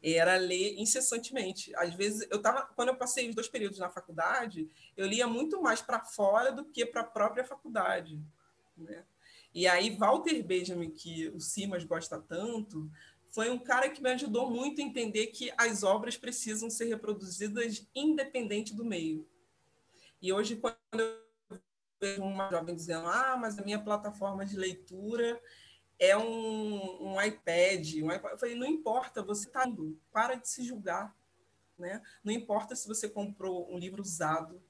era 0.02 0.36
ler 0.36 0.78
incessantemente. 0.78 1.74
Às 1.76 1.94
vezes, 1.94 2.26
eu 2.30 2.40
tava, 2.40 2.62
quando 2.76 2.88
eu 2.88 2.96
passei 2.96 3.28
os 3.28 3.34
dois 3.34 3.48
períodos 3.48 3.78
na 3.78 3.88
faculdade, 3.88 4.68
eu 4.96 5.06
lia 5.06 5.26
muito 5.26 5.60
mais 5.62 5.80
para 5.80 6.04
fora 6.04 6.52
do 6.52 6.64
que 6.64 6.84
para 6.84 7.00
a 7.00 7.04
própria 7.04 7.44
faculdade, 7.44 8.20
né? 8.76 9.04
E 9.54 9.68
aí, 9.68 9.96
Walter 9.96 10.42
Benjamin, 10.42 10.90
que 10.90 11.28
o 11.28 11.38
Simas 11.38 11.84
gosta 11.84 12.20
tanto, 12.20 12.90
foi 13.30 13.50
um 13.50 13.58
cara 13.58 13.88
que 13.88 14.02
me 14.02 14.10
ajudou 14.10 14.50
muito 14.50 14.80
a 14.80 14.84
entender 14.84 15.28
que 15.28 15.52
as 15.56 15.82
obras 15.84 16.16
precisam 16.16 16.68
ser 16.68 16.86
reproduzidas 16.86 17.86
independente 17.94 18.74
do 18.74 18.84
meio. 18.84 19.26
E 20.20 20.32
hoje, 20.32 20.56
quando 20.56 21.23
vejo 22.04 22.22
uma 22.22 22.50
jovem 22.50 22.74
dizendo, 22.74 23.06
ah, 23.08 23.36
mas 23.38 23.58
a 23.58 23.62
minha 23.62 23.78
plataforma 23.78 24.44
de 24.44 24.56
leitura 24.56 25.40
é 25.98 26.16
um, 26.16 27.14
um 27.14 27.22
iPad, 27.22 27.94
um 28.02 28.12
iPad, 28.12 28.32
eu 28.32 28.38
falei, 28.38 28.54
não 28.54 28.66
importa, 28.66 29.22
você 29.22 29.46
está 29.46 29.66
indo, 29.66 29.98
para 30.12 30.34
de 30.34 30.48
se 30.48 30.62
julgar. 30.64 31.14
Né? 31.78 32.02
Não 32.22 32.32
importa 32.32 32.76
se 32.76 32.86
você 32.86 33.08
comprou 33.08 33.72
um 33.72 33.78
livro 33.78 34.02
usado, 34.02 34.60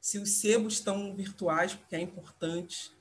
se 0.00 0.18
os 0.18 0.40
sebos 0.40 0.74
estão 0.74 1.14
virtuais, 1.14 1.74
porque 1.74 1.96
é 1.96 2.00
importante, 2.00 2.92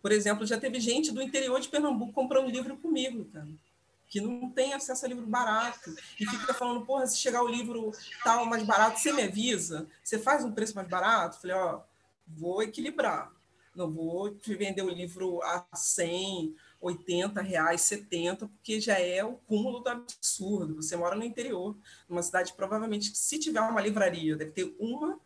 por 0.00 0.12
exemplo, 0.12 0.46
já 0.46 0.58
teve 0.58 0.78
gente 0.78 1.10
do 1.10 1.22
interior 1.22 1.58
de 1.60 1.68
Pernambuco 1.68 2.12
comprando 2.12 2.50
livro 2.50 2.76
comigo, 2.76 3.24
cara, 3.26 3.48
que 4.08 4.20
não 4.20 4.50
tem 4.50 4.72
acesso 4.72 5.04
a 5.04 5.08
livro 5.08 5.26
barato 5.26 5.92
e 6.20 6.26
fica 6.26 6.54
falando, 6.54 6.86
porra, 6.86 7.06
se 7.06 7.16
chegar 7.16 7.42
o 7.42 7.48
livro 7.48 7.90
tal 8.22 8.46
mais 8.46 8.62
barato, 8.62 9.00
você 9.00 9.12
me 9.12 9.22
avisa? 9.22 9.88
Você 10.04 10.18
faz 10.18 10.44
um 10.44 10.52
preço 10.52 10.76
mais 10.76 10.86
barato? 10.86 11.40
Falei, 11.40 11.56
ó, 11.56 11.82
vou 12.26 12.62
equilibrar. 12.62 13.32
Não 13.74 13.90
vou 13.90 14.32
te 14.32 14.54
vender 14.54 14.82
o 14.82 14.88
livro 14.88 15.42
a 15.42 15.66
100, 15.74 16.54
80 16.80 17.42
reais, 17.42 17.80
70, 17.82 18.46
porque 18.46 18.80
já 18.80 18.98
é 18.98 19.24
o 19.24 19.34
cúmulo 19.34 19.80
do 19.80 19.88
absurdo. 19.88 20.76
Você 20.76 20.96
mora 20.96 21.16
no 21.16 21.24
interior, 21.24 21.76
numa 22.08 22.22
cidade 22.22 22.52
provavelmente, 22.52 23.16
se 23.16 23.38
tiver 23.38 23.60
uma 23.60 23.80
livraria, 23.80 24.36
deve 24.36 24.52
ter 24.52 24.76
uma 24.78 25.18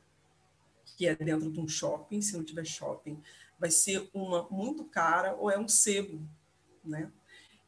que 0.97 1.07
é 1.07 1.15
dentro 1.15 1.51
de 1.51 1.61
um 1.61 1.69
shopping, 1.69 2.21
se 2.21 2.37
não 2.37 2.43
tiver 2.43 2.65
shopping, 2.65 3.23
vai 3.57 3.71
ser 3.71 4.09
uma 4.13 4.49
muito 4.51 4.85
cara 4.85 5.37
ou 5.37 5.49
é 5.49 5.57
um 5.57 5.69
sebo, 5.69 6.21
né? 6.85 7.13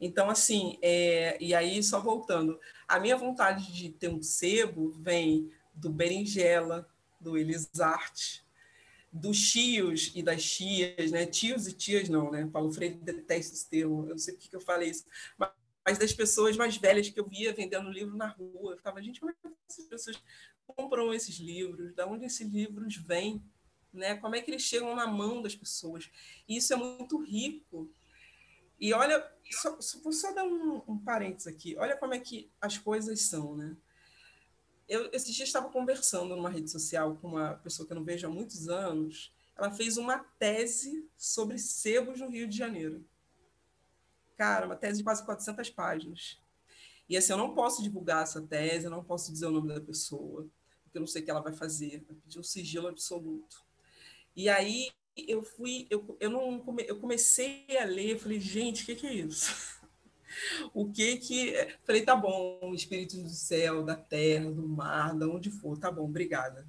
Então, 0.01 0.29
assim, 0.29 0.77
é, 0.81 1.37
e 1.39 1.53
aí, 1.53 1.81
só 1.81 1.99
voltando, 1.99 2.59
a 2.87 2.99
minha 2.99 3.15
vontade 3.15 3.71
de 3.71 3.89
ter 3.89 4.09
um 4.09 4.21
sebo 4.21 4.91
vem 4.91 5.49
do 5.73 5.89
berinjela, 5.89 6.89
do 7.19 7.37
Elisarte, 7.37 8.43
dos 9.11 9.51
tios 9.51 10.11
e 10.15 10.23
das 10.23 10.43
tias, 10.43 11.11
né? 11.11 11.25
Tios 11.25 11.67
e 11.67 11.73
tias 11.73 12.07
não, 12.09 12.31
né? 12.31 12.47
Paulo 12.51 12.71
Freire 12.71 12.95
detesta 12.95 13.53
esse 13.53 13.69
termo, 13.69 14.03
eu 14.03 14.11
não 14.11 14.17
sei 14.17 14.33
por 14.33 14.41
que 14.41 14.55
eu 14.55 14.61
falei 14.61 14.89
isso, 14.89 15.05
mas, 15.37 15.51
mas 15.85 15.97
das 15.97 16.13
pessoas 16.13 16.55
mais 16.55 16.77
velhas 16.77 17.09
que 17.09 17.19
eu 17.19 17.27
via 17.27 17.53
vendendo 17.53 17.89
livro 17.89 18.15
na 18.15 18.27
rua. 18.27 18.73
Eu 18.73 18.77
ficava, 18.77 19.01
gente, 19.01 19.19
como 19.19 19.31
é 19.31 19.35
que 19.35 19.53
essas 19.69 19.85
pessoas 19.85 20.23
compram 20.65 21.13
esses 21.13 21.35
livros? 21.37 21.93
Da 21.93 22.07
onde 22.07 22.25
esses 22.25 22.47
livros 22.47 22.95
vêm? 22.95 23.43
né? 23.93 24.15
Como 24.17 24.35
é 24.35 24.41
que 24.41 24.49
eles 24.49 24.61
chegam 24.61 24.95
na 24.95 25.07
mão 25.07 25.41
das 25.41 25.55
pessoas? 25.55 26.09
E 26.47 26.57
isso 26.57 26.73
é 26.73 26.75
muito 26.75 27.21
rico. 27.21 27.91
E 28.79 28.93
olha, 28.93 29.23
só, 29.51 29.77
vou 30.03 30.13
só 30.13 30.33
dar 30.33 30.43
um, 30.43 30.81
um 30.87 30.97
parênteses 30.97 31.47
aqui. 31.47 31.75
Olha 31.77 31.97
como 31.97 32.13
é 32.13 32.19
que 32.19 32.49
as 32.59 32.77
coisas 32.77 33.21
são, 33.21 33.55
né? 33.55 33.75
Eu 34.91 35.09
esses 35.13 35.33
dias 35.33 35.47
estava 35.47 35.69
conversando 35.69 36.35
numa 36.35 36.49
rede 36.49 36.69
social 36.69 37.15
com 37.15 37.29
uma 37.29 37.53
pessoa 37.55 37.87
que 37.87 37.93
eu 37.93 37.97
não 37.97 38.03
vejo 38.03 38.27
há 38.27 38.29
muitos 38.29 38.67
anos 38.67 39.33
ela 39.57 39.71
fez 39.71 39.95
uma 39.95 40.17
tese 40.39 41.07
sobre 41.15 41.59
sebos 41.59 42.19
no 42.19 42.29
Rio 42.29 42.47
de 42.47 42.57
Janeiro. 42.57 43.05
Cara, 44.35 44.65
uma 44.65 44.75
tese 44.75 44.97
de 44.97 45.03
quase 45.03 45.23
400 45.23 45.69
páginas. 45.69 46.41
E 47.07 47.15
assim, 47.15 47.31
eu 47.31 47.37
não 47.37 47.53
posso 47.53 47.83
divulgar 47.83 48.23
essa 48.23 48.41
tese, 48.41 48.85
eu 48.85 48.91
não 48.91 49.03
posso 49.03 49.31
dizer 49.31 49.45
o 49.45 49.51
nome 49.51 49.67
da 49.67 49.79
pessoa, 49.79 50.49
porque 50.83 50.97
eu 50.97 51.01
não 51.01 51.07
sei 51.07 51.21
o 51.21 51.25
que 51.25 51.31
ela 51.31 51.41
vai 51.41 51.53
fazer. 51.53 52.03
Vai 52.07 52.15
pedir 52.15 52.39
um 52.39 52.43
sigilo 52.43 52.87
absoluto. 52.87 53.63
E 54.35 54.49
aí 54.49 54.89
eu 55.15 55.43
fui, 55.43 55.85
eu, 55.89 56.17
eu 56.19 56.29
não 56.29 56.63
eu 56.79 56.99
comecei 56.99 57.65
a 57.79 57.83
ler, 57.83 58.17
falei, 58.17 58.39
gente, 58.39 58.83
o 58.83 58.85
que, 58.85 58.95
que 58.95 59.07
é 59.07 59.13
isso? 59.13 59.79
o 60.73 60.91
que 60.91 61.17
que. 61.17 61.53
Falei, 61.83 62.03
tá 62.03 62.15
bom, 62.15 62.71
espíritos 62.73 63.21
do 63.21 63.29
céu, 63.29 63.83
da 63.83 63.95
terra, 63.95 64.51
do 64.51 64.67
mar, 64.67 65.17
de 65.17 65.25
onde 65.25 65.49
for, 65.49 65.77
tá 65.77 65.91
bom, 65.91 66.05
obrigada. 66.05 66.65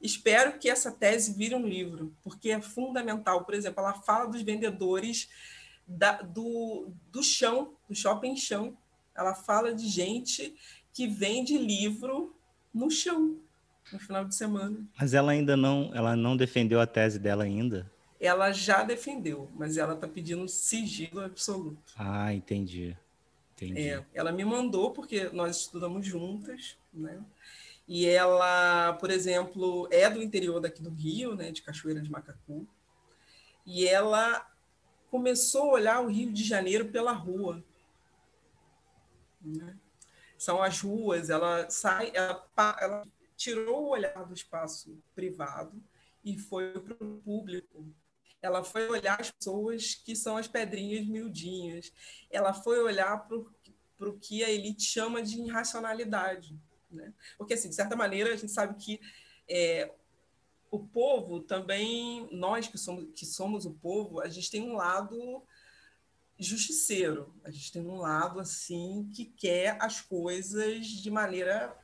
Espero 0.00 0.58
que 0.58 0.68
essa 0.68 0.92
tese 0.92 1.32
vire 1.32 1.54
um 1.54 1.66
livro, 1.66 2.14
porque 2.22 2.50
é 2.50 2.60
fundamental. 2.60 3.44
Por 3.44 3.54
exemplo, 3.54 3.80
ela 3.80 3.94
fala 3.94 4.26
dos 4.26 4.42
vendedores 4.42 5.28
da, 5.86 6.20
do, 6.20 6.90
do 7.10 7.22
chão, 7.22 7.72
do 7.88 7.94
shopping 7.94 8.36
chão. 8.36 8.76
Ela 9.16 9.34
fala 9.34 9.74
de 9.74 9.88
gente 9.88 10.54
que 10.92 11.06
vende 11.06 11.56
livro 11.56 12.36
no 12.72 12.90
chão, 12.90 13.38
no 13.92 13.98
final 13.98 14.24
de 14.24 14.34
semana. 14.34 14.84
Mas 14.98 15.14
ela 15.14 15.32
ainda 15.32 15.56
não, 15.56 15.90
ela 15.94 16.14
não 16.14 16.36
defendeu 16.36 16.80
a 16.80 16.86
tese 16.86 17.18
dela 17.18 17.44
ainda? 17.44 17.90
Ela 18.24 18.52
já 18.52 18.82
defendeu, 18.82 19.50
mas 19.54 19.76
ela 19.76 19.94
está 19.94 20.08
pedindo 20.08 20.48
sigilo 20.48 21.20
absoluto. 21.20 21.92
Ah, 21.96 22.32
entendi. 22.32 22.96
entendi. 23.52 23.88
É, 23.88 24.04
ela 24.14 24.32
me 24.32 24.44
mandou, 24.44 24.92
porque 24.92 25.28
nós 25.28 25.58
estudamos 25.58 26.06
juntas, 26.06 26.78
né? 26.92 27.22
E 27.86 28.06
ela, 28.06 28.94
por 28.94 29.10
exemplo, 29.10 29.86
é 29.90 30.08
do 30.08 30.22
interior 30.22 30.58
daqui 30.58 30.82
do 30.82 30.90
Rio, 30.90 31.34
né, 31.34 31.52
de 31.52 31.60
Cachoeira 31.60 32.00
de 32.00 32.10
Macacu. 32.10 32.66
E 33.66 33.86
ela 33.86 34.50
começou 35.10 35.70
a 35.70 35.74
olhar 35.74 36.00
o 36.00 36.08
Rio 36.08 36.32
de 36.32 36.42
Janeiro 36.42 36.88
pela 36.88 37.12
rua. 37.12 37.62
Né? 39.40 39.76
São 40.38 40.62
as 40.62 40.80
ruas, 40.80 41.28
ela 41.28 41.68
sai, 41.68 42.10
ela, 42.14 42.48
ela 42.80 43.06
tirou 43.36 43.84
o 43.84 43.90
olhar 43.90 44.24
do 44.24 44.32
espaço 44.32 44.98
privado 45.14 45.78
e 46.24 46.38
foi 46.38 46.72
para 46.80 46.94
o 46.94 47.18
público 47.18 47.86
ela 48.44 48.62
foi 48.62 48.86
olhar 48.90 49.18
as 49.18 49.30
pessoas 49.30 49.94
que 49.94 50.14
são 50.14 50.36
as 50.36 50.46
pedrinhas 50.46 51.06
miudinhas, 51.06 51.90
ela 52.30 52.52
foi 52.52 52.78
olhar 52.78 53.26
para 53.26 53.38
o 54.08 54.18
que 54.18 54.44
a 54.44 54.50
elite 54.50 54.82
chama 54.82 55.22
de 55.22 55.40
irracionalidade. 55.40 56.54
Né? 56.90 57.14
Porque, 57.38 57.54
assim, 57.54 57.70
de 57.70 57.74
certa 57.74 57.96
maneira, 57.96 58.34
a 58.34 58.36
gente 58.36 58.52
sabe 58.52 58.74
que 58.74 59.00
é, 59.48 59.90
o 60.70 60.78
povo 60.78 61.40
também, 61.40 62.28
nós 62.32 62.68
que 62.68 62.76
somos, 62.76 63.08
que 63.18 63.24
somos 63.24 63.64
o 63.64 63.72
povo, 63.72 64.20
a 64.20 64.28
gente 64.28 64.50
tem 64.50 64.60
um 64.60 64.74
lado 64.74 65.42
justiceiro, 66.38 67.34
a 67.44 67.50
gente 67.50 67.72
tem 67.72 67.86
um 67.86 67.96
lado 67.96 68.40
assim 68.40 69.10
que 69.14 69.24
quer 69.24 69.78
as 69.80 70.02
coisas 70.02 70.86
de 70.86 71.10
maneira, 71.10 71.74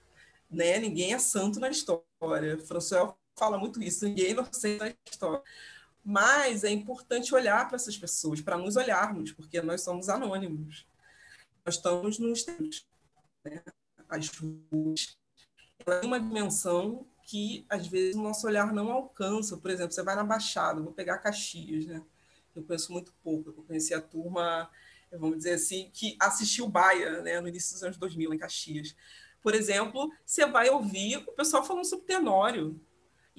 né? 0.50 0.78
Ninguém 0.78 1.14
é 1.14 1.18
santo 1.18 1.58
na 1.58 1.70
história. 1.70 2.58
François 2.66 3.14
fala 3.34 3.56
muito 3.56 3.82
isso, 3.82 4.04
ninguém 4.04 4.26
é 4.26 4.30
inocente 4.32 4.78
na 4.78 4.94
história. 5.10 5.42
Mas 6.04 6.64
é 6.64 6.70
importante 6.70 7.34
olhar 7.34 7.66
para 7.68 7.76
essas 7.76 7.96
pessoas, 7.96 8.40
para 8.40 8.56
nos 8.56 8.76
olharmos, 8.76 9.32
porque 9.32 9.60
nós 9.60 9.82
somos 9.82 10.08
anônimos. 10.08 10.86
Nós 11.64 11.76
estamos 11.76 12.18
nos 12.18 12.42
tempos. 12.42 12.86
Né? 13.44 13.62
As 14.08 14.28
ruas 14.28 15.16
têm 15.84 16.00
uma 16.04 16.18
dimensão 16.18 17.06
que, 17.24 17.64
às 17.68 17.86
vezes, 17.86 18.16
o 18.16 18.22
nosso 18.22 18.46
olhar 18.46 18.72
não 18.72 18.90
alcança. 18.90 19.56
Por 19.56 19.70
exemplo, 19.70 19.92
você 19.92 20.02
vai 20.02 20.16
na 20.16 20.24
Baixada, 20.24 20.80
vou 20.80 20.92
pegar 20.92 21.18
Caxias, 21.18 21.86
né? 21.86 22.02
eu 22.54 22.62
conheço 22.64 22.92
muito 22.92 23.12
pouco, 23.22 23.50
eu 23.50 23.62
conheci 23.64 23.94
a 23.94 24.00
turma, 24.00 24.68
vamos 25.12 25.38
dizer 25.38 25.52
assim, 25.52 25.90
que 25.92 26.16
assistiu 26.18 26.68
Baia 26.68 27.22
né? 27.22 27.40
no 27.40 27.48
início 27.48 27.72
dos 27.74 27.82
anos 27.82 27.96
2000, 27.96 28.34
em 28.34 28.38
Caxias. 28.38 28.96
Por 29.42 29.54
exemplo, 29.54 30.12
você 30.24 30.44
vai 30.46 30.68
ouvir 30.70 31.18
o 31.18 31.32
pessoal 31.32 31.64
falando 31.64 31.84
sobre 31.84 32.06
Tenório, 32.06 32.80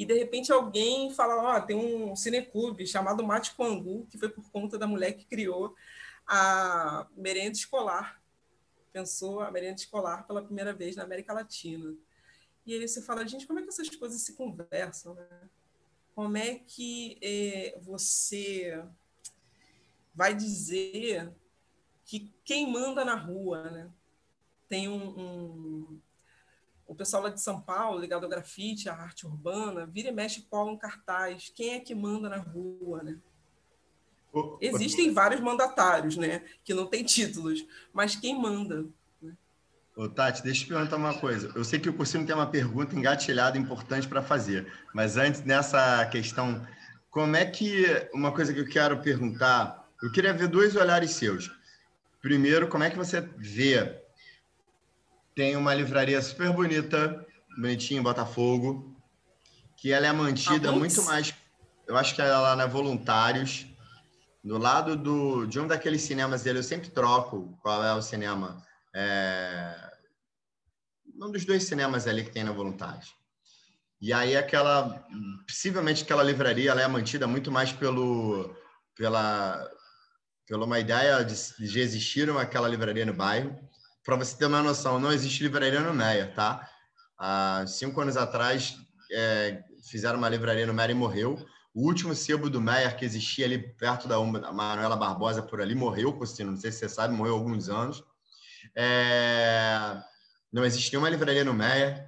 e 0.01 0.05
de 0.05 0.15
repente 0.15 0.51
alguém 0.51 1.13
fala, 1.13 1.35
ó, 1.35 1.55
oh, 1.55 1.61
tem 1.61 1.75
um 1.75 2.15
cineclube 2.15 2.87
chamado 2.87 3.23
Mate 3.23 3.53
Coangu, 3.53 4.07
que 4.07 4.17
foi 4.17 4.29
por 4.29 4.49
conta 4.49 4.75
da 4.75 4.87
mulher 4.87 5.13
que 5.13 5.25
criou 5.25 5.75
a 6.25 7.07
merenda 7.15 7.51
escolar. 7.51 8.19
Pensou 8.91 9.41
a 9.41 9.51
merenda 9.51 9.75
escolar 9.75 10.25
pela 10.25 10.41
primeira 10.41 10.73
vez 10.73 10.95
na 10.95 11.03
América 11.03 11.33
Latina. 11.33 11.95
E 12.65 12.73
aí 12.73 12.87
você 12.87 12.99
fala, 12.99 13.27
gente, 13.27 13.45
como 13.45 13.59
é 13.59 13.61
que 13.61 13.69
essas 13.69 13.95
coisas 13.95 14.19
se 14.23 14.33
conversam? 14.33 15.13
Né? 15.13 15.27
Como 16.15 16.35
é 16.35 16.55
que 16.55 17.19
é, 17.21 17.77
você 17.79 18.83
vai 20.15 20.33
dizer 20.33 21.31
que 22.05 22.33
quem 22.43 22.71
manda 22.71 23.05
na 23.05 23.13
rua, 23.13 23.69
né? 23.69 23.91
Tem 24.67 24.89
um, 24.89 25.19
um 25.19 26.01
o 26.91 26.95
pessoal 26.95 27.23
lá 27.23 27.29
de 27.29 27.39
São 27.39 27.61
Paulo, 27.61 28.01
ligado 28.01 28.25
ao 28.25 28.29
grafite, 28.29 28.89
à 28.89 28.93
arte 28.93 29.25
urbana, 29.25 29.85
vira 29.85 30.09
e 30.09 30.11
mexe 30.11 30.41
cola 30.41 30.73
um 30.73 30.77
cartaz. 30.77 31.49
Quem 31.55 31.75
é 31.75 31.79
que 31.79 31.95
manda 31.95 32.27
na 32.27 32.35
rua, 32.35 33.01
né? 33.01 33.17
Existem 34.59 35.13
vários 35.13 35.39
mandatários, 35.39 36.17
né? 36.17 36.43
Que 36.65 36.73
não 36.73 36.85
têm 36.85 37.01
títulos, 37.05 37.65
mas 37.93 38.17
quem 38.17 38.37
manda? 38.37 38.85
Né? 39.21 39.33
Ô, 39.95 40.09
Tati, 40.09 40.43
deixa 40.43 40.63
eu 40.63 40.65
te 40.65 40.69
perguntar 40.73 40.97
uma 40.97 41.17
coisa. 41.17 41.49
Eu 41.55 41.63
sei 41.63 41.79
que 41.79 41.87
o 41.87 41.93
Cursino 41.93 42.25
tem 42.25 42.35
uma 42.35 42.47
pergunta 42.47 42.93
engatilhada 42.93 43.57
importante 43.57 44.05
para 44.05 44.21
fazer, 44.21 44.69
mas 44.93 45.15
antes 45.15 45.39
dessa 45.39 46.05
questão, 46.07 46.67
como 47.09 47.37
é 47.37 47.45
que. 47.45 47.85
Uma 48.13 48.33
coisa 48.33 48.53
que 48.53 48.59
eu 48.59 48.67
quero 48.67 49.01
perguntar, 49.01 49.89
eu 50.03 50.11
queria 50.11 50.33
ver 50.33 50.49
dois 50.49 50.75
olhares 50.75 51.11
seus. 51.11 51.49
Primeiro, 52.21 52.67
como 52.67 52.83
é 52.83 52.89
que 52.89 52.97
você 52.97 53.21
vê 53.37 54.00
tem 55.41 55.55
uma 55.55 55.73
livraria 55.73 56.21
super 56.21 56.53
bonita, 56.53 57.25
bonitinha 57.57 57.99
em 57.99 58.03
Botafogo, 58.03 58.95
que 59.75 59.91
ela 59.91 60.05
é 60.05 60.11
mantida 60.11 60.69
ah, 60.69 60.71
muito 60.71 61.01
mais. 61.01 61.33
Eu 61.87 61.97
acho 61.97 62.13
que 62.13 62.21
ela 62.21 62.61
é 62.61 62.67
Voluntários, 62.67 63.65
do 64.43 64.59
lado 64.59 64.95
do, 64.95 65.47
de 65.47 65.59
um 65.59 65.65
daqueles 65.65 66.03
cinemas 66.03 66.43
dele. 66.43 66.59
Eu 66.59 66.63
sempre 66.63 66.91
troco 66.91 67.57
qual 67.59 67.83
é 67.83 67.91
o 67.91 68.03
cinema. 68.03 68.63
É, 68.93 69.91
um 71.19 71.31
dos 71.31 71.43
dois 71.43 71.63
cinemas 71.63 72.05
ali 72.05 72.23
que 72.23 72.29
tem 72.29 72.43
na 72.43 72.51
Voluntários. 72.51 73.15
E 73.99 74.13
aí 74.13 74.37
aquela, 74.37 75.03
possivelmente 75.47 76.03
aquela 76.03 76.21
livraria, 76.21 76.69
ela 76.69 76.83
é 76.83 76.87
mantida 76.87 77.25
muito 77.25 77.51
mais 77.51 77.71
pelo, 77.71 78.55
pela, 78.95 79.67
pela 80.45 80.65
uma 80.65 80.79
ideia 80.79 81.25
de, 81.25 81.33
de 81.57 81.79
existir 81.79 82.29
aquela 82.29 82.67
livraria 82.67 83.07
no 83.07 83.13
bairro 83.13 83.70
para 84.03 84.15
você 84.15 84.35
ter 84.35 84.45
uma 84.45 84.61
noção, 84.61 84.99
não 84.99 85.11
existe 85.11 85.43
livraria 85.43 85.79
no 85.79 85.93
Meia, 85.93 86.31
tá? 86.35 86.67
Há 87.17 87.65
cinco 87.67 88.01
anos 88.01 88.17
atrás, 88.17 88.75
é, 89.11 89.63
fizeram 89.89 90.17
uma 90.17 90.29
livraria 90.29 90.65
no 90.65 90.73
Meia 90.73 90.91
e 90.91 90.95
morreu. 90.95 91.45
O 91.73 91.85
último 91.87 92.13
sebo 92.13 92.49
do 92.49 92.59
Meyer 92.59 92.97
que 92.97 93.05
existia 93.05 93.45
ali 93.45 93.57
perto 93.57 94.07
da 94.07 94.19
Manuela 94.19 94.95
Barbosa, 94.95 95.41
por 95.41 95.61
ali, 95.61 95.73
morreu, 95.73 96.13
Costino, 96.13 96.51
não 96.51 96.57
sei 96.57 96.71
se 96.71 96.79
você 96.79 96.89
sabe, 96.89 97.13
morreu 97.13 97.35
há 97.35 97.37
alguns 97.37 97.69
anos. 97.69 98.03
É... 98.75 100.01
Não 100.51 100.65
existe 100.65 100.91
nenhuma 100.91 101.09
livraria 101.09 101.45
no 101.45 101.53
Meyer. 101.53 102.07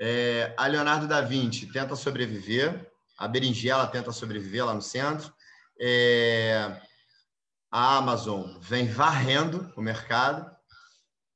É... 0.00 0.54
A 0.56 0.66
Leonardo 0.66 1.08
da 1.08 1.20
Vinci 1.20 1.66
tenta 1.66 1.96
sobreviver, 1.96 2.92
a 3.18 3.26
Berinjela 3.26 3.86
tenta 3.88 4.12
sobreviver 4.12 4.64
lá 4.64 4.74
no 4.74 4.82
centro. 4.82 5.32
É... 5.80 6.80
A 7.70 7.96
Amazon 7.96 8.58
vem 8.60 8.86
varrendo 8.86 9.72
o 9.76 9.82
mercado. 9.82 10.51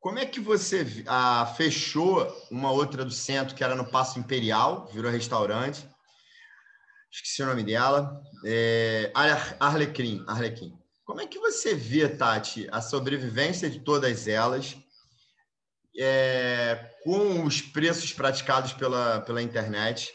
Como 0.06 0.20
é 0.20 0.24
que 0.24 0.38
você 0.38 0.86
ah, 1.08 1.52
fechou 1.56 2.24
uma 2.48 2.70
outra 2.70 3.04
do 3.04 3.10
centro 3.10 3.56
que 3.56 3.64
era 3.64 3.74
no 3.74 3.90
Passo 3.90 4.20
Imperial, 4.20 4.86
virou 4.92 5.10
restaurante? 5.10 5.84
Esqueci 7.10 7.42
o 7.42 7.46
nome 7.46 7.64
dela. 7.64 8.22
É, 8.44 9.10
Arlequim, 9.58 10.24
Arlequim. 10.28 10.78
Como 11.04 11.20
é 11.20 11.26
que 11.26 11.40
você 11.40 11.74
vê, 11.74 12.08
Tati, 12.08 12.68
a 12.70 12.80
sobrevivência 12.80 13.68
de 13.68 13.80
todas 13.80 14.28
elas 14.28 14.76
é, 15.98 16.92
com 17.02 17.42
os 17.42 17.60
preços 17.60 18.12
praticados 18.12 18.72
pela, 18.74 19.22
pela 19.22 19.42
internet? 19.42 20.14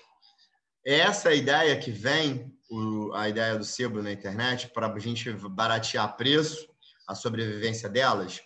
É 0.87 0.99
essa 0.99 1.33
ideia 1.33 1.77
que 1.77 1.91
vem, 1.91 2.57
o, 2.69 3.11
a 3.13 3.27
ideia 3.27 3.57
do 3.57 3.65
sebo 3.65 4.01
na 4.01 4.13
internet, 4.13 4.69
para 4.69 4.87
a 4.87 4.99
gente 4.99 5.29
baratear 5.49 6.15
preço, 6.15 6.65
a 7.05 7.13
sobrevivência 7.13 7.89
delas? 7.89 8.41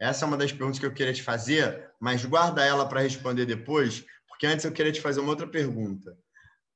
Essa 0.00 0.24
é 0.24 0.28
uma 0.28 0.38
das 0.38 0.50
perguntas 0.50 0.78
que 0.78 0.86
eu 0.86 0.94
queria 0.94 1.12
te 1.12 1.22
fazer, 1.22 1.90
mas 2.00 2.24
guarda 2.24 2.64
ela 2.64 2.88
para 2.88 3.02
responder 3.02 3.44
depois, 3.44 4.02
porque 4.26 4.46
antes 4.46 4.64
eu 4.64 4.72
queria 4.72 4.90
te 4.90 5.00
fazer 5.00 5.20
uma 5.20 5.28
outra 5.28 5.46
pergunta. 5.46 6.16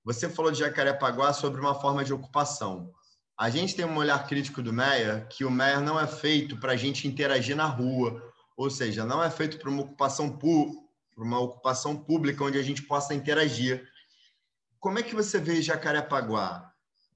Você 0.04 0.28
falou 0.28 0.52
de 0.52 0.58
Jacarepaguá 0.58 1.32
sobre 1.32 1.58
uma 1.58 1.74
forma 1.74 2.04
de 2.04 2.12
ocupação. 2.12 2.92
A 3.38 3.48
gente 3.48 3.74
tem 3.74 3.86
um 3.86 3.96
olhar 3.96 4.26
crítico 4.28 4.62
do 4.62 4.74
Meia 4.74 5.26
que 5.30 5.42
o 5.42 5.50
Meia 5.50 5.80
não 5.80 5.98
é 5.98 6.06
feito 6.06 6.58
para 6.60 6.72
a 6.72 6.76
gente 6.76 7.08
interagir 7.08 7.56
na 7.56 7.64
rua, 7.64 8.22
ou 8.54 8.68
seja, 8.68 9.06
não 9.06 9.24
é 9.24 9.30
feito 9.30 9.58
para 9.58 9.70
uma 9.70 9.82
ocupação 9.82 10.30
para 10.30 11.24
uma 11.24 11.40
ocupação 11.40 11.96
pública 11.96 12.44
onde 12.44 12.58
a 12.58 12.62
gente 12.62 12.82
possa 12.82 13.14
interagir. 13.14 13.88
Como 14.78 14.98
é 14.98 15.02
que 15.02 15.14
você 15.14 15.40
vê 15.40 15.62
Jacarepaguá? 15.62 16.70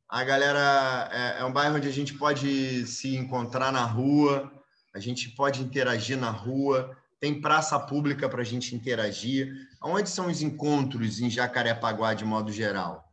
A 0.09 0.25
galera 0.25 1.11
é, 1.13 1.41
é 1.41 1.45
um 1.45 1.53
bairro 1.53 1.77
onde 1.77 1.87
a 1.87 1.93
gente 1.93 2.15
pode 2.15 2.87
se 2.87 3.15
encontrar 3.15 3.71
na 3.71 3.85
rua, 3.85 4.51
a 4.99 5.01
gente 5.01 5.31
pode 5.31 5.63
interagir 5.63 6.19
na 6.19 6.31
rua, 6.31 6.99
tem 7.21 7.41
praça 7.41 7.79
pública 7.79 8.29
para 8.29 8.43
a 8.43 8.45
gente 8.45 8.75
interagir. 8.75 9.69
Onde 9.81 10.11
são 10.11 10.27
os 10.27 10.43
encontros 10.43 11.21
em 11.21 11.31
Jacarepaguá 11.31 12.15
de 12.15 12.25
modo 12.25 12.51
geral? 12.51 13.09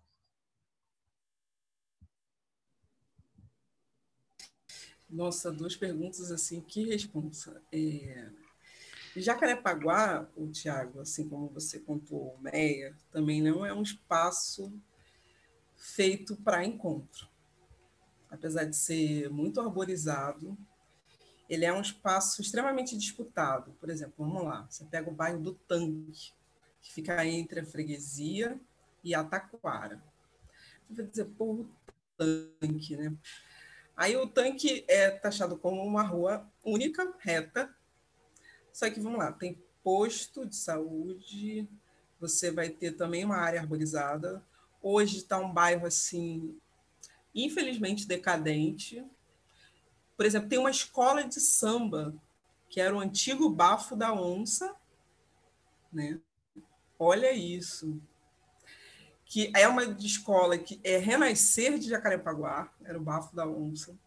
Nossa, 5.08 5.52
duas 5.52 5.76
perguntas 5.76 6.32
assim, 6.32 6.60
que 6.60 6.86
responsa. 6.86 7.62
É... 7.72 8.30
Jacarepaguá, 9.16 10.28
o 10.36 10.48
Tiago, 10.48 11.00
assim 11.00 11.30
como 11.30 11.48
você 11.50 11.80
contou, 11.80 12.36
Meia, 12.42 12.98
também 13.12 13.44
não 13.44 13.64
é 13.64 13.72
um 13.72 13.84
espaço 13.84 14.74
feito 15.76 16.36
para 16.38 16.66
encontro. 16.66 17.30
Apesar 18.28 18.66
de 18.66 18.76
ser 18.76 19.30
muito 19.30 19.62
arborizado, 19.62 20.58
ele 21.50 21.66
é 21.66 21.74
um 21.74 21.82
espaço 21.82 22.42
extremamente 22.42 22.98
disputado. 22.98 23.72
Por 23.80 23.90
exemplo, 23.90 24.14
vamos 24.18 24.44
lá, 24.44 24.68
você 24.70 24.84
pega 24.86 25.10
o 25.10 25.14
bairro 25.14 25.40
do 25.40 25.54
Tanque, 25.54 26.34
que 26.82 26.94
fica 26.94 27.26
entre 27.26 27.60
a 27.60 27.66
freguesia 27.66 28.60
e 29.04 29.14
a 29.14 29.24
Taquara. 29.24 30.02
Você 30.90 31.02
vai 31.02 31.12
dizer, 31.12 31.26
pô, 31.26 31.66
Tanque, 32.18 32.96
né? 32.98 33.14
Aí 33.96 34.16
o 34.18 34.28
Tanque 34.28 34.84
é 34.88 35.10
taxado 35.10 35.58
como 35.58 35.82
uma 35.82 36.04
rua 36.04 36.46
única, 36.64 37.14
reta, 37.20 37.74
só 38.76 38.90
que, 38.90 39.00
vamos 39.00 39.20
lá, 39.20 39.32
tem 39.32 39.58
posto 39.82 40.46
de 40.46 40.54
saúde, 40.58 41.66
você 42.20 42.52
vai 42.52 42.68
ter 42.68 42.92
também 42.92 43.24
uma 43.24 43.38
área 43.38 43.62
arborizada. 43.62 44.44
Hoje 44.82 45.20
está 45.20 45.40
um 45.40 45.50
bairro, 45.50 45.88
assim, 45.88 46.60
infelizmente 47.34 48.06
decadente. 48.06 49.02
Por 50.16 50.26
exemplo, 50.26 50.50
tem 50.50 50.60
uma 50.60 50.72
escola 50.72 51.24
de 51.24 51.40
samba, 51.40 52.16
que 52.70 52.80
era 52.80 52.96
o 52.96 53.00
antigo 53.00 53.50
Bafo 53.50 53.96
da 53.96 54.14
Onça, 54.14 54.76
né? 55.92 56.20
Olha 56.98 57.32
isso. 57.32 58.02
Que 59.26 59.52
é 59.56 59.68
uma 59.68 59.84
escola 59.84 60.58
que 60.58 60.80
é 60.84 60.98
Renascer 60.98 61.78
de 61.78 61.90
Jacarepaguá, 61.90 62.72
era 62.84 62.98
o 62.98 63.02
Bafo 63.02 63.36
da 63.36 63.46
Onça. 63.46 63.98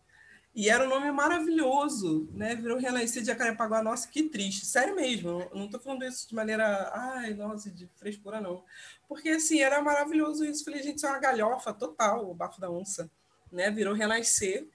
E 0.54 0.68
era 0.68 0.84
um 0.84 0.88
nome 0.88 1.10
maravilhoso, 1.12 2.28
né? 2.32 2.56
Virou 2.56 2.78
Renascer 2.78 3.22
de 3.22 3.28
Jacarepaguá. 3.28 3.82
Nossa, 3.82 4.08
que 4.08 4.24
triste. 4.24 4.66
Sério 4.66 4.96
mesmo. 4.96 5.48
Não 5.54 5.66
estou 5.66 5.78
falando 5.78 6.04
isso 6.04 6.28
de 6.28 6.34
maneira, 6.34 6.90
ai, 6.92 7.32
nossa, 7.34 7.70
de 7.70 7.86
frescura, 7.96 8.40
não. 8.40 8.64
Porque, 9.08 9.28
assim, 9.28 9.60
era 9.60 9.80
maravilhoso 9.80 10.44
isso. 10.44 10.64
Falei, 10.64 10.82
gente, 10.82 10.96
isso 10.96 11.06
é 11.06 11.10
uma 11.10 11.20
galhofa 11.20 11.72
total, 11.72 12.28
o 12.28 12.34
Bafo 12.34 12.60
da 12.60 12.70
Onça. 12.70 13.08
Né? 13.52 13.70
Virou 13.70 13.94
Renascer. 13.94 14.66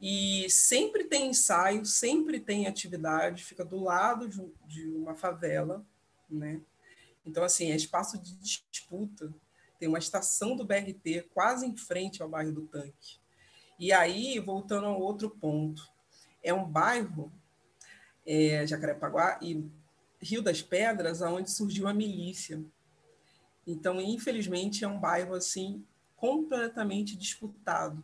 E 0.00 0.48
sempre 0.48 1.04
tem 1.04 1.30
ensaio, 1.30 1.84
sempre 1.84 2.38
tem 2.38 2.66
atividade. 2.66 3.44
Fica 3.44 3.64
do 3.64 3.80
lado 3.80 4.28
de, 4.28 4.40
de 4.66 4.88
uma 4.90 5.14
favela, 5.14 5.84
né? 6.30 6.60
Então, 7.26 7.42
assim, 7.42 7.70
é 7.70 7.76
espaço 7.76 8.18
de 8.18 8.34
disputa. 8.36 9.32
Tem 9.78 9.88
uma 9.88 9.98
estação 9.98 10.56
do 10.56 10.64
BRT 10.64 11.28
quase 11.34 11.66
em 11.66 11.76
frente 11.76 12.22
ao 12.22 12.28
bairro 12.28 12.52
do 12.52 12.66
Tanque. 12.66 13.18
E 13.78 13.92
aí, 13.92 14.38
voltando 14.40 14.86
ao 14.86 15.00
outro 15.00 15.30
ponto, 15.30 15.88
é 16.42 16.52
um 16.52 16.64
bairro, 16.64 17.32
é, 18.26 18.66
Jacarepaguá 18.66 19.38
e 19.42 19.64
Rio 20.20 20.42
das 20.42 20.62
Pedras, 20.62 21.22
onde 21.22 21.50
surgiu 21.50 21.86
a 21.86 21.94
milícia. 21.94 22.62
Então, 23.66 24.00
infelizmente, 24.00 24.84
é 24.84 24.88
um 24.88 24.98
bairro 24.98 25.34
assim 25.34 25.84
completamente 26.16 27.16
disputado, 27.16 28.02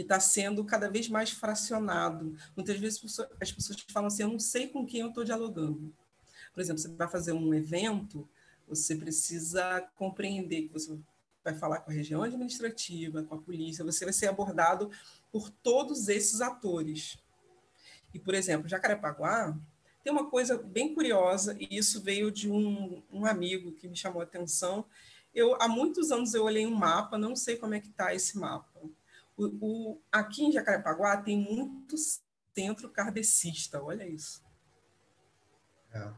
que 0.00 0.04
está 0.04 0.18
sendo 0.18 0.64
cada 0.64 0.88
vez 0.88 1.10
mais 1.10 1.30
fracionado. 1.30 2.34
Muitas 2.56 2.78
vezes 2.78 3.20
as 3.38 3.52
pessoas 3.52 3.78
falam 3.92 4.06
assim: 4.06 4.22
eu 4.22 4.30
não 4.30 4.38
sei 4.38 4.66
com 4.66 4.86
quem 4.86 5.00
eu 5.00 5.08
estou 5.08 5.24
dialogando. 5.24 5.94
Por 6.54 6.60
exemplo, 6.60 6.80
você 6.80 6.88
vai 6.88 7.06
fazer 7.06 7.32
um 7.32 7.52
evento, 7.52 8.26
você 8.66 8.96
precisa 8.96 9.86
compreender 9.96 10.62
que 10.62 10.72
você 10.72 10.98
vai 11.44 11.54
falar 11.54 11.80
com 11.80 11.90
a 11.90 11.94
região 11.94 12.22
administrativa, 12.22 13.22
com 13.22 13.34
a 13.34 13.38
polícia, 13.38 13.84
você 13.84 14.04
vai 14.04 14.12
ser 14.12 14.28
abordado 14.28 14.90
por 15.30 15.50
todos 15.50 16.08
esses 16.08 16.40
atores. 16.40 17.18
E, 18.14 18.18
por 18.18 18.34
exemplo, 18.34 18.68
Jacarepaguá 18.68 19.56
tem 20.02 20.12
uma 20.12 20.30
coisa 20.30 20.56
bem 20.56 20.94
curiosa, 20.94 21.54
e 21.60 21.76
isso 21.76 22.00
veio 22.00 22.30
de 22.30 22.50
um, 22.50 23.02
um 23.12 23.26
amigo 23.26 23.72
que 23.72 23.86
me 23.86 23.96
chamou 23.96 24.22
a 24.22 24.24
atenção. 24.24 24.86
Eu, 25.34 25.56
há 25.60 25.68
muitos 25.68 26.10
anos 26.10 26.32
eu 26.32 26.44
olhei 26.44 26.66
um 26.66 26.74
mapa, 26.74 27.18
não 27.18 27.36
sei 27.36 27.56
como 27.56 27.74
é 27.74 27.80
que 27.80 27.88
está 27.88 28.14
esse 28.14 28.38
mapa. 28.38 28.69
O, 29.40 29.56
o, 29.60 30.02
aqui 30.12 30.44
em 30.44 30.52
Jacarepaguá 30.52 31.16
tem 31.16 31.38
muito 31.38 31.96
centro 32.54 32.90
kardecista, 32.90 33.82
olha 33.82 34.06
isso. 34.06 34.42
É. 35.92 36.12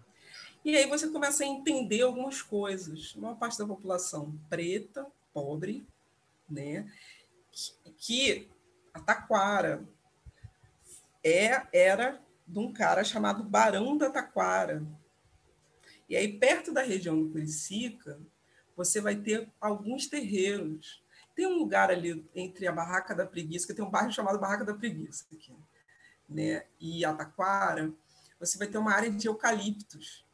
E 0.65 0.77
aí 0.77 0.89
você 0.89 1.09
começa 1.09 1.45
a 1.45 1.47
entender 1.47 2.03
algumas 2.03 2.43
coisas. 2.43 3.15
Uma 3.15 3.37
parte 3.37 3.59
da 3.59 3.67
população 3.67 4.37
preta, 4.49 5.07
pobre, 5.33 5.87
né? 6.49 6.91
que 7.99 8.49
a 8.93 9.01
Taquara 9.01 9.87
é, 11.23 11.67
era 11.73 12.21
de 12.47 12.59
um 12.59 12.73
cara 12.73 13.05
chamado 13.05 13.45
Barão 13.45 13.97
da 13.97 14.11
Taquara. 14.11 14.85
E 16.09 16.17
aí, 16.17 16.39
perto 16.39 16.73
da 16.73 16.83
região 16.83 17.23
do 17.23 17.31
Curicica, 17.31 18.21
você 18.77 19.01
vai 19.01 19.17
ter 19.17 19.51
alguns 19.61 20.07
terreiros. 20.07 21.02
Tem 21.35 21.47
um 21.47 21.59
lugar 21.59 21.91
ali 21.91 22.29
entre 22.35 22.67
a 22.67 22.73
Barraca 22.73 23.15
da 23.15 23.27
Preguiça, 23.27 23.67
que 23.67 23.75
tem 23.75 23.85
um 23.85 23.91
bairro 23.91 24.13
chamado 24.13 24.39
Barraca 24.39 24.65
da 24.65 24.75
Preguiça 24.75 25.25
aqui, 25.33 25.55
né? 26.29 26.67
e 26.79 27.05
a 27.05 27.15
Taquara, 27.15 27.93
você 28.39 28.59
vai 28.59 28.67
ter 28.67 28.79
uma 28.79 28.93
área 28.93 29.11
de 29.11 29.27
eucaliptos. 29.27 30.25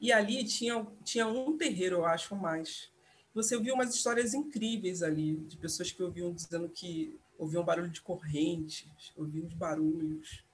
E 0.00 0.12
ali 0.12 0.44
tinha, 0.44 0.86
tinha 1.04 1.26
um 1.26 1.56
terreiro, 1.56 1.96
eu 1.96 2.06
acho, 2.06 2.34
mais. 2.34 2.90
Você 3.34 3.56
ouviu 3.56 3.74
umas 3.74 3.94
histórias 3.94 4.34
incríveis 4.34 5.02
ali, 5.02 5.36
de 5.36 5.56
pessoas 5.56 5.90
que 5.90 6.02
ouviam 6.02 6.32
dizendo 6.32 6.68
que 6.68 7.18
ouviam 7.38 7.64
barulho 7.64 7.90
de 7.90 8.00
correntes, 8.00 9.12
ouviam 9.16 9.46
os 9.46 9.54
barulhos. 9.54 10.44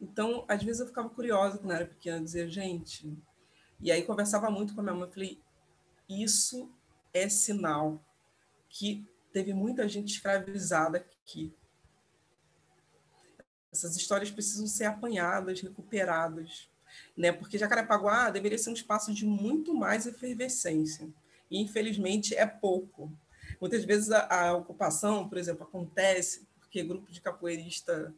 Então, 0.00 0.44
às 0.48 0.62
vezes 0.62 0.80
eu 0.80 0.86
ficava 0.86 1.08
curiosa 1.08 1.58
quando 1.58 1.72
era 1.72 1.86
pequena, 1.86 2.20
dizer, 2.20 2.48
gente. 2.48 3.16
E 3.80 3.90
aí 3.90 4.02
conversava 4.02 4.50
muito 4.50 4.74
com 4.74 4.80
a 4.80 4.84
minha 4.84 4.94
mãe, 4.94 5.10
falei, 5.10 5.40
isso 6.08 6.70
é 7.12 7.28
sinal 7.28 8.00
que 8.74 9.06
teve 9.32 9.54
muita 9.54 9.88
gente 9.88 10.12
escravizada 10.12 10.98
aqui. 10.98 11.54
Essas 13.72 13.96
histórias 13.96 14.30
precisam 14.30 14.66
ser 14.66 14.84
apanhadas, 14.84 15.60
recuperadas 15.60 16.68
né? 17.16 17.32
Porque 17.32 17.58
Jacarepaguá 17.58 18.30
deveria 18.30 18.58
ser 18.58 18.70
um 18.70 18.74
espaço 18.74 19.12
de 19.12 19.24
muito 19.24 19.74
mais 19.74 20.06
efervescência. 20.06 21.08
E, 21.50 21.60
infelizmente, 21.60 22.34
é 22.34 22.46
pouco. 22.46 23.12
Muitas 23.60 23.84
vezes 23.84 24.10
a, 24.10 24.48
a 24.48 24.56
ocupação, 24.56 25.28
por 25.28 25.38
exemplo, 25.38 25.64
acontece 25.64 26.46
porque 26.58 26.82
grupo 26.82 27.10
de 27.10 27.20
capoeirista 27.20 28.14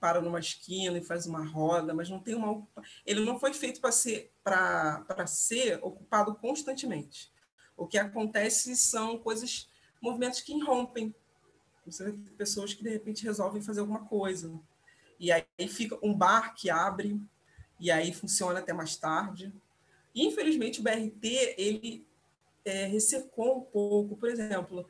para 0.00 0.20
numa 0.20 0.38
esquina 0.38 0.98
e 0.98 1.04
faz 1.04 1.26
uma 1.26 1.44
roda, 1.44 1.92
mas 1.94 2.08
não 2.08 2.20
tem 2.20 2.34
uma 2.34 2.66
ele 3.04 3.24
não 3.24 3.40
foi 3.40 3.52
feito 3.52 3.80
para 3.80 3.90
ser 3.90 4.32
para 4.44 5.26
ser 5.26 5.78
ocupado 5.82 6.34
constantemente. 6.34 7.32
O 7.76 7.86
que 7.86 7.98
acontece 7.98 8.74
são 8.76 9.18
coisas, 9.18 9.68
movimentos 10.00 10.40
que 10.40 10.52
irrompem. 10.52 11.14
Você 11.84 12.10
vê 12.10 12.18
pessoas 12.36 12.72
que 12.72 12.82
de 12.82 12.90
repente 12.90 13.24
resolvem 13.24 13.62
fazer 13.62 13.80
alguma 13.80 14.04
coisa. 14.04 14.52
E 15.18 15.30
aí 15.30 15.44
fica 15.68 15.98
um 16.02 16.14
bar 16.14 16.54
que 16.54 16.70
abre 16.70 17.20
e 17.78 17.90
aí 17.90 18.12
funciona 18.12 18.58
até 18.58 18.72
mais 18.72 18.96
tarde. 18.96 19.52
Infelizmente, 20.14 20.80
o 20.80 20.82
BRT 20.82 21.54
ele 21.58 22.06
é, 22.64 22.86
ressecou 22.86 23.58
um 23.58 23.60
pouco. 23.62 24.16
Por 24.16 24.28
exemplo, 24.28 24.86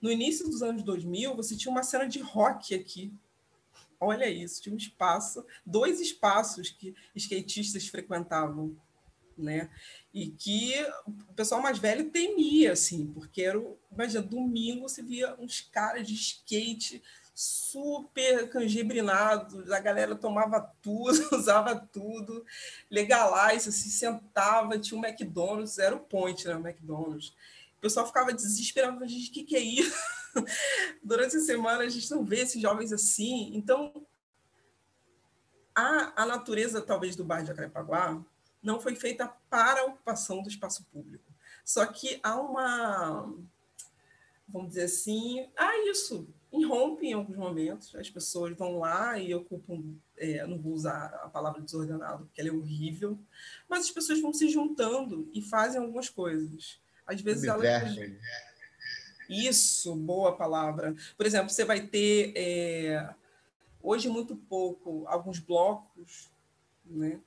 no 0.00 0.10
início 0.10 0.46
dos 0.46 0.62
anos 0.62 0.82
2000, 0.82 1.34
você 1.34 1.56
tinha 1.56 1.72
uma 1.72 1.82
cena 1.82 2.06
de 2.06 2.20
rock 2.20 2.74
aqui. 2.74 3.12
Olha 4.00 4.28
isso, 4.28 4.62
tinha 4.62 4.72
um 4.72 4.78
espaço, 4.78 5.44
dois 5.66 6.00
espaços 6.00 6.70
que 6.70 6.94
skatistas 7.16 7.88
frequentavam, 7.88 8.76
né? 9.42 9.70
E 10.12 10.28
que 10.28 10.74
o 11.06 11.34
pessoal 11.34 11.62
mais 11.62 11.78
velho 11.78 12.10
temia, 12.10 12.72
assim, 12.72 13.06
porque 13.06 13.42
era, 13.42 13.60
imagina, 13.92 14.22
domingo 14.22 14.88
você 14.88 15.02
via 15.02 15.34
uns 15.38 15.60
caras 15.60 16.06
de 16.06 16.14
skate 16.14 17.02
super 17.34 18.50
cangibrinados, 18.50 19.70
a 19.70 19.78
galera 19.78 20.16
tomava 20.16 20.60
tudo, 20.82 21.12
usava 21.36 21.76
tudo, 21.76 22.44
legalize, 22.90 23.70
se 23.70 23.90
sentava, 23.92 24.76
tinha 24.76 25.00
um 25.00 25.04
McDonald's, 25.04 25.78
era 25.78 25.94
o 25.94 26.00
point, 26.00 26.48
né, 26.48 26.56
o 26.56 26.66
McDonald's. 26.66 27.28
O 27.76 27.80
pessoal 27.80 28.04
ficava 28.08 28.32
desesperado, 28.32 29.06
gente, 29.06 29.30
o 29.30 29.32
que, 29.32 29.44
que 29.44 29.56
é 29.56 29.60
isso? 29.60 29.94
Durante 31.00 31.36
a 31.36 31.40
semana 31.40 31.84
a 31.84 31.88
gente 31.88 32.10
não 32.10 32.24
vê 32.24 32.40
esses 32.40 32.60
jovens 32.60 32.92
assim. 32.92 33.52
Então, 33.54 34.04
a, 35.72 36.22
a 36.22 36.26
natureza, 36.26 36.82
talvez, 36.82 37.14
do 37.14 37.22
bairro 37.22 37.44
de 37.44 37.50
Jacarepaguá 37.50 38.20
não 38.62 38.80
foi 38.80 38.94
feita 38.94 39.32
para 39.48 39.80
a 39.80 39.84
ocupação 39.84 40.42
do 40.42 40.48
espaço 40.48 40.84
público. 40.92 41.24
Só 41.64 41.84
que 41.86 42.18
há 42.22 42.40
uma 42.40 43.32
vamos 44.48 44.70
dizer 44.70 44.84
assim, 44.84 45.46
ah, 45.56 45.76
isso, 45.90 46.26
irrompe 46.50 47.06
em 47.06 47.12
alguns 47.12 47.36
momentos, 47.36 47.94
as 47.94 48.08
pessoas 48.08 48.56
vão 48.56 48.78
lá 48.78 49.18
e 49.18 49.34
ocupam, 49.34 49.84
é, 50.16 50.46
não 50.46 50.58
vou 50.58 50.72
usar 50.72 51.06
a 51.22 51.28
palavra 51.28 51.60
desordenado, 51.60 52.24
porque 52.24 52.40
ela 52.40 52.50
é 52.50 52.52
horrível, 52.52 53.18
mas 53.68 53.80
as 53.80 53.90
pessoas 53.90 54.20
vão 54.20 54.32
se 54.32 54.48
juntando 54.48 55.28
e 55.34 55.42
fazem 55.42 55.80
algumas 55.80 56.08
coisas. 56.08 56.80
Às 57.06 57.20
vezes 57.20 57.44
elas... 57.44 57.96
Isso, 59.28 59.94
boa 59.94 60.34
palavra. 60.34 60.96
Por 61.14 61.26
exemplo, 61.26 61.50
você 61.50 61.62
vai 61.62 61.86
ter, 61.86 62.32
é, 62.34 63.14
hoje 63.82 64.08
muito 64.08 64.34
pouco, 64.34 65.06
alguns 65.06 65.38
blocos, 65.38 66.30
né? 66.86 67.20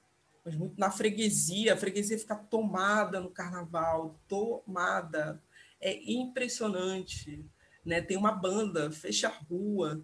Mas 0.44 0.56
muito 0.56 0.80
na 0.80 0.89
freguesia, 0.89 1.74
a 1.74 1.78
freguesia 1.78 2.18
fica 2.18 2.36
tomada 2.36 3.20
no 3.20 3.30
carnaval, 3.30 4.20
tomada. 4.28 5.42
É 5.80 6.12
impressionante 6.12 7.50
né? 7.86 8.02
Tem 8.02 8.18
uma 8.18 8.32
banda, 8.32 8.92
fecha 8.92 9.28
a 9.28 9.32
rua. 9.32 10.04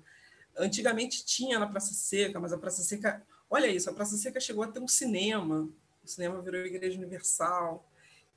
Antigamente 0.57 1.25
tinha 1.25 1.59
na 1.59 1.67
Praça 1.67 1.93
Seca, 1.93 2.39
mas 2.39 2.51
a 2.51 2.57
Praça 2.57 2.83
Seca, 2.83 3.25
olha 3.49 3.67
isso, 3.67 3.89
a 3.89 3.93
Praça 3.93 4.17
Seca 4.17 4.39
chegou 4.39 4.63
a 4.63 4.67
ter 4.67 4.79
um 4.79 4.87
cinema. 4.87 5.69
O 6.03 6.07
cinema 6.07 6.41
virou 6.41 6.61
Igreja 6.61 6.97
Universal. 6.97 7.89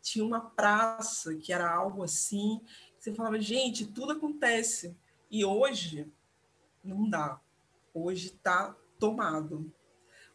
Tinha 0.02 0.24
uma 0.24 0.40
praça 0.40 1.34
que 1.34 1.52
era 1.52 1.70
algo 1.70 2.02
assim. 2.02 2.60
Você 2.98 3.14
falava, 3.14 3.40
gente, 3.40 3.86
tudo 3.86 4.12
acontece. 4.12 4.96
E 5.30 5.44
hoje 5.44 6.10
não 6.82 7.08
dá. 7.08 7.40
Hoje 7.92 8.28
está 8.28 8.74
tomado. 8.98 9.72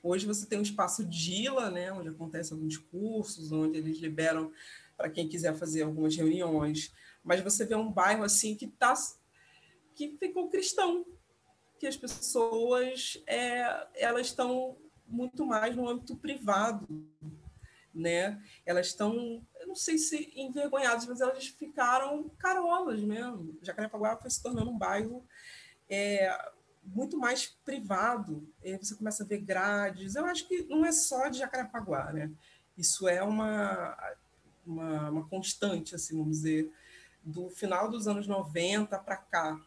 Hoje 0.06 0.26
você 0.26 0.46
tem 0.46 0.60
um 0.60 0.64
espaço 0.64 1.04
DILA, 1.04 1.72
né, 1.72 1.92
onde 1.92 2.10
acontecem 2.10 2.56
alguns 2.56 2.78
cursos, 2.78 3.52
onde 3.52 3.78
eles 3.78 3.98
liberam 3.98 4.52
para 4.96 5.10
quem 5.10 5.28
quiser 5.28 5.56
fazer 5.56 5.82
algumas 5.82 6.16
reuniões 6.16 6.94
mas 7.26 7.42
você 7.42 7.66
vê 7.66 7.76
um 7.76 7.92
bairro 7.92 8.24
assim 8.24 8.56
que 8.56 8.68
tá 8.68 8.94
que 9.96 10.16
ficou 10.20 10.50
cristão, 10.50 11.06
que 11.80 11.88
as 11.88 11.98
pessoas 11.98 13.22
é, 13.26 13.88
elas 13.96 14.28
estão 14.28 14.78
muito 15.08 15.46
mais 15.46 15.76
no 15.76 15.90
âmbito 15.90 16.16
privado, 16.16 16.86
né? 17.94 18.42
Elas 18.66 18.88
estão, 18.88 19.42
eu 19.60 19.68
não 19.68 19.76
sei 19.76 19.98
se 19.98 20.32
envergonhadas, 20.36 21.08
mas 21.08 21.22
elas 21.22 21.48
ficaram 21.48 22.30
carolas 22.38 23.02
mesmo. 23.02 23.58
Jacarepaguá 23.62 24.18
foi 24.18 24.30
se 24.30 24.44
tornando 24.44 24.70
um 24.70 24.78
bairro 24.78 25.26
é, 25.90 26.30
muito 26.86 27.18
mais 27.18 27.48
privado. 27.66 28.48
E 28.64 28.78
você 28.78 28.96
começa 28.96 29.24
a 29.24 29.26
ver 29.26 29.40
grades. 29.40 30.16
Eu 30.16 30.26
acho 30.26 30.48
que 30.48 30.64
não 30.64 30.86
é 30.86 30.92
só 30.92 31.28
de 31.28 31.40
Jacarepaguá, 31.40 32.12
né? 32.14 32.32
Isso 32.78 33.08
é 33.08 33.24
uma, 33.24 33.98
uma, 34.66 35.10
uma 35.10 35.28
constante, 35.28 35.96
assim, 35.96 36.18
vamos 36.18 36.38
dizer, 36.38 36.72
do 37.24 37.50
final 37.50 37.90
dos 37.90 38.08
anos 38.08 38.28
90 38.28 38.98
para 39.00 39.18
cá. 39.18 39.60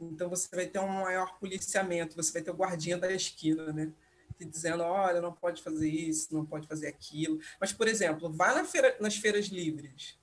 Então 0.00 0.28
você 0.28 0.54
vai 0.54 0.66
ter 0.66 0.78
um 0.78 0.88
maior 0.88 1.38
policiamento, 1.38 2.14
você 2.14 2.32
vai 2.32 2.42
ter 2.42 2.50
o 2.50 2.54
guardinha 2.54 2.98
da 2.98 3.10
esquina, 3.10 3.72
né? 3.72 3.92
dizendo, 4.40 4.82
olha, 4.82 5.20
não 5.20 5.32
pode 5.32 5.62
fazer 5.62 5.88
isso, 5.88 6.32
não 6.32 6.44
pode 6.44 6.68
fazer 6.68 6.86
aquilo. 6.86 7.40
Mas, 7.60 7.72
por 7.72 7.88
exemplo, 7.88 8.30
vai 8.30 8.54
na 8.54 8.64
feira, 8.64 8.96
nas 9.00 9.16
feiras 9.16 9.46
livres. 9.46 10.16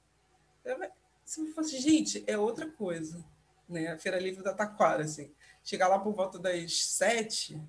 Você 1.26 1.42
vai 1.42 1.52
falar 1.52 1.68
assim, 1.68 1.80
gente, 1.80 2.24
é 2.26 2.38
outra 2.38 2.70
coisa. 2.70 3.24
Né? 3.68 3.88
A 3.88 3.98
Feira 3.98 4.20
Livre 4.20 4.44
da 4.44 4.54
Taquara, 4.54 5.04
assim. 5.04 5.32
Chegar 5.66 5.90
lá 5.90 6.00
por 6.00 6.14
volta 6.14 6.40
das 6.40 6.84
sete, 6.86 7.62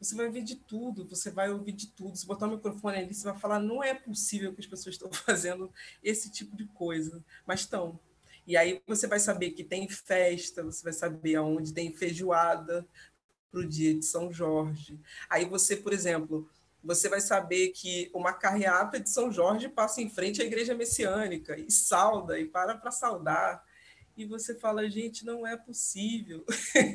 você 0.00 0.14
vai 0.14 0.30
ver 0.30 0.42
de 0.42 0.56
tudo, 0.56 1.08
você 1.08 1.30
vai 1.30 1.50
ouvir 1.50 1.72
de 1.72 1.88
tudo. 1.88 2.16
Se 2.16 2.26
botar 2.26 2.46
o 2.46 2.50
microfone 2.50 2.98
ali, 2.98 3.14
você 3.14 3.24
vai 3.24 3.38
falar, 3.38 3.58
não 3.58 3.82
é 3.82 3.94
possível 3.94 4.54
que 4.54 4.60
as 4.60 4.66
pessoas 4.66 4.94
estão 4.94 5.10
fazendo 5.12 5.72
esse 6.04 6.30
tipo 6.30 6.56
de 6.56 6.66
coisa. 6.66 7.24
Mas 7.44 7.60
estão. 7.60 7.98
E 8.46 8.56
aí 8.56 8.82
você 8.86 9.06
vai 9.06 9.18
saber 9.18 9.50
que 9.52 9.64
tem 9.64 9.88
festa, 9.88 10.62
você 10.62 10.84
vai 10.84 10.92
saber 10.92 11.36
aonde 11.36 11.72
tem 11.72 11.92
feijoada 11.92 12.86
para 13.50 13.60
o 13.60 13.66
dia 13.66 13.94
de 13.94 14.04
São 14.04 14.32
Jorge. 14.32 14.98
Aí 15.28 15.44
você, 15.44 15.76
por 15.76 15.92
exemplo, 15.92 16.48
você 16.82 17.08
vai 17.08 17.20
saber 17.20 17.68
que 17.68 18.10
uma 18.14 18.32
carreata 18.32 18.98
de 18.98 19.10
São 19.10 19.30
Jorge 19.30 19.68
passa 19.68 20.00
em 20.00 20.08
frente 20.08 20.40
à 20.40 20.44
igreja 20.44 20.74
messiânica 20.74 21.58
e 21.58 21.70
sauda 21.70 22.38
e 22.38 22.46
para 22.46 22.74
para 22.76 22.90
saudar. 22.90 23.64
E 24.20 24.26
você 24.26 24.54
fala, 24.54 24.86
gente, 24.90 25.24
não 25.24 25.46
é 25.46 25.56
possível 25.56 26.44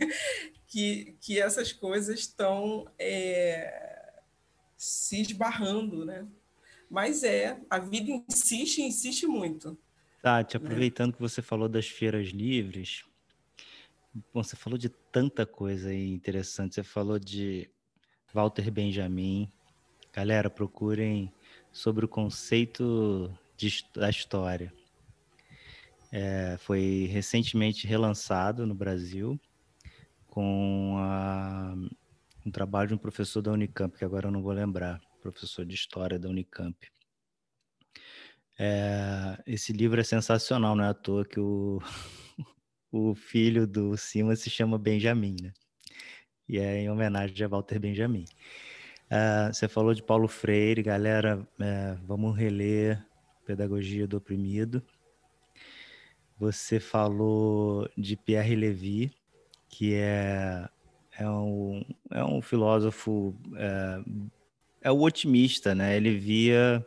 que, 0.70 1.18
que 1.20 1.42
essas 1.42 1.74
coisas 1.74 2.20
estão 2.20 2.88
é, 3.00 4.22
se 4.78 5.22
esbarrando, 5.22 6.06
né? 6.06 6.28
Mas 6.88 7.24
é, 7.24 7.60
a 7.68 7.80
vida 7.80 8.12
insiste, 8.30 8.84
insiste 8.84 9.26
muito. 9.26 9.76
Tati, 10.22 10.56
né? 10.56 10.64
aproveitando 10.64 11.14
que 11.14 11.20
você 11.20 11.42
falou 11.42 11.68
das 11.68 11.88
feiras 11.88 12.28
livres, 12.28 13.04
bom, 14.32 14.44
você 14.44 14.56
falou 14.56 14.78
de 14.78 14.90
tanta 14.90 15.48
coisa 15.48 15.90
aí 15.90 16.12
interessante. 16.12 16.76
Você 16.76 16.84
falou 16.84 17.18
de 17.18 17.68
Walter 18.32 18.70
Benjamin. 18.70 19.52
Galera, 20.14 20.48
procurem 20.48 21.34
sobre 21.72 22.06
o 22.06 22.08
conceito 22.08 23.36
de, 23.58 23.84
da 23.96 24.12
história. 24.12 24.72
É, 26.18 26.56
foi 26.60 27.10
recentemente 27.12 27.86
relançado 27.86 28.66
no 28.66 28.74
Brasil 28.74 29.38
com 30.28 30.96
a, 30.98 31.76
um 32.46 32.50
trabalho 32.50 32.88
de 32.88 32.94
um 32.94 32.98
professor 32.98 33.42
da 33.42 33.52
Unicamp, 33.52 33.98
que 33.98 34.06
agora 34.06 34.28
eu 34.28 34.32
não 34.32 34.42
vou 34.42 34.54
lembrar, 34.54 35.02
professor 35.22 35.66
de 35.66 35.76
história 35.76 36.18
da 36.18 36.30
Unicamp. 36.30 36.74
É, 38.58 39.44
esse 39.46 39.74
livro 39.74 40.00
é 40.00 40.06
sensacional, 40.06 40.74
não 40.74 40.86
é 40.86 40.88
à 40.88 40.94
toa 40.94 41.26
que 41.26 41.38
o, 41.38 41.82
o 42.94 43.14
filho 43.14 43.68
do 43.68 43.98
Simas 43.98 44.40
se 44.40 44.50
chama 44.50 44.78
Benjamin, 44.78 45.36
né? 45.42 45.52
E 46.48 46.58
é 46.60 46.80
em 46.80 46.90
homenagem 46.90 47.46
a 47.46 47.50
Walter 47.50 47.78
Benjamin. 47.78 48.24
Uh, 49.12 49.54
você 49.54 49.68
falou 49.68 49.94
de 49.94 50.02
Paulo 50.02 50.30
Freire, 50.30 50.82
galera, 50.82 51.46
é, 51.60 51.98
vamos 52.06 52.38
reler 52.38 53.06
Pedagogia 53.46 54.08
do 54.08 54.16
Oprimido. 54.16 54.82
Você 56.38 56.80
falou 56.80 57.90
de 57.98 58.18
Pierre 58.18 58.56
Levy, 58.56 59.12
que 59.70 59.94
é, 59.94 60.68
é, 61.18 61.30
um, 61.30 61.84
é 62.12 62.24
um 62.24 62.42
filósofo, 62.42 63.34
é, 63.56 64.04
é 64.82 64.92
o 64.92 65.02
otimista, 65.02 65.74
né? 65.74 65.96
Ele 65.96 66.18
via 66.18 66.86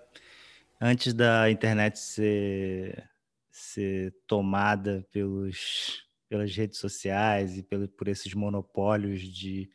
antes 0.81 1.15
da 1.15 1.51
internet 1.51 1.99
ser, 1.99 3.09
ser 3.51 4.15
tomada 4.27 5.07
pelos, 5.11 6.07
pelas 6.29 6.55
redes 6.55 6.79
sociais 6.79 7.57
e 7.57 7.63
pelo, 7.63 7.89
por 7.89 8.07
esses 8.07 8.35
monopólios 8.35 9.23
de, 9.23 9.71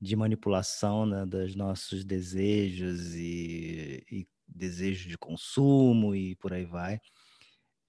de 0.00 0.16
manipulação 0.16 1.04
né, 1.04 1.26
dos 1.26 1.54
nossos 1.54 2.02
desejos 2.02 3.14
e, 3.14 4.04
e 4.10 4.26
desejos 4.48 5.06
de 5.06 5.18
consumo 5.18 6.14
e 6.14 6.34
por 6.36 6.52
aí 6.52 6.64
vai. 6.64 7.00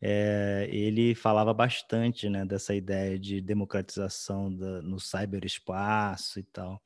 É, 0.01 0.67
ele 0.71 1.15
falava 1.15 1.53
bastante 1.53 2.29
né, 2.29 2.45
dessa 2.45 2.75
ideia 2.75 3.17
de 3.17 3.41
democratização 3.41 4.53
da, 4.55 4.81
no 4.81 4.99
cyberespaço 4.99 6.39
e 6.39 6.43
tal. 6.43 6.81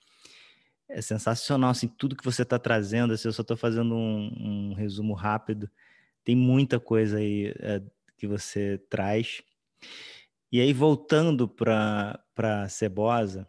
É 0.87 1.01
sensacional, 1.01 1.71
assim, 1.71 1.87
tudo 1.87 2.15
que 2.15 2.23
você 2.23 2.43
está 2.43 2.59
trazendo, 2.59 3.13
assim, 3.13 3.27
eu 3.27 3.33
só 3.33 3.41
estou 3.41 3.57
fazendo 3.57 3.95
um, 3.95 4.71
um, 4.71 4.73
resumo 4.73 5.13
rápido, 5.13 5.69
tem 6.23 6.35
muita 6.35 6.79
coisa 6.79 7.17
aí 7.17 7.53
é, 7.59 7.81
que 8.17 8.27
você 8.27 8.77
traz. 8.89 9.41
E 10.51 10.59
aí, 10.59 10.73
voltando 10.73 11.47
para 11.47 12.67
Cebosa, 12.69 13.47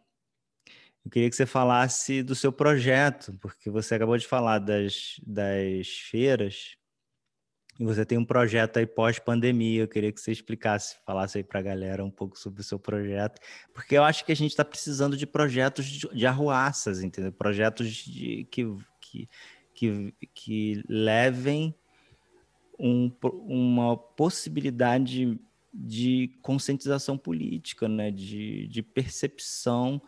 eu 1.04 1.10
queria 1.10 1.28
que 1.28 1.34
você 1.34 1.46
falasse 1.46 2.22
do 2.22 2.34
seu 2.34 2.52
projeto, 2.52 3.36
porque 3.40 3.68
você 3.68 3.96
acabou 3.96 4.16
de 4.16 4.26
falar 4.26 4.60
das, 4.60 5.20
das 5.26 5.88
feiras, 5.88 6.76
e 7.82 7.84
você 7.84 8.06
tem 8.06 8.16
um 8.16 8.24
projeto 8.24 8.76
aí 8.76 8.86
pós-pandemia. 8.86 9.82
Eu 9.82 9.88
queria 9.88 10.12
que 10.12 10.20
você 10.20 10.30
explicasse, 10.30 10.96
falasse 11.04 11.38
aí 11.38 11.44
para 11.44 11.58
a 11.58 11.62
galera 11.62 12.04
um 12.04 12.10
pouco 12.12 12.38
sobre 12.38 12.60
o 12.60 12.64
seu 12.64 12.78
projeto, 12.78 13.40
porque 13.74 13.98
eu 13.98 14.04
acho 14.04 14.24
que 14.24 14.30
a 14.30 14.36
gente 14.36 14.52
está 14.52 14.64
precisando 14.64 15.16
de 15.16 15.26
projetos 15.26 15.84
de, 15.86 16.24
arruaças, 16.24 17.02
entendeu? 17.02 17.32
Projetos 17.32 17.88
de, 17.88 18.46
que, 18.52 18.64
que, 19.00 19.28
que, 19.74 20.14
que 20.32 20.84
levem 20.88 21.74
um, 22.78 23.10
uma 23.48 23.96
possibilidade 23.96 25.36
de 25.74 26.38
conscientização 26.40 27.18
política, 27.18 27.88
né? 27.88 28.12
de, 28.12 28.68
de 28.68 28.80
percepção 28.80 30.00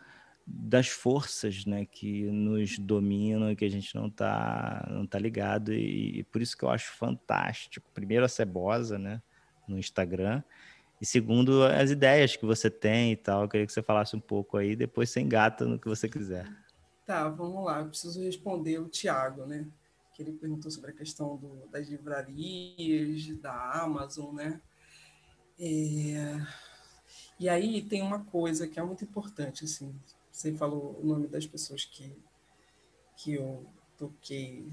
das 0.45 0.87
forças 0.87 1.65
né, 1.65 1.85
que 1.85 2.23
nos 2.25 2.77
dominam 2.77 3.51
e 3.51 3.55
que 3.55 3.65
a 3.65 3.69
gente 3.69 3.95
não 3.95 4.07
está 4.07 4.87
não 4.91 5.07
tá 5.07 5.17
ligado. 5.17 5.73
E, 5.73 6.19
e, 6.19 6.23
por 6.23 6.41
isso 6.41 6.55
que 6.55 6.63
eu 6.63 6.69
acho 6.69 6.91
fantástico. 6.91 7.89
Primeiro, 7.93 8.25
a 8.25 8.29
Cebosa 8.29 8.99
né, 8.99 9.21
no 9.67 9.77
Instagram. 9.79 10.43
E 11.01 11.05
segundo, 11.05 11.63
as 11.63 11.89
ideias 11.89 12.35
que 12.35 12.45
você 12.45 12.69
tem 12.69 13.11
e 13.11 13.15
tal. 13.15 13.43
Eu 13.43 13.49
queria 13.49 13.65
que 13.65 13.73
você 13.73 13.81
falasse 13.81 14.15
um 14.15 14.19
pouco 14.19 14.57
aí, 14.57 14.75
depois 14.75 15.09
você 15.09 15.19
engata 15.19 15.65
no 15.65 15.79
que 15.79 15.87
você 15.87 16.07
quiser. 16.07 16.47
Tá, 17.05 17.27
vamos 17.27 17.65
lá. 17.65 17.79
Eu 17.79 17.87
preciso 17.87 18.21
responder 18.21 18.79
o 18.79 18.87
Tiago, 18.87 19.45
né? 19.45 19.67
Que 20.13 20.21
ele 20.21 20.31
perguntou 20.31 20.69
sobre 20.71 20.91
a 20.91 20.93
questão 20.93 21.37
do, 21.37 21.67
das 21.71 21.87
livrarias, 21.87 23.27
da 23.39 23.81
Amazon, 23.81 24.35
né? 24.35 24.61
É 25.59 26.41
E 27.39 27.49
aí 27.49 27.81
tem 27.81 28.01
uma 28.01 28.23
coisa 28.23 28.67
que 28.67 28.79
é 28.79 28.83
muito 28.83 29.03
importante, 29.03 29.65
assim, 29.65 29.93
você 30.35 30.53
falou 30.53 30.99
o 31.01 31.05
nome 31.05 31.27
das 31.27 31.47
pessoas 31.47 31.85
que, 31.85 32.11
que 33.15 33.35
eu 33.35 33.65
toquei, 33.97 34.67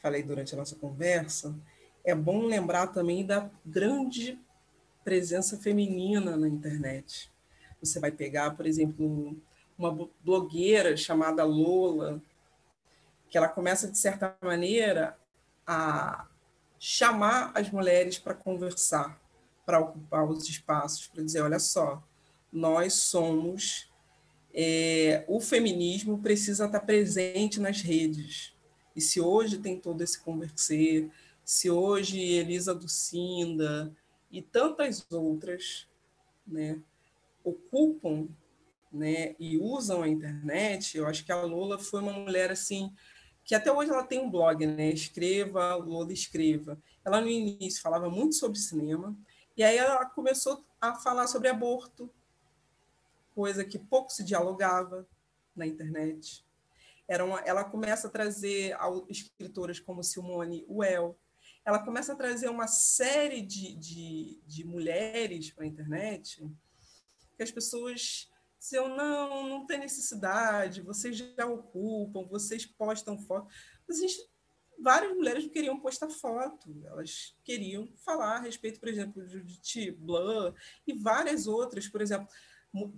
falei 0.00 0.22
durante 0.22 0.54
a 0.54 0.56
nossa 0.56 0.76
conversa, 0.76 1.54
é 2.02 2.14
bom 2.14 2.46
lembrar 2.46 2.86
também 2.86 3.24
da 3.24 3.50
grande 3.66 4.40
presença 5.04 5.58
feminina 5.58 6.38
na 6.38 6.48
internet. 6.48 7.30
Você 7.82 8.00
vai 8.00 8.10
pegar, 8.10 8.56
por 8.56 8.64
exemplo, 8.64 9.36
uma 9.76 10.08
blogueira 10.24 10.96
chamada 10.96 11.44
Lola, 11.44 12.22
que 13.28 13.36
ela 13.36 13.48
começa, 13.48 13.90
de 13.90 13.98
certa 13.98 14.34
maneira, 14.40 15.18
a 15.66 16.26
chamar 16.78 17.52
as 17.54 17.70
mulheres 17.70 18.18
para 18.18 18.32
conversar, 18.32 19.20
para 19.66 19.80
ocupar 19.80 20.24
os 20.24 20.48
espaços, 20.48 21.06
para 21.08 21.22
dizer: 21.22 21.42
olha 21.42 21.58
só, 21.58 22.02
nós 22.50 22.94
somos. 22.94 23.87
É, 24.60 25.24
o 25.28 25.40
feminismo 25.40 26.18
precisa 26.18 26.66
estar 26.66 26.80
presente 26.80 27.60
nas 27.60 27.80
redes. 27.80 28.52
E 28.96 29.00
se 29.00 29.20
hoje 29.20 29.58
tem 29.58 29.78
todo 29.78 30.02
esse 30.02 30.18
conversar, 30.18 31.08
se 31.44 31.70
hoje 31.70 32.20
Elisa 32.20 32.74
Ducinda 32.74 33.94
e 34.32 34.42
tantas 34.42 35.06
outras 35.12 35.86
né, 36.44 36.80
ocupam 37.44 38.26
né, 38.92 39.36
e 39.38 39.56
usam 39.58 40.02
a 40.02 40.08
internet, 40.08 40.98
eu 40.98 41.06
acho 41.06 41.24
que 41.24 41.30
a 41.30 41.40
Lola 41.40 41.78
foi 41.78 42.00
uma 42.00 42.12
mulher 42.12 42.50
assim 42.50 42.92
que 43.44 43.54
até 43.54 43.72
hoje 43.72 43.92
ela 43.92 44.02
tem 44.02 44.18
um 44.18 44.28
blog, 44.28 44.66
né? 44.66 44.90
Escreva, 44.90 45.76
Lola 45.76 46.12
escreva. 46.12 46.78
Ela 47.02 47.20
no 47.20 47.28
início 47.28 47.80
falava 47.80 48.10
muito 48.10 48.34
sobre 48.34 48.58
cinema 48.58 49.16
e 49.56 49.62
aí 49.62 49.78
ela 49.78 50.04
começou 50.04 50.66
a 50.80 50.96
falar 50.96 51.28
sobre 51.28 51.48
aborto, 51.48 52.10
coisa 53.38 53.64
que 53.64 53.78
pouco 53.78 54.10
se 54.12 54.24
dialogava 54.24 55.06
na 55.54 55.64
internet. 55.64 56.44
Era 57.06 57.24
uma, 57.24 57.38
ela 57.42 57.62
começa 57.62 58.08
a 58.08 58.10
trazer 58.10 58.76
escritoras 59.08 59.78
como 59.78 60.02
Simone 60.02 60.66
Well, 60.68 61.16
ela 61.64 61.78
começa 61.78 62.12
a 62.12 62.16
trazer 62.16 62.48
uma 62.48 62.66
série 62.66 63.40
de, 63.40 63.76
de, 63.76 64.42
de 64.44 64.64
mulheres 64.64 65.52
para 65.52 65.62
a 65.62 65.68
internet 65.68 66.44
que 67.36 67.42
as 67.44 67.52
pessoas 67.52 68.28
diziam, 68.58 68.88
não, 68.96 69.48
não 69.48 69.66
tem 69.66 69.78
necessidade, 69.78 70.82
vocês 70.82 71.16
já 71.16 71.46
ocupam, 71.46 72.26
vocês 72.26 72.66
postam 72.66 73.16
foto. 73.20 73.46
Mas 73.86 73.98
a 73.98 74.00
gente, 74.00 74.28
várias 74.80 75.14
mulheres 75.14 75.44
não 75.44 75.52
queriam 75.52 75.78
postar 75.78 76.10
foto, 76.10 76.76
elas 76.86 77.36
queriam 77.44 77.88
falar 78.04 78.38
a 78.38 78.40
respeito, 78.40 78.80
por 78.80 78.88
exemplo, 78.88 79.24
de 79.24 79.92
Blanc 79.92 80.58
e 80.84 80.92
várias 80.92 81.46
outras, 81.46 81.86
por 81.86 82.02
exemplo, 82.02 82.26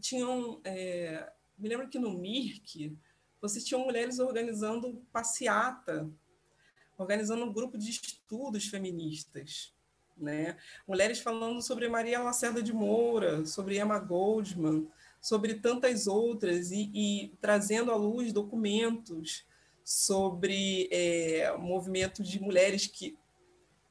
tinham, 0.01 0.61
é, 0.65 1.31
me 1.59 1.69
lembro 1.69 1.89
que 1.89 1.99
no 1.99 2.19
MIRC, 2.19 2.97
vocês 3.41 3.65
tinham 3.65 3.85
mulheres 3.85 4.19
organizando 4.19 5.03
passeata, 5.13 6.11
organizando 6.99 7.45
um 7.45 7.53
grupo 7.53 7.79
de 7.79 7.91
estudos 7.91 8.67
feministas, 8.67 9.75
né? 10.17 10.59
Mulheres 10.87 11.21
falando 11.21 11.63
sobre 11.63 11.89
Maria 11.89 12.21
Lacerda 12.21 12.63
de 12.63 12.73
Moura, 12.73 13.47
sobre 13.47 13.79
Emma 13.79 13.99
Goldman, 13.99 14.87
sobre 15.21 15.55
tantas 15.55 16.07
outras 16.07 16.71
e, 16.71 16.91
e 16.95 17.29
trazendo 17.41 17.91
à 17.91 17.97
luz 17.97 18.33
documentos 18.33 19.47
sobre 19.83 20.89
é, 20.93 21.57
movimentos 21.57 22.29
de 22.29 22.41
mulheres 22.41 22.87
que, 22.87 23.19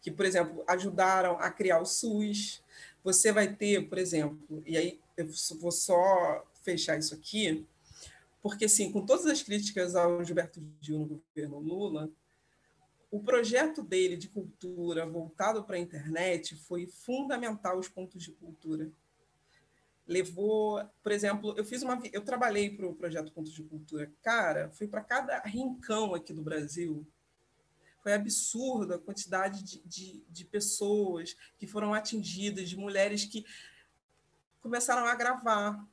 que, 0.01 0.11
por 0.11 0.25
exemplo, 0.25 0.63
ajudaram 0.67 1.37
a 1.39 1.49
criar 1.49 1.81
o 1.81 1.85
SUS. 1.85 2.63
Você 3.03 3.31
vai 3.31 3.53
ter, 3.53 3.89
por 3.89 3.97
exemplo, 3.97 4.63
e 4.65 4.77
aí 4.77 4.99
eu 5.19 5.27
vou 5.59 5.71
só 5.71 6.45
fechar 6.63 6.97
isso 6.97 7.13
aqui, 7.13 7.67
porque, 8.41 8.65
assim, 8.65 8.91
com 8.91 9.05
todas 9.05 9.25
as 9.25 9.43
críticas 9.43 9.95
ao 9.95 10.23
Gilberto 10.23 10.61
Gil 10.79 10.99
no 10.99 11.21
governo 11.35 11.59
Lula, 11.59 12.09
o 13.11 13.21
projeto 13.21 13.81
dele 13.81 14.15
de 14.15 14.29
cultura 14.29 15.05
voltado 15.05 15.63
para 15.63 15.75
a 15.75 15.79
internet 15.79 16.55
foi 16.55 16.87
fundamental 16.87 17.77
os 17.77 17.89
pontos 17.89 18.23
de 18.23 18.31
cultura. 18.31 18.89
Levou, 20.07 20.81
por 21.03 21.11
exemplo, 21.11 21.53
eu 21.57 21.65
fiz 21.65 21.83
uma, 21.83 21.99
eu 22.13 22.21
trabalhei 22.21 22.69
para 22.69 22.87
o 22.87 22.95
projeto 22.95 23.31
Pontos 23.31 23.53
de 23.53 23.61
Cultura, 23.61 24.11
cara, 24.23 24.71
fui 24.71 24.87
para 24.87 25.01
cada 25.01 25.39
rincão 25.41 26.15
aqui 26.15 26.33
do 26.33 26.41
Brasil, 26.41 27.05
foi 28.01 28.13
absurda 28.13 28.95
a 28.95 28.99
quantidade 28.99 29.61
de, 29.61 29.81
de, 29.85 30.23
de, 30.27 30.45
pessoas 30.45 31.35
que 31.59 31.67
foram 31.67 31.93
atingidas, 31.93 32.69
de 32.69 32.75
mulheres 32.77 33.25
que 33.25 33.45
começaram 34.61 35.05
a 35.05 35.15
gravar, 35.15 35.85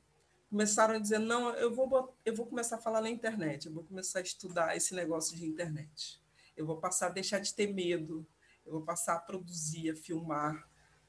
começaram 0.49 0.95
a 0.95 0.99
dizer 0.99 1.19
não, 1.19 1.49
eu 1.55 1.73
vou 1.73 2.15
eu 2.25 2.35
vou 2.35 2.45
começar 2.45 2.77
a 2.77 2.81
falar 2.81 3.01
na 3.01 3.09
internet, 3.09 3.67
eu 3.67 3.73
vou 3.73 3.83
começar 3.83 4.19
a 4.19 4.21
estudar 4.21 4.75
esse 4.75 4.93
negócio 4.95 5.35
de 5.35 5.45
internet, 5.45 6.21
eu 6.55 6.65
vou 6.65 6.77
passar 6.77 7.07
a 7.07 7.11
deixar 7.11 7.39
de 7.39 7.53
ter 7.53 7.73
medo, 7.73 8.25
eu 8.65 8.73
vou 8.73 8.81
passar 8.81 9.15
a 9.15 9.19
produzir, 9.19 9.91
a 9.91 9.95
filmar, 9.95 10.67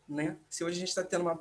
né? 0.08 0.38
Se 0.48 0.64
hoje 0.64 0.76
a 0.76 0.80
gente 0.80 0.88
está 0.88 1.04
tendo 1.04 1.22
uma 1.22 1.38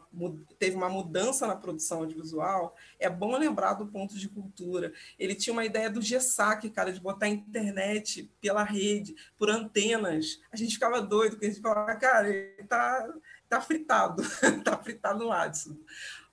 teve 0.60 0.76
uma 0.76 0.90
mudança 0.90 1.48
na 1.48 1.56
produção 1.56 2.00
audiovisual, 2.00 2.76
é 3.00 3.10
bom 3.10 3.38
lembrar 3.38 3.76
do 3.76 3.88
ponto 3.88 4.18
de 4.18 4.28
cultura. 4.28 4.92
Ele 5.18 5.34
tinha 5.36 5.54
uma 5.54 5.64
ideia 5.64 5.90
do 5.90 6.02
GESAC, 6.02 6.70
cara, 6.70 6.92
de 6.92 7.00
botar 7.00 7.28
a 7.28 7.30
internet 7.30 8.30
pela 8.42 8.64
rede, 8.64 9.16
por 9.38 9.50
antenas. 9.50 10.42
A 10.52 10.58
gente 10.58 10.74
ficava 10.74 11.02
doido, 11.02 11.32
porque 11.32 11.46
a 11.46 11.50
gente 11.50 11.62
falava, 11.62 11.96
cara, 11.96 12.28
ele 12.28 12.64
tá, 12.68 13.08
tá 13.50 13.62
fritado, 13.62 14.24
tá 14.64 14.78
fritado 14.78 15.20
no 15.20 15.32
Adson. 15.32 15.78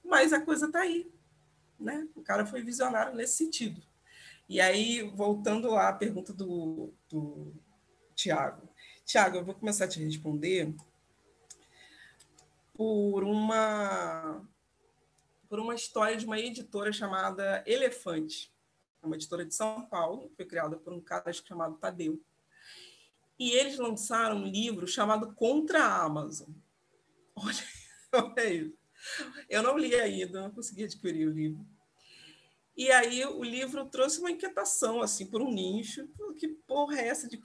Mas 0.04 0.32
a 0.32 0.40
coisa 0.40 0.70
tá 0.70 0.80
aí, 0.80 1.10
né? 1.78 2.08
O 2.14 2.22
cara 2.22 2.44
foi 2.44 2.62
visionário 2.62 3.14
nesse 3.14 3.36
sentido. 3.36 3.82
E 4.48 4.60
aí, 4.60 5.02
voltando 5.14 5.70
lá 5.70 5.88
à 5.88 5.92
pergunta 5.92 6.32
do, 6.32 6.92
do 7.08 7.54
Tiago. 8.14 8.68
Tiago, 9.04 9.38
eu 9.38 9.44
vou 9.44 9.54
começar 9.54 9.86
a 9.86 9.88
te 9.88 10.02
responder 10.02 10.74
por 12.74 13.24
uma 13.24 14.46
por 15.48 15.60
uma 15.60 15.74
história 15.74 16.16
de 16.16 16.26
uma 16.26 16.38
editora 16.38 16.92
chamada 16.92 17.62
Elefante, 17.64 18.52
é 19.00 19.06
uma 19.06 19.14
editora 19.14 19.44
de 19.44 19.54
São 19.54 19.86
Paulo, 19.86 20.32
foi 20.34 20.44
criada 20.44 20.76
por 20.76 20.92
um 20.92 21.00
cara 21.00 21.32
chamado 21.32 21.76
Tadeu. 21.76 22.20
E 23.38 23.52
eles 23.52 23.78
lançaram 23.78 24.38
um 24.38 24.46
livro 24.46 24.86
chamado 24.88 25.32
Contra 25.34 25.84
a 25.84 26.02
Amazon. 26.02 26.50
Olha, 27.37 27.64
olha 28.12 28.53
isso. 28.53 28.85
Eu 29.49 29.62
não 29.62 29.76
li 29.76 29.95
ainda, 29.95 30.43
não 30.43 30.51
consegui 30.51 30.85
adquirir 30.85 31.28
o 31.28 31.32
livro. 31.32 31.66
E 32.76 32.91
aí 32.91 33.24
o 33.24 33.45
livro 33.45 33.85
trouxe 33.87 34.18
uma 34.18 34.30
inquietação, 34.30 35.01
assim, 35.01 35.26
por 35.26 35.41
um 35.41 35.51
nicho. 35.51 36.09
Que 36.37 36.49
porra 36.49 36.99
é 36.99 37.09
essa 37.09 37.28
de 37.28 37.39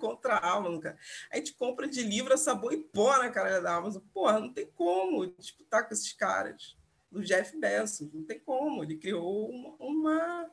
contra 0.00 0.34
a 0.34 0.56
Amazon, 0.56 0.80
cara? 0.80 0.98
A 1.30 1.36
gente 1.36 1.54
compra 1.54 1.86
de 1.86 2.02
livro 2.02 2.34
a 2.34 2.36
sabor 2.36 2.72
e 2.72 2.78
pó 2.78 3.16
na 3.18 3.30
cara 3.30 3.60
da 3.60 3.76
Amazon. 3.76 4.02
Porra, 4.12 4.40
não 4.40 4.52
tem 4.52 4.66
como 4.74 5.26
disputar 5.38 5.86
com 5.86 5.94
esses 5.94 6.12
caras. 6.12 6.76
Do 7.10 7.22
Jeff 7.22 7.56
Bezos, 7.56 8.12
não 8.12 8.24
tem 8.24 8.40
como. 8.40 8.82
Ele 8.82 8.96
criou 8.96 9.48
uma, 9.48 9.76
uma 9.78 10.50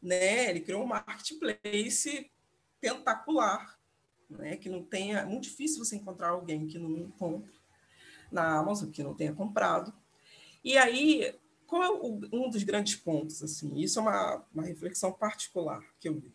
né? 0.00 0.50
Ele 0.50 0.60
criou 0.60 0.84
um 0.84 0.86
marketplace 0.86 2.30
tentacular, 2.80 3.76
né? 4.30 4.56
Que 4.56 4.68
não 4.68 4.84
tenha... 4.84 5.20
É 5.20 5.24
muito 5.24 5.44
difícil 5.44 5.84
você 5.84 5.96
encontrar 5.96 6.28
alguém 6.28 6.68
que 6.68 6.78
não 6.78 7.10
compre 7.10 7.50
na 8.34 8.58
Amazon, 8.58 8.90
que 8.90 9.02
não 9.02 9.14
tenha 9.14 9.32
comprado. 9.32 9.94
E 10.62 10.76
aí 10.76 11.34
qual 11.66 11.82
é 11.82 11.90
o, 11.90 12.20
um 12.32 12.50
dos 12.50 12.62
grandes 12.62 12.96
pontos? 12.96 13.42
Assim, 13.42 13.76
isso 13.78 13.98
é 13.98 14.02
uma, 14.02 14.44
uma 14.54 14.62
reflexão 14.62 15.12
particular 15.12 15.82
que 15.98 16.08
eu 16.08 16.14
vejo. 16.14 16.34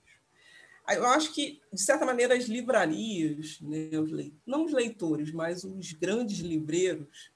Eu 0.91 1.05
acho 1.05 1.33
que, 1.33 1.61
de 1.71 1.81
certa 1.81 2.03
maneira, 2.03 2.35
as 2.35 2.45
livrarias, 2.45 3.61
né, 3.61 3.97
os 3.99 4.11
le... 4.11 4.35
não 4.45 4.65
os 4.65 4.73
leitores, 4.73 5.31
mas 5.31 5.63
os 5.63 5.93
grandes 5.93 6.39
livreiros, 6.39 7.31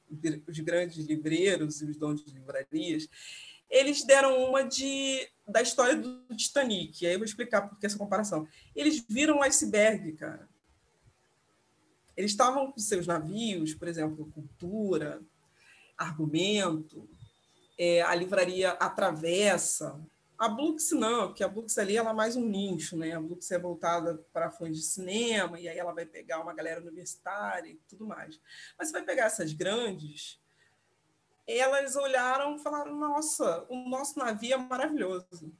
os 0.47 0.59
grandes 0.59 1.05
livreiros 1.05 1.81
e 1.81 1.85
os 1.85 1.95
donos 1.95 2.25
de 2.25 2.33
livrarias, 2.33 3.07
eles 3.69 4.03
deram 4.03 4.49
uma 4.49 4.63
de 4.63 5.27
da 5.47 5.61
história 5.61 5.95
do 5.95 6.25
Titanic. 6.35 7.05
Aí 7.05 7.13
eu 7.13 7.19
vou 7.19 7.25
explicar 7.25 7.61
por 7.69 7.77
que 7.77 7.85
essa 7.85 7.97
comparação. 7.97 8.47
Eles 8.75 9.05
viram 9.07 9.37
um 9.37 9.43
iceberg, 9.43 10.13
cara. 10.13 10.49
Eles 12.15 12.31
estavam 12.31 12.71
com 12.71 12.79
seus 12.79 13.07
navios, 13.07 13.73
por 13.73 13.87
exemplo, 13.87 14.31
cultura, 14.33 15.21
argumento, 15.97 17.07
é, 17.77 18.01
a 18.01 18.13
livraria 18.13 18.71
atravessa. 18.71 19.99
A 20.37 20.47
Blux 20.47 20.91
não, 20.91 21.27
porque 21.27 21.43
a 21.43 21.47
Blux 21.47 21.77
ali 21.77 21.95
ela 21.95 22.09
é 22.09 22.13
mais 22.13 22.35
um 22.35 22.45
nicho, 22.45 22.97
né? 22.97 23.13
A 23.13 23.21
Blux 23.21 23.49
é 23.51 23.57
voltada 23.57 24.15
para 24.33 24.51
fãs 24.51 24.75
de 24.75 24.83
cinema, 24.83 25.59
e 25.59 25.67
aí 25.67 25.77
ela 25.77 25.93
vai 25.93 26.05
pegar 26.05 26.41
uma 26.41 26.53
galera 26.53 26.81
universitária 26.81 27.69
e 27.69 27.79
tudo 27.87 28.05
mais. 28.05 28.39
Mas 28.77 28.87
você 28.87 28.93
vai 28.93 29.03
pegar 29.03 29.25
essas 29.25 29.53
grandes, 29.53 30.39
elas 31.47 31.95
olharam 31.95 32.55
e 32.55 32.59
falaram: 32.59 32.95
nossa, 32.95 33.65
o 33.69 33.87
nosso 33.87 34.17
navio 34.19 34.53
é 34.53 34.57
maravilhoso. 34.57 35.53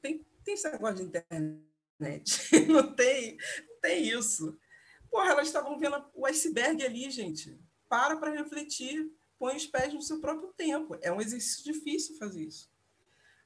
Tem, 0.00 0.24
tem 0.44 0.54
esse 0.54 0.70
negócio 0.70 0.96
de 0.96 1.02
internet. 1.02 1.60
não 2.68 2.92
tem, 2.92 3.36
não 3.68 3.80
tem 3.80 4.08
isso. 4.08 4.58
Porra, 5.14 5.30
elas 5.30 5.46
estavam 5.46 5.78
vendo 5.78 6.04
o 6.12 6.26
iceberg 6.26 6.84
ali, 6.84 7.08
gente. 7.08 7.56
Para 7.88 8.16
para 8.16 8.32
refletir 8.32 9.08
põe 9.38 9.54
os 9.54 9.64
pés 9.64 9.94
no 9.94 10.02
seu 10.02 10.20
próprio 10.20 10.52
tempo. 10.56 10.98
É 11.00 11.12
um 11.12 11.20
exercício 11.20 11.72
difícil 11.72 12.18
fazer 12.18 12.42
isso. 12.42 12.68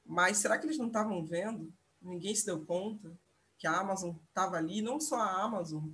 Mas 0.03 0.37
será 0.37 0.57
que 0.57 0.65
eles 0.65 0.79
não 0.79 0.87
estavam 0.87 1.23
vendo? 1.23 1.71
Ninguém 2.01 2.33
se 2.33 2.43
deu 2.43 2.65
conta 2.65 3.15
que 3.55 3.67
a 3.67 3.79
Amazon 3.81 4.15
estava 4.27 4.57
ali, 4.57 4.81
não 4.81 4.99
só 4.99 5.17
a 5.17 5.43
Amazon, 5.43 5.91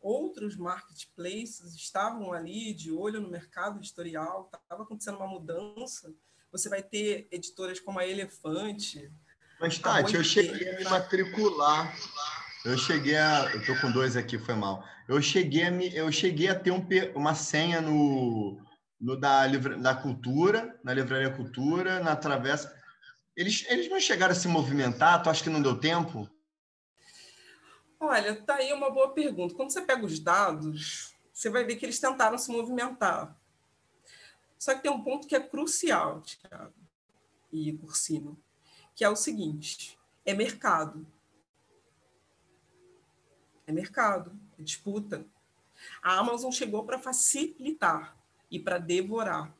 outros 0.00 0.56
marketplaces 0.56 1.74
estavam 1.74 2.32
ali 2.32 2.72
de 2.72 2.92
olho 2.92 3.20
no 3.20 3.28
mercado 3.28 3.80
editorial, 3.80 4.48
estava 4.54 4.84
acontecendo 4.84 5.16
uma 5.16 5.26
mudança. 5.26 6.14
Você 6.52 6.68
vai 6.68 6.80
ter 6.80 7.26
editoras 7.32 7.80
como 7.80 7.98
a 7.98 8.06
Elefante. 8.06 9.12
Mas, 9.58 9.80
Tati, 9.80 10.14
eu 10.14 10.22
cheguei 10.22 10.76
a 10.76 10.78
me 10.78 10.84
matricular. 10.84 11.92
Eu 12.64 12.76
cheguei 12.76 13.16
a. 13.16 13.50
Eu 13.54 13.64
tô 13.64 13.80
com 13.80 13.90
dois 13.90 14.16
aqui, 14.16 14.38
foi 14.38 14.54
mal. 14.54 14.84
Eu 15.08 15.22
cheguei 15.22 15.64
a, 15.64 15.70
me, 15.70 15.94
eu 15.94 16.10
cheguei 16.10 16.48
a 16.48 16.58
ter 16.58 16.70
um, 16.70 16.86
uma 17.14 17.34
senha 17.34 17.80
no, 17.80 18.60
no 19.00 19.16
da, 19.16 19.46
da 19.46 19.94
Cultura, 19.94 20.78
na 20.82 20.92
Livraria 20.92 21.30
Cultura, 21.30 22.00
na 22.00 22.16
Travessa. 22.16 22.76
Eles, 23.36 23.64
eles 23.68 23.88
não 23.88 24.00
chegaram 24.00 24.32
a 24.32 24.34
se 24.34 24.48
movimentar? 24.48 25.22
Tu 25.22 25.30
acha 25.30 25.42
que 25.42 25.50
não 25.50 25.62
deu 25.62 25.78
tempo? 25.78 26.28
Olha, 28.00 28.34
tá 28.42 28.56
aí 28.56 28.72
uma 28.72 28.90
boa 28.90 29.12
pergunta. 29.12 29.54
Quando 29.54 29.72
você 29.72 29.80
pega 29.80 30.04
os 30.04 30.18
dados, 30.18 31.14
você 31.32 31.48
vai 31.48 31.64
ver 31.64 31.76
que 31.76 31.86
eles 31.86 32.00
tentaram 32.00 32.36
se 32.36 32.50
movimentar. 32.50 33.36
Só 34.58 34.74
que 34.74 34.82
tem 34.82 34.90
um 34.90 35.02
ponto 35.02 35.26
que 35.26 35.36
é 35.36 35.40
crucial, 35.40 36.20
Thiago 36.22 36.74
e 37.52 37.72
Cursino, 37.74 38.38
que 38.94 39.04
é 39.04 39.08
o 39.08 39.16
seguinte: 39.16 39.98
é 40.26 40.34
mercado. 40.34 41.06
É 43.68 43.72
mercado, 43.72 44.32
é 44.58 44.62
disputa. 44.62 45.24
A 46.02 46.18
Amazon 46.18 46.50
chegou 46.50 46.82
para 46.82 46.98
facilitar 46.98 48.16
e 48.50 48.58
para 48.58 48.78
devorar. 48.78 49.54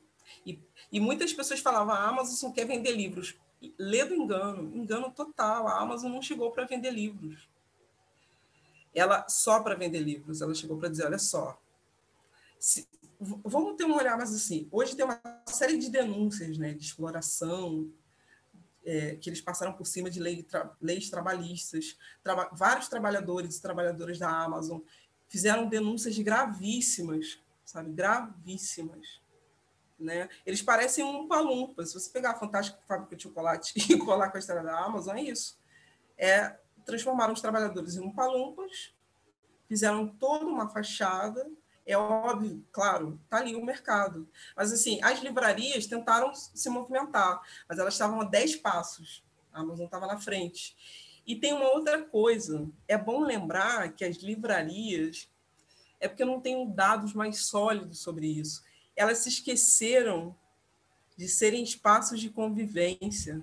E, 0.44 0.58
e, 0.90 0.98
muitas 0.98 1.32
pessoas 1.32 1.60
falavam: 1.60 1.94
a 1.94 2.08
Amazon 2.08 2.34
só 2.34 2.50
quer 2.50 2.66
vender 2.66 2.90
livros. 2.90 3.36
Lê 3.78 4.04
do 4.04 4.14
engano, 4.14 4.76
engano 4.76 5.12
total. 5.12 5.68
A 5.68 5.78
Amazon 5.78 6.10
não 6.10 6.22
chegou 6.22 6.50
para 6.50 6.64
vender 6.64 6.90
livros 6.90 7.48
ela 8.94 9.26
só 9.28 9.62
para 9.62 9.74
vender 9.74 10.00
livros, 10.00 10.40
ela 10.40 10.54
chegou 10.54 10.76
para 10.76 10.88
dizer, 10.88 11.06
olha 11.06 11.18
só, 11.18 11.60
se, 12.58 12.88
vamos 13.20 13.76
ter 13.76 13.84
um 13.84 13.96
olhar 13.96 14.16
mais 14.16 14.34
assim, 14.34 14.68
hoje 14.70 14.96
tem 14.96 15.04
uma 15.04 15.20
série 15.46 15.78
de 15.78 15.90
denúncias, 15.90 16.58
né, 16.58 16.72
de 16.72 16.84
exploração, 16.84 17.90
é, 18.84 19.16
que 19.16 19.28
eles 19.28 19.40
passaram 19.40 19.72
por 19.72 19.86
cima 19.86 20.10
de 20.10 20.20
lei, 20.20 20.42
tra, 20.42 20.74
leis 20.80 21.10
trabalhistas, 21.10 21.98
traba, 22.22 22.48
vários 22.52 22.88
trabalhadores 22.88 23.56
e 23.56 23.62
trabalhadoras 23.62 24.18
da 24.18 24.28
Amazon 24.28 24.80
fizeram 25.28 25.68
denúncias 25.68 26.18
gravíssimas, 26.18 27.38
sabe, 27.64 27.92
gravíssimas, 27.92 29.20
né? 29.98 30.28
Eles 30.46 30.62
parecem 30.62 31.04
um 31.04 31.28
palumpa. 31.28 31.84
Se 31.84 31.94
você 31.94 32.08
pegar 32.10 32.30
a 32.30 32.38
fantástica 32.38 32.78
fábrica 32.86 33.16
de 33.16 33.24
chocolate 33.24 33.74
e 33.92 33.98
colar 33.98 34.30
com 34.30 34.36
a 34.36 34.40
história 34.40 34.62
da 34.62 34.78
Amazon, 34.78 35.16
é 35.16 35.22
isso. 35.22 35.58
É 36.16 36.56
transformaram 36.88 37.34
os 37.34 37.42
trabalhadores 37.42 37.96
em 37.96 38.10
palumpas, 38.10 38.94
fizeram 39.68 40.08
toda 40.08 40.46
uma 40.46 40.70
fachada. 40.70 41.46
É 41.88 41.96
óbvio, 41.96 42.64
claro, 42.70 43.18
está 43.24 43.38
ali 43.38 43.56
o 43.56 43.64
mercado. 43.64 44.28
Mas, 44.54 44.72
assim, 44.72 45.00
as 45.02 45.20
livrarias 45.20 45.86
tentaram 45.86 46.34
se 46.34 46.68
movimentar, 46.68 47.40
mas 47.68 47.78
elas 47.78 47.94
estavam 47.94 48.20
a 48.20 48.24
10 48.24 48.56
passos. 48.56 49.24
A 49.52 49.60
Amazon 49.60 49.86
estava 49.86 50.06
na 50.06 50.18
frente. 50.18 50.76
E 51.26 51.34
tem 51.34 51.52
uma 51.52 51.72
outra 51.72 52.02
coisa. 52.02 52.68
É 52.86 52.98
bom 52.98 53.20
lembrar 53.20 53.92
que 53.94 54.04
as 54.04 54.18
livrarias, 54.18 55.30
é 55.98 56.06
porque 56.06 56.22
eu 56.22 56.26
não 56.26 56.40
tenho 56.40 56.66
dados 56.66 57.14
mais 57.14 57.46
sólidos 57.46 58.00
sobre 58.00 58.26
isso, 58.26 58.62
elas 58.94 59.18
se 59.18 59.30
esqueceram 59.30 60.36
de 61.16 61.26
serem 61.26 61.62
espaços 61.62 62.20
de 62.20 62.28
convivência 62.28 63.42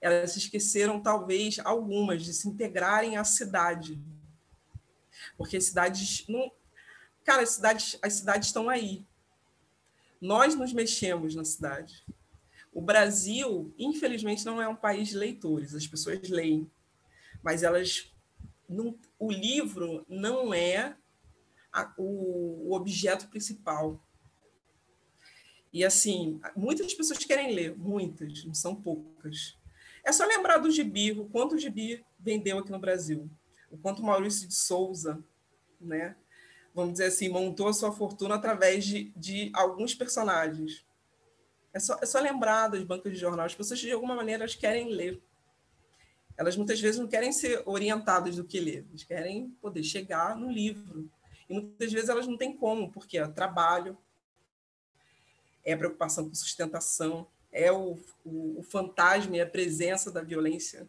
elas 0.00 0.32
se 0.32 0.38
esqueceram, 0.38 1.00
talvez, 1.00 1.58
algumas, 1.62 2.24
de 2.24 2.32
se 2.32 2.48
integrarem 2.48 3.16
à 3.16 3.24
cidade. 3.24 4.00
Porque 5.36 5.60
cidades. 5.60 6.26
Não... 6.26 6.50
Cara, 7.24 7.42
as 7.42 7.50
cidades, 7.50 7.98
as 8.02 8.14
cidades 8.14 8.48
estão 8.48 8.68
aí. 8.68 9.04
Nós 10.20 10.54
nos 10.54 10.72
mexemos 10.72 11.34
na 11.34 11.44
cidade. 11.44 12.04
O 12.72 12.80
Brasil, 12.80 13.74
infelizmente, 13.78 14.44
não 14.44 14.60
é 14.60 14.68
um 14.68 14.76
país 14.76 15.08
de 15.08 15.16
leitores, 15.16 15.74
as 15.74 15.86
pessoas 15.86 16.28
leem, 16.28 16.70
mas 17.42 17.62
elas. 17.62 18.12
Não, 18.68 18.96
o 19.18 19.32
livro 19.32 20.04
não 20.08 20.54
é 20.54 20.96
a, 21.72 21.92
o, 21.96 22.68
o 22.68 22.74
objeto 22.74 23.28
principal. 23.28 24.00
E 25.72 25.84
assim, 25.84 26.40
muitas 26.56 26.92
pessoas 26.94 27.24
querem 27.24 27.54
ler, 27.54 27.76
muitas, 27.76 28.44
não 28.44 28.54
são 28.54 28.74
poucas. 28.74 29.56
É 30.04 30.12
só 30.12 30.24
lembrar 30.24 30.58
do 30.58 30.70
gibi, 30.70 31.12
o 31.12 31.26
quanto 31.26 31.54
o 31.54 31.58
gibi 31.58 32.04
vendeu 32.18 32.58
aqui 32.58 32.70
no 32.70 32.78
Brasil, 32.78 33.30
o 33.70 33.76
quanto 33.76 34.02
Maurício 34.02 34.48
de 34.48 34.54
Souza, 34.54 35.22
né, 35.80 36.16
vamos 36.74 36.92
dizer 36.92 37.06
assim, 37.06 37.28
montou 37.28 37.68
a 37.68 37.72
sua 37.72 37.92
fortuna 37.92 38.34
através 38.34 38.84
de, 38.84 39.12
de 39.16 39.50
alguns 39.54 39.94
personagens. 39.94 40.84
É 41.72 41.78
só, 41.78 41.98
é 42.00 42.06
só 42.06 42.20
lembrar 42.20 42.68
das 42.68 42.82
bancas 42.82 43.12
de 43.12 43.18
jornal. 43.18 43.46
As 43.46 43.54
pessoas, 43.54 43.78
de 43.78 43.92
alguma 43.92 44.14
maneira, 44.14 44.42
elas 44.42 44.54
querem 44.54 44.88
ler. 44.88 45.22
Elas, 46.36 46.56
muitas 46.56 46.80
vezes, 46.80 47.00
não 47.00 47.06
querem 47.06 47.32
ser 47.32 47.62
orientadas 47.66 48.36
do 48.36 48.44
que 48.44 48.58
ler. 48.58 48.86
Elas 48.88 49.04
querem 49.04 49.50
poder 49.60 49.82
chegar 49.82 50.36
no 50.36 50.50
livro. 50.50 51.10
E, 51.48 51.54
muitas 51.54 51.92
vezes, 51.92 52.08
elas 52.08 52.26
não 52.26 52.36
têm 52.36 52.56
como, 52.56 52.90
porque 52.90 53.18
é 53.18 53.26
trabalho, 53.28 53.96
é 55.64 55.76
preocupação 55.76 56.28
com 56.28 56.34
sustentação, 56.34 57.26
é 57.52 57.70
o, 57.70 57.98
o, 58.24 58.60
o 58.60 58.62
fantasma 58.62 59.36
e 59.36 59.40
a 59.40 59.46
presença 59.46 60.10
da 60.10 60.22
violência. 60.22 60.88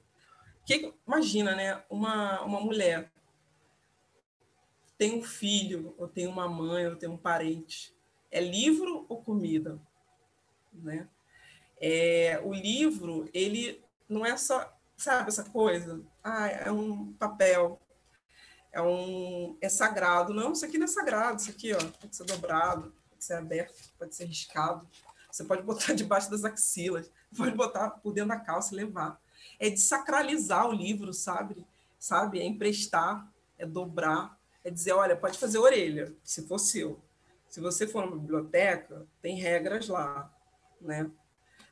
Que, 0.66 0.94
imagina, 1.06 1.56
né? 1.56 1.84
Uma, 1.90 2.42
uma 2.44 2.62
mulher 2.62 3.11
tem 5.02 5.18
um 5.18 5.24
filho, 5.24 5.95
ou 5.97 6.08
tem 6.08 6.28
uma 6.28 6.47
mãe, 6.47 6.86
ou 6.86 6.95
tem 6.95 7.10
um 7.10 7.18
parente. 7.18 7.91
É 8.30 8.39
livro 8.39 9.04
ou 9.10 9.20
comida? 9.24 9.82
Né? 10.72 11.10
É, 11.82 12.39
o 12.43 12.54
livro, 12.54 13.28
ele 13.34 13.84
não 14.08 14.24
é 14.24 14.38
só, 14.38 14.72
sabe, 14.95 15.30
essa 15.30 15.43
coisa? 15.43 16.06
Ah, 16.24 16.47
é 16.49 16.72
um 16.72 17.14
papel, 17.14 17.82
é 18.72 18.80
um 18.80 19.58
é 19.60 19.68
sagrado. 19.70 20.36
Não, 20.36 20.52
isso 20.52 20.66
aqui 20.66 20.78
não 20.78 20.86
é 20.86 20.88
sagrado, 20.88 21.41
isso 21.41 21.49
aqui 21.49 21.74
ó, 21.74 21.80
pode 21.99 22.16
ser 22.16 22.26
dobrado, 22.26 22.93
pode 23.10 23.26
ser 23.26 23.34
aberto, 23.34 23.91
pode 23.97 24.16
ser 24.16 24.26
riscado. 24.26 24.88
Você 25.32 25.43
pode 25.43 25.64
botar 25.64 25.93
debaixo 25.97 26.30
das 26.30 26.45
axilas, 26.45 27.10
pode 27.36 27.56
botar 27.56 27.89
por 27.89 28.14
dentro 28.14 28.30
da 28.30 28.39
calça 28.39 28.72
e 28.76 28.78
levar. 28.78 29.20
É 29.60 29.68
desacralizar 29.68 30.67
o 30.67 30.71
livro, 30.71 31.12
sabe? 31.12 31.66
Sabe? 31.97 32.39
É 32.39 32.46
emprestar, 32.46 33.28
é 33.58 33.66
dobrar, 33.66 34.39
é 34.63 34.70
dizer, 34.70 34.93
olha, 34.93 35.16
pode 35.16 35.38
fazer 35.38 35.58
orelha, 35.58 36.13
se 36.24 36.47
for 36.47 36.59
seu. 36.59 37.01
Se 37.50 37.59
você 37.59 37.86
for 37.88 38.05
numa 38.05 38.17
biblioteca, 38.17 39.05
tem 39.21 39.36
regras 39.36 39.88
lá, 39.88 40.33
né? 40.79 41.09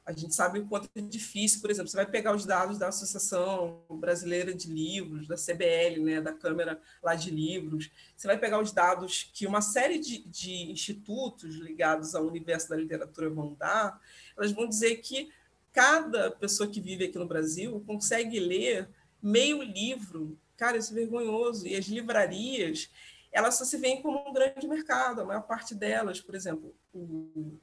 A 0.05 0.11
gente 0.11 0.33
sabe 0.33 0.57
o 0.57 0.65
quanto 0.65 0.89
é 0.95 1.01
difícil, 1.01 1.61
por 1.61 1.69
exemplo, 1.69 1.87
você 1.87 1.97
vai 1.97 2.05
pegar 2.05 2.35
os 2.35 2.43
dados 2.43 2.79
da 2.79 2.87
Associação 2.87 3.83
Brasileira 3.91 4.51
de 4.51 4.67
Livros, 4.67 5.27
da 5.27 5.35
CBL, 5.35 6.03
né, 6.03 6.19
da 6.19 6.33
Câmara 6.33 6.81
lá 7.03 7.13
de 7.13 7.29
Livros, 7.29 7.91
você 8.17 8.25
vai 8.25 8.35
pegar 8.35 8.59
os 8.59 8.71
dados 8.71 9.29
que 9.31 9.45
uma 9.45 9.61
série 9.61 9.99
de, 9.99 10.27
de 10.27 10.71
institutos 10.71 11.57
ligados 11.57 12.15
ao 12.15 12.25
universo 12.25 12.69
da 12.69 12.75
literatura 12.75 13.29
vão 13.29 13.53
dar, 13.53 14.01
elas 14.35 14.51
vão 14.51 14.67
dizer 14.67 14.95
que 14.97 15.29
cada 15.71 16.31
pessoa 16.31 16.69
que 16.69 16.81
vive 16.81 17.05
aqui 17.05 17.17
no 17.19 17.27
Brasil 17.27 17.83
consegue 17.85 18.39
ler 18.39 18.89
meio 19.21 19.61
livro. 19.61 20.37
Cara, 20.59 20.77
isso 20.77 20.91
é 20.91 20.95
vergonhoso. 20.95 21.65
E 21.65 21.73
as 21.73 21.85
livrarias, 21.85 22.91
elas 23.31 23.55
só 23.55 23.63
se 23.63 23.77
veem 23.77 24.01
como 24.01 24.29
um 24.29 24.33
grande 24.33 24.67
mercado, 24.67 25.21
a 25.21 25.25
maior 25.25 25.43
parte 25.43 25.73
delas, 25.73 26.19
por 26.19 26.35
exemplo, 26.35 26.75
o 26.93 27.57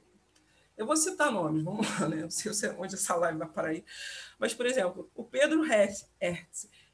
eu 0.75 0.85
vou 0.85 0.95
citar 0.95 1.31
nomes, 1.31 1.63
vamos 1.63 1.87
lá, 1.99 2.07
né? 2.07 2.17
Não 2.17 2.29
sei 2.29 2.51
onde 2.77 2.93
essa 2.93 3.15
live 3.15 3.39
vai 3.39 3.47
parar 3.47 3.69
aí. 3.69 3.83
Mas, 4.37 4.53
por 4.53 4.65
exemplo, 4.67 5.09
o 5.15 5.23
Pedro 5.23 5.63
Hertz, 5.63 6.07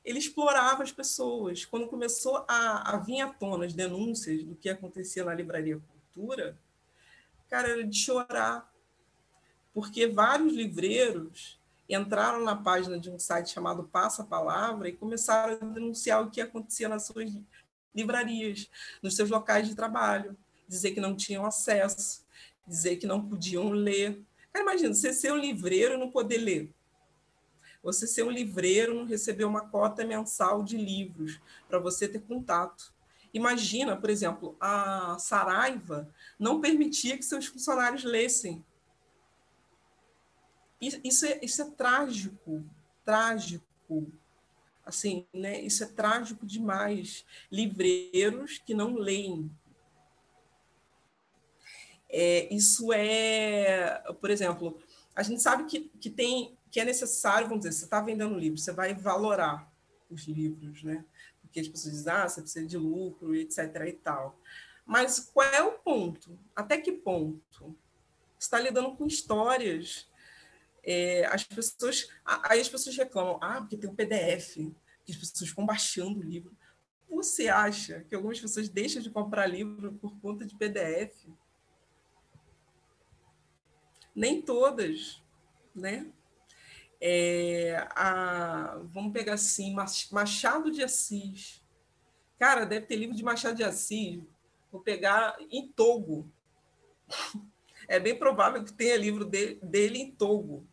ele 0.05 0.19
explorava 0.19 0.83
as 0.83 0.91
pessoas. 0.91 1.65
Quando 1.65 1.87
começou 1.87 2.45
a, 2.47 2.93
a 2.95 2.97
vir 2.97 3.19
à 3.19 3.27
tona 3.27 3.65
as 3.65 3.73
denúncias 3.73 4.41
do 4.45 4.55
que 4.55 4.69
acontecia 4.69 5.25
na 5.25 5.33
Livraria 5.33 5.81
Cultura, 6.13 6.57
cara, 7.49 7.67
era 7.67 7.83
de 7.83 7.97
chorar. 7.97 8.71
Porque 9.73 10.07
vários 10.07 10.53
livreiros 10.53 11.59
entraram 11.89 12.43
na 12.43 12.55
página 12.55 12.99
de 12.99 13.09
um 13.09 13.19
site 13.19 13.51
chamado 13.51 13.83
Passa 13.83 14.23
Palavra 14.23 14.89
e 14.89 14.93
começaram 14.93 15.53
a 15.53 15.65
denunciar 15.65 16.23
o 16.23 16.31
que 16.31 16.41
acontecia 16.41 16.87
nas 16.87 17.05
suas 17.05 17.31
livrarias, 17.93 18.69
nos 19.01 19.15
seus 19.15 19.29
locais 19.29 19.67
de 19.67 19.75
trabalho, 19.75 20.35
dizer 20.67 20.91
que 20.91 21.01
não 21.01 21.15
tinham 21.15 21.45
acesso, 21.45 22.25
dizer 22.65 22.95
que 22.95 23.05
não 23.05 23.27
podiam 23.27 23.69
ler. 23.69 24.21
Cara, 24.51 24.63
imagina, 24.63 24.93
você 24.93 25.13
ser 25.13 25.31
um 25.31 25.37
livreiro 25.37 25.95
e 25.95 25.97
não 25.97 26.09
poder 26.09 26.37
ler. 26.37 26.73
Você 27.83 28.07
ser 28.07 28.23
um 28.23 28.31
livreiro 28.31 28.95
não 28.95 29.05
receber 29.05 29.43
uma 29.43 29.67
cota 29.67 30.05
mensal 30.05 30.63
de 30.63 30.77
livros 30.77 31.39
para 31.67 31.79
você 31.79 32.07
ter 32.07 32.21
contato. 32.21 32.93
Imagina, 33.33 33.97
por 33.97 34.09
exemplo, 34.09 34.55
a 34.59 35.17
Saraiva 35.19 36.09
não 36.39 36.61
permitia 36.61 37.17
que 37.17 37.23
seus 37.25 37.45
funcionários 37.47 38.03
lessem. 38.03 38.63
Isso 41.03 41.25
é, 41.25 41.39
isso 41.41 41.61
é 41.61 41.65
trágico, 41.71 42.63
trágico. 43.05 44.11
Assim, 44.85 45.25
né? 45.33 45.61
Isso 45.61 45.83
é 45.83 45.87
trágico 45.87 46.45
demais. 46.45 47.25
Livreiros 47.51 48.57
que 48.57 48.73
não 48.73 48.95
leem. 48.95 49.49
É, 52.09 52.53
isso 52.53 52.93
é, 52.93 54.03
por 54.21 54.29
exemplo, 54.29 54.79
a 55.15 55.23
gente 55.23 55.41
sabe 55.41 55.65
que, 55.65 55.91
que 55.99 56.09
tem 56.09 56.55
que 56.73 56.79
é 56.79 56.85
necessário, 56.85 57.47
vamos 57.47 57.63
dizer, 57.63 57.77
você 57.77 57.85
está 57.85 58.01
vendendo 58.01 58.35
livro, 58.35 58.57
você 58.57 58.71
vai 58.71 58.95
valorar 58.95 59.71
os 60.09 60.23
livros, 60.23 60.81
né? 60.81 61.05
Porque 61.39 61.59
as 61.59 61.67
pessoas 61.67 61.93
dizem, 61.93 62.11
ah, 62.11 62.27
você 62.27 62.41
precisa 62.41 62.65
de 62.65 62.77
lucro, 62.79 63.35
etc. 63.35 63.59
e 63.87 63.93
tal. 63.93 64.35
Mas 64.83 65.19
qual 65.19 65.45
é 65.45 65.61
o 65.61 65.73
ponto? 65.73 66.35
Até 66.55 66.79
que 66.79 66.91
ponto? 66.91 67.77
Você 68.39 68.47
está 68.47 68.59
lidando 68.59 68.95
com 68.95 69.05
histórias. 69.05 70.09
É, 70.83 71.25
as 71.27 71.43
pessoas. 71.43 72.09
Aí 72.25 72.59
as 72.59 72.69
pessoas 72.69 72.95
reclamam, 72.97 73.39
ah, 73.41 73.61
porque 73.61 73.77
tem 73.77 73.89
um 73.89 73.95
PDF, 73.95 74.55
que 75.05 75.11
as 75.11 75.17
pessoas 75.17 75.49
ficam 75.49 75.65
baixando 75.65 76.19
o 76.19 76.23
livro. 76.23 76.55
Você 77.09 77.47
acha 77.47 78.03
que 78.09 78.15
algumas 78.15 78.39
pessoas 78.39 78.67
deixam 78.67 79.01
de 79.01 79.09
comprar 79.09 79.45
livro 79.47 79.93
por 79.93 80.19
conta 80.19 80.45
de 80.45 80.55
PDF? 80.55 81.27
Nem 84.15 84.41
todas, 84.41 85.21
né? 85.75 86.11
É, 86.99 87.85
a, 87.91 88.79
vamos 88.85 89.11
pegar 89.11 89.33
assim, 89.33 89.75
Machado 90.11 90.71
de 90.71 90.83
Assis. 90.83 91.61
Cara, 92.39 92.65
deve 92.65 92.85
ter 92.85 92.95
livro 92.95 93.15
de 93.15 93.23
Machado 93.23 93.55
de 93.55 93.63
Assis. 93.63 94.21
Vou 94.71 94.81
pegar 94.81 95.35
em 95.49 95.67
Togo. 95.67 96.29
É 97.85 97.99
bem 97.99 98.17
provável 98.17 98.63
que 98.63 98.71
tenha 98.71 98.95
livro 98.95 99.25
dele, 99.25 99.59
dele 99.61 99.99
em 99.99 100.09
Togo, 100.09 100.65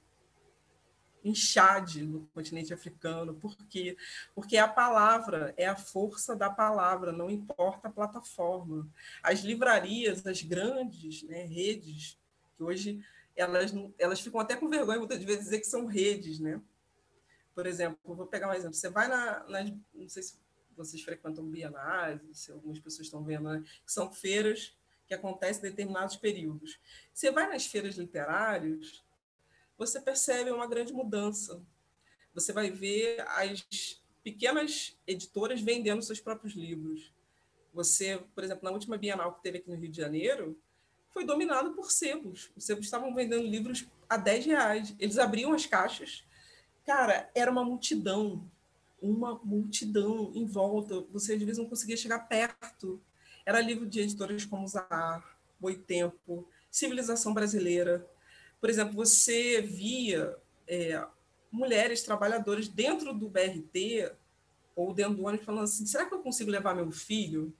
em 1.25 1.35
Chad, 1.35 1.97
no 1.97 2.27
continente 2.35 2.73
africano. 2.73 3.35
Por 3.35 3.57
quê? 3.67 3.97
Porque 4.35 4.57
a 4.57 4.69
palavra 4.69 5.55
é 5.57 5.67
a 5.67 5.77
força 5.77 6.35
da 6.35 6.51
palavra, 6.51 7.13
não 7.13 7.31
importa 7.31 7.89
a 7.89 7.93
plataforma. 7.93 8.89
As 9.23 9.41
livrarias, 9.41 10.27
as 10.27 10.43
grandes 10.43 11.23
né, 11.25 11.45
redes, 11.45 12.19
que 12.57 12.63
hoje 12.63 13.05
elas, 13.37 13.73
elas 13.99 14.21
ficam 14.21 14.41
até 14.41 14.57
com 14.57 14.69
vergonha 14.69 14.99
muitas 14.99 15.23
vezes 15.23 15.45
dizer 15.45 15.61
que 15.61 15.67
são 15.67 15.87
redes, 15.87 16.39
né? 16.39 16.61
Por 17.55 17.67
exemplo, 17.67 17.99
vou 18.05 18.27
pegar 18.27 18.49
um 18.49 18.55
exemplo. 18.55 18.75
Você 18.75 18.89
vai 18.89 19.09
na, 19.09 19.45
nas, 19.49 19.71
não 19.95 20.09
sei 20.09 20.23
se 20.23 20.39
vocês 20.77 21.03
frequentam 21.03 21.45
bienais, 21.45 22.21
se 22.33 22.53
algumas 22.53 22.79
pessoas 22.79 23.07
estão 23.07 23.23
vendo, 23.23 23.51
né? 23.51 23.63
que 23.85 23.93
são 23.93 24.11
feiras 24.11 24.75
que 25.07 25.15
acontecem 25.15 25.67
em 25.67 25.71
determinados 25.71 26.17
períodos. 26.17 26.79
Você 27.13 27.31
vai 27.31 27.49
nas 27.49 27.67
feiras 27.67 27.97
literárias, 27.97 29.05
você 29.81 29.99
percebe 29.99 30.51
uma 30.51 30.67
grande 30.67 30.93
mudança. 30.93 31.59
Você 32.35 32.53
vai 32.53 32.71
ver 32.71 33.19
as 33.29 33.67
pequenas 34.23 34.95
editoras 35.07 35.63
vendendo 35.63 36.03
seus 36.03 36.21
próprios 36.21 36.53
livros. 36.53 37.15
Você, 37.73 38.23
por 38.35 38.45
exemplo, 38.45 38.63
na 38.63 38.73
última 38.73 38.99
Bienal 38.99 39.33
que 39.33 39.43
teve 39.43 39.57
aqui 39.57 39.71
no 39.71 39.77
Rio 39.77 39.91
de 39.91 39.97
Janeiro, 39.97 40.61
foi 41.09 41.25
dominado 41.25 41.73
por 41.73 41.91
sebos. 41.91 42.53
Os 42.55 42.65
sebos 42.65 42.85
estavam 42.85 43.15
vendendo 43.15 43.47
livros 43.47 43.87
a 44.07 44.19
10 44.19 44.45
reais. 44.45 44.95
Eles 44.99 45.17
abriam 45.17 45.55
as 45.55 45.65
caixas. 45.65 46.27
Cara, 46.85 47.31
era 47.35 47.51
uma 47.51 47.65
multidão. 47.65 48.47
Uma 49.01 49.41
multidão 49.43 50.31
em 50.35 50.45
volta. 50.45 51.01
Você, 51.11 51.33
às 51.33 51.43
vezes, 51.43 51.57
não 51.57 51.71
conseguia 51.71 51.97
chegar 51.97 52.29
perto. 52.29 53.01
Era 53.47 53.63
livro 53.63 53.87
de 53.87 54.01
editoras 54.01 54.45
como 54.45 54.69
Zahar, 54.69 55.39
Boitempo, 55.59 56.47
Civilização 56.71 57.33
Brasileira. 57.33 58.07
Por 58.61 58.69
exemplo, 58.69 58.95
você 58.95 59.61
via 59.63 60.37
é, 60.69 61.05
mulheres 61.51 62.03
trabalhadoras 62.03 62.69
dentro 62.69 63.13
do 63.13 63.29
BRT 63.29 64.13
ou 64.77 64.93
dentro 64.93 65.15
do 65.15 65.25
ônibus 65.25 65.47
falando 65.47 65.65
assim, 65.65 65.87
será 65.87 66.07
que 66.07 66.15
eu 66.15 66.23
consigo 66.23 66.51
levar 66.51 66.75
meu 66.75 66.91
filho? 66.91 67.53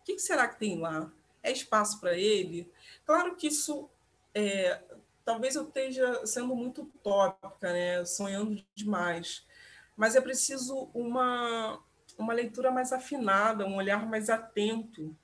O 0.00 0.04
que, 0.04 0.18
será 0.18 0.48
que 0.48 0.58
tem 0.58 0.78
lá? 0.78 1.12
é 1.42 1.50
espaço 1.50 2.00
para 2.00 2.16
ele. 2.16 2.70
Claro 3.04 3.34
que 3.34 3.48
isso, 3.48 3.90
é, 4.34 4.80
talvez 5.24 5.56
eu 5.56 5.64
esteja 5.64 6.24
sendo 6.24 6.54
muito 6.54 6.82
utópica, 6.82 7.72
né? 7.72 8.04
sonhando 8.04 8.62
demais, 8.74 9.44
mas 9.96 10.14
é 10.14 10.20
preciso 10.20 10.88
uma, 10.94 11.82
uma 12.16 12.32
leitura 12.32 12.70
mais 12.70 12.92
afinada, 12.92 13.66
um 13.66 13.76
olhar 13.76 14.06
mais 14.06 14.30
atento. 14.30 15.16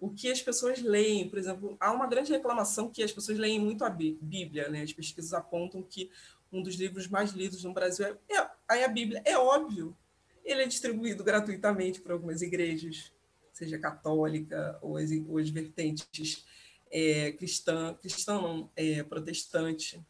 O 0.00 0.10
que 0.10 0.30
as 0.30 0.40
pessoas 0.40 0.80
leem, 0.80 1.28
por 1.28 1.38
exemplo, 1.38 1.76
há 1.80 1.92
uma 1.92 2.06
grande 2.06 2.32
reclamação 2.32 2.88
que 2.88 3.02
as 3.02 3.12
pessoas 3.12 3.38
leem 3.38 3.58
muito 3.58 3.84
a 3.84 3.90
Bíblia, 3.90 4.68
né? 4.68 4.82
As 4.82 4.92
pesquisas 4.92 5.32
apontam 5.32 5.82
que 5.82 6.10
um 6.52 6.62
dos 6.62 6.76
livros 6.76 7.08
mais 7.08 7.32
lidos 7.32 7.64
no 7.64 7.74
Brasil 7.74 8.06
é, 8.06 8.16
é, 8.30 8.78
é 8.78 8.84
a 8.84 8.88
Bíblia. 8.88 9.22
É 9.24 9.36
óbvio, 9.36 9.96
ele 10.44 10.62
é 10.62 10.66
distribuído 10.66 11.24
gratuitamente 11.24 12.00
por 12.00 12.12
algumas 12.12 12.42
igrejas 12.42 13.12
seja 13.58 13.78
católica 13.78 14.78
ou 14.80 14.96
as, 14.96 15.10
ou 15.26 15.38
as 15.38 15.50
vertentes 15.50 16.46
é, 16.90 17.32
cristã, 17.32 17.94
cristã 17.94 18.40
não, 18.40 18.70
é, 18.76 19.02
protestante. 19.02 20.00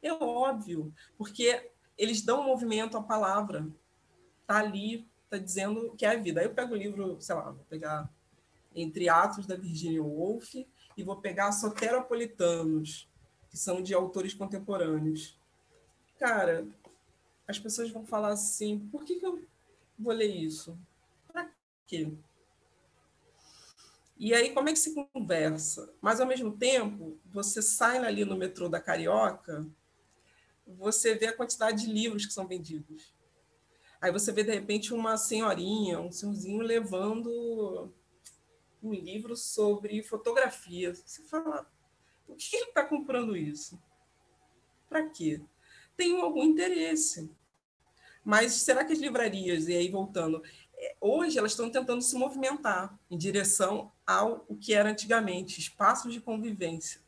É 0.00 0.12
óbvio, 0.12 0.94
porque 1.18 1.70
eles 1.98 2.22
dão 2.22 2.44
movimento 2.44 2.96
à 2.96 3.02
palavra. 3.02 3.66
Está 4.40 4.58
ali, 4.58 5.06
está 5.24 5.36
dizendo 5.36 5.94
que 5.96 6.04
é 6.04 6.10
a 6.10 6.16
vida. 6.16 6.40
Aí 6.40 6.46
eu 6.46 6.54
pego 6.54 6.74
o 6.74 6.76
livro, 6.76 7.20
sei 7.20 7.34
lá, 7.34 7.50
vou 7.50 7.64
pegar 7.64 8.08
Entre 8.74 9.08
Atos 9.08 9.46
da 9.46 9.56
Virginia 9.56 10.02
Woolf 10.02 10.54
e 10.96 11.02
vou 11.02 11.16
pegar 11.16 11.52
Soteropolitanos, 11.52 13.08
que 13.50 13.56
são 13.56 13.82
de 13.82 13.94
autores 13.94 14.34
contemporâneos. 14.34 15.38
Cara, 16.18 16.66
as 17.46 17.58
pessoas 17.58 17.90
vão 17.90 18.04
falar 18.04 18.28
assim: 18.28 18.78
por 18.90 19.04
que, 19.04 19.16
que 19.16 19.26
eu 19.26 19.42
vou 19.98 20.12
ler 20.12 20.34
isso? 20.34 20.78
Para 21.26 21.50
quê? 21.86 22.12
E 24.18 24.32
aí, 24.34 24.54
como 24.54 24.68
é 24.68 24.72
que 24.72 24.78
se 24.78 24.94
conversa? 25.12 25.92
Mas, 26.00 26.20
ao 26.20 26.26
mesmo 26.26 26.56
tempo, 26.56 27.18
você 27.26 27.60
sai 27.60 27.98
ali 27.98 28.24
no 28.24 28.36
metrô 28.36 28.68
da 28.68 28.80
Carioca, 28.80 29.66
você 30.64 31.14
vê 31.16 31.26
a 31.26 31.36
quantidade 31.36 31.84
de 31.84 31.92
livros 31.92 32.24
que 32.24 32.32
são 32.32 32.46
vendidos. 32.46 33.12
Aí 34.00 34.12
você 34.12 34.30
vê, 34.30 34.44
de 34.44 34.52
repente, 34.52 34.94
uma 34.94 35.16
senhorinha, 35.16 36.00
um 36.00 36.12
senhorzinho 36.12 36.62
levando 36.62 37.92
um 38.82 38.92
livro 38.92 39.36
sobre 39.36 40.02
fotografia. 40.02 40.94
Você 40.94 41.22
fala, 41.22 41.70
por 42.26 42.36
que 42.36 42.56
ele 42.56 42.66
está 42.66 42.84
comprando 42.84 43.36
isso? 43.36 43.80
Para 44.88 45.08
quê? 45.08 45.40
Tem 45.96 46.20
algum 46.20 46.42
interesse. 46.42 47.30
Mas 48.24 48.52
será 48.54 48.84
que 48.84 48.92
as 48.92 48.98
livrarias, 48.98 49.68
e 49.68 49.74
aí 49.74 49.88
voltando, 49.88 50.42
hoje 51.00 51.38
elas 51.38 51.52
estão 51.52 51.70
tentando 51.70 52.02
se 52.02 52.16
movimentar 52.16 52.98
em 53.10 53.16
direção 53.16 53.92
ao 54.06 54.44
o 54.48 54.56
que 54.56 54.74
era 54.74 54.90
antigamente, 54.90 55.60
espaços 55.60 56.12
de 56.12 56.20
convivência, 56.20 57.00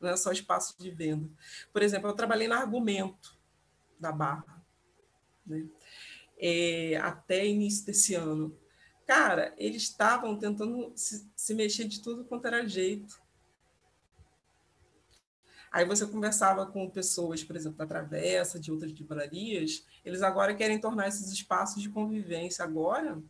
não 0.00 0.10
é 0.10 0.16
só 0.16 0.32
espaços 0.32 0.76
de 0.76 0.90
venda. 0.90 1.28
Por 1.72 1.82
exemplo, 1.82 2.08
eu 2.08 2.14
trabalhei 2.14 2.48
na 2.48 2.58
Argumento 2.58 3.38
da 3.98 4.12
Barra, 4.12 4.62
né? 5.46 5.66
é, 6.38 6.96
até 6.96 7.46
início 7.46 7.86
desse 7.86 8.14
ano. 8.14 8.56
Cara, 9.06 9.54
eles 9.58 9.82
estavam 9.82 10.38
tentando 10.38 10.92
se, 10.96 11.30
se 11.36 11.54
mexer 11.54 11.84
de 11.84 12.00
tudo 12.00 12.24
quanto 12.24 12.46
era 12.46 12.66
jeito. 12.66 13.22
Aí 15.70 15.84
você 15.84 16.06
conversava 16.06 16.66
com 16.66 16.88
pessoas, 16.88 17.42
por 17.42 17.56
exemplo, 17.56 17.76
da 17.78 17.86
Travessa, 17.86 18.60
de 18.60 18.70
outras 18.70 18.92
livrarias, 18.92 19.84
eles 20.04 20.22
agora 20.22 20.54
querem 20.54 20.78
tornar 20.78 21.08
esses 21.08 21.32
espaços 21.32 21.82
de 21.82 21.88
convivência 21.88 22.64
agora. 22.64 23.20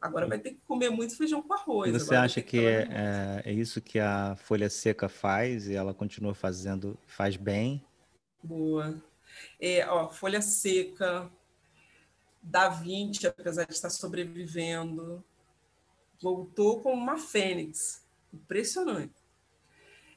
Agora 0.00 0.26
vai 0.26 0.40
ter 0.40 0.50
que 0.50 0.60
comer 0.66 0.90
muito 0.90 1.16
feijão 1.16 1.40
com 1.40 1.54
arroz. 1.54 1.88
E 1.88 1.92
você 1.92 2.16
acha 2.16 2.42
que, 2.42 2.58
que 2.58 2.66
é, 2.66 2.88
é, 2.90 3.42
é, 3.44 3.52
isso 3.52 3.80
que 3.80 4.00
a 4.00 4.34
Folha 4.34 4.68
Seca 4.68 5.08
faz 5.08 5.68
e 5.68 5.74
ela 5.76 5.94
continua 5.94 6.34
fazendo, 6.34 6.98
faz 7.06 7.36
bem? 7.36 7.80
Boa. 8.42 9.00
É, 9.60 9.86
ó, 9.86 10.10
Folha 10.10 10.42
Seca, 10.42 11.30
Da 12.42 12.68
Vinci, 12.68 13.26
apesar 13.26 13.64
de 13.64 13.72
estar 13.72 13.90
sobrevivendo, 13.90 15.24
voltou 16.20 16.80
como 16.80 17.00
uma 17.00 17.18
fênix. 17.18 18.04
Impressionante. 18.32 19.14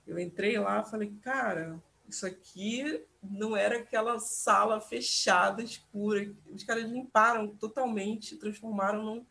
Eu 0.08 0.20
entrei 0.20 0.58
lá 0.60 0.84
falei, 0.84 1.14
cara, 1.22 1.82
isso 2.08 2.26
aqui 2.26 3.04
não 3.24 3.58
era 3.58 3.80
aquela 3.80 4.20
sala 4.20 4.80
fechada, 4.80 5.64
escura. 5.64 6.32
Os 6.52 6.64
caras 6.64 6.86
limparam 6.86 7.48
totalmente, 7.48 8.38
transformaram 8.38 9.04
num. 9.04 9.26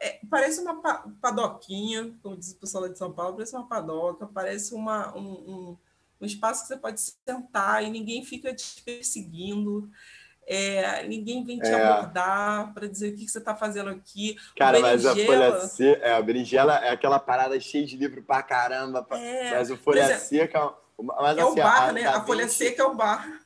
É, 0.00 0.20
parece 0.28 0.60
uma 0.60 0.80
padoquinha, 1.20 2.12
como 2.22 2.36
diz 2.36 2.52
o 2.52 2.56
pessoal 2.56 2.88
de 2.88 2.98
São 2.98 3.12
Paulo, 3.12 3.34
parece 3.34 3.54
uma 3.54 3.68
padoca, 3.68 4.26
parece 4.26 4.74
uma, 4.74 5.16
um, 5.16 5.20
um, 5.20 5.78
um 6.20 6.26
espaço 6.26 6.62
que 6.62 6.68
você 6.68 6.76
pode 6.76 7.00
sentar 7.00 7.84
e 7.84 7.90
ninguém 7.90 8.24
fica 8.24 8.52
te 8.52 8.82
perseguindo. 8.82 9.88
É, 10.48 11.06
ninguém 11.06 11.44
vem 11.44 11.58
te 11.58 11.68
é. 11.68 11.74
abordar 11.74 12.72
para 12.72 12.88
dizer 12.88 13.12
o 13.12 13.16
que, 13.16 13.28
você 13.28 13.38
está 13.38 13.54
fazendo 13.54 13.90
aqui. 13.90 14.34
Cara, 14.56 14.80
mas 14.80 15.04
a 15.04 15.14
Folha 15.14 15.60
Seca, 15.60 16.06
é, 16.06 16.12
a 16.14 16.22
berinjela 16.22 16.78
é 16.78 16.88
aquela 16.88 17.18
parada 17.18 17.60
cheia 17.60 17.84
de 17.84 17.98
livro 17.98 18.22
para 18.22 18.42
caramba, 18.42 19.06
é, 19.10 19.50
mas 19.50 19.70
o 19.70 19.76
Folha 19.76 20.00
exemplo, 20.00 20.22
Seca... 20.22 20.74
Mas, 21.00 21.38
é 21.38 21.42
assim, 21.42 21.52
o 21.52 21.54
bar, 21.54 21.88
a, 21.88 21.92
né? 21.92 22.06
A 22.06 22.24
Folha 22.24 22.48
Seca 22.48 22.82
é 22.82 22.86
o 22.86 22.94
bar. 22.94 23.40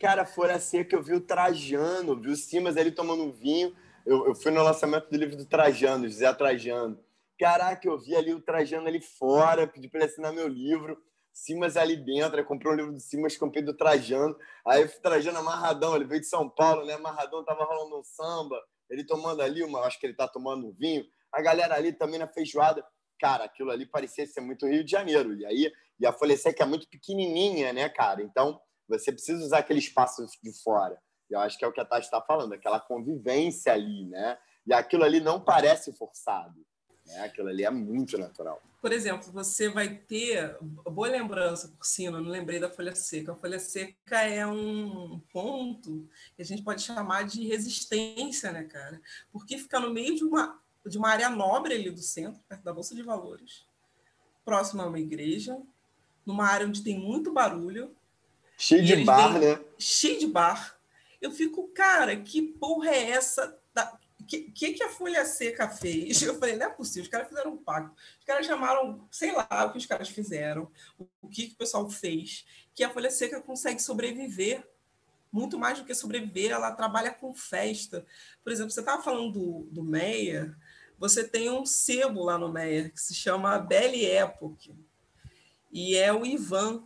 Cara, 0.00 0.22
a 0.22 0.26
Folha 0.26 0.58
Seca 0.58 0.96
eu 0.96 1.02
vi 1.02 1.14
o 1.14 1.20
Trajano, 1.20 2.18
vi 2.18 2.30
o 2.30 2.36
Simas 2.36 2.76
ali 2.76 2.90
tomando 2.90 3.24
um 3.24 3.30
vinho, 3.30 3.72
eu, 4.06 4.26
eu 4.26 4.34
fui 4.34 4.50
no 4.50 4.62
lançamento 4.62 5.08
do 5.10 5.16
livro 5.16 5.36
do 5.36 5.44
Trajano, 5.44 6.08
José 6.08 6.32
Trajano. 6.32 6.98
Caraca, 7.38 7.86
eu 7.86 7.98
vi 7.98 8.16
ali 8.16 8.32
o 8.32 8.40
Trajano 8.40 8.88
ali 8.88 9.00
fora, 9.00 9.66
pedi 9.66 9.86
para 9.86 10.00
ele 10.00 10.10
assinar 10.10 10.32
meu 10.32 10.48
livro. 10.48 11.00
Simas 11.38 11.76
ali 11.76 11.96
dentro, 11.96 12.36
aí 12.36 12.44
comprei 12.44 12.72
um 12.72 12.76
livro 12.76 12.92
do 12.92 13.00
Simas, 13.00 13.36
comprei 13.36 13.62
do 13.62 13.76
Trajano. 13.76 14.36
Aí 14.66 14.88
fui 14.88 15.00
Trajano 15.00 15.38
amarradão, 15.38 15.94
ele 15.94 16.04
veio 16.04 16.20
de 16.20 16.26
São 16.26 16.48
Paulo, 16.48 16.84
né? 16.84 16.94
Amarradão, 16.94 17.44
tava 17.44 17.64
rolando 17.64 18.00
um 18.00 18.02
samba, 18.02 18.60
ele 18.90 19.04
tomando 19.04 19.40
ali, 19.40 19.62
uma, 19.62 19.80
acho 19.82 20.00
que 20.00 20.06
ele 20.06 20.14
tá 20.14 20.26
tomando 20.26 20.66
um 20.66 20.72
vinho. 20.72 21.04
A 21.32 21.40
galera 21.40 21.76
ali 21.76 21.92
também 21.92 22.18
na 22.18 22.26
feijoada. 22.26 22.84
Cara, 23.20 23.44
aquilo 23.44 23.70
ali 23.70 23.86
parecia 23.86 24.26
ser 24.26 24.40
muito 24.40 24.66
Rio 24.66 24.84
de 24.84 24.90
Janeiro. 24.90 25.34
E 25.34 25.46
aí, 25.46 25.72
e 26.00 26.06
a 26.06 26.12
Folha 26.12 26.36
Seca 26.36 26.64
é 26.64 26.66
muito 26.66 26.88
pequenininha, 26.88 27.72
né, 27.72 27.88
cara? 27.88 28.22
Então, 28.22 28.60
você 28.88 29.12
precisa 29.12 29.44
usar 29.44 29.58
aquele 29.58 29.78
espaço 29.78 30.24
de 30.42 30.62
fora. 30.62 30.98
E 31.30 31.34
eu 31.34 31.40
acho 31.40 31.58
que 31.58 31.64
é 31.64 31.68
o 31.68 31.72
que 31.72 31.80
a 31.80 31.84
Tati 31.84 32.06
está 32.06 32.20
falando, 32.20 32.52
aquela 32.52 32.80
convivência 32.80 33.72
ali, 33.72 34.06
né? 34.06 34.38
E 34.66 34.72
aquilo 34.72 35.04
ali 35.04 35.20
não 35.20 35.40
parece 35.40 35.92
forçado. 35.96 36.54
Né? 37.08 37.24
Aquilo 37.24 37.48
ali 37.48 37.64
é 37.64 37.70
muito 37.70 38.16
natural. 38.16 38.62
Por 38.80 38.92
exemplo, 38.92 39.32
você 39.32 39.68
vai 39.68 39.88
ter. 39.88 40.56
Boa 40.84 41.08
lembrança, 41.08 41.68
por 41.68 41.84
cima, 41.84 42.20
não 42.20 42.30
lembrei 42.30 42.60
da 42.60 42.70
folha 42.70 42.94
seca. 42.94 43.32
A 43.32 43.36
folha 43.36 43.58
seca 43.58 44.22
é 44.22 44.46
um 44.46 45.20
ponto 45.32 46.08
que 46.36 46.42
a 46.42 46.44
gente 46.44 46.62
pode 46.62 46.82
chamar 46.82 47.24
de 47.24 47.46
resistência, 47.46 48.52
né, 48.52 48.64
cara? 48.64 49.00
Porque 49.32 49.58
fica 49.58 49.80
no 49.80 49.92
meio 49.92 50.14
de 50.14 50.24
uma, 50.24 50.60
de 50.86 50.96
uma 50.96 51.08
área 51.08 51.28
nobre 51.28 51.74
ali 51.74 51.90
do 51.90 52.00
centro, 52.00 52.40
perto 52.48 52.62
da 52.62 52.72
Bolsa 52.72 52.94
de 52.94 53.02
Valores, 53.02 53.66
próximo 54.44 54.82
a 54.82 54.86
uma 54.86 55.00
igreja, 55.00 55.60
numa 56.24 56.46
área 56.46 56.66
onde 56.66 56.82
tem 56.82 56.98
muito 56.98 57.32
barulho. 57.32 57.90
Cheio 58.56 58.84
de 58.84 59.04
bar, 59.04 59.32
vêm, 59.32 59.56
né? 59.56 59.64
Cheio 59.78 60.20
de 60.20 60.26
bar 60.26 60.78
eu 61.20 61.30
fico, 61.30 61.68
cara, 61.68 62.16
que 62.16 62.40
porra 62.42 62.90
é 62.90 63.10
essa? 63.10 63.58
O 63.76 64.07
que, 64.28 64.42
que, 64.52 64.74
que 64.74 64.82
a 64.82 64.90
Folha 64.90 65.24
Seca 65.24 65.68
fez? 65.68 66.20
Eu 66.22 66.38
falei, 66.38 66.56
não 66.56 66.66
é 66.66 66.70
possível, 66.70 67.02
os 67.02 67.08
caras 67.08 67.28
fizeram 67.28 67.52
um 67.52 67.56
pacto. 67.56 67.94
Os 68.18 68.24
caras 68.24 68.46
chamaram, 68.46 69.08
sei 69.10 69.32
lá 69.32 69.64
o 69.66 69.72
que 69.72 69.78
os 69.78 69.86
caras 69.86 70.08
fizeram, 70.08 70.70
o 71.20 71.28
que, 71.28 71.48
que 71.48 71.54
o 71.54 71.58
pessoal 71.58 71.88
fez, 71.88 72.44
que 72.74 72.84
a 72.84 72.90
Folha 72.90 73.10
Seca 73.10 73.40
consegue 73.40 73.82
sobreviver 73.82 74.64
muito 75.30 75.58
mais 75.58 75.78
do 75.78 75.84
que 75.84 75.94
sobreviver, 75.94 76.50
ela 76.50 76.72
trabalha 76.72 77.12
com 77.12 77.34
festa. 77.34 78.04
Por 78.42 78.52
exemplo, 78.52 78.70
você 78.70 78.80
estava 78.80 79.02
falando 79.02 79.32
do, 79.32 79.68
do 79.70 79.82
Meyer, 79.82 80.56
você 80.98 81.22
tem 81.22 81.50
um 81.50 81.66
sebo 81.66 82.24
lá 82.24 82.38
no 82.38 82.52
Meyer 82.52 82.92
que 82.92 83.00
se 83.00 83.14
chama 83.14 83.58
Belle 83.58 84.04
Époque, 84.06 84.74
e 85.70 85.96
é 85.96 86.12
o 86.12 86.24
Ivan, 86.24 86.82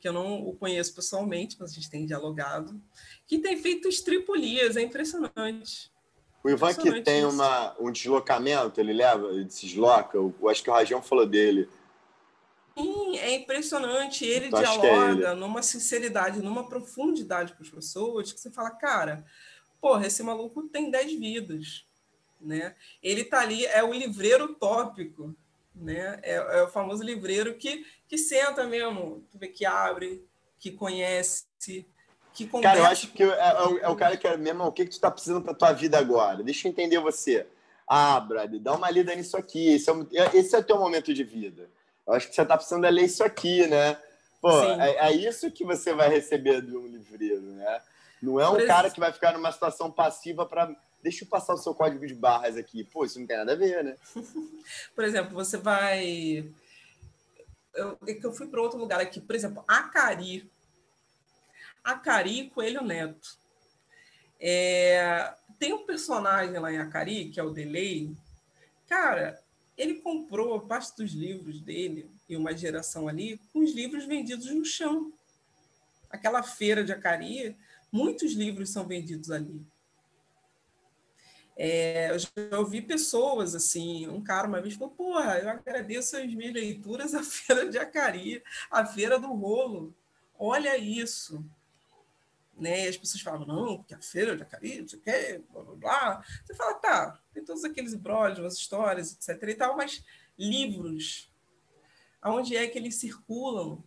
que 0.00 0.08
eu 0.08 0.12
não 0.12 0.46
o 0.46 0.54
conheço 0.54 0.94
pessoalmente, 0.94 1.56
mas 1.58 1.70
a 1.70 1.74
gente 1.74 1.88
tem 1.88 2.04
dialogado, 2.04 2.80
que 3.26 3.38
tem 3.38 3.56
feito 3.56 3.88
estripulias, 3.88 4.76
é 4.76 4.82
impressionante. 4.82 5.91
O 6.42 6.50
Ivan 6.50 6.74
que 6.74 7.02
tem 7.02 7.24
uma, 7.24 7.76
um 7.78 7.90
deslocamento, 7.90 8.80
ele 8.80 8.92
leva, 8.92 9.28
ele 9.28 9.48
se 9.50 9.66
desloca, 9.66 10.16
eu, 10.16 10.34
acho 10.48 10.62
que 10.62 10.70
o 10.70 10.72
Rajão 10.72 11.00
falou 11.00 11.26
dele. 11.26 11.68
Sim, 12.76 13.18
é 13.18 13.34
impressionante. 13.34 14.24
Ele 14.24 14.46
então, 14.46 14.60
dialoga 14.60 15.28
é 15.28 15.30
ele. 15.30 15.34
numa 15.34 15.62
sinceridade, 15.62 16.42
numa 16.42 16.68
profundidade 16.68 17.52
com 17.54 17.62
as 17.62 17.70
pessoas, 17.70 18.32
que 18.32 18.40
você 18.40 18.50
fala, 18.50 18.70
cara, 18.70 19.24
porra, 19.80 20.06
esse 20.06 20.22
maluco 20.22 20.68
tem 20.68 20.90
10 20.90 21.18
vidas. 21.18 21.86
Né? 22.40 22.74
Ele 23.00 23.24
tá 23.24 23.40
ali, 23.40 23.64
é 23.66 23.84
o 23.84 23.92
livreiro 23.92 24.54
tópico 24.54 25.36
né? 25.74 26.18
É, 26.22 26.34
é, 26.34 26.62
o 26.62 26.68
famoso 26.68 27.02
livreiro 27.02 27.54
que, 27.54 27.84
que 28.06 28.18
senta 28.18 28.66
mesmo, 28.66 29.26
que 29.54 29.64
abre, 29.64 30.24
que 30.58 30.70
conhece, 30.70 31.46
que 32.32 32.46
conversa. 32.46 32.76
Cara, 32.76 32.86
eu 32.86 32.90
acho 32.90 33.08
que 33.08 33.22
é, 33.22 33.26
é, 33.26 33.62
o, 33.62 33.78
é 33.78 33.88
o, 33.88 33.96
cara 33.96 34.16
que 34.16 34.26
é 34.26 34.36
mesmo, 34.36 34.64
o 34.64 34.72
que, 34.72 34.84
que 34.84 34.90
tu 34.90 34.94
está 34.94 35.10
precisando 35.10 35.42
para 35.42 35.54
tua 35.54 35.72
vida 35.72 35.98
agora? 35.98 36.42
Deixa 36.42 36.66
eu 36.66 36.70
entender 36.70 36.98
você. 36.98 37.46
Ah, 37.86 38.18
Brad, 38.20 38.54
dá 38.56 38.74
uma 38.74 38.90
lida 38.90 39.14
nisso 39.14 39.36
aqui. 39.36 39.74
Esse 39.74 39.90
é, 39.90 39.92
o, 39.92 40.08
é, 40.12 40.36
esse 40.36 40.54
é 40.54 40.58
o 40.58 40.64
teu 40.64 40.78
momento 40.78 41.12
de 41.12 41.24
vida. 41.24 41.68
Eu 42.06 42.14
acho 42.14 42.28
que 42.28 42.34
você 42.34 42.42
está 42.42 42.56
precisando 42.56 42.88
ler 42.88 43.04
isso 43.04 43.22
aqui, 43.22 43.66
né? 43.66 43.98
Pô, 44.40 44.50
é, 44.62 45.08
é, 45.08 45.12
isso 45.12 45.50
que 45.50 45.64
você 45.64 45.92
vai 45.92 46.08
receber 46.08 46.62
de 46.62 46.76
um 46.76 46.86
livreiro, 46.86 47.42
né? 47.42 47.80
Não 48.20 48.40
é 48.40 48.48
um 48.48 48.66
cara 48.66 48.90
que 48.90 49.00
vai 49.00 49.12
ficar 49.12 49.32
numa 49.32 49.52
situação 49.52 49.90
passiva 49.90 50.46
para 50.46 50.74
deixa 51.02 51.24
eu 51.24 51.28
passar 51.28 51.54
o 51.54 51.58
seu 51.58 51.74
código 51.74 52.06
de 52.06 52.14
barras 52.14 52.56
aqui. 52.56 52.84
Pô, 52.84 53.04
isso 53.04 53.18
não 53.18 53.26
tem 53.26 53.36
nada 53.36 53.52
a 53.52 53.56
ver, 53.56 53.82
né? 53.82 53.96
Por 54.94 55.04
exemplo, 55.04 55.34
você 55.34 55.56
vai. 55.56 56.48
Eu, 57.74 57.98
é 58.06 58.18
eu 58.22 58.32
fui 58.32 58.46
para 58.46 58.62
outro 58.62 58.78
lugar 58.78 59.00
aqui, 59.00 59.20
por 59.20 59.34
exemplo, 59.34 59.64
Acari. 59.66 60.48
Acari 61.84 62.50
Coelho 62.50 62.82
Neto. 62.82 63.38
É... 64.40 65.34
Tem 65.58 65.72
um 65.72 65.86
personagem 65.86 66.58
lá 66.58 66.72
em 66.72 66.78
Acari, 66.78 67.30
que 67.30 67.38
é 67.38 67.42
o 67.42 67.50
Delay. 67.50 68.16
Cara, 68.88 69.42
ele 69.76 69.96
comprou 69.96 70.60
parte 70.60 70.96
dos 70.96 71.12
livros 71.12 71.60
dele 71.60 72.10
e 72.28 72.36
uma 72.36 72.56
geração 72.56 73.08
ali 73.08 73.40
com 73.52 73.60
os 73.60 73.72
livros 73.72 74.04
vendidos 74.04 74.50
no 74.50 74.64
chão. 74.64 75.12
Aquela 76.10 76.42
feira 76.42 76.84
de 76.84 76.92
Acari, 76.92 77.56
muitos 77.90 78.32
livros 78.32 78.70
são 78.70 78.86
vendidos 78.86 79.30
ali. 79.30 79.64
É, 81.56 82.10
eu 82.10 82.18
já 82.18 82.58
ouvi 82.58 82.80
pessoas 82.80 83.54
assim, 83.54 84.08
um 84.08 84.22
cara 84.22 84.48
uma 84.48 84.60
vez 84.60 84.74
falou, 84.74 84.94
porra, 84.94 85.38
eu 85.38 85.48
agradeço 85.50 86.16
as 86.16 86.26
minhas 86.32 86.54
leituras 86.54 87.14
à 87.14 87.22
Feira 87.24 87.68
de 87.68 87.78
Acari, 87.78 88.42
à 88.70 88.84
Feira 88.86 89.18
do 89.18 89.32
Rolo. 89.32 89.94
Olha 90.38 90.76
isso. 90.76 91.44
Né? 92.56 92.84
E 92.84 92.88
as 92.88 92.96
pessoas 92.96 93.22
falam, 93.22 93.46
não, 93.46 93.78
porque 93.78 93.94
a 93.94 94.00
Feira 94.00 94.36
de 94.36 94.42
Acari, 94.42 94.80
não 94.80 94.88
sei 94.88 94.98
o 94.98 95.02
quê, 95.02 95.44
blá, 95.50 95.62
blá, 95.62 95.74
blá. 95.74 96.24
Você 96.44 96.54
fala, 96.54 96.74
tá, 96.74 97.20
tem 97.32 97.44
todos 97.44 97.64
aqueles 97.64 97.92
embrólios, 97.92 98.44
as 98.44 98.54
histórias, 98.54 99.12
etc 99.12 99.48
e 99.48 99.54
tal, 99.54 99.76
mas 99.76 100.04
livros, 100.38 101.30
aonde 102.20 102.56
é 102.56 102.66
que 102.66 102.78
eles 102.78 102.96
circulam? 102.96 103.82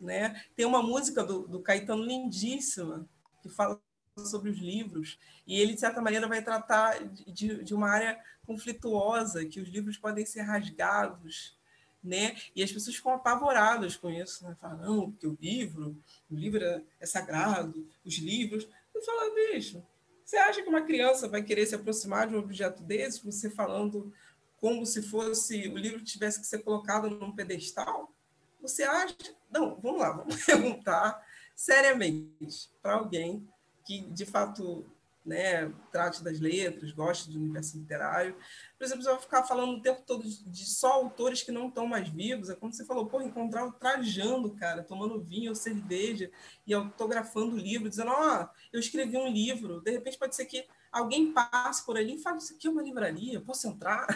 Né? 0.00 0.42
Tem 0.54 0.64
uma 0.64 0.82
música 0.82 1.24
do, 1.24 1.46
do 1.46 1.60
Caetano 1.60 2.04
lindíssima, 2.04 3.08
que 3.42 3.48
fala 3.48 3.80
sobre 4.16 4.50
os 4.50 4.58
livros, 4.58 5.18
e 5.46 5.58
ele, 5.58 5.74
de 5.74 5.80
certa 5.80 6.00
maneira, 6.00 6.28
vai 6.28 6.42
tratar 6.42 7.02
de, 7.08 7.64
de 7.64 7.74
uma 7.74 7.88
área 7.88 8.20
conflituosa, 8.46 9.44
que 9.46 9.60
os 9.60 9.68
livros 9.68 9.96
podem 9.96 10.26
ser 10.26 10.42
rasgados, 10.42 11.58
né? 12.02 12.36
E 12.54 12.62
as 12.62 12.72
pessoas 12.72 12.96
ficam 12.96 13.12
apavoradas 13.12 13.96
com 13.96 14.10
isso, 14.10 14.44
né? 14.44 14.56
Falam, 14.60 14.78
não, 14.78 15.10
porque 15.10 15.26
o 15.26 15.36
livro, 15.40 15.96
o 16.30 16.34
livro 16.34 16.64
é, 16.64 16.82
é 17.00 17.06
sagrado, 17.06 17.86
os 18.04 18.14
livros. 18.18 18.68
Eu 18.94 19.02
falo, 19.02 19.34
bicho, 19.34 19.82
você 20.24 20.36
acha 20.36 20.62
que 20.62 20.68
uma 20.68 20.82
criança 20.82 21.28
vai 21.28 21.42
querer 21.42 21.66
se 21.66 21.74
aproximar 21.74 22.28
de 22.28 22.34
um 22.34 22.38
objeto 22.38 22.82
desse, 22.82 23.24
você 23.24 23.50
falando 23.50 24.12
como 24.60 24.84
se 24.84 25.02
fosse 25.02 25.68
o 25.68 25.76
livro 25.76 26.04
tivesse 26.04 26.40
que 26.40 26.46
ser 26.46 26.58
colocado 26.58 27.10
num 27.10 27.32
pedestal? 27.32 28.14
Você 28.60 28.82
acha? 28.82 29.16
Não, 29.50 29.80
vamos 29.80 30.00
lá, 30.00 30.12
vamos 30.12 30.36
perguntar 30.44 31.20
seriamente 31.56 32.70
para 32.80 32.94
alguém 32.94 33.46
que 33.84 34.02
de 34.02 34.24
fato 34.24 34.86
né, 35.24 35.70
trate 35.92 36.24
das 36.24 36.40
letras, 36.40 36.92
goste 36.92 37.30
do 37.30 37.38
universo 37.38 37.78
literário. 37.78 38.34
Por 38.78 38.84
exemplo, 38.84 39.02
você 39.02 39.10
vai 39.10 39.20
ficar 39.20 39.42
falando 39.44 39.76
o 39.76 39.82
tempo 39.82 40.02
todo 40.06 40.22
de 40.22 40.64
só 40.64 40.92
autores 40.92 41.42
que 41.42 41.52
não 41.52 41.68
estão 41.68 41.86
mais 41.86 42.08
vivos. 42.08 42.48
É 42.48 42.54
como 42.54 42.72
você 42.72 42.84
falou, 42.84 43.06
pô, 43.06 43.20
encontrar 43.20 43.66
o 43.66 43.72
Trajando, 43.72 44.54
cara, 44.54 44.82
tomando 44.82 45.20
vinho 45.20 45.50
ou 45.50 45.54
cerveja 45.54 46.30
e 46.66 46.72
autografando 46.72 47.54
o 47.54 47.58
livro, 47.58 47.88
dizendo, 47.88 48.10
ó, 48.10 48.42
oh, 48.42 48.48
eu 48.72 48.80
escrevi 48.80 49.16
um 49.16 49.28
livro. 49.28 49.80
De 49.80 49.90
repente 49.90 50.18
pode 50.18 50.34
ser 50.34 50.46
que 50.46 50.66
alguém 50.90 51.32
passe 51.32 51.84
por 51.84 51.96
ali 51.96 52.14
e 52.14 52.22
fale, 52.22 52.38
isso 52.38 52.54
aqui 52.54 52.66
é 52.66 52.70
uma 52.70 52.82
livraria, 52.82 53.40
posso 53.40 53.68
entrar? 53.68 54.06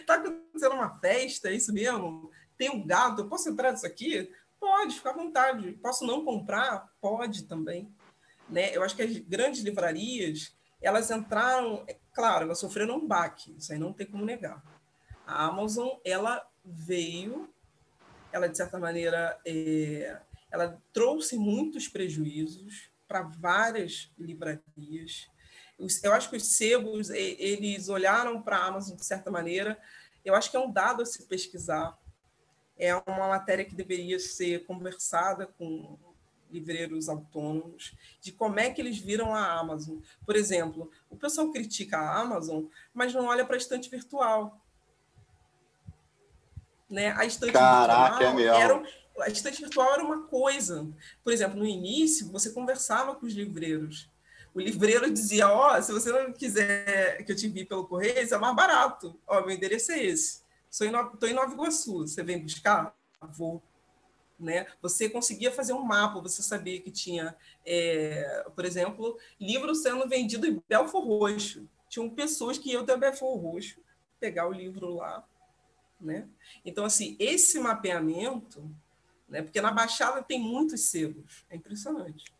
Está 0.00 0.14
acontecendo 0.16 0.74
uma 0.74 0.98
festa, 0.98 1.48
é 1.48 1.54
isso 1.54 1.72
mesmo? 1.72 2.30
Tem 2.56 2.70
um 2.70 2.84
gado, 2.84 3.28
posso 3.28 3.48
entrar 3.48 3.72
nisso 3.72 3.86
aqui? 3.86 4.30
Pode, 4.58 4.96
fica 4.96 5.10
à 5.10 5.12
vontade. 5.12 5.72
Posso 5.74 6.04
não 6.04 6.24
comprar? 6.24 6.92
Pode 7.00 7.44
também. 7.44 7.94
Né? 8.48 8.74
Eu 8.74 8.82
acho 8.82 8.96
que 8.96 9.02
as 9.02 9.16
grandes 9.18 9.62
livrarias, 9.62 10.56
elas 10.80 11.10
entraram, 11.10 11.84
é 11.86 11.96
claro, 12.12 12.44
elas 12.44 12.58
sofreram 12.58 12.96
um 12.96 13.06
baque, 13.06 13.54
isso 13.58 13.72
aí 13.72 13.78
não 13.78 13.92
tem 13.92 14.06
como 14.06 14.24
negar. 14.24 14.62
A 15.26 15.46
Amazon, 15.46 15.88
ela 16.04 16.48
veio, 16.64 17.48
ela 18.32 18.48
de 18.48 18.56
certa 18.56 18.78
maneira, 18.78 19.38
é, 19.44 20.18
ela 20.50 20.80
trouxe 20.92 21.36
muitos 21.36 21.88
prejuízos 21.88 22.90
para 23.06 23.22
várias 23.22 24.10
livrarias. 24.18 25.28
Eu 26.02 26.12
acho 26.12 26.28
que 26.30 26.36
os 26.36 26.46
sebos, 26.46 27.10
eles 27.10 27.88
olharam 27.88 28.42
para 28.42 28.56
a 28.56 28.66
Amazon 28.66 28.96
de 28.96 29.04
certa 29.04 29.30
maneira. 29.30 29.78
Eu 30.24 30.34
acho 30.34 30.50
que 30.50 30.56
é 30.56 30.60
um 30.60 30.70
dado 30.70 31.02
a 31.02 31.06
se 31.06 31.24
pesquisar. 31.24 31.96
É 32.76 32.94
uma 32.94 33.28
matéria 33.28 33.64
que 33.64 33.74
deveria 33.74 34.18
ser 34.18 34.64
conversada 34.66 35.46
com 35.46 35.98
livreiros 36.50 37.08
autônomos, 37.08 37.94
de 38.20 38.32
como 38.32 38.58
é 38.58 38.70
que 38.70 38.80
eles 38.80 38.98
viram 38.98 39.34
a 39.34 39.58
Amazon. 39.58 39.98
Por 40.24 40.36
exemplo, 40.36 40.90
o 41.10 41.16
pessoal 41.16 41.50
critica 41.50 41.98
a 41.98 42.20
Amazon, 42.20 42.64
mas 42.92 43.14
não 43.14 43.26
olha 43.26 43.44
para 43.44 43.56
a 43.56 43.58
estante 43.58 43.90
virtual. 43.90 44.60
Né? 46.88 47.12
A 47.12 47.24
estante 47.24 47.52
Caraca, 47.52 48.32
virtual 48.32 48.38
é 48.38 48.62
era, 48.62 48.82
a 49.20 49.28
estante 49.28 49.60
virtual 49.60 49.92
era 49.94 50.04
uma 50.04 50.22
coisa. 50.22 50.88
Por 51.22 51.32
exemplo, 51.32 51.58
no 51.58 51.66
início, 51.66 52.30
você 52.30 52.50
conversava 52.50 53.14
com 53.14 53.26
os 53.26 53.34
livreiros. 53.34 54.08
O 54.54 54.60
livreiro 54.60 55.10
dizia: 55.12 55.48
Ó, 55.48 55.76
oh, 55.76 55.82
se 55.82 55.92
você 55.92 56.10
não 56.10 56.32
quiser 56.32 57.22
que 57.24 57.32
eu 57.32 57.36
te 57.36 57.46
envie 57.46 57.64
pelo 57.64 57.86
correio, 57.86 58.22
isso 58.22 58.34
é 58.34 58.38
mais 58.38 58.56
barato. 58.56 59.18
Ó, 59.26 59.38
oh, 59.38 59.46
meu 59.46 59.54
endereço 59.54 59.92
é 59.92 60.02
esse. 60.02 60.42
Estou 60.70 60.86
em, 60.86 61.30
em 61.30 61.34
Nova 61.34 61.52
Iguaçu. 61.52 62.06
Você 62.06 62.22
vem 62.22 62.42
buscar? 62.42 62.94
Vou. 63.32 63.62
Né? 64.38 64.66
Você 64.80 65.08
conseguia 65.10 65.50
fazer 65.50 65.72
um 65.72 65.82
mapa, 65.82 66.20
você 66.20 66.42
sabia 66.42 66.80
que 66.80 66.92
tinha, 66.92 67.34
é, 67.66 68.46
por 68.54 68.64
exemplo, 68.64 69.18
livro 69.40 69.74
sendo 69.74 70.08
vendido 70.08 70.46
em 70.46 70.62
Belfor 70.68 71.04
Roxo. 71.04 71.68
Tinham 71.88 72.08
pessoas 72.08 72.56
que 72.56 72.70
iam 72.70 72.82
até 72.82 72.96
Belfor 72.96 73.36
Roxo 73.36 73.80
pegar 74.20 74.46
o 74.46 74.52
livro 74.52 74.94
lá. 74.94 75.26
Né? 76.00 76.28
Então, 76.64 76.84
assim, 76.84 77.16
esse 77.18 77.58
mapeamento, 77.58 78.70
né? 79.28 79.42
porque 79.42 79.60
na 79.60 79.72
Baixada 79.72 80.22
tem 80.22 80.38
muitos 80.40 80.82
selos, 80.82 81.44
é 81.50 81.56
impressionante. 81.56 82.32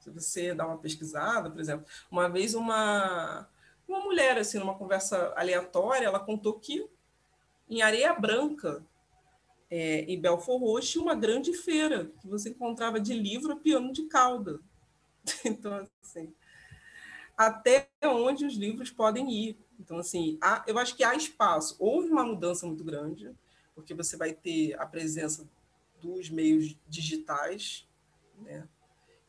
Se 0.00 0.10
você 0.10 0.54
dá 0.54 0.66
uma 0.66 0.78
pesquisada, 0.78 1.50
por 1.50 1.60
exemplo, 1.60 1.86
uma 2.10 2.28
vez 2.28 2.54
uma, 2.54 3.46
uma 3.86 4.00
mulher, 4.00 4.38
assim, 4.38 4.58
numa 4.58 4.74
conversa 4.74 5.32
aleatória, 5.36 6.06
ela 6.06 6.18
contou 6.18 6.58
que 6.58 6.88
em 7.68 7.82
Areia 7.82 8.12
Branca 8.14 8.84
é, 9.74 10.00
em 10.02 10.20
Belfor 10.20 10.60
Roxo, 10.60 11.00
uma 11.00 11.14
grande 11.14 11.54
feira 11.54 12.12
que 12.20 12.28
você 12.28 12.50
encontrava 12.50 13.00
de 13.00 13.14
livro 13.14 13.54
a 13.54 13.56
piano 13.56 13.90
de 13.90 14.02
cauda. 14.02 14.60
Então, 15.46 15.88
assim, 16.02 16.34
até 17.34 17.88
onde 18.04 18.44
os 18.44 18.54
livros 18.54 18.90
podem 18.90 19.32
ir. 19.32 19.56
Então, 19.80 19.96
assim, 19.96 20.36
há, 20.42 20.62
eu 20.66 20.78
acho 20.78 20.94
que 20.94 21.02
há 21.02 21.14
espaço. 21.14 21.74
Houve 21.78 22.10
uma 22.10 22.22
mudança 22.22 22.66
muito 22.66 22.84
grande, 22.84 23.34
porque 23.74 23.94
você 23.94 24.14
vai 24.14 24.34
ter 24.34 24.78
a 24.78 24.84
presença 24.84 25.48
dos 26.02 26.28
meios 26.28 26.76
digitais, 26.86 27.88
né? 28.40 28.68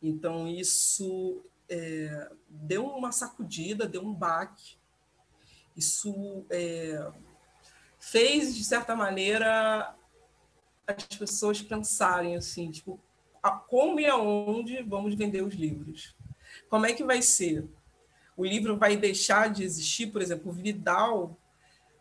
Então, 0.02 0.46
isso 0.46 1.42
é, 1.70 2.30
deu 2.50 2.86
uma 2.86 3.14
sacudida, 3.14 3.88
deu 3.88 4.02
um 4.02 4.14
baque. 4.14 4.76
Isso 5.78 6.46
é, 6.50 7.14
fez, 7.98 8.54
de 8.54 8.64
certa 8.66 8.94
maneira, 8.94 9.96
as 10.88 11.06
pessoas 11.06 11.62
pensarem 11.62 12.36
assim, 12.36 12.72
tipo, 12.72 13.00
como 13.68 14.00
e 14.00 14.06
aonde 14.06 14.82
vamos 14.84 15.16
vender 15.16 15.44
os 15.44 15.54
livros? 15.54 16.16
Como 16.70 16.86
é 16.86 16.94
que 16.94 17.04
vai 17.04 17.22
ser? 17.22 17.66
O 18.36 18.46
livro 18.46 18.78
vai 18.78 18.98
deixar 18.98 19.50
de 19.50 19.64
existir, 19.64 20.08
por 20.08 20.22
exemplo, 20.22 20.52
o 20.52 20.54
Vidal, 20.54 21.38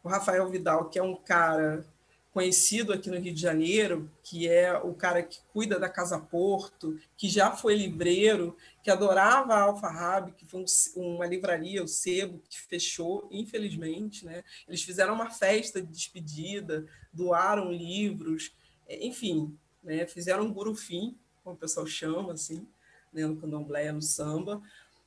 o 0.02 0.08
Rafael 0.08 0.48
Vidal, 0.48 0.88
que 0.88 0.98
é 0.98 1.02
um 1.02 1.14
cara 1.14 1.84
conhecido 2.32 2.94
aqui 2.94 3.10
no 3.10 3.18
Rio 3.18 3.34
de 3.34 3.40
Janeiro, 3.40 4.10
que 4.22 4.48
é 4.48 4.74
o 4.78 4.94
cara 4.94 5.22
que 5.22 5.40
cuida 5.52 5.78
da 5.78 5.88
Casa 5.88 6.18
Porto, 6.18 6.98
que 7.14 7.28
já 7.28 7.50
foi 7.50 7.76
livreiro, 7.76 8.56
que 8.82 8.90
adorava 8.90 9.54
a 9.54 9.62
Alfarrabe, 9.62 10.32
que 10.32 10.46
foi 10.46 10.64
um, 10.96 11.14
uma 11.14 11.26
livraria, 11.26 11.84
o 11.84 11.88
Sebo, 11.88 12.40
que 12.48 12.58
fechou, 12.58 13.28
infelizmente. 13.30 14.24
Né? 14.24 14.42
Eles 14.66 14.82
fizeram 14.82 15.12
uma 15.12 15.30
festa 15.30 15.82
de 15.82 15.88
despedida, 15.88 16.86
doaram 17.12 17.70
livros, 17.70 18.50
enfim, 19.00 19.56
né, 19.82 20.06
fizeram 20.06 20.44
um 20.44 20.52
gurufim, 20.52 21.16
como 21.42 21.56
o 21.56 21.58
pessoal 21.58 21.86
chama, 21.86 22.32
assim, 22.32 22.66
né, 23.12 23.26
no 23.26 23.36
candomblé, 23.36 23.90
no 23.92 24.02
samba, 24.02 24.62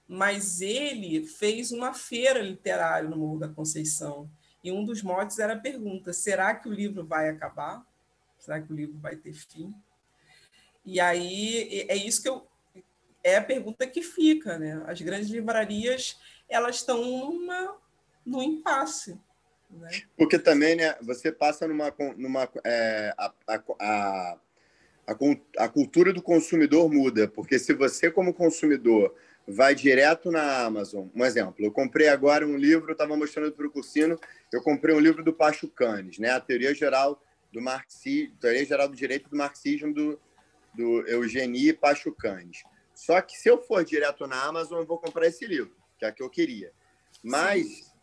mas 0.07 0.61
ele 0.61 1.25
fez 1.25 1.71
uma 1.71 1.93
feira 1.93 2.41
literária 2.41 3.09
no 3.09 3.17
Morro 3.17 3.39
da 3.39 3.47
Conceição, 3.47 4.29
e 4.63 4.71
um 4.71 4.83
dos 4.83 5.01
motes 5.03 5.39
era 5.39 5.53
a 5.53 5.59
pergunta, 5.59 6.11
será 6.11 6.55
que 6.55 6.67
o 6.67 6.73
livro 6.73 7.05
vai 7.05 7.29
acabar? 7.29 7.85
Será 8.39 8.59
que 8.59 8.71
o 8.71 8.75
livro 8.75 8.97
vai 8.97 9.15
ter 9.15 9.33
fim? 9.33 9.73
E 10.83 10.99
aí, 10.99 11.85
é 11.87 11.95
isso 11.95 12.21
que 12.21 12.29
eu... 12.29 12.47
É 13.23 13.37
a 13.37 13.43
pergunta 13.43 13.87
que 13.87 14.03
fica, 14.03 14.59
né? 14.59 14.83
As 14.85 15.01
grandes 15.01 15.29
livrarias, 15.29 16.19
elas 16.47 16.75
estão 16.75 17.03
numa, 17.03 17.75
num 18.23 18.41
impasse, 18.41 19.19
né? 19.69 19.89
Porque 20.17 20.37
também, 20.39 20.75
né, 20.75 20.95
você 21.01 21.31
passa 21.31 21.67
numa. 21.67 21.93
numa 22.17 22.49
é, 22.63 23.13
a, 23.17 23.33
a, 23.47 23.63
a, 23.79 24.37
a, 25.59 25.69
cultura 25.69 26.13
do 26.13 26.21
consumidor 26.21 26.91
muda, 26.91 27.27
porque 27.27 27.59
se 27.59 27.73
você, 27.73 28.09
como 28.09 28.33
consumidor, 28.33 29.13
vai 29.47 29.75
direto 29.75 30.31
na 30.31 30.65
Amazon, 30.65 31.07
um 31.13 31.23
exemplo, 31.23 31.63
eu 31.63 31.71
comprei 31.71 32.07
agora 32.07 32.47
um 32.47 32.57
livro, 32.57 32.91
estava 32.91 33.15
mostrando 33.15 33.51
para 33.51 33.67
o 33.67 33.71
Cursino, 33.71 34.19
eu 34.51 34.61
comprei 34.61 34.95
um 34.95 34.99
livro 34.99 35.23
do 35.23 35.33
Pacho 35.33 35.67
Canes, 35.67 36.17
né, 36.17 36.31
a 36.31 36.39
teoria 36.39 36.73
geral 36.73 37.21
do 37.51 37.61
marxismo, 37.61 38.35
teoria 38.37 38.65
geral 38.65 38.87
do 38.87 38.95
direito 38.95 39.29
do 39.29 39.37
marxismo 39.37 39.93
do, 39.93 40.19
do 40.73 41.07
Eugenie 41.07 41.71
Pacho 41.73 42.11
Canes. 42.11 42.63
Só 42.95 43.21
que 43.21 43.37
se 43.37 43.47
eu 43.47 43.61
for 43.61 43.83
direto 43.83 44.25
na 44.25 44.41
Amazon, 44.43 44.79
eu 44.79 44.85
vou 44.85 44.97
comprar 44.97 45.27
esse 45.27 45.45
livro, 45.45 45.75
que 45.99 46.05
é 46.05 46.07
a 46.07 46.11
que 46.11 46.23
eu 46.23 46.29
queria. 46.29 46.71
Mas 47.23 47.67
Sim 47.67 47.94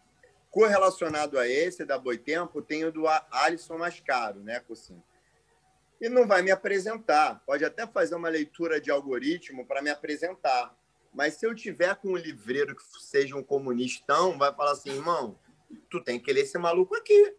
Correlacionado 0.53 1.39
a 1.39 1.49
esse 1.49 1.83
da 1.83 1.99
Boitempo, 1.99 2.61
tem 2.61 2.85
o 2.85 2.93
do 2.93 3.09
Alisson 3.09 3.79
Mascaro, 3.79 4.41
né, 4.41 4.61
Cocinho? 4.61 5.03
E 5.99 6.11
não 6.11 6.27
vai 6.27 6.43
me 6.43 6.51
apresentar. 6.51 7.43
Pode 7.47 7.65
até 7.65 7.87
fazer 7.87 8.15
uma 8.15 8.29
leitura 8.29 8.79
de 8.79 8.91
algoritmo 8.91 9.67
para 9.67 9.81
me 9.81 9.89
apresentar. 9.89 10.77
Mas 11.15 11.35
se 11.35 11.47
eu 11.47 11.55
tiver 11.55 11.97
com 11.97 12.09
um 12.09 12.17
livreiro 12.17 12.77
que 12.77 12.83
seja 13.01 13.35
um 13.35 13.43
comunistão, 13.43 14.37
vai 14.37 14.55
falar 14.55 14.73
assim, 14.73 14.91
irmão, 14.91 15.39
tu 15.89 16.05
tem 16.05 16.21
que 16.21 16.31
ler 16.31 16.43
esse 16.43 16.59
maluco 16.59 16.95
aqui, 16.95 17.35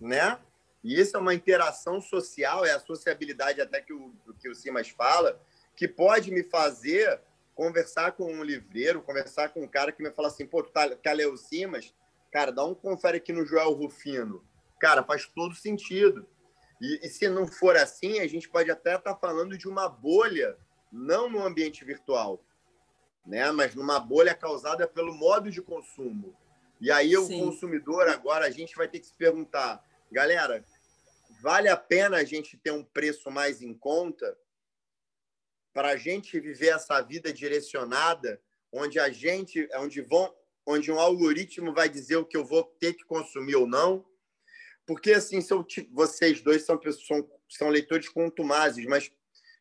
né? 0.00 0.38
E 0.84 1.00
isso 1.00 1.16
é 1.16 1.20
uma 1.20 1.34
interação 1.34 2.00
social, 2.00 2.64
é 2.64 2.70
a 2.70 2.78
sociabilidade 2.78 3.60
até 3.60 3.80
que 3.80 3.92
o, 3.92 4.14
que 4.38 4.48
o 4.48 4.54
Simas 4.54 4.90
fala, 4.90 5.40
que 5.74 5.88
pode 5.88 6.30
me 6.30 6.44
fazer 6.44 7.20
conversar 7.52 8.12
com 8.12 8.32
um 8.32 8.44
livreiro, 8.44 9.02
conversar 9.02 9.48
com 9.48 9.64
um 9.64 9.68
cara 9.68 9.90
que 9.90 10.02
me 10.02 10.12
fala 10.12 10.28
assim, 10.28 10.46
pô, 10.46 10.62
tu 10.62 10.70
tá, 10.70 10.94
quer 10.94 11.14
ler 11.14 11.26
o 11.26 11.36
Simas? 11.36 11.92
Cara, 12.34 12.50
dá 12.50 12.64
um 12.64 12.74
confere 12.74 13.18
aqui 13.18 13.32
no 13.32 13.46
Joel 13.46 13.70
Rufino. 13.70 14.44
Cara, 14.80 15.04
faz 15.04 15.24
todo 15.24 15.54
sentido. 15.54 16.26
E, 16.80 17.06
e 17.06 17.08
se 17.08 17.28
não 17.28 17.46
for 17.46 17.76
assim, 17.76 18.18
a 18.18 18.26
gente 18.26 18.48
pode 18.48 18.68
até 18.72 18.96
estar 18.96 19.14
tá 19.14 19.16
falando 19.16 19.56
de 19.56 19.68
uma 19.68 19.88
bolha, 19.88 20.58
não 20.90 21.30
no 21.30 21.44
ambiente 21.44 21.84
virtual, 21.84 22.44
né? 23.24 23.52
mas 23.52 23.76
numa 23.76 24.00
bolha 24.00 24.34
causada 24.34 24.84
pelo 24.88 25.14
modo 25.14 25.48
de 25.48 25.62
consumo. 25.62 26.36
E 26.80 26.90
aí 26.90 27.16
o 27.16 27.28
consumidor 27.28 28.08
agora, 28.08 28.46
a 28.46 28.50
gente 28.50 28.74
vai 28.74 28.88
ter 28.88 28.98
que 28.98 29.06
se 29.06 29.14
perguntar, 29.14 29.80
galera, 30.10 30.64
vale 31.40 31.68
a 31.68 31.76
pena 31.76 32.16
a 32.16 32.24
gente 32.24 32.56
ter 32.56 32.72
um 32.72 32.82
preço 32.82 33.30
mais 33.30 33.62
em 33.62 33.72
conta 33.72 34.36
para 35.72 35.90
a 35.90 35.96
gente 35.96 36.40
viver 36.40 36.74
essa 36.74 37.00
vida 37.00 37.32
direcionada, 37.32 38.42
onde 38.72 38.98
a 38.98 39.08
gente, 39.08 39.68
onde 39.76 40.00
vão 40.00 40.34
onde 40.66 40.90
um 40.90 40.98
algoritmo 40.98 41.72
vai 41.72 41.88
dizer 41.88 42.16
o 42.16 42.24
que 42.24 42.36
eu 42.36 42.44
vou 42.44 42.64
ter 42.64 42.94
que 42.94 43.04
consumir 43.04 43.56
ou 43.56 43.66
não. 43.66 44.04
Porque, 44.86 45.12
assim, 45.12 45.40
vocês 45.92 46.42
dois 46.42 46.62
são, 46.64 46.80
são, 47.06 47.30
são 47.48 47.68
leitores 47.68 48.08
contumazes, 48.08 48.84
mas, 48.86 49.10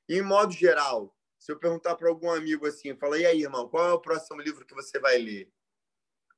em 0.07 0.21
modo 0.21 0.51
geral, 0.53 1.15
se 1.39 1.51
eu 1.51 1.59
perguntar 1.59 1.95
para 1.95 2.09
algum 2.09 2.31
amigo 2.31 2.65
assim, 2.65 2.95
fala, 2.95 3.17
e 3.17 3.25
aí, 3.25 3.41
irmão, 3.41 3.67
qual 3.67 3.89
é 3.89 3.93
o 3.93 3.99
próximo 3.99 4.41
livro 4.41 4.65
que 4.65 4.73
você 4.73 4.99
vai 4.99 5.17
ler? 5.17 5.51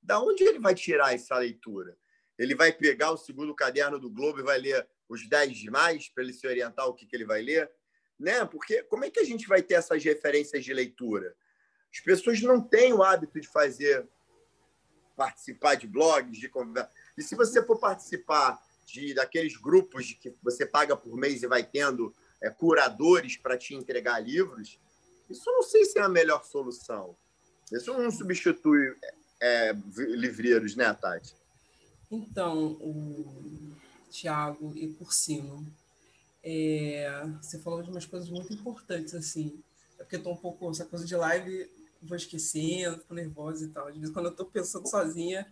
Da 0.01 0.19
onde 0.19 0.43
ele 0.43 0.59
vai 0.59 0.75
tirar 0.75 1.13
essa 1.13 1.37
leitura? 1.37 1.97
Ele 2.37 2.53
vai 2.53 2.71
pegar 2.71 3.11
o 3.11 3.17
segundo 3.17 3.55
caderno 3.55 3.99
do 3.99 4.09
Globo 4.09 4.39
e 4.39 4.43
vai 4.43 4.57
ler 4.59 4.87
os 5.07 5.27
10 5.27 5.57
demais 5.57 6.09
para 6.09 6.23
ele 6.23 6.33
se 6.33 6.45
orientar 6.45 6.87
o 6.87 6.93
que, 6.93 7.05
que 7.05 7.15
ele 7.15 7.25
vai 7.25 7.41
ler? 7.41 7.71
Né? 8.19 8.45
Porque 8.45 8.83
como 8.83 9.05
é 9.05 9.09
que 9.09 9.19
a 9.19 9.23
gente 9.23 9.47
vai 9.47 9.61
ter 9.61 9.75
essas 9.75 10.03
referências 10.03 10.63
de 10.63 10.73
leitura? 10.73 11.35
As 11.93 11.99
pessoas 12.01 12.41
não 12.41 12.61
têm 12.61 12.93
o 12.93 13.03
hábito 13.03 13.39
de 13.39 13.47
fazer 13.47 14.07
participar 15.15 15.75
de 15.75 15.87
blogs, 15.87 16.37
de 16.37 16.49
conversa. 16.49 16.89
E 17.17 17.23
se 17.23 17.35
você 17.35 17.63
for 17.63 17.79
participar 17.79 18.61
de 18.85 19.13
daqueles 19.13 19.57
grupos 19.57 20.13
que 20.13 20.33
você 20.43 20.65
paga 20.65 20.95
por 20.95 21.15
mês 21.17 21.41
e 21.41 21.47
vai 21.47 21.63
tendo 21.63 22.13
é, 22.41 22.49
curadores 22.49 23.35
para 23.37 23.57
te 23.57 23.73
entregar 23.73 24.19
livros, 24.19 24.79
isso 25.29 25.51
não 25.51 25.63
sei 25.63 25.85
se 25.85 25.97
é 25.97 26.01
a 26.01 26.09
melhor 26.09 26.43
solução. 26.43 27.15
Isso 27.71 27.91
não 27.93 28.11
substitui 28.11 28.95
é, 29.41 29.73
livreiros, 29.97 30.75
né, 30.75 30.93
Tati? 30.93 31.35
Então, 32.11 32.73
o 32.73 33.73
Tiago 34.11 34.71
e 34.75 34.87
Cursino, 34.93 35.65
é, 36.43 37.23
você 37.41 37.59
falou 37.59 37.81
de 37.81 37.89
umas 37.89 38.05
coisas 38.05 38.29
muito 38.29 38.53
importantes, 38.53 39.15
assim, 39.15 39.59
é 39.97 40.03
porque 40.03 40.15
eu 40.15 40.19
estou 40.19 40.33
um 40.33 40.37
pouco, 40.37 40.69
essa 40.69 40.85
coisa 40.85 41.05
de 41.05 41.15
live 41.15 41.69
vou 42.05 42.17
esquecendo, 42.17 42.99
fico 42.99 43.13
nervosa 43.13 43.65
e 43.65 43.69
tal. 43.69 43.87
Às 43.87 43.95
vezes, 43.95 44.13
quando 44.13 44.27
eu 44.27 44.31
estou 44.31 44.45
pensando 44.45 44.87
sozinha, 44.87 45.51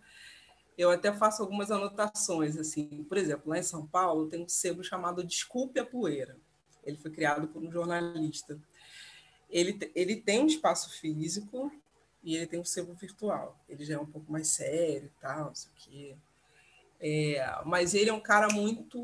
eu 0.76 0.90
até 0.90 1.12
faço 1.12 1.42
algumas 1.42 1.70
anotações, 1.70 2.56
assim. 2.56 3.04
Por 3.04 3.16
exemplo, 3.16 3.50
lá 3.50 3.58
em 3.58 3.62
São 3.62 3.86
Paulo 3.86 4.28
tem 4.28 4.42
um 4.42 4.48
sebo 4.48 4.82
chamado 4.82 5.24
Desculpe 5.24 5.78
a 5.78 5.86
Poeira. 5.86 6.36
Ele 6.84 6.96
foi 6.96 7.10
criado 7.10 7.48
por 7.48 7.62
um 7.62 7.70
jornalista. 7.70 8.58
ele, 9.48 9.78
ele 9.94 10.16
tem 10.16 10.40
um 10.40 10.46
espaço 10.46 10.90
físico 11.00 11.72
e 12.22 12.36
ele 12.36 12.46
tem 12.46 12.60
um 12.60 12.64
sebo 12.64 12.94
virtual. 12.94 13.58
Ele 13.68 13.84
já 13.84 13.94
é 13.94 13.98
um 13.98 14.06
pouco 14.06 14.30
mais 14.30 14.48
sério 14.48 15.06
e 15.06 15.20
tal, 15.20 15.46
não 15.46 15.54
sei 15.54 15.70
o 15.70 15.74
quê. 15.76 16.16
É, 17.00 17.62
mas 17.66 17.94
ele 17.94 18.08
é 18.08 18.12
um 18.12 18.20
cara 18.20 18.48
muito 18.52 18.98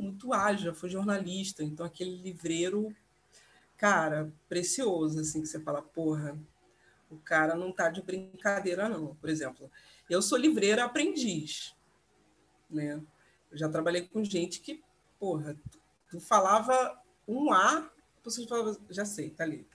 muito 0.00 0.32
ágil, 0.32 0.74
foi 0.74 0.88
jornalista, 0.88 1.62
então 1.62 1.84
aquele 1.84 2.16
livreiro, 2.16 2.94
cara, 3.76 4.32
precioso, 4.48 5.20
assim, 5.20 5.42
que 5.42 5.48
você 5.48 5.60
fala, 5.60 5.82
porra, 5.82 6.38
o 7.14 7.20
cara 7.20 7.54
não 7.54 7.72
tá 7.72 7.88
de 7.88 8.02
brincadeira, 8.02 8.88
não. 8.88 9.14
Por 9.16 9.28
exemplo, 9.28 9.70
eu 10.08 10.20
sou 10.20 10.38
livreira 10.38 10.84
aprendiz, 10.84 11.74
né? 12.70 13.02
Eu 13.50 13.58
já 13.58 13.68
trabalhei 13.68 14.02
com 14.08 14.24
gente 14.24 14.60
que, 14.60 14.82
porra, 15.18 15.56
tu, 16.10 16.20
falava 16.20 17.00
um 17.26 17.52
A, 17.52 17.90
pessoa 18.22 18.48
falava, 18.48 18.78
já 18.90 19.04
sei, 19.04 19.30
tá 19.30 19.44
ali. 19.44 19.66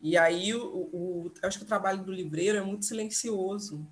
E 0.00 0.16
aí, 0.16 0.52
o, 0.54 0.90
o, 0.92 1.32
acho 1.42 1.58
que 1.58 1.64
o 1.64 1.68
trabalho 1.68 2.02
do 2.02 2.12
livreiro 2.12 2.58
é 2.58 2.62
muito 2.62 2.84
silencioso. 2.84 3.86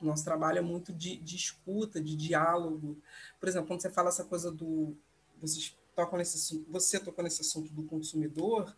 O 0.00 0.04
nosso 0.04 0.22
trabalho 0.22 0.58
é 0.58 0.60
muito 0.60 0.92
de, 0.92 1.16
de 1.16 1.34
escuta, 1.34 2.00
de 2.00 2.14
diálogo. 2.14 3.00
Por 3.40 3.48
exemplo, 3.48 3.66
quando 3.66 3.80
você 3.80 3.90
fala 3.90 4.10
essa 4.10 4.24
coisa 4.24 4.52
do. 4.52 4.94
Vocês 5.40 5.74
tocam 5.94 6.18
nesse, 6.18 6.64
você 6.68 7.00
tocou 7.00 7.24
nesse 7.24 7.40
assunto 7.40 7.72
do 7.72 7.82
consumidor, 7.84 8.76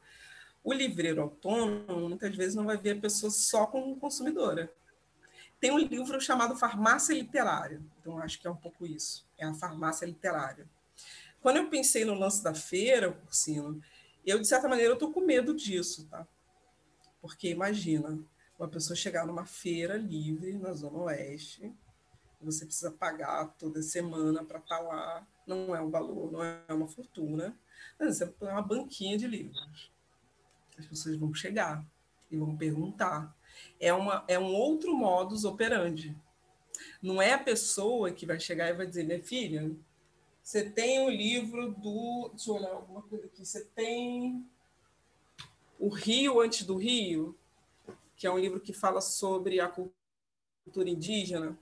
o 0.62 0.72
livreiro 0.72 1.22
autônomo 1.22 2.08
muitas 2.08 2.34
vezes 2.36 2.54
não 2.54 2.64
vai 2.64 2.76
ver 2.76 2.98
a 2.98 3.00
pessoa 3.00 3.30
só 3.30 3.66
como 3.66 3.98
consumidora. 3.98 4.72
Tem 5.60 5.72
um 5.72 5.78
livro 5.78 6.20
chamado 6.20 6.56
Farmácia 6.56 7.14
Literária, 7.14 7.82
então 8.00 8.18
acho 8.18 8.38
que 8.40 8.46
é 8.46 8.50
um 8.50 8.56
pouco 8.56 8.86
isso, 8.86 9.26
é 9.36 9.44
a 9.44 9.54
farmácia 9.54 10.06
literária. 10.06 10.68
Quando 11.40 11.56
eu 11.56 11.68
pensei 11.68 12.04
no 12.04 12.14
lance 12.14 12.42
da 12.42 12.54
feira, 12.54 13.12
Cursino, 13.12 13.80
eu, 14.24 14.38
de 14.38 14.46
certa 14.46 14.68
maneira, 14.68 14.90
eu 14.90 14.94
estou 14.94 15.12
com 15.12 15.20
medo 15.20 15.54
disso, 15.54 16.06
tá? 16.08 16.26
Porque 17.20 17.48
imagina, 17.48 18.18
uma 18.58 18.68
pessoa 18.68 18.96
chegar 18.96 19.26
numa 19.26 19.46
feira 19.46 19.96
livre 19.96 20.52
na 20.52 20.72
Zona 20.72 20.98
Oeste, 20.98 21.72
você 22.40 22.64
precisa 22.64 22.90
pagar 22.90 23.46
toda 23.58 23.82
semana 23.82 24.44
para 24.44 24.58
estar 24.58 24.78
tá 24.78 24.82
lá, 24.82 25.26
não 25.46 25.74
é 25.74 25.80
um 25.80 25.90
valor, 25.90 26.30
não 26.30 26.42
é 26.42 26.62
uma 26.68 26.86
fortuna, 26.86 27.56
mas 27.98 28.20
é 28.20 28.32
uma 28.40 28.62
banquinha 28.62 29.16
de 29.16 29.26
livros. 29.26 29.90
As 30.78 30.86
pessoas 30.86 31.16
vão 31.16 31.34
chegar 31.34 31.84
e 32.30 32.36
vão 32.36 32.56
perguntar. 32.56 33.36
É, 33.80 33.92
uma, 33.92 34.24
é 34.28 34.38
um 34.38 34.54
outro 34.54 34.94
modus 34.96 35.44
operandi. 35.44 36.16
Não 37.02 37.20
é 37.20 37.32
a 37.32 37.38
pessoa 37.38 38.12
que 38.12 38.26
vai 38.26 38.38
chegar 38.38 38.68
e 38.68 38.74
vai 38.74 38.86
dizer, 38.86 39.04
minha 39.04 39.22
filha, 39.22 39.70
você 40.42 40.70
tem 40.70 41.04
o 41.04 41.10
livro 41.10 41.72
do. 41.72 42.30
Deixa 42.30 42.50
eu 42.50 42.54
olhar 42.54 42.70
alguma 42.70 43.02
coisa 43.02 43.26
aqui. 43.26 43.44
Você 43.44 43.64
tem 43.74 44.46
o 45.78 45.88
Rio 45.88 46.40
Antes 46.40 46.64
do 46.64 46.76
Rio, 46.76 47.36
que 48.16 48.26
é 48.26 48.30
um 48.30 48.38
livro 48.38 48.60
que 48.60 48.72
fala 48.72 49.00
sobre 49.00 49.60
a 49.60 49.68
cultura 49.68 50.88
indígena. 50.88 51.58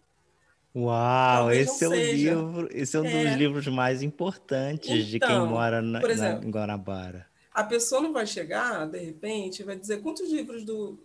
Uau, 0.75 1.39
Talvez 1.39 1.69
esse 1.69 1.85
é, 1.85 1.89
um 1.89 1.95
livro, 1.95 2.69
esse 2.71 2.97
é 2.97 3.01
um 3.01 3.07
é. 3.07 3.25
dos 3.25 3.37
livros 3.37 3.67
mais 3.67 4.03
importantes 4.03 4.91
então, 4.91 5.05
de 5.05 5.19
quem 5.19 5.29
então, 5.31 5.47
mora 5.47 5.81
na, 5.81 6.03
exemplo, 6.03 6.45
na, 6.45 6.51
Guanabara. 6.51 7.27
A 7.57 7.65
pessoa 7.65 8.03
não 8.03 8.13
vai 8.13 8.27
chegar, 8.27 8.87
de 8.87 8.99
repente, 8.99 9.63
vai 9.63 9.77
dizer 9.77 10.03
quantos 10.03 10.31
livros 10.31 10.63
do, 10.63 10.99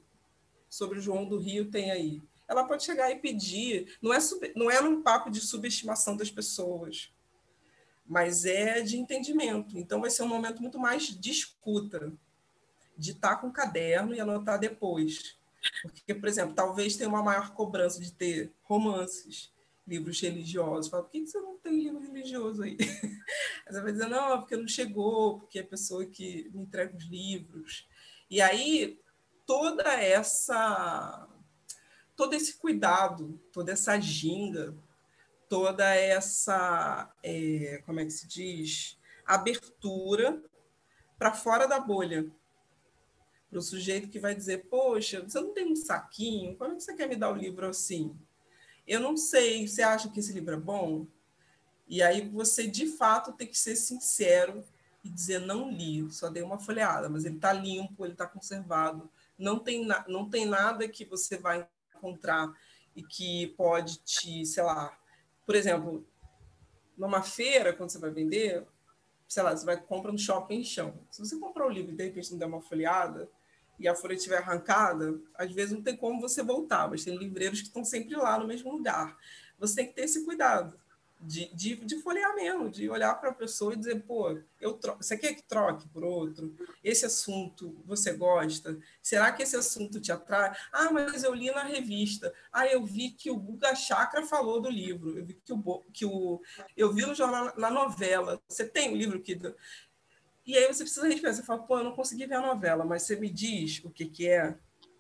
sobre 0.69 0.99
João 0.99 1.23
do 1.23 1.37
Rio 1.37 1.71
tem 1.71 1.89
aí. 1.91 2.21
Ela 2.45 2.65
pode 2.65 2.83
chegar 2.83 3.09
e 3.09 3.15
pedir, 3.15 3.97
não 4.01 4.13
é, 4.13 4.19
sub, 4.19 4.51
não 4.53 4.69
é 4.69 4.81
um 4.81 5.01
papo 5.01 5.31
de 5.31 5.39
subestimação 5.39 6.17
das 6.17 6.29
pessoas, 6.29 7.09
mas 8.05 8.43
é 8.43 8.81
de 8.81 8.97
entendimento. 8.97 9.77
Então 9.77 10.01
vai 10.01 10.09
ser 10.09 10.23
um 10.23 10.27
momento 10.27 10.61
muito 10.61 10.77
mais 10.77 11.03
de 11.03 11.31
escuta 11.31 12.11
de 12.97 13.11
estar 13.11 13.37
com 13.37 13.47
o 13.47 13.53
caderno 13.53 14.13
e 14.13 14.19
anotar 14.19 14.59
depois. 14.59 15.37
Porque, 15.83 16.13
por 16.13 16.27
exemplo, 16.27 16.53
talvez 16.53 16.97
tenha 16.97 17.07
uma 17.07 17.23
maior 17.23 17.53
cobrança 17.53 18.01
de 18.01 18.11
ter 18.11 18.51
romances, 18.63 19.53
livros 19.87 20.19
religiosos. 20.21 20.89
Fala, 20.89 21.03
por 21.03 21.11
que 21.11 21.25
você 21.25 21.39
não 21.39 21.57
tem 21.57 21.83
livro 21.83 21.99
religioso 21.99 22.63
aí? 22.63 22.77
Você 23.67 23.81
vai 23.81 23.91
dizer, 23.93 24.07
não, 24.07 24.39
porque 24.39 24.57
não 24.57 24.67
chegou, 24.67 25.39
porque 25.39 25.59
é 25.59 25.61
a 25.61 25.67
pessoa 25.67 26.05
que 26.05 26.49
me 26.53 26.63
entrega 26.63 26.93
os 26.93 27.05
livros. 27.05 27.87
E 28.29 28.41
aí, 28.41 28.99
toda 29.45 29.93
essa 29.93 31.29
todo 32.21 32.33
esse 32.35 32.57
cuidado, 32.57 33.41
toda 33.51 33.71
essa 33.71 33.99
ginga, 33.99 34.75
toda 35.49 35.95
essa, 35.95 37.11
é, 37.23 37.81
como 37.85 37.99
é 37.99 38.05
que 38.05 38.11
se 38.11 38.27
diz, 38.27 38.99
abertura 39.25 40.39
para 41.17 41.33
fora 41.33 41.67
da 41.67 41.79
bolha 41.79 42.31
para 43.49 43.59
o 43.59 43.61
sujeito 43.61 44.09
que 44.09 44.19
vai 44.19 44.33
dizer: 44.33 44.69
Poxa, 44.69 45.21
você 45.21 45.41
não 45.41 45.53
tem 45.53 45.71
um 45.71 45.75
saquinho? 45.75 46.55
Como 46.55 46.71
é 46.71 46.75
que 46.75 46.83
você 46.83 46.93
quer 46.93 47.09
me 47.09 47.15
dar 47.15 47.31
o 47.31 47.35
livro 47.35 47.67
assim? 47.67 48.15
Eu 48.91 48.99
não 48.99 49.15
sei, 49.15 49.65
você 49.65 49.81
acha 49.81 50.09
que 50.09 50.19
esse 50.19 50.33
livro 50.33 50.53
é 50.53 50.57
bom? 50.57 51.07
E 51.87 52.03
aí 52.03 52.27
você, 52.27 52.67
de 52.67 52.87
fato, 52.87 53.31
tem 53.31 53.47
que 53.47 53.57
ser 53.57 53.77
sincero 53.77 54.65
e 55.01 55.09
dizer: 55.09 55.39
Não 55.39 55.71
li, 55.71 56.11
só 56.11 56.29
dei 56.29 56.43
uma 56.43 56.59
folheada, 56.59 57.07
mas 57.07 57.23
ele 57.23 57.37
está 57.37 57.53
limpo, 57.53 58.03
ele 58.03 58.11
está 58.11 58.27
conservado. 58.27 59.09
Não 59.39 59.57
tem, 59.57 59.87
não 60.09 60.29
tem 60.29 60.45
nada 60.45 60.89
que 60.89 61.05
você 61.05 61.37
vai 61.37 61.65
encontrar 61.95 62.53
e 62.93 63.01
que 63.01 63.47
pode 63.55 63.99
te, 63.99 64.45
sei 64.45 64.61
lá, 64.61 64.93
por 65.45 65.55
exemplo, 65.55 66.05
numa 66.97 67.23
feira, 67.23 67.71
quando 67.71 67.91
você 67.91 67.97
vai 67.97 68.11
vender, 68.11 68.67
sei 69.25 69.41
lá, 69.41 69.55
você 69.55 69.65
vai 69.65 69.77
comprar 69.79 70.11
no 70.11 70.19
shopping 70.19 70.65
chão. 70.65 70.93
Se 71.09 71.25
você 71.25 71.39
comprar 71.39 71.65
o 71.65 71.69
livro 71.69 71.93
e 71.93 71.95
de 71.95 72.03
repente 72.03 72.29
não 72.31 72.39
der 72.39 72.45
uma 72.45 72.61
folheada, 72.61 73.29
e 73.81 73.87
a 73.87 73.95
folha 73.95 74.13
estiver 74.13 74.37
arrancada, 74.37 75.19
às 75.35 75.51
vezes 75.51 75.73
não 75.73 75.81
tem 75.81 75.97
como 75.97 76.21
você 76.21 76.43
voltar, 76.43 76.89
mas 76.89 77.03
tem 77.03 77.17
livreiros 77.17 77.61
que 77.61 77.67
estão 77.67 77.83
sempre 77.83 78.15
lá 78.15 78.37
no 78.37 78.47
mesmo 78.47 78.71
lugar. 78.71 79.17
Você 79.59 79.75
tem 79.75 79.87
que 79.87 79.93
ter 79.93 80.03
esse 80.03 80.23
cuidado 80.23 80.79
de, 81.21 81.53
de, 81.53 81.75
de 81.75 81.97
folhear 81.99 82.33
mesmo, 82.35 82.69
de 82.69 82.89
olhar 82.89 83.13
para 83.15 83.29
a 83.29 83.33
pessoa 83.33 83.73
e 83.73 83.77
dizer, 83.77 84.01
pô, 84.03 84.39
eu 84.59 84.73
tro... 84.73 84.95
você 84.95 85.15
quer 85.15 85.35
que 85.35 85.43
troque 85.43 85.87
por 85.89 86.03
outro? 86.03 86.55
Esse 86.83 87.05
assunto 87.05 87.79
você 87.85 88.13
gosta? 88.13 88.77
Será 89.01 89.31
que 89.31 89.43
esse 89.43 89.55
assunto 89.55 90.01
te 90.01 90.11
atrai? 90.11 90.55
Ah, 90.71 90.91
mas 90.91 91.23
eu 91.23 91.33
li 91.33 91.51
na 91.51 91.63
revista. 91.63 92.33
Ah, 92.51 92.65
eu 92.65 92.83
vi 92.83 93.11
que 93.11 93.29
o 93.29 93.37
Guga 93.37 93.75
Chakra 93.75 94.25
falou 94.25 94.59
do 94.59 94.69
livro. 94.69 95.17
Eu 95.17 95.25
vi 95.25 95.33
que 95.35 95.53
o, 95.53 95.83
que 95.93 96.05
o 96.05 96.41
eu 96.75 96.91
vi 96.91 97.05
no 97.05 97.13
jornal, 97.13 97.53
na 97.55 97.69
novela. 97.69 98.41
Você 98.47 98.65
tem 98.65 98.89
o 98.89 98.93
um 98.93 98.97
livro 98.97 99.21
que 99.21 99.39
e 100.45 100.57
aí 100.57 100.67
você 100.67 100.83
precisa 100.83 101.07
responder, 101.07 101.33
você 101.35 101.43
fala, 101.43 101.63
pô, 101.63 101.77
eu 101.77 101.83
não 101.83 101.95
consegui 101.95 102.25
ver 102.25 102.35
a 102.35 102.41
novela, 102.41 102.83
mas 102.83 103.03
você 103.03 103.15
me 103.15 103.29
diz 103.29 103.83
o 103.83 103.89
que, 103.89 104.05
que 104.05 104.27
é, 104.27 104.55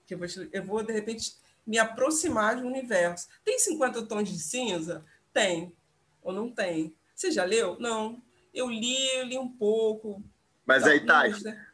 que 0.05 0.13
eu 0.13 0.17
vou, 0.17 0.27
eu 0.51 0.63
vou, 0.63 0.83
de 0.83 0.93
repente, 0.93 1.35
me 1.65 1.77
aproximar 1.77 2.55
de 2.55 2.63
um 2.63 2.67
universo. 2.67 3.27
Tem 3.43 3.57
50 3.57 4.05
tons 4.05 4.29
de 4.29 4.39
cinza? 4.39 5.05
Tem. 5.33 5.75
Ou 6.21 6.31
não 6.33 6.49
tem? 6.51 6.95
Você 7.15 7.31
já 7.31 7.43
leu? 7.43 7.77
Não. 7.79 8.21
Eu 8.53 8.69
li, 8.69 9.15
eu 9.15 9.25
li 9.25 9.37
um 9.37 9.49
pouco. 9.49 10.23
Mas 10.65 10.83
aí, 10.83 11.05
tá, 11.05 11.23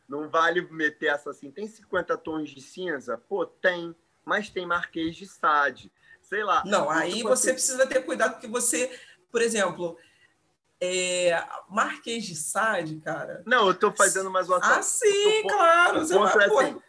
não 0.07 0.29
vale 0.29 0.61
meter 0.71 1.07
essa 1.07 1.31
assim, 1.31 1.51
tem 1.51 1.67
50 1.67 2.17
tons 2.17 2.49
de 2.49 2.61
cinza? 2.61 3.17
Pô, 3.17 3.45
tem. 3.45 3.95
Mas 4.23 4.49
tem 4.49 4.65
Marquês 4.65 5.15
de 5.15 5.25
Sade. 5.25 5.91
Sei 6.21 6.43
lá. 6.43 6.63
Não, 6.65 6.89
aí 6.89 7.23
você 7.23 7.53
precisa 7.53 7.87
ter 7.87 8.01
cuidado, 8.03 8.33
porque 8.33 8.47
você, 8.47 8.99
por 9.31 9.41
exemplo, 9.41 9.97
é, 10.79 11.43
Marquês 11.69 12.25
de 12.25 12.35
Sade, 12.35 12.99
cara. 12.99 13.43
Não, 13.45 13.65
eu 13.65 13.71
estou 13.71 13.91
fazendo 13.91 14.29
mais 14.29 14.47
uma 14.47 14.59
Ah, 14.61 14.81
sim, 14.81 15.41
tô... 15.43 15.49
claro. 15.49 15.99
Você 15.99 16.17
vai, 16.17 16.43
é 16.43 16.45
assim. 16.45 16.81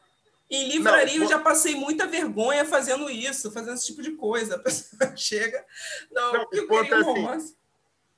Em 0.51 0.69
livraria 0.69 1.19
não, 1.19 1.24
eu 1.24 1.28
já 1.28 1.39
passei 1.39 1.74
muita 1.74 2.06
vergonha 2.06 2.65
fazendo 2.65 3.10
isso, 3.10 3.51
fazendo 3.51 3.74
esse 3.74 3.86
tipo 3.86 4.02
de 4.02 4.12
coisa. 4.12 4.56
A 4.56 4.59
pessoa 4.59 5.16
chega. 5.16 5.65
Não, 6.10 6.32
não 6.32 6.40
eu 6.40 6.48
queria 6.48 6.69
um 6.69 6.77
é 6.77 6.94
assim, 6.94 7.02
romance. 7.02 7.59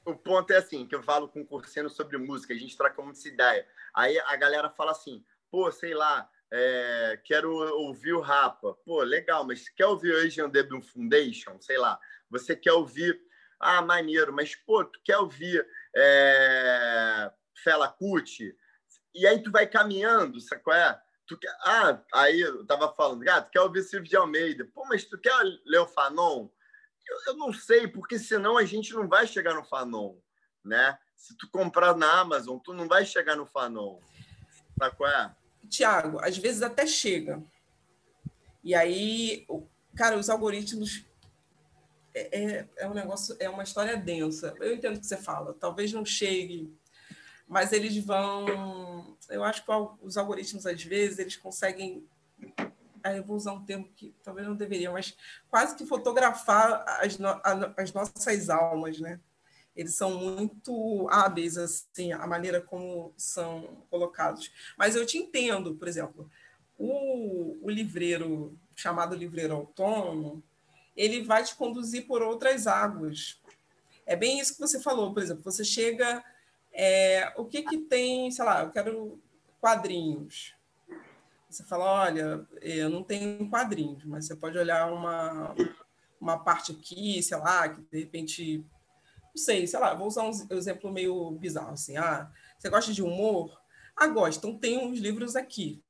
O 0.04 0.14
ponto 0.14 0.52
é 0.52 0.56
assim, 0.56 0.86
que 0.86 0.94
eu 0.94 1.02
falo 1.02 1.28
com 1.28 1.40
o 1.40 1.46
Curseno 1.46 1.90
sobre 1.90 2.16
música, 2.18 2.54
a 2.54 2.56
gente 2.56 2.76
troca 2.76 3.02
muita 3.02 3.26
ideia. 3.28 3.66
Aí 3.94 4.18
a 4.18 4.36
galera 4.36 4.70
fala 4.70 4.92
assim, 4.92 5.24
pô, 5.50 5.70
sei 5.70 5.92
lá, 5.92 6.28
é, 6.50 7.20
quero 7.24 7.52
ouvir 7.52 8.12
o 8.12 8.20
Rapa. 8.20 8.74
Pô, 8.84 9.02
legal, 9.02 9.44
mas 9.44 9.68
quer 9.68 9.86
ouvir 9.86 10.12
o 10.12 10.26
Asian 10.26 10.48
Debut 10.48 10.84
Foundation? 10.84 11.60
Sei 11.60 11.78
lá. 11.78 11.98
Você 12.30 12.56
quer 12.56 12.72
ouvir 12.72 13.20
ah, 13.60 13.82
maneiro, 13.82 14.32
mas, 14.32 14.54
pô, 14.54 14.82
tu 14.84 14.98
quer 15.04 15.18
ouvir 15.18 15.66
é, 15.94 17.30
Fela 17.62 17.88
Kuti? 17.88 18.56
E 19.14 19.26
aí 19.26 19.42
tu 19.42 19.50
vai 19.50 19.66
caminhando, 19.66 20.40
sabe 20.40 20.62
qual 20.62 20.76
é? 20.76 21.00
Tu 21.26 21.36
quer... 21.38 21.54
Ah, 21.64 22.02
aí 22.14 22.40
eu 22.40 22.66
tava 22.66 22.92
falando, 22.94 23.20
gato, 23.20 23.46
ah, 23.46 23.50
quer 23.50 23.60
ouvir 23.60 23.82
Silvio 23.82 24.08
de 24.08 24.16
Almeida? 24.16 24.64
Pô, 24.74 24.86
mas 24.88 25.04
tu 25.04 25.18
quer 25.18 25.34
ler 25.66 25.78
o 25.78 25.86
Fanon? 25.86 26.48
Eu, 27.06 27.16
eu 27.28 27.36
não 27.36 27.52
sei, 27.52 27.86
porque 27.86 28.18
senão 28.18 28.56
a 28.56 28.64
gente 28.64 28.94
não 28.94 29.06
vai 29.06 29.26
chegar 29.26 29.54
no 29.54 29.64
Fanon, 29.64 30.16
né? 30.64 30.98
Se 31.14 31.36
tu 31.36 31.48
comprar 31.50 31.94
na 31.94 32.20
Amazon, 32.20 32.58
tu 32.58 32.72
não 32.72 32.88
vai 32.88 33.04
chegar 33.04 33.36
no 33.36 33.46
Fanon. 33.46 34.00
Sabe 34.78 34.96
qual 34.96 35.10
é? 35.10 35.36
Tiago, 35.68 36.18
às 36.20 36.38
vezes 36.38 36.62
até 36.62 36.86
chega. 36.86 37.42
E 38.64 38.74
aí, 38.74 39.46
cara, 39.94 40.18
os 40.18 40.30
algoritmos 40.30 41.04
é, 42.14 42.42
é, 42.42 42.68
é 42.78 42.88
um 42.88 42.94
negócio, 42.94 43.36
é 43.38 43.48
uma 43.48 43.62
história 43.62 43.96
densa. 43.96 44.54
Eu 44.60 44.74
entendo 44.74 44.96
o 44.96 45.00
que 45.00 45.06
você 45.06 45.16
fala. 45.16 45.54
Talvez 45.54 45.92
não 45.92 46.04
chegue 46.04 46.72
mas 47.50 47.72
eles 47.72 47.96
vão. 47.98 49.16
Eu 49.28 49.42
acho 49.42 49.64
que 49.64 49.72
os 50.02 50.16
algoritmos, 50.16 50.66
às 50.66 50.80
vezes, 50.84 51.18
eles 51.18 51.36
conseguem. 51.36 52.06
Eu 53.04 53.24
vou 53.24 53.36
usar 53.36 53.52
um 53.52 53.64
termo 53.64 53.90
que 53.96 54.14
talvez 54.22 54.46
não 54.46 54.54
deveria, 54.54 54.92
mas 54.92 55.16
quase 55.48 55.74
que 55.74 55.84
fotografar 55.84 56.84
as, 57.00 57.18
no, 57.18 57.28
as 57.76 57.92
nossas 57.92 58.48
almas, 58.48 59.00
né? 59.00 59.18
Eles 59.74 59.96
são 59.96 60.16
muito 60.16 61.08
hábeis, 61.10 61.56
assim, 61.56 62.12
a 62.12 62.24
maneira 62.24 62.60
como 62.60 63.12
são 63.16 63.84
colocados. 63.90 64.52
Mas 64.78 64.94
eu 64.94 65.04
te 65.04 65.18
entendo, 65.18 65.74
por 65.74 65.88
exemplo, 65.88 66.30
o, 66.78 67.58
o 67.62 67.68
livreiro, 67.68 68.56
chamado 68.76 69.16
livreiro 69.16 69.54
autônomo, 69.54 70.40
ele 71.00 71.22
vai 71.22 71.42
te 71.42 71.54
conduzir 71.54 72.06
por 72.06 72.20
outras 72.20 72.66
águas. 72.66 73.40
É 74.04 74.14
bem 74.14 74.38
isso 74.38 74.52
que 74.52 74.60
você 74.60 74.78
falou, 74.78 75.14
por 75.14 75.22
exemplo, 75.22 75.42
você 75.42 75.64
chega 75.64 76.22
é, 76.70 77.32
o 77.38 77.44
que, 77.46 77.62
que 77.62 77.78
tem, 77.78 78.30
sei 78.30 78.44
lá, 78.44 78.62
eu 78.62 78.70
quero 78.70 79.18
quadrinhos. 79.58 80.54
Você 81.48 81.64
fala, 81.64 82.02
olha, 82.02 82.46
eu 82.60 82.90
não 82.90 83.02
tenho 83.02 83.48
quadrinhos, 83.48 84.04
mas 84.04 84.26
você 84.26 84.36
pode 84.36 84.58
olhar 84.58 84.92
uma, 84.92 85.54
uma 86.20 86.38
parte 86.38 86.72
aqui, 86.72 87.22
sei 87.22 87.38
lá, 87.38 87.66
que 87.70 87.80
de 87.80 87.98
repente, 87.98 88.58
não 89.34 89.36
sei, 89.36 89.66
sei 89.66 89.80
lá, 89.80 89.94
vou 89.94 90.06
usar 90.06 90.24
um 90.24 90.30
exemplo 90.50 90.92
meio 90.92 91.30
bizarro, 91.30 91.72
assim, 91.72 91.96
ah, 91.96 92.30
você 92.58 92.68
gosta 92.68 92.92
de 92.92 93.02
humor? 93.02 93.58
Ah, 93.96 94.06
gosto, 94.06 94.38
então 94.38 94.58
tem 94.58 94.78
uns 94.78 94.98
livros 94.98 95.34
aqui. 95.34 95.82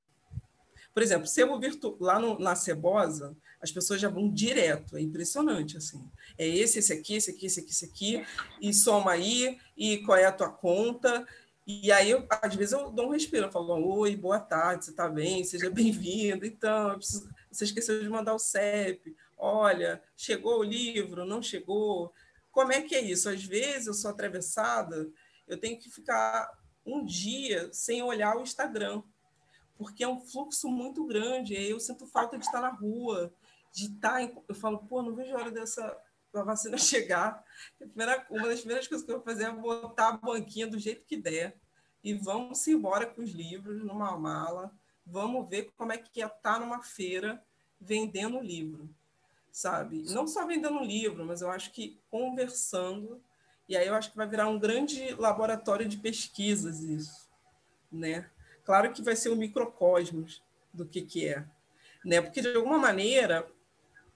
Por 0.92 1.02
exemplo, 1.02 1.26
sebo 1.26 1.58
virtu... 1.58 1.96
lá 2.00 2.18
no, 2.18 2.38
na 2.38 2.54
Cebosa, 2.54 3.36
as 3.60 3.70
pessoas 3.70 4.00
já 4.00 4.08
vão 4.08 4.28
direto, 4.28 4.96
é 4.96 5.00
impressionante, 5.00 5.76
assim. 5.76 6.02
É 6.36 6.46
esse, 6.46 6.78
esse 6.78 6.92
aqui, 6.92 7.14
esse 7.14 7.30
aqui, 7.30 7.46
esse 7.46 7.60
aqui, 7.60 7.70
esse 7.70 7.84
aqui, 7.84 8.26
e 8.60 8.72
soma 8.72 9.12
aí, 9.12 9.58
e 9.76 9.98
qual 9.98 10.18
é 10.18 10.24
a 10.24 10.32
tua 10.32 10.50
conta, 10.50 11.26
e 11.66 11.92
aí, 11.92 12.10
eu, 12.10 12.26
às 12.28 12.54
vezes, 12.54 12.72
eu 12.72 12.90
dou 12.90 13.06
um 13.06 13.12
respiro, 13.12 13.46
eu 13.46 13.52
falo, 13.52 13.98
oi, 13.98 14.16
boa 14.16 14.40
tarde, 14.40 14.84
você 14.84 14.90
está 14.90 15.08
bem? 15.08 15.44
Seja 15.44 15.70
bem-vindo. 15.70 16.44
Então, 16.44 16.96
preciso... 16.96 17.30
você 17.48 17.64
esqueceu 17.64 18.02
de 18.02 18.08
mandar 18.08 18.34
o 18.34 18.40
CEP. 18.40 19.14
Olha, 19.38 20.02
chegou 20.16 20.58
o 20.58 20.64
livro, 20.64 21.24
não 21.24 21.40
chegou? 21.40 22.12
Como 22.50 22.72
é 22.72 22.80
que 22.80 22.96
é 22.96 23.00
isso? 23.00 23.28
Às 23.28 23.44
vezes, 23.44 23.86
eu 23.86 23.94
sou 23.94 24.10
atravessada, 24.10 25.08
eu 25.46 25.58
tenho 25.58 25.78
que 25.78 25.88
ficar 25.88 26.50
um 26.84 27.04
dia 27.04 27.68
sem 27.72 28.02
olhar 28.02 28.36
o 28.36 28.42
Instagram, 28.42 29.02
porque 29.80 30.04
é 30.04 30.08
um 30.08 30.20
fluxo 30.20 30.68
muito 30.68 31.06
grande, 31.06 31.54
eu 31.54 31.80
sinto 31.80 32.06
falta 32.06 32.36
de 32.36 32.44
estar 32.44 32.60
na 32.60 32.68
rua, 32.68 33.32
de 33.72 33.86
estar. 33.86 34.20
Em, 34.20 34.30
eu 34.46 34.54
falo, 34.54 34.80
pô, 34.80 35.00
não 35.00 35.14
vejo 35.14 35.34
a 35.34 35.40
hora 35.40 35.50
dessa 35.50 35.96
da 36.30 36.42
vacina 36.42 36.76
chegar. 36.76 37.42
Primeira, 37.78 38.26
uma 38.28 38.46
das 38.46 38.60
primeiras 38.60 38.86
coisas 38.86 39.06
que 39.06 39.10
eu 39.10 39.16
vou 39.16 39.24
fazer 39.24 39.44
é 39.44 39.50
botar 39.50 40.08
a 40.08 40.16
banquinha 40.18 40.66
do 40.66 40.78
jeito 40.78 41.06
que 41.06 41.16
der 41.16 41.56
e 42.04 42.12
vamos 42.12 42.68
embora 42.68 43.06
com 43.06 43.22
os 43.22 43.30
livros 43.30 43.82
numa 43.82 44.18
mala. 44.18 44.70
Vamos 45.06 45.48
ver 45.48 45.72
como 45.78 45.92
é 45.92 45.96
que 45.96 46.20
é 46.20 46.26
estar 46.26 46.38
tá 46.38 46.60
numa 46.60 46.82
feira 46.82 47.42
vendendo 47.80 48.38
livro, 48.38 48.94
sabe? 49.50 50.02
Não 50.10 50.26
só 50.26 50.46
vendendo 50.46 50.80
livro, 50.80 51.24
mas 51.24 51.40
eu 51.40 51.50
acho 51.50 51.72
que 51.72 51.98
conversando. 52.10 53.18
E 53.66 53.78
aí 53.78 53.86
eu 53.86 53.94
acho 53.94 54.10
que 54.10 54.16
vai 54.18 54.28
virar 54.28 54.46
um 54.46 54.58
grande 54.58 55.14
laboratório 55.14 55.88
de 55.88 55.96
pesquisas 55.96 56.82
isso, 56.82 57.30
né? 57.90 58.30
Claro 58.64 58.92
que 58.92 59.02
vai 59.02 59.16
ser 59.16 59.30
um 59.30 59.36
microcosmos 59.36 60.42
do 60.72 60.86
que 60.86 61.02
que 61.02 61.26
é, 61.26 61.44
né? 62.04 62.20
Porque 62.20 62.40
de 62.40 62.54
alguma 62.54 62.78
maneira 62.78 63.46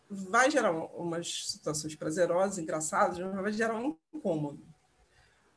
vai 0.08 0.50
gerar 0.50 0.70
umas 0.70 1.50
situações 1.50 1.94
prazerosas, 1.94 2.58
engraçadas, 2.58 3.18
mas 3.18 3.34
vai 3.34 3.52
gerar 3.52 3.76
um 3.76 3.96
incômodo. 4.12 4.62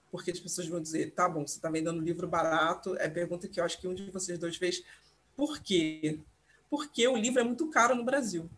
Porque 0.10 0.32
as 0.32 0.40
pessoas 0.40 0.68
vão 0.68 0.82
dizer, 0.82 1.12
tá 1.12 1.28
bom, 1.28 1.46
você 1.46 1.58
está 1.58 1.70
vendendo 1.70 2.02
livro 2.02 2.28
barato, 2.28 2.96
é 2.98 3.10
pergunta 3.10 3.48
que 3.48 3.60
eu 3.60 3.64
acho 3.64 3.80
que 3.80 3.88
um 3.88 3.94
de 3.94 4.10
vocês 4.10 4.40
dois 4.40 4.56
fez, 4.56 4.84
por 5.36 5.60
quê? 5.60 6.20
Porque 6.70 7.08
o 7.08 7.16
livro 7.16 7.40
é 7.40 7.44
muito 7.44 7.70
caro 7.70 7.94
no 7.94 8.04
Brasil. 8.04 8.50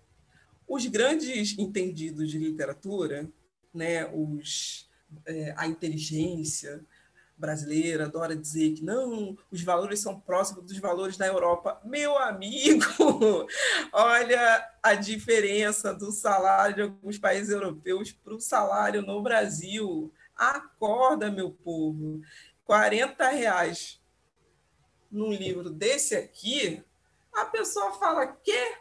Os 0.68 0.86
grandes 0.86 1.58
entendidos 1.58 2.30
de 2.30 2.38
literatura, 2.38 3.30
né, 3.74 4.06
os, 4.14 4.90
é, 5.26 5.54
a 5.58 5.68
inteligência, 5.68 6.86
brasileira 7.40 8.06
adora 8.06 8.36
dizer 8.36 8.74
que 8.74 8.84
não, 8.84 9.36
os 9.50 9.64
valores 9.64 10.02
são 10.02 10.20
próximos 10.20 10.66
dos 10.66 10.78
valores 10.78 11.18
da 11.18 11.26
Europa. 11.26 11.80
Meu 11.86 12.18
amigo, 12.18 12.86
olha 13.94 14.70
a 14.84 14.94
diferença 14.94 15.94
do 15.94 16.12
salário 16.12 16.76
de 16.76 16.82
alguns 16.82 17.18
países 17.18 17.50
europeus 17.50 18.12
para 18.12 18.36
o 18.36 18.42
salário 18.42 19.02
no 19.02 19.22
Brasil. 19.24 20.14
Acorda, 20.36 21.32
meu 21.32 21.52
povo. 21.52 22.22
40 22.66 23.30
reais 23.30 24.00
num 25.10 25.32
livro 25.32 25.70
desse 25.70 26.16
aqui, 26.16 26.84
a 27.34 27.46
pessoa 27.46 27.94
fala, 27.94 28.28
quê? 28.28 28.78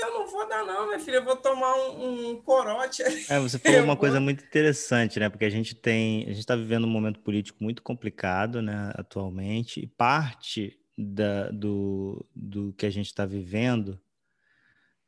Eu 0.00 0.14
não 0.14 0.26
vou 0.26 0.48
dar, 0.48 0.64
não, 0.64 0.86
minha 0.86 0.98
filha, 0.98 1.16
eu 1.16 1.24
vou 1.24 1.36
tomar 1.36 1.74
um, 1.74 2.30
um 2.30 2.42
corote. 2.42 3.02
É, 3.02 3.38
você 3.38 3.58
falou 3.58 3.80
uma 3.84 3.86
vou... 3.88 3.96
coisa 3.96 4.20
muito 4.20 4.44
interessante, 4.44 5.20
né? 5.20 5.28
Porque 5.28 5.44
a 5.44 5.50
gente 5.50 5.74
tem, 5.74 6.24
a 6.24 6.28
gente 6.28 6.38
está 6.38 6.56
vivendo 6.56 6.84
um 6.84 6.90
momento 6.90 7.20
político 7.20 7.62
muito 7.62 7.82
complicado, 7.82 8.62
né, 8.62 8.92
atualmente, 8.94 9.80
e 9.80 9.86
parte 9.86 10.78
da, 10.96 11.50
do, 11.50 12.26
do 12.34 12.72
que 12.72 12.86
a 12.86 12.90
gente 12.90 13.06
está 13.06 13.26
vivendo, 13.26 14.00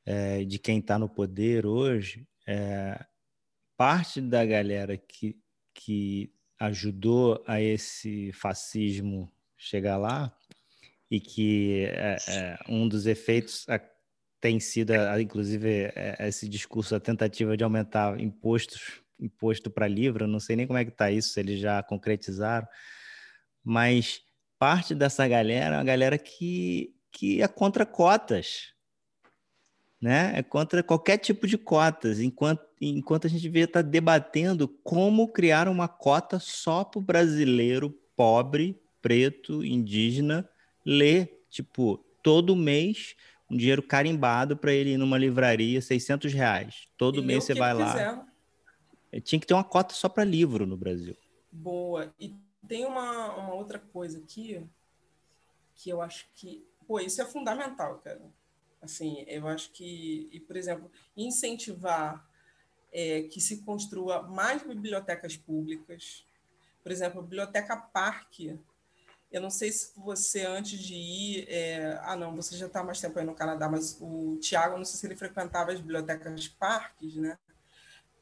é, 0.05 0.45
de 0.45 0.59
quem 0.59 0.79
está 0.79 0.99
no 0.99 1.09
poder 1.09 1.67
hoje, 1.67 2.27
é, 2.47 3.05
parte 3.77 4.21
da 4.21 4.45
galera 4.45 4.97
que, 4.97 5.39
que 5.73 6.33
ajudou 6.59 7.43
a 7.47 7.61
esse 7.61 8.33
fascismo 8.33 9.33
chegar 9.57 9.97
lá, 9.97 10.37
e 11.11 11.21
que 11.21 11.85
é, 11.91 12.17
é 12.29 12.59
um 12.69 12.89
dos 12.89 13.07
efeitos 13.07 13.69
tem 14.45 14.61
sido, 14.61 14.93
inclusive, 15.19 15.91
é, 15.95 16.17
esse 16.29 16.47
discurso, 16.47 16.95
a 16.95 17.01
tentativa 17.01 17.57
de 17.57 17.65
aumentar 17.65 18.21
impostos, 18.21 19.01
imposto 19.19 19.71
para 19.71 19.89
livro, 19.89 20.27
não 20.27 20.39
sei 20.39 20.55
nem 20.55 20.67
como 20.67 20.79
é 20.79 20.85
que 20.85 20.91
está 20.91 21.11
isso, 21.11 21.31
se 21.31 21.41
eles 21.41 21.59
já 21.59 21.83
concretizaram, 21.83 22.69
mas 23.65 24.21
parte 24.59 24.95
dessa 24.95 25.27
galera 25.27 25.77
é 25.77 25.79
uma 25.79 25.85
galera 25.85 26.19
que, 26.19 26.95
que 27.11 27.41
é 27.41 27.49
contra 27.49 27.87
cotas, 27.87 28.75
né? 29.99 30.35
É 30.37 30.43
contra 30.43 30.83
qualquer 30.83 31.17
tipo 31.17 31.47
de 31.47 31.57
cotas, 31.57 32.21
enquanto, 32.21 32.69
enquanto 32.83 33.27
a 33.27 33.31
gente 33.31 33.41
devia 33.41 33.65
estar 33.65 33.83
tá 33.83 33.89
debatendo 33.89 34.69
como 34.69 35.33
criar 35.33 35.69
uma 35.69 35.89
cota 35.89 36.39
só 36.39 36.85
para 36.85 36.99
o 36.99 37.03
brasileiro 37.03 37.99
pobre, 38.15 38.79
preto, 39.01 39.65
indígena 39.65 40.47
ler, 40.85 41.47
tipo, 41.49 42.05
todo 42.23 42.55
mês 42.55 43.15
um 43.51 43.57
dinheiro 43.57 43.83
carimbado 43.83 44.57
para 44.57 44.73
ele 44.73 44.91
ir 44.93 44.97
numa 44.97 45.19
livraria, 45.19 45.81
600 45.81 46.33
reais. 46.33 46.89
Todo 46.97 47.21
e 47.21 47.25
mês 47.25 47.45
você 47.45 47.55
vai 47.55 47.75
lá. 47.75 47.93
Quiser. 47.93 48.25
É, 49.13 49.21
tinha 49.21 49.41
que 49.41 49.47
ter 49.47 49.55
uma 49.55 49.65
cota 49.65 49.95
só 49.95 50.09
para 50.09 50.25
livro 50.25 50.67
no 50.67 50.77
Brasil. 50.77 51.17
Boa. 51.53 52.13
E 52.19 52.35
tem 52.67 52.85
uma, 52.85 53.35
uma 53.37 53.55
outra 53.55 53.79
coisa 53.79 54.19
aqui 54.19 54.67
que 55.75 55.91
eu 55.91 56.01
acho 56.01 56.27
que. 56.35 56.67
Pô, 56.87 56.99
isso 57.01 57.21
é 57.23 57.25
fundamental, 57.25 57.99
cara. 57.99 58.21
Assim, 58.83 59.25
eu 59.27 59.49
acho 59.49 59.73
que, 59.73 60.29
e, 60.31 60.41
por 60.41 60.57
exemplo, 60.57 60.91
incentivar 61.17 62.29
é, 62.93 63.23
que 63.23 63.41
se 63.41 63.63
construa 63.63 64.23
mais 64.23 64.63
bibliotecas 64.63 65.37
públicas. 65.37 66.27
Por 66.83 66.93
exemplo, 66.93 67.21
a 67.21 67.23
Biblioteca 67.23 67.77
Parque 67.77 68.59
eu 69.35 69.41
não 69.41 69.51
sei 69.51 69.73
se 69.73 69.91
você, 69.97 70.47
antes 70.47 70.79
de 70.79 70.95
ir. 70.95 71.47
É... 71.49 71.99
Ah, 72.05 72.15
não, 72.15 72.37
você 72.37 72.57
já 72.57 72.67
está 72.67 72.85
mais 72.85 73.01
tempo 73.01 73.19
aí 73.19 73.27
no 73.27 73.35
Canadá, 73.35 73.69
mas 73.69 73.99
o 74.01 74.39
Tiago, 74.41 74.79
não 74.79 74.85
sei 74.85 75.01
se 75.01 75.07
ele 75.09 75.17
frequentava 75.17 75.73
as 75.73 75.81
bibliotecas 75.81 76.47
parques, 76.47 77.17
né? 77.17 77.37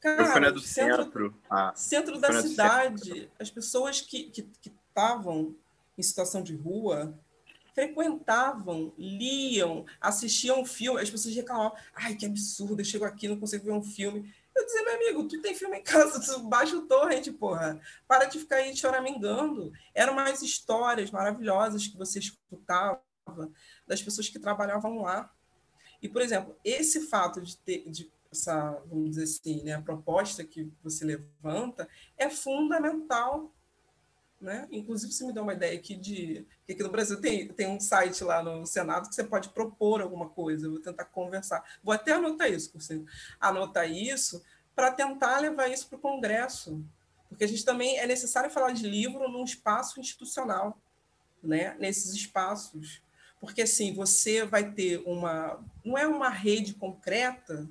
Cara, 0.01 0.51
do 0.51 0.59
centro, 0.59 1.03
centro, 1.03 1.37
ah, 1.47 1.71
centro 1.75 2.19
da 2.19 2.41
cidade, 2.41 3.05
centro. 3.05 3.31
as 3.39 3.51
pessoas 3.51 4.01
que 4.01 4.33
estavam 4.65 5.55
em 5.95 6.01
situação 6.01 6.41
de 6.41 6.55
rua 6.55 7.17
frequentavam, 7.75 8.91
liam, 8.97 9.85
assistiam 10.01 10.65
filme, 10.65 10.99
as 10.99 11.11
pessoas 11.11 11.35
reclamavam, 11.35 11.77
ai, 11.95 12.15
que 12.15 12.25
absurdo, 12.25 12.81
eu 12.81 12.85
chego 12.85 13.05
aqui, 13.05 13.27
não 13.27 13.39
consigo 13.39 13.65
ver 13.65 13.71
um 13.71 13.83
filme. 13.83 14.33
Eu 14.55 14.65
dizia, 14.65 14.83
meu 14.83 14.95
amigo, 14.95 15.27
tu 15.27 15.41
tem 15.41 15.55
filme 15.55 15.79
em 15.79 15.83
casa, 15.83 16.19
tu 16.19 16.43
baixa 16.43 16.75
o 16.75 16.87
torrent, 16.87 17.31
porra. 17.33 17.79
Para 18.07 18.25
de 18.25 18.39
ficar 18.39 18.57
aí 18.57 18.75
choramingando. 18.75 19.71
Eram 19.93 20.13
mais 20.13 20.41
histórias 20.41 21.09
maravilhosas 21.11 21.87
que 21.87 21.97
você 21.97 22.19
escutava 22.19 23.01
das 23.87 24.01
pessoas 24.01 24.29
que 24.29 24.39
trabalhavam 24.39 25.01
lá. 25.01 25.33
E, 26.01 26.09
por 26.09 26.21
exemplo, 26.21 26.55
esse 26.63 27.07
fato 27.07 27.41
de 27.41 27.57
ter 27.57 27.89
de 27.89 28.11
essa, 28.31 28.71
vamos 28.87 29.11
dizer 29.11 29.23
assim, 29.23 29.63
né, 29.63 29.73
a 29.73 29.81
proposta 29.81 30.43
que 30.43 30.71
você 30.83 31.05
levanta 31.05 31.87
é 32.17 32.29
fundamental 32.29 33.53
né? 34.43 34.67
Inclusive, 34.69 35.11
você 35.11 35.25
me 35.25 35.33
deu 35.33 35.41
uma 35.41 35.53
ideia 35.53 35.77
aqui 35.77 35.95
de 35.95 36.45
que 36.65 36.73
aqui 36.73 36.83
no 36.83 36.91
Brasil 36.91 37.19
tem, 37.19 37.47
tem 37.47 37.67
um 37.67 37.79
site 37.79 38.23
lá 38.23 38.43
no 38.43 38.65
Senado 38.65 39.07
que 39.07 39.15
você 39.15 39.23
pode 39.23 39.49
propor 39.49 40.01
alguma 40.01 40.29
coisa. 40.29 40.67
Eu 40.67 40.71
vou 40.71 40.81
tentar 40.81 41.05
conversar. 41.05 41.63
Vou 41.81 41.93
até 41.93 42.11
anotar 42.11 42.51
isso, 42.51 42.71
Cursino. 42.71 43.05
Anotar 43.39 43.89
isso 43.89 44.43
para 44.75 44.91
tentar 44.91 45.39
levar 45.39 45.69
isso 45.69 45.87
para 45.87 45.97
o 45.97 46.01
Congresso. 46.01 46.83
Porque 47.29 47.45
a 47.45 47.47
gente 47.47 47.63
também 47.63 47.97
é 47.97 48.05
necessário 48.05 48.51
falar 48.51 48.73
de 48.73 48.87
livro 48.87 49.29
num 49.29 49.43
espaço 49.43 49.99
institucional, 49.99 50.77
né? 51.41 51.75
nesses 51.79 52.13
espaços. 52.13 53.01
Porque 53.39 53.61
assim, 53.61 53.93
você 53.93 54.45
vai 54.45 54.71
ter 54.71 55.01
uma. 55.05 55.63
Não 55.83 55.97
é 55.97 56.05
uma 56.05 56.29
rede 56.29 56.73
concreta 56.73 57.67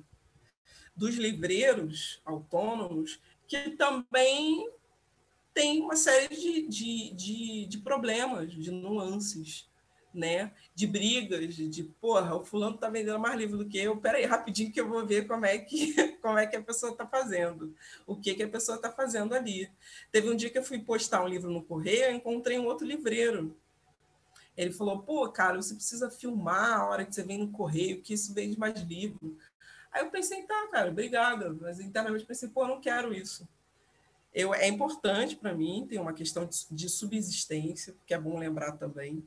dos 0.95 1.15
livreiros 1.15 2.21
autônomos 2.25 3.19
que 3.47 3.71
também 3.71 4.69
tem 5.53 5.81
uma 5.81 5.95
série 5.95 6.35
de, 6.35 6.67
de, 6.67 7.13
de, 7.13 7.65
de 7.67 7.77
problemas, 7.79 8.51
de 8.51 8.71
nuances 8.71 9.67
né? 10.13 10.51
De 10.75 10.85
brigas, 10.85 11.55
de, 11.55 11.83
porra, 11.83 12.35
o 12.35 12.45
fulano 12.45 12.77
tá 12.77 12.89
vendendo 12.89 13.19
mais 13.19 13.35
livro 13.37 13.57
do 13.57 13.65
que 13.65 13.77
eu. 13.79 13.97
Peraí, 13.97 14.25
rapidinho 14.25 14.71
que 14.71 14.79
eu 14.79 14.87
vou 14.87 15.05
ver 15.05 15.27
como 15.27 15.45
é 15.45 15.57
que, 15.57 15.93
como 16.21 16.37
é 16.37 16.45
que 16.45 16.55
a 16.55 16.61
pessoa 16.61 16.91
está 16.91 17.07
fazendo, 17.07 17.75
o 18.05 18.15
que, 18.15 18.35
que 18.35 18.43
a 18.43 18.47
pessoa 18.47 18.75
está 18.75 18.91
fazendo 18.91 19.33
ali. 19.33 19.69
Teve 20.11 20.29
um 20.29 20.35
dia 20.35 20.49
que 20.49 20.57
eu 20.57 20.63
fui 20.63 20.79
postar 20.79 21.23
um 21.23 21.27
livro 21.27 21.49
no 21.49 21.63
correio, 21.63 22.05
eu 22.05 22.15
encontrei 22.15 22.59
um 22.59 22.65
outro 22.65 22.85
livreiro. 22.85 23.57
Ele 24.55 24.71
falou, 24.71 25.01
pô, 25.01 25.27
cara, 25.29 25.59
você 25.59 25.73
precisa 25.73 26.11
filmar 26.11 26.79
a 26.79 26.87
hora 26.87 27.05
que 27.05 27.13
você 27.13 27.23
vem 27.23 27.39
no 27.39 27.51
correio, 27.51 28.01
que 28.01 28.13
isso 28.13 28.33
vende 28.35 28.57
mais 28.57 28.79
livro. 28.81 29.35
Aí 29.91 30.03
eu 30.03 30.11
pensei, 30.11 30.43
tá, 30.43 30.67
cara, 30.71 30.91
obrigada. 30.91 31.55
Mas 31.59 31.79
internamente 31.79 32.25
pensei, 32.25 32.49
pô, 32.49 32.63
eu 32.63 32.67
não 32.67 32.81
quero 32.81 33.11
isso. 33.11 33.47
Eu, 34.33 34.53
é 34.53 34.67
importante 34.67 35.35
para 35.35 35.53
mim, 35.53 35.85
tem 35.87 35.99
uma 35.99 36.13
questão 36.13 36.45
de, 36.45 36.57
de 36.71 36.89
subsistência, 36.89 37.95
que 38.05 38.13
é 38.13 38.19
bom 38.19 38.37
lembrar 38.37 38.73
também 38.73 39.23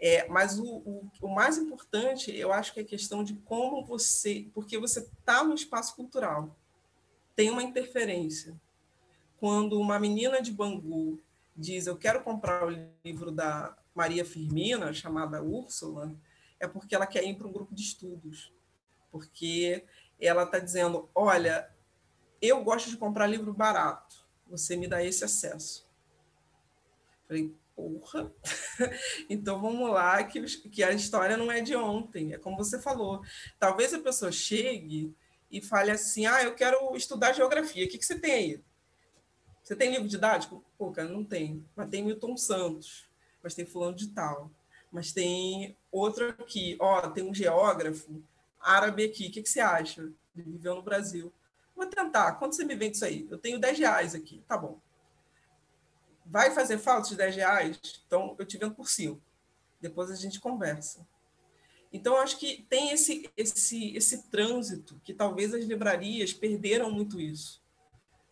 é, 0.00 0.26
mas 0.28 0.58
o, 0.58 0.64
o, 0.64 1.10
o, 1.20 1.28
mais 1.28 1.58
importante, 1.58 2.34
eu 2.34 2.52
acho 2.52 2.72
que 2.72 2.80
é 2.80 2.82
a 2.82 2.86
questão 2.86 3.22
de 3.22 3.34
como 3.34 3.84
você, 3.84 4.48
porque 4.54 4.78
você 4.78 5.00
está 5.00 5.44
no 5.44 5.54
espaço 5.54 5.94
cultural, 5.94 6.56
tem 7.36 7.50
uma 7.50 7.62
interferência. 7.62 8.58
Quando 9.38 9.78
uma 9.78 9.98
menina 9.98 10.40
de 10.40 10.52
Bangu 10.52 11.20
diz, 11.54 11.86
eu 11.86 11.98
quero 11.98 12.22
comprar 12.22 12.66
o 12.66 12.90
livro 13.04 13.30
da 13.30 13.76
Maria 13.94 14.24
Firmina, 14.24 14.92
chamada 14.94 15.42
Úrsula, 15.42 16.14
é 16.58 16.66
porque 16.66 16.94
ela 16.94 17.06
quer 17.06 17.22
ir 17.24 17.36
para 17.36 17.46
um 17.46 17.52
grupo 17.52 17.74
de 17.74 17.82
estudos, 17.82 18.50
porque 19.12 19.84
ela 20.18 20.44
está 20.44 20.58
dizendo, 20.58 21.10
olha, 21.14 21.70
eu 22.40 22.64
gosto 22.64 22.88
de 22.88 22.96
comprar 22.96 23.26
livro 23.26 23.52
barato, 23.52 24.19
você 24.50 24.76
me 24.76 24.88
dá 24.88 25.02
esse 25.02 25.24
acesso. 25.24 25.88
Falei, 27.26 27.54
porra. 27.76 28.32
então 29.30 29.60
vamos 29.60 29.88
lá, 29.90 30.22
que, 30.24 30.42
que 30.68 30.82
a 30.82 30.92
história 30.92 31.36
não 31.36 31.50
é 31.50 31.60
de 31.60 31.76
ontem, 31.76 32.32
é 32.32 32.38
como 32.38 32.56
você 32.56 32.80
falou. 32.80 33.22
Talvez 33.58 33.94
a 33.94 34.00
pessoa 34.00 34.32
chegue 34.32 35.14
e 35.50 35.60
fale 35.60 35.90
assim: 35.90 36.26
ah, 36.26 36.42
eu 36.42 36.54
quero 36.54 36.94
estudar 36.96 37.32
geografia, 37.32 37.84
o 37.84 37.88
que, 37.88 37.98
que 37.98 38.04
você 38.04 38.18
tem 38.18 38.32
aí? 38.32 38.64
Você 39.62 39.76
tem 39.76 39.90
livro 39.92 40.08
didático? 40.08 40.64
Pô, 40.76 40.90
cara, 40.90 41.08
não 41.08 41.24
tem. 41.24 41.64
Mas 41.76 41.88
tem 41.88 42.04
Milton 42.04 42.36
Santos, 42.36 43.08
mas 43.42 43.54
tem 43.54 43.64
fulano 43.64 43.94
de 43.94 44.08
tal. 44.08 44.50
Mas 44.90 45.12
tem 45.12 45.76
outro 45.92 46.30
aqui, 46.30 46.76
ó, 46.80 47.08
tem 47.08 47.22
um 47.22 47.32
geógrafo 47.32 48.20
árabe 48.60 49.04
aqui, 49.04 49.28
o 49.28 49.30
que, 49.30 49.42
que 49.42 49.48
você 49.48 49.60
acha? 49.60 50.02
Ele 50.36 50.50
viveu 50.50 50.74
no 50.74 50.82
Brasil. 50.82 51.32
Vou 51.80 51.88
tentar, 51.88 52.32
quanto 52.32 52.54
você 52.54 52.64
me 52.64 52.74
vende 52.74 52.96
isso 52.96 53.04
aí? 53.04 53.26
Eu 53.30 53.38
tenho 53.38 53.58
10 53.58 53.78
reais 53.78 54.14
aqui, 54.14 54.42
tá 54.46 54.56
bom 54.58 54.80
vai 56.30 56.52
fazer 56.52 56.78
falta 56.78 57.08
de 57.08 57.16
10 57.16 57.36
reais? 57.36 57.80
Então, 58.06 58.36
eu 58.38 58.46
te 58.46 58.56
vendo 58.56 58.74
por 58.74 58.88
5. 58.88 59.20
Depois 59.80 60.10
a 60.10 60.14
gente 60.14 60.38
conversa. 60.38 61.04
Então, 61.92 62.16
acho 62.16 62.38
que 62.38 62.64
tem 62.70 62.92
esse, 62.92 63.28
esse, 63.36 63.96
esse 63.96 64.28
trânsito 64.28 65.00
que 65.02 65.12
talvez 65.12 65.52
as 65.52 65.64
livrarias 65.64 66.32
perderam 66.32 66.88
muito 66.88 67.20
isso, 67.20 67.60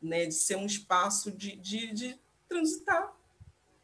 né? 0.00 0.26
de 0.26 0.34
ser 0.34 0.56
um 0.56 0.64
espaço 0.64 1.32
de, 1.32 1.56
de, 1.56 1.92
de 1.92 2.20
transitar. 2.48 3.12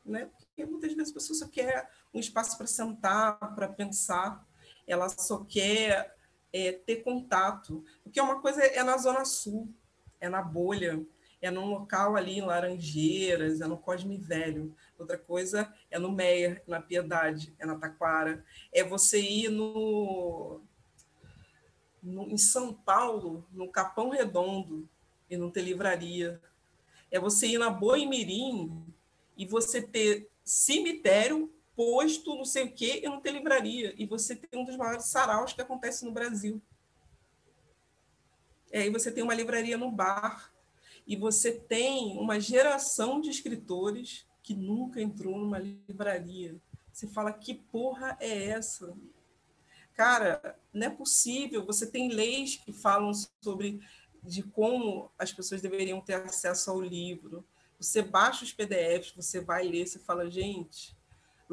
Né? 0.04 0.26
Porque 0.26 0.64
muitas 0.64 0.92
vezes 0.92 1.10
a 1.10 1.14
pessoa 1.14 1.36
só 1.36 1.48
quer 1.48 1.90
um 2.12 2.20
espaço 2.20 2.56
para 2.56 2.68
sentar, 2.68 3.36
para 3.56 3.66
pensar, 3.66 4.46
ela 4.86 5.08
só 5.08 5.44
quer 5.44 6.14
é, 6.54 6.70
ter 6.70 7.02
contato. 7.02 7.84
Porque 8.04 8.20
uma 8.20 8.40
coisa 8.40 8.62
é 8.62 8.84
na 8.84 8.96
Zona 8.96 9.24
Sul, 9.24 9.68
é 10.20 10.28
na 10.28 10.40
bolha, 10.40 11.04
é 11.42 11.50
num 11.50 11.66
local 11.66 12.14
ali 12.14 12.38
em 12.38 12.42
Laranjeiras, 12.42 13.60
é 13.60 13.66
no 13.66 13.76
Cosme 13.76 14.16
Velho. 14.16 14.74
Outra 14.96 15.18
coisa 15.18 15.74
é 15.90 15.98
no 15.98 16.12
Meier, 16.12 16.62
na 16.66 16.80
Piedade, 16.80 17.52
é 17.58 17.66
na 17.66 17.76
Taquara. 17.76 18.44
É 18.72 18.84
você 18.84 19.20
ir 19.20 19.48
no, 19.48 20.60
no, 22.00 22.30
em 22.30 22.38
São 22.38 22.72
Paulo, 22.72 23.44
no 23.52 23.68
Capão 23.68 24.10
Redondo, 24.10 24.88
e 25.28 25.36
não 25.36 25.50
ter 25.50 25.62
livraria. 25.62 26.40
É 27.10 27.18
você 27.18 27.48
ir 27.48 27.58
na 27.58 27.68
Boimirim 27.68 28.86
e 29.36 29.44
você 29.44 29.82
ter 29.82 30.30
cemitério, 30.44 31.52
posto, 31.76 32.34
não 32.34 32.44
sei 32.44 32.64
o 32.64 32.72
quê, 32.72 33.00
e 33.02 33.08
não 33.08 33.20
ter 33.20 33.32
livraria. 33.32 33.94
E 33.96 34.06
você 34.06 34.36
ter 34.36 34.56
um 34.56 34.64
dos 34.64 34.76
maiores 34.76 35.06
saraus 35.06 35.52
que 35.52 35.60
acontece 35.60 36.04
no 36.04 36.12
Brasil. 36.12 36.60
É, 38.70 38.86
e 38.86 38.90
você 38.90 39.10
tem 39.10 39.22
uma 39.22 39.34
livraria 39.34 39.78
no 39.78 39.90
bar 39.90 40.52
e 41.06 41.16
você 41.16 41.52
tem 41.52 42.18
uma 42.18 42.40
geração 42.40 43.20
de 43.20 43.30
escritores 43.30 44.26
que 44.42 44.54
nunca 44.54 45.00
entrou 45.00 45.38
numa 45.38 45.58
livraria. 45.58 46.56
Você 46.92 47.06
fala, 47.06 47.32
que 47.32 47.54
porra 47.54 48.16
é 48.20 48.48
essa? 48.48 48.96
Cara, 49.94 50.58
não 50.72 50.86
é 50.86 50.90
possível. 50.90 51.64
Você 51.66 51.86
tem 51.86 52.08
leis 52.08 52.56
que 52.56 52.72
falam 52.72 53.12
sobre 53.40 53.80
de 54.22 54.42
como 54.42 55.10
as 55.18 55.32
pessoas 55.32 55.60
deveriam 55.60 56.00
ter 56.00 56.14
acesso 56.14 56.70
ao 56.70 56.80
livro. 56.80 57.44
Você 57.78 58.02
baixa 58.02 58.44
os 58.44 58.52
PDFs, 58.52 59.12
você 59.14 59.40
vai 59.40 59.64
ler, 59.64 59.86
você 59.86 59.98
fala, 59.98 60.30
gente, 60.30 60.93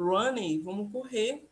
running, 0.02 0.62
vamos 0.62 0.90
correr. 0.92 1.48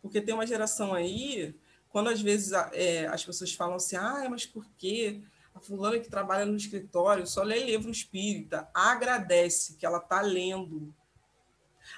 Porque 0.00 0.20
tem 0.20 0.34
uma 0.34 0.46
geração 0.46 0.92
aí, 0.92 1.54
quando 1.90 2.10
às 2.10 2.20
vezes 2.20 2.52
é, 2.72 3.06
as 3.06 3.24
pessoas 3.24 3.52
falam 3.52 3.76
assim, 3.76 3.96
ah, 3.96 4.26
mas 4.28 4.46
por 4.46 4.66
quê? 4.76 5.22
a 5.54 5.60
fulana 5.60 6.00
que 6.00 6.10
trabalha 6.10 6.44
no 6.44 6.56
escritório 6.56 7.26
só 7.26 7.42
lê 7.42 7.64
livro 7.64 7.90
espírita, 7.90 8.68
agradece 8.74 9.76
que 9.76 9.86
ela 9.86 9.98
está 9.98 10.20
lendo. 10.20 10.92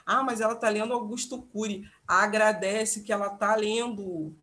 Ah, 0.05 0.23
mas 0.23 0.41
ela 0.41 0.53
está 0.53 0.69
lendo 0.69 0.93
Augusto 0.93 1.41
Cury, 1.41 1.89
agradece 2.07 3.03
que 3.03 3.13
ela 3.13 3.29
está 3.29 3.57
lendo, 3.57 4.37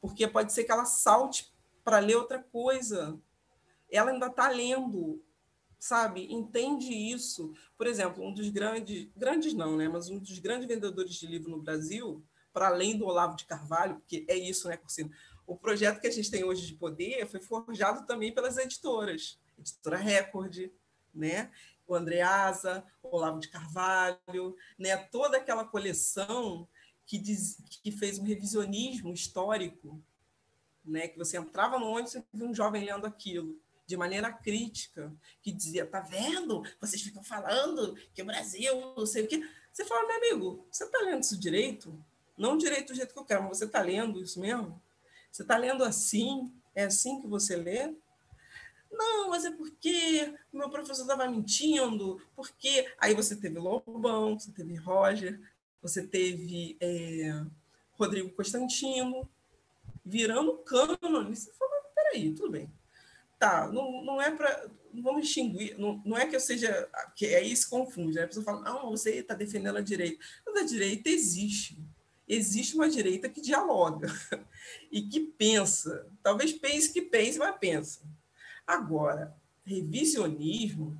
porque 0.00 0.26
pode 0.26 0.52
ser 0.52 0.64
que 0.64 0.72
ela 0.72 0.84
salte 0.84 1.52
para 1.84 2.00
ler 2.00 2.16
outra 2.16 2.42
coisa. 2.42 3.16
Ela 3.90 4.10
ainda 4.10 4.26
está 4.26 4.48
lendo, 4.48 5.22
sabe? 5.80 6.32
Entende 6.32 6.92
isso. 6.92 7.52
Por 7.76 7.88
exemplo, 7.88 8.24
um 8.24 8.32
dos 8.32 8.48
grandes, 8.50 9.08
grandes 9.16 9.52
não, 9.54 9.76
né? 9.76 9.88
Mas 9.88 10.08
um 10.08 10.18
dos 10.18 10.38
grandes 10.38 10.68
vendedores 10.68 11.14
de 11.14 11.26
livro 11.26 11.50
no 11.50 11.60
Brasil, 11.60 12.22
para 12.52 12.68
além 12.68 12.96
do 12.96 13.06
Olavo 13.06 13.34
de 13.34 13.46
Carvalho, 13.46 13.96
porque 13.96 14.24
é 14.28 14.36
isso, 14.36 14.68
né, 14.68 14.76
Cursino? 14.76 15.10
o 15.50 15.56
projeto 15.56 16.00
que 16.00 16.06
a 16.06 16.12
gente 16.12 16.30
tem 16.30 16.44
hoje 16.44 16.64
de 16.64 16.74
poder 16.74 17.26
foi 17.26 17.40
forjado 17.40 18.06
também 18.06 18.32
pelas 18.32 18.56
editoras, 18.56 19.36
editora 19.58 19.96
Record, 19.96 20.70
né? 21.12 21.50
o 21.88 21.94
Andreasa, 21.96 22.84
o 23.02 23.16
Olavo 23.16 23.40
de 23.40 23.48
Carvalho, 23.48 24.56
né? 24.78 24.96
toda 24.96 25.38
aquela 25.38 25.64
coleção 25.64 26.68
que, 27.04 27.18
diz, 27.18 27.60
que 27.82 27.90
fez 27.90 28.16
um 28.16 28.22
revisionismo 28.22 29.12
histórico, 29.12 30.00
né? 30.84 31.08
que 31.08 31.18
você 31.18 31.36
entrava 31.36 31.80
no 31.80 31.86
ônibus 31.86 32.14
e 32.14 32.24
via 32.32 32.46
um 32.46 32.54
jovem 32.54 32.84
lendo 32.84 33.04
aquilo, 33.04 33.60
de 33.90 33.96
maneira 33.96 34.32
crítica, 34.32 35.12
que 35.42 35.50
dizia, 35.50 35.84
tá 35.84 35.98
vendo? 35.98 36.62
Vocês 36.80 37.02
ficam 37.02 37.24
falando 37.24 37.96
que 38.14 38.22
o 38.22 38.24
Brasil, 38.24 38.94
não 38.96 39.04
sei 39.04 39.24
o 39.24 39.26
quê. 39.26 39.44
Você 39.72 39.84
fala, 39.84 40.06
meu 40.06 40.16
amigo, 40.16 40.64
você 40.70 40.84
está 40.84 41.00
lendo 41.00 41.24
isso 41.24 41.36
direito? 41.36 41.92
Não 42.38 42.56
direito 42.56 42.92
do 42.92 42.94
jeito 42.94 43.12
que 43.12 43.18
eu 43.18 43.24
quero, 43.24 43.42
mas 43.42 43.58
você 43.58 43.64
está 43.64 43.82
lendo 43.82 44.22
isso 44.22 44.38
mesmo? 44.38 44.80
Você 45.32 45.42
está 45.42 45.56
lendo 45.56 45.82
assim? 45.82 46.54
É 46.72 46.84
assim 46.84 47.20
que 47.20 47.26
você 47.26 47.56
lê? 47.56 47.92
Não, 48.92 49.28
mas 49.28 49.44
é 49.44 49.50
porque 49.50 50.34
o 50.52 50.58
meu 50.58 50.70
professor 50.70 51.02
estava 51.02 51.28
mentindo, 51.28 52.22
porque 52.36 52.92
aí 52.96 53.12
você 53.12 53.34
teve 53.34 53.58
Lobão, 53.58 54.38
você 54.38 54.52
teve 54.52 54.76
Roger, 54.76 55.40
você 55.82 56.06
teve 56.06 56.76
é, 56.80 57.44
Rodrigo 57.94 58.30
Constantino, 58.30 59.28
virando 60.04 60.58
cânone. 60.58 61.34
Você 61.34 61.52
falou, 61.54 61.74
peraí, 61.92 62.32
tudo 62.32 62.52
bem. 62.52 62.72
Tá, 63.40 63.66
não, 63.72 64.04
não 64.04 64.22
é 64.22 64.30
para. 64.30 64.70
Vamos 64.92 65.24
extinguir, 65.24 65.78
não, 65.78 66.00
não 66.04 66.16
é 66.16 66.26
que 66.26 66.36
eu 66.36 66.40
seja. 66.40 66.88
que 67.16 67.26
aí 67.34 67.56
se 67.56 67.68
confunde, 67.68 68.14
né? 68.16 68.22
A 68.24 68.28
pessoa 68.28 68.44
fala, 68.44 68.60
não, 68.60 68.90
você 68.90 69.16
está 69.16 69.34
defendendo 69.34 69.78
a 69.78 69.80
direita. 69.80 70.24
Mas 70.46 70.62
a 70.62 70.66
direita 70.66 71.08
existe 71.08 71.78
existe 72.32 72.76
uma 72.76 72.88
direita 72.88 73.28
que 73.28 73.40
dialoga 73.40 74.08
e 74.90 75.02
que 75.02 75.18
pensa. 75.20 76.06
Talvez 76.22 76.52
pense 76.52 76.92
que 76.92 77.02
pense, 77.02 77.38
mas 77.38 77.58
pensa. 77.58 78.00
Agora, 78.64 79.36
revisionismo, 79.64 80.96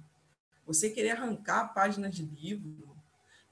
você 0.67 0.91
querer 0.91 1.11
arrancar 1.11 1.73
páginas 1.73 2.15
de 2.15 2.25
livro, 2.25 2.97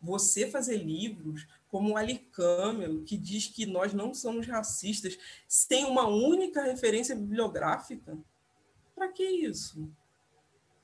você 0.00 0.50
fazer 0.50 0.76
livros 0.76 1.46
como 1.68 1.92
o 1.92 1.96
Ali 1.96 2.18
Camel, 2.18 3.02
que 3.04 3.16
diz 3.16 3.46
que 3.46 3.64
nós 3.64 3.92
não 3.92 4.12
somos 4.12 4.46
racistas, 4.46 5.18
sem 5.46 5.84
uma 5.84 6.08
única 6.08 6.62
referência 6.62 7.14
bibliográfica, 7.14 8.18
para 8.98 9.08
que 9.08 9.22
isso? 9.22 9.88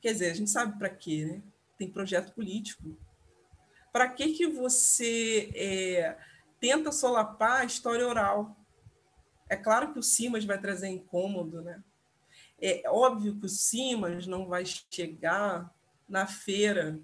Quer 0.01 0.13
dizer, 0.13 0.31
a 0.31 0.35
gente 0.35 0.51
sabe 0.51 0.79
para 0.79 0.89
quê, 0.89 1.25
né? 1.25 1.43
Tem 1.77 1.91
projeto 1.91 2.33
político. 2.33 2.97
Para 3.93 4.09
que, 4.09 4.33
que 4.33 4.47
você 4.47 5.51
é, 5.55 6.17
tenta 6.61 6.93
solapar 6.93 7.63
a 7.63 7.65
história 7.65 8.07
oral? 8.07 8.57
É 9.49 9.57
claro 9.57 9.93
que 9.93 9.99
o 9.99 10.03
Simas 10.03 10.45
vai 10.45 10.61
trazer 10.61 10.89
incômodo, 10.89 11.61
né? 11.61 11.83
É 12.61 12.83
óbvio 12.89 13.39
que 13.39 13.47
o 13.47 13.49
Simas 13.49 14.27
não 14.27 14.47
vai 14.47 14.65
chegar 14.65 15.73
na 16.09 16.27
feira, 16.27 17.01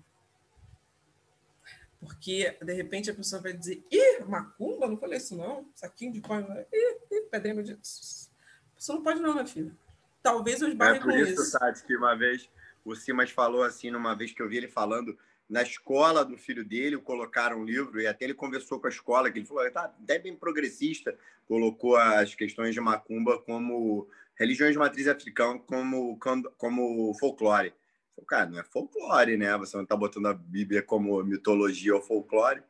porque 1.99 2.57
de 2.63 2.73
repente 2.73 3.11
a 3.11 3.15
pessoa 3.15 3.43
vai 3.43 3.53
dizer: 3.53 3.85
ih, 3.91 4.25
macumba, 4.25 4.89
não 4.89 4.97
falei 4.97 5.19
isso 5.19 5.37
não, 5.37 5.69
saquinho 5.75 6.13
de 6.13 6.21
pão, 6.21 6.41
ih, 6.73 6.99
ih 7.11 7.23
pedrinho 7.31 7.63
de. 7.63 7.79
Você 7.83 8.93
não 8.93 9.03
pode, 9.03 9.21
não, 9.21 9.35
minha 9.35 9.47
filha. 9.47 9.77
Talvez 10.23 10.61
eu 10.61 10.69
esbarre 10.69 10.99
é 10.99 11.01
por 11.01 11.17
isso, 11.17 11.43
isso. 11.43 11.59
Tati, 11.59 11.85
que 11.85 11.97
uma 11.97 12.15
vez 12.15 12.49
o 12.85 12.95
Simas 12.95 13.31
falou 13.31 13.63
assim, 13.63 13.91
numa 13.91 14.15
vez 14.15 14.33
que 14.33 14.43
eu 14.43 14.49
vi 14.49 14.57
ele 14.57 14.69
falando, 14.69 15.17
na 15.49 15.63
escola 15.63 16.25
do 16.25 16.37
filho 16.37 16.65
dele, 16.65 16.97
colocaram 16.99 17.61
um 17.61 17.65
livro, 17.65 18.01
e 18.01 18.07
até 18.07 18.25
ele 18.25 18.35
conversou 18.35 18.79
com 18.79 18.87
a 18.87 18.91
escola, 18.91 19.31
que 19.31 19.39
ele 19.39 19.47
falou, 19.47 19.69
tá 19.73 19.85
até 19.85 20.19
bem 20.19 20.37
progressista, 20.37 21.17
colocou 21.49 21.97
as 21.97 22.35
questões 22.35 22.73
de 22.73 22.81
macumba 22.81 23.39
como 23.41 24.09
religiões 24.37 24.73
de 24.73 24.79
matriz 24.79 25.09
africana, 25.09 25.59
como, 25.59 26.19
como 26.57 27.15
folclore. 27.19 27.75
Falei, 28.15 28.27
cara, 28.27 28.47
não 28.47 28.61
é 28.61 28.65
folclore, 28.65 29.37
né? 29.37 29.57
Você 29.59 29.77
não 29.77 29.85
está 29.85 29.97
botando 29.97 30.27
a 30.27 30.35
Bíblia 30.35 30.83
como 30.83 31.23
mitologia 31.25 31.95
ou 31.95 32.01
folclore. 32.01 32.63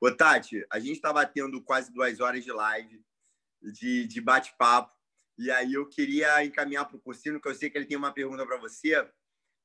Ô, 0.00 0.10
Tati, 0.10 0.66
a 0.68 0.78
gente 0.78 0.92
estava 0.96 1.24
tendo 1.24 1.62
quase 1.62 1.92
duas 1.92 2.20
horas 2.20 2.44
de 2.44 2.52
live, 2.52 3.00
de, 3.62 4.06
de 4.06 4.20
bate-papo, 4.20 4.93
e 5.38 5.50
aí 5.50 5.74
eu 5.74 5.86
queria 5.86 6.44
encaminhar 6.44 6.86
para 6.86 6.96
o 6.96 7.00
Cursino, 7.00 7.40
que 7.40 7.48
eu 7.48 7.54
sei 7.54 7.70
que 7.70 7.76
ele 7.76 7.86
tem 7.86 7.96
uma 7.96 8.12
pergunta 8.12 8.46
para 8.46 8.56
você, 8.56 9.06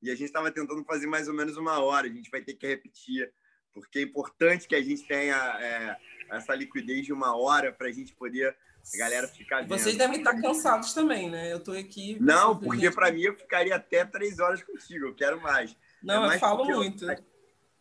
e 0.02 0.10
a 0.10 0.14
gente 0.14 0.26
estava 0.26 0.50
tentando 0.50 0.84
fazer 0.84 1.06
mais 1.06 1.28
ou 1.28 1.34
menos 1.34 1.56
uma 1.56 1.78
hora. 1.80 2.06
A 2.06 2.10
gente 2.10 2.30
vai 2.30 2.40
ter 2.40 2.54
que 2.54 2.66
repetir, 2.66 3.32
porque 3.72 3.98
é 3.98 4.02
importante 4.02 4.66
que 4.66 4.74
a 4.74 4.82
gente 4.82 5.06
tenha 5.06 5.36
é, 5.60 5.96
essa 6.30 6.54
liquidez 6.54 7.04
de 7.04 7.12
uma 7.12 7.36
hora 7.36 7.72
para 7.72 7.88
a 7.88 7.92
gente 7.92 8.14
poder 8.14 8.56
a 8.94 8.98
galera 8.98 9.28
ficar 9.28 9.60
vendo. 9.60 9.68
Vocês 9.68 9.96
devem 9.96 10.18
estar 10.18 10.40
cansados 10.40 10.92
também, 10.94 11.28
né? 11.28 11.52
Eu 11.52 11.58
estou 11.58 11.76
aqui. 11.76 12.16
Não, 12.20 12.58
porque 12.58 12.90
para 12.90 13.12
mim 13.12 13.22
eu 13.22 13.36
ficaria 13.36 13.74
até 13.74 14.04
três 14.04 14.38
horas 14.38 14.62
contigo. 14.62 15.06
Eu 15.06 15.14
quero 15.14 15.40
mais. 15.40 15.76
Não, 16.02 16.24
é 16.24 16.28
mais 16.28 16.34
eu 16.34 16.40
falo 16.40 16.64
muito. 16.64 17.08
A, 17.10 17.16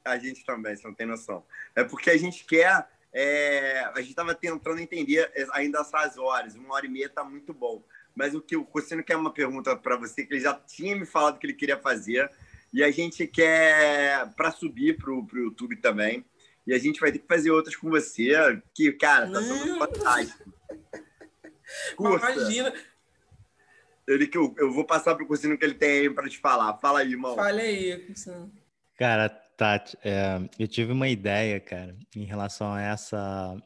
a, 0.05 0.19
gente 0.19 0.43
também, 0.43 0.75
você 0.75 0.85
não 0.87 0.93
tem 0.93 1.07
noção. 1.07 1.45
É 1.75 1.83
porque 1.83 2.09
a 2.09 2.17
gente 2.17 2.45
quer. 2.45 2.87
É, 3.11 3.89
a 3.93 3.99
gente 3.99 4.11
estava 4.11 4.35
tentando 4.35 4.79
entender 4.79 5.31
ainda 5.53 5.79
essas 5.79 6.17
horas. 6.17 6.55
Uma 6.55 6.75
hora 6.75 6.85
e 6.85 6.89
meia 6.89 7.07
está 7.07 7.23
muito 7.23 7.53
bom. 7.53 7.83
Mas 8.15 8.35
o 8.35 8.41
que 8.41 8.55
o 8.55 8.65
Cocino 8.65 9.03
quer 9.03 9.15
uma 9.15 9.33
pergunta 9.33 9.75
para 9.75 9.95
você, 9.95 10.25
que 10.25 10.33
ele 10.33 10.41
já 10.41 10.53
tinha 10.53 10.95
me 10.95 11.05
falado 11.05 11.39
que 11.39 11.45
ele 11.45 11.53
queria 11.53 11.77
fazer, 11.77 12.29
e 12.71 12.83
a 12.83 12.91
gente 12.91 13.25
quer 13.25 14.27
para 14.35 14.51
subir 14.51 14.97
para 14.97 15.11
o 15.11 15.27
YouTube 15.33 15.75
também. 15.77 16.25
E 16.67 16.73
a 16.73 16.77
gente 16.77 16.99
vai 16.99 17.11
ter 17.11 17.19
que 17.19 17.27
fazer 17.27 17.49
outras 17.49 17.75
com 17.75 17.89
você, 17.89 18.31
que, 18.75 18.91
cara, 18.91 19.31
tá 19.31 19.41
sendo 19.41 19.77
fantástico. 19.79 20.53
Curta. 21.95 22.31
Imagina. 22.31 22.73
Ele 24.07 24.27
que 24.27 24.37
eu, 24.37 24.55
eu 24.57 24.71
vou 24.71 24.85
passar 24.85 25.13
para 25.13 25.23
o 25.23 25.27
Cursino 25.27 25.57
que 25.57 25.63
ele 25.63 25.75
tem 25.75 26.01
aí 26.01 26.09
para 26.09 26.27
te 26.27 26.39
falar. 26.39 26.77
Fala 26.77 26.99
aí, 26.99 27.11
irmão. 27.11 27.35
Fala 27.35 27.61
aí, 27.61 28.05
Cursino. 28.07 28.51
Cara, 28.97 29.29
Tati, 29.59 29.97
é, 30.01 30.39
eu 30.57 30.69
tive 30.69 30.93
uma 30.93 31.09
ideia, 31.09 31.59
cara, 31.59 31.93
em 32.15 32.23
relação 32.23 32.71
a 32.71 32.81
essa 32.81 33.57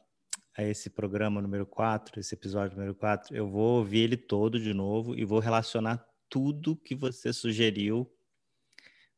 a 0.58 0.64
esse 0.64 0.90
programa 0.90 1.40
número 1.40 1.68
4, 1.68 2.20
esse 2.20 2.34
episódio 2.34 2.76
número 2.76 2.96
4, 2.96 3.36
eu 3.36 3.48
vou 3.48 3.78
ouvir 3.78 4.00
ele 4.00 4.18
todo 4.18 4.60
de 4.60 4.74
novo 4.74 5.16
e 5.16 5.24
vou 5.24 5.38
relacionar 5.38 6.04
tudo 6.28 6.76
que 6.76 6.96
você 6.96 7.32
sugeriu, 7.32 8.12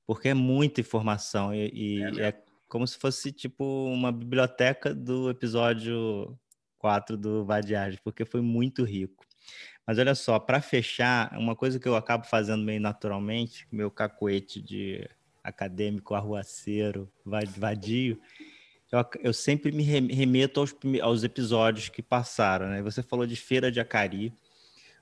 porque 0.05 0.27
é 0.29 0.33
muita 0.33 0.81
informação 0.81 1.55
e, 1.55 1.71
e 1.73 2.03
é, 2.19 2.27
é, 2.27 2.43
como 2.67 2.85
se 2.85 2.97
fosse 2.97 3.31
tipo 3.31 3.63
uma 3.85 4.11
biblioteca 4.11 4.93
do 4.93 5.29
episódio 5.29 6.37
4 6.77 7.15
do 7.15 7.45
Vadiagem, 7.45 7.99
porque 8.03 8.25
foi 8.25 8.41
muito 8.41 8.83
rico. 8.83 9.25
Mas 9.87 9.97
olha 9.97 10.13
só, 10.13 10.39
para 10.39 10.59
fechar, 10.59 11.37
uma 11.37 11.55
coisa 11.55 11.79
que 11.79 11.87
eu 11.87 11.95
acabo 11.95 12.25
fazendo 12.25 12.65
meio 12.65 12.81
naturalmente, 12.81 13.65
meu 13.71 13.89
cacoete 13.89 14.61
de 14.61 15.07
acadêmico 15.45 16.15
arruaceiro, 16.15 17.09
vadio, 17.23 18.19
eu, 18.91 19.05
eu 19.21 19.33
sempre 19.33 19.71
me 19.71 19.83
remeto 19.83 20.59
aos, 20.59 20.75
aos 21.01 21.23
episódios 21.23 21.89
que 21.89 22.01
passaram, 22.01 22.67
né? 22.67 22.81
Você 22.81 23.03
falou 23.03 23.25
de 23.25 23.35
Feira 23.35 23.71
de 23.71 23.79
Acari, 23.79 24.33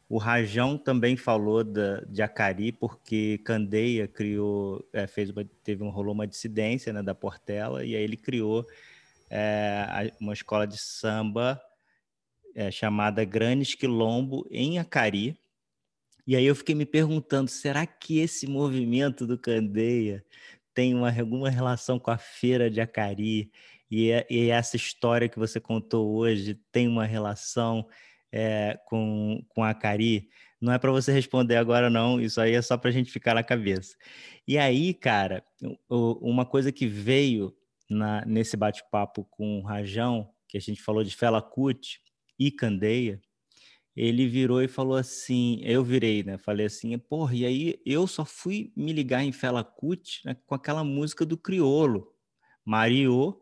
o 0.10 0.18
Rajão 0.18 0.78
também 0.78 1.15
falou 1.15 1.64
da, 1.64 2.02
de 2.02 2.22
Acari, 2.22 2.72
porque 2.72 3.40
Candeia 3.44 4.07
criou, 4.07 4.88
é, 4.94 5.07
fez 5.07 5.30
uma, 5.30 5.44
teve 5.64 5.84
um, 5.84 5.90
rolou 5.90 6.14
uma 6.14 6.28
dissidência 6.28 6.94
né, 6.94 7.02
da 7.02 7.15
Portela, 7.15 7.84
e 7.84 7.95
aí 7.95 8.03
ele 8.03 8.18
criou 8.18 8.65
é, 9.30 10.11
uma 10.20 10.34
escola 10.34 10.68
de 10.68 10.78
samba 10.78 11.60
é, 12.56 12.70
chamada 12.70 13.24
Granes 13.26 13.74
Quilombo, 13.74 14.45
em 14.52 14.78
Acari. 14.78 15.36
E 16.26 16.36
aí 16.36 16.45
eu 16.45 16.56
fiquei 16.56 16.74
me 16.74 16.86
perguntando, 16.86 17.50
será 17.50 17.86
que 17.86 18.20
esse 18.20 18.48
movimento 18.48 19.28
do 19.28 19.38
Candeia 19.38 20.24
tem 20.74 20.95
uma, 20.95 21.12
alguma 21.12 21.50
relação 21.50 22.00
com 22.00 22.12
a 22.12 22.18
feira 22.18 22.70
de 22.70 22.80
Acari? 22.80 23.52
E, 23.95 24.10
é, 24.10 24.26
e 24.30 24.50
essa 24.50 24.76
história 24.76 25.30
que 25.30 25.38
você 25.38 25.60
contou 25.60 26.16
hoje 26.16 26.56
tem 26.72 26.88
uma 26.88 27.06
relação 27.06 27.88
é, 28.32 28.80
com, 28.88 29.45
com 29.50 29.64
a 29.64 29.72
Cari? 29.72 30.30
Não 30.60 30.74
é 30.74 30.80
para 30.80 30.91
você 30.91 31.12
responder 31.12 31.58
agora, 31.58 31.91
não. 31.91 32.20
Isso 32.20 32.41
aí 32.41 32.54
é 32.54 32.62
só 32.62 32.76
para 32.76 32.90
a 32.90 32.91
gente 32.94 33.12
ficar 33.12 33.36
na 33.36 33.44
cabeça. 33.44 33.95
E 34.48 34.58
aí, 34.58 34.95
cara, 34.95 35.44
uma 35.90 36.44
coisa 36.44 36.72
que 36.72 36.88
veio 36.88 37.56
na, 37.88 38.26
nesse 38.26 38.58
bate-papo 38.58 39.26
com 39.26 39.60
o 39.60 39.64
Rajão, 39.64 40.28
que 40.48 40.58
a 40.58 40.62
gente 40.62 40.82
falou 40.82 41.04
de 41.04 41.16
Fela 41.16 41.41
Kuti 41.41 42.00
e 42.40 42.50
Candeia, 42.50 43.22
ele 43.95 44.28
virou 44.28 44.61
e 44.61 44.68
falou 44.68 44.98
assim, 44.98 45.60
eu 45.64 45.84
virei, 45.84 46.24
né? 46.24 46.38
Falei 46.38 46.65
assim, 46.65 46.98
porra, 46.98 47.36
e 47.36 47.45
aí 47.45 47.82
eu 47.86 48.07
só 48.07 48.26
fui 48.26 48.72
me 48.76 48.91
ligar 48.91 49.24
em 49.24 49.32
Fela 49.32 49.64
Kuti 49.64 50.22
né, 50.26 50.36
com 50.45 50.56
aquela 50.56 50.84
música 50.84 51.26
do 51.26 51.38
Criolo, 51.38 52.11
Mario 52.65 53.40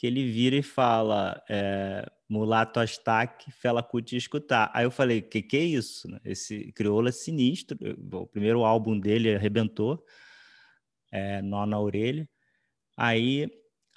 que 0.00 0.06
ele 0.06 0.24
vira 0.24 0.56
e 0.56 0.62
fala 0.62 1.44
é, 1.46 2.10
Mulato 2.26 2.80
Astaque, 2.80 3.52
Fela 3.52 3.82
Kuti 3.82 4.16
escutar. 4.16 4.70
Aí 4.72 4.86
eu 4.86 4.90
falei, 4.90 5.20
que 5.20 5.42
que 5.42 5.58
é 5.58 5.60
isso? 5.60 6.08
Esse 6.24 6.72
crioulo 6.72 7.10
é 7.10 7.12
sinistro. 7.12 7.76
O 8.10 8.26
primeiro 8.26 8.64
álbum 8.64 8.98
dele 8.98 9.34
arrebentou, 9.34 10.02
é, 11.12 11.42
Nó 11.42 11.66
na 11.66 11.78
Orelha. 11.78 12.26
Aí, 12.96 13.46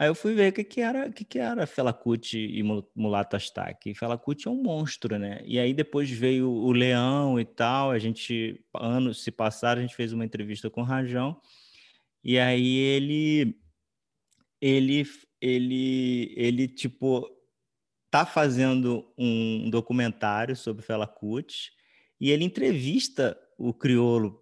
aí 0.04 0.10
eu 0.10 0.16
fui 0.16 0.34
ver 0.34 0.52
o 0.52 0.54
que 0.54 0.64
que 0.64 0.82
era, 0.82 1.08
o 1.08 1.14
que 1.14 1.24
que 1.24 1.40
era 1.40 1.66
Fela 1.66 1.98
e 2.36 2.64
Mulato 2.96 3.36
Astaque. 3.36 3.96
Fela 3.96 4.18
Kuti 4.18 4.48
é 4.48 4.52
um 4.52 4.62
monstro, 4.62 5.18
né? 5.18 5.42
E 5.46 5.58
aí 5.60 5.74
depois 5.74 6.10
veio 6.10 6.50
o 6.50 6.72
Leão 6.72 7.40
e 7.40 7.46
tal, 7.46 7.92
a 7.92 8.00
gente, 8.00 8.64
anos 8.76 9.24
se 9.24 9.32
passaram, 9.32 9.80
a 9.80 9.82
gente 9.82 9.96
fez 9.96 10.14
uma 10.14 10.26
entrevista 10.26 10.70
com 10.70 10.82
o 10.82 10.86
Rajão, 10.86 11.40
e 12.24 12.38
aí 12.40 12.78
ele 12.78 13.58
ele 14.62 15.06
ele, 15.42 16.34
ele 16.38 16.68
tipo, 16.70 17.30
tá 18.10 18.26
fazendo 18.26 19.12
um 19.18 19.70
documentário 19.70 20.56
sobre 20.56 20.84
Fela 20.84 21.12
e 22.20 22.32
ele 22.32 22.46
entrevista 22.46 23.38
o 23.58 23.74
criolo 23.74 24.42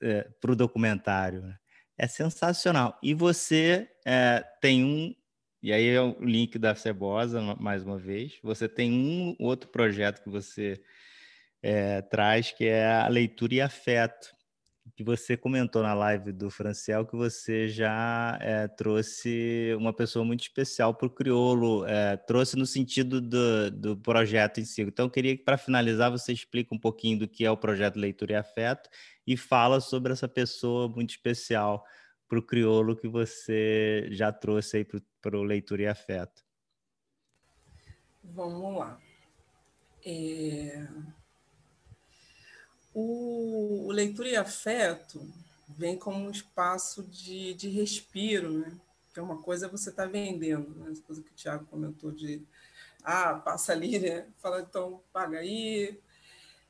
é, 0.00 0.22
para 0.40 0.52
o 0.52 0.56
documentário. 0.56 1.42
Né? 1.42 1.58
É 2.02 2.08
sensacional. 2.08 2.98
E 3.00 3.14
você 3.14 3.88
é, 4.04 4.44
tem 4.60 4.84
um, 4.84 5.14
e 5.62 5.72
aí 5.72 5.86
é 5.86 6.00
o 6.00 6.16
link 6.20 6.58
da 6.58 6.74
Cebosa, 6.74 7.40
mais 7.60 7.84
uma 7.84 7.96
vez, 7.96 8.40
você 8.42 8.68
tem 8.68 8.90
um 8.92 9.36
outro 9.38 9.70
projeto 9.70 10.20
que 10.20 10.28
você 10.28 10.82
é, 11.62 12.02
traz, 12.02 12.50
que 12.50 12.64
é 12.64 12.84
a 12.84 13.06
leitura 13.06 13.54
e 13.54 13.60
afeto 13.60 14.34
que 14.94 15.04
você 15.04 15.36
comentou 15.36 15.82
na 15.82 15.94
live 15.94 16.32
do 16.32 16.50
Franciel 16.50 17.06
que 17.06 17.16
você 17.16 17.68
já 17.68 18.36
é, 18.40 18.66
trouxe 18.68 19.74
uma 19.78 19.92
pessoa 19.92 20.24
muito 20.24 20.42
especial 20.42 20.94
para 20.94 21.06
o 21.06 21.10
Criolo, 21.10 21.86
é, 21.86 22.16
trouxe 22.16 22.56
no 22.56 22.66
sentido 22.66 23.20
do, 23.20 23.70
do 23.70 23.96
projeto 23.96 24.60
em 24.60 24.64
si. 24.64 24.82
Então, 24.82 25.06
eu 25.06 25.10
queria 25.10 25.36
que, 25.36 25.44
para 25.44 25.56
finalizar, 25.56 26.10
você 26.10 26.32
explique 26.32 26.74
um 26.74 26.78
pouquinho 26.78 27.20
do 27.20 27.28
que 27.28 27.44
é 27.44 27.50
o 27.50 27.56
projeto 27.56 27.96
Leitura 27.96 28.32
e 28.32 28.36
Afeto 28.36 28.90
e 29.26 29.36
fala 29.36 29.80
sobre 29.80 30.12
essa 30.12 30.28
pessoa 30.28 30.88
muito 30.88 31.10
especial 31.10 31.84
para 32.28 32.38
o 32.38 32.42
Criolo 32.42 32.96
que 32.96 33.08
você 33.08 34.08
já 34.10 34.32
trouxe 34.32 34.78
aí 34.78 34.86
para 35.20 35.36
o 35.36 35.42
Leitura 35.42 35.82
e 35.82 35.86
Afeto. 35.86 36.42
Vamos 38.24 38.78
lá. 38.78 38.98
É... 40.04 40.88
O, 42.94 43.86
o 43.86 43.92
leitura 43.92 44.28
e 44.28 44.36
afeto 44.36 45.26
vem 45.68 45.96
como 45.98 46.26
um 46.26 46.30
espaço 46.30 47.02
de, 47.02 47.54
de 47.54 47.68
respiro, 47.68 48.50
né? 48.52 48.72
Que 49.12 49.20
é 49.20 49.22
uma 49.22 49.38
coisa 49.38 49.68
você 49.68 49.90
está 49.90 50.06
vendendo, 50.06 50.74
né? 50.76 50.92
Essa 50.92 51.02
coisa 51.02 51.22
que 51.22 51.30
o 51.30 51.34
Tiago 51.34 51.66
comentou 51.66 52.12
de 52.12 52.42
ah, 53.02 53.34
passa 53.34 53.72
ali, 53.72 53.98
né? 53.98 54.26
Fala, 54.38 54.60
então 54.60 55.02
paga 55.12 55.38
aí. 55.38 55.98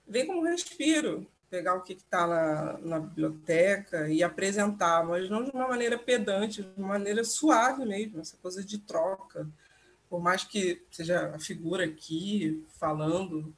Vem 0.06 0.26
como 0.26 0.40
um 0.40 0.44
respiro. 0.44 1.26
pegar 1.50 1.74
o 1.74 1.82
que 1.82 1.92
está 1.92 2.26
na, 2.26 2.78
na 2.78 3.00
biblioteca 3.00 4.08
e 4.08 4.22
apresentar, 4.22 5.04
mas 5.04 5.28
não 5.28 5.44
de 5.44 5.50
uma 5.50 5.68
maneira 5.68 5.98
pedante, 5.98 6.62
de 6.62 6.80
uma 6.80 6.88
maneira 6.88 7.22
suave 7.24 7.84
mesmo, 7.84 8.20
essa 8.20 8.38
coisa 8.38 8.64
de 8.64 8.78
troca. 8.78 9.46
Por 10.08 10.20
mais 10.20 10.44
que 10.44 10.82
seja 10.90 11.34
a 11.34 11.38
figura 11.38 11.84
aqui 11.84 12.64
falando, 12.78 13.54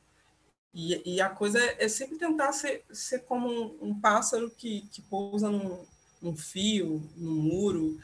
e, 0.74 1.14
e 1.14 1.20
a 1.20 1.30
coisa 1.30 1.58
é, 1.58 1.84
é 1.84 1.88
sempre 1.88 2.18
tentar 2.18 2.52
ser, 2.52 2.84
ser 2.92 3.20
como 3.20 3.48
um, 3.48 3.90
um 3.90 4.00
pássaro 4.00 4.50
que, 4.50 4.82
que 4.90 5.00
pousa 5.02 5.48
num, 5.48 5.84
num 6.20 6.36
fio, 6.36 7.08
num 7.16 7.34
muro, 7.34 8.00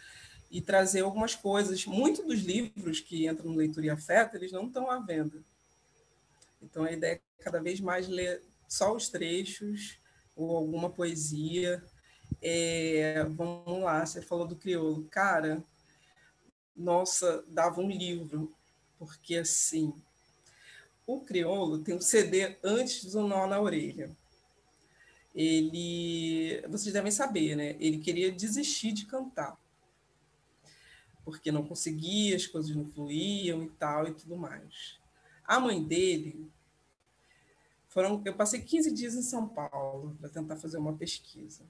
e 0.48 0.60
trazer 0.60 1.01
algumas 1.01 1.34
coisas. 1.34 1.84
Muitos 1.84 2.24
dos 2.24 2.40
livros 2.40 3.01
que 3.01 3.26
entram 3.26 3.51
no 3.51 3.56
Leitura 3.56 3.86
e 3.86 3.90
Afeto, 3.90 4.36
eles 4.36 4.52
não 4.52 4.66
estão 4.66 4.88
à 4.88 5.01
venda. 5.01 5.42
Então, 6.62 6.84
a 6.84 6.92
ideia 6.92 7.14
é 7.14 7.42
cada 7.42 7.60
vez 7.60 7.80
mais 7.80 8.06
ler 8.06 8.40
só 8.68 8.94
os 8.94 9.09
trechos 9.09 9.98
ou 10.36 10.56
alguma 10.56 10.90
poesia. 10.90 11.82
É, 12.40 13.24
vamos 13.24 13.82
lá, 13.82 14.06
você 14.06 14.22
falou 14.22 14.47
do 14.47 14.56
crioulo. 14.56 15.05
Cara, 15.10 15.62
nossa, 16.76 17.44
dava 17.48 17.80
um 17.80 17.90
livro, 17.90 18.52
porque 18.98 19.36
assim, 19.36 19.92
o 21.16 21.20
crioulo 21.20 21.78
tem 21.78 21.95
um 21.95 22.01
CD 22.01 22.57
antes 22.62 23.05
do 23.05 23.23
Nó 23.23 23.47
na 23.47 23.61
Orelha. 23.61 24.16
Ele, 25.35 26.62
vocês 26.69 26.93
devem 26.93 27.11
saber, 27.11 27.57
né? 27.57 27.77
Ele 27.78 27.99
queria 27.99 28.32
desistir 28.32 28.93
de 28.93 29.07
cantar, 29.07 29.59
porque 31.24 31.53
não 31.53 31.66
conseguia, 31.66 32.37
as 32.37 32.47
coisas 32.47 32.74
não 32.74 32.85
fluíam 32.85 33.62
e 33.62 33.70
tal 33.70 34.09
e 34.09 34.15
tudo 34.15 34.37
mais. 34.37 34.99
A 35.45 35.59
mãe 35.61 35.82
dele 35.82 36.51
foram, 37.89 38.23
eu 38.24 38.35
passei 38.35 38.61
15 38.61 38.93
dias 38.93 39.15
em 39.15 39.23
São 39.23 39.49
Paulo 39.49 40.16
para 40.20 40.28
tentar 40.28 40.57
fazer 40.57 40.78
uma 40.78 40.97
pesquisa. 40.97 41.65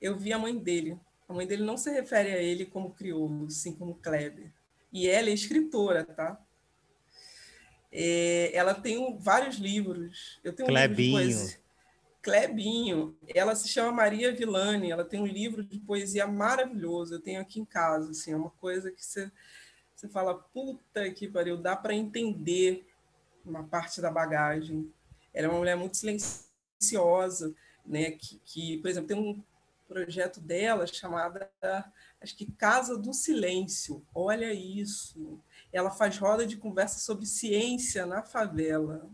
Eu 0.00 0.16
vi 0.16 0.32
a 0.32 0.38
mãe 0.38 0.56
dele. 0.56 0.98
A 1.26 1.32
mãe 1.32 1.46
dele 1.46 1.64
não 1.64 1.78
se 1.78 1.90
refere 1.90 2.32
a 2.32 2.42
ele 2.42 2.66
como 2.66 2.92
crioulo, 2.92 3.50
sim 3.50 3.74
como 3.74 3.94
Kleber. 3.94 4.52
E 4.92 5.08
ela 5.08 5.30
é 5.30 5.32
escritora, 5.32 6.04
tá? 6.04 6.43
É, 7.96 8.50
ela 8.52 8.74
tem 8.74 9.16
vários 9.20 9.56
livros. 9.56 10.40
Eu 10.42 10.52
tenho 10.52 10.68
um 10.68 10.72
Clebinho. 10.72 11.18
livro 11.18 11.32
de 11.32 11.38
poesia. 11.38 11.64
Clebinho. 12.20 13.16
Ela 13.28 13.54
se 13.54 13.68
chama 13.68 13.92
Maria 13.92 14.34
Villani. 14.34 14.90
Ela 14.90 15.04
tem 15.04 15.20
um 15.20 15.26
livro 15.26 15.62
de 15.62 15.78
poesia 15.78 16.26
maravilhoso. 16.26 17.14
Eu 17.14 17.20
tenho 17.20 17.40
aqui 17.40 17.60
em 17.60 17.64
casa. 17.64 18.10
Assim, 18.10 18.32
é 18.32 18.36
uma 18.36 18.50
coisa 18.50 18.90
que 18.90 19.04
você, 19.04 19.30
você 19.94 20.08
fala, 20.08 20.34
puta 20.34 21.08
que 21.12 21.28
pariu, 21.28 21.56
dá 21.56 21.76
para 21.76 21.94
entender 21.94 22.84
uma 23.46 23.62
parte 23.62 24.00
da 24.00 24.10
bagagem. 24.10 24.92
Ela 25.32 25.46
é 25.46 25.50
uma 25.50 25.58
mulher 25.58 25.76
muito 25.76 25.96
silenciosa, 25.96 27.54
né? 27.86 28.10
Que, 28.10 28.40
que, 28.44 28.78
por 28.78 28.88
exemplo, 28.88 29.08
tem 29.08 29.16
um 29.16 29.40
projeto 29.86 30.40
dela 30.40 30.84
chamada, 30.84 31.48
acho 32.20 32.36
que 32.36 32.50
Casa 32.50 32.98
do 32.98 33.14
Silêncio. 33.14 34.04
Olha 34.12 34.52
isso. 34.52 35.40
Ela 35.74 35.90
faz 35.90 36.16
roda 36.16 36.46
de 36.46 36.56
conversa 36.56 37.00
sobre 37.00 37.26
ciência 37.26 38.06
na 38.06 38.22
favela, 38.22 39.10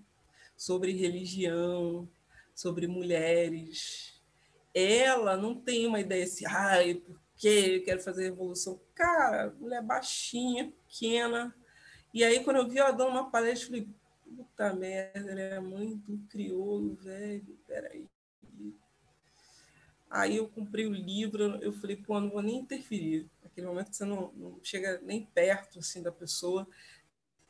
sobre 0.57 0.93
religião, 0.93 2.09
sobre 2.55 2.87
mulheres. 2.87 4.23
Ela 4.73 5.37
não 5.37 5.55
tem 5.55 5.87
uma 5.87 5.99
ideia 5.99 6.24
assim, 6.24 6.45
ai, 6.47 6.95
por 6.95 7.19
que 7.37 7.49
eu 7.49 7.85
quero 7.85 8.01
fazer 8.01 8.24
revolução? 8.24 8.81
Cara, 8.95 9.53
mulher 9.59 9.82
baixinha, 9.82 10.73
pequena. 10.87 11.53
E 12.15 12.23
aí, 12.23 12.45
quando 12.45 12.59
eu 12.59 12.69
vi 12.69 12.78
ela 12.78 12.91
dando 12.93 13.11
uma 13.11 13.31
palestra, 13.31 13.77
eu 13.77 13.82
falei, 13.82 14.01
Puta 14.37 14.73
merda, 14.73 15.32
ele 15.32 15.41
é 15.41 15.59
mãe 15.59 15.97
do 15.97 16.19
crioulo, 16.28 16.95
velho. 16.95 17.59
Peraí. 17.66 18.09
Aí 20.09 20.37
eu 20.37 20.49
comprei 20.49 20.87
o 20.87 20.93
livro, 20.93 21.59
eu 21.62 21.73
falei, 21.73 21.97
pô, 21.97 22.20
não 22.20 22.31
vou 22.31 22.43
nem 22.43 22.59
interferir. 22.59 23.28
Naquele 23.51 23.66
momento 23.66 23.90
que 23.90 23.97
você 23.97 24.05
não, 24.05 24.32
não 24.32 24.59
chega 24.62 25.01
nem 25.02 25.27
perto 25.27 25.81
assim 25.81 26.02
da 26.02 26.10
pessoa, 26.10 26.66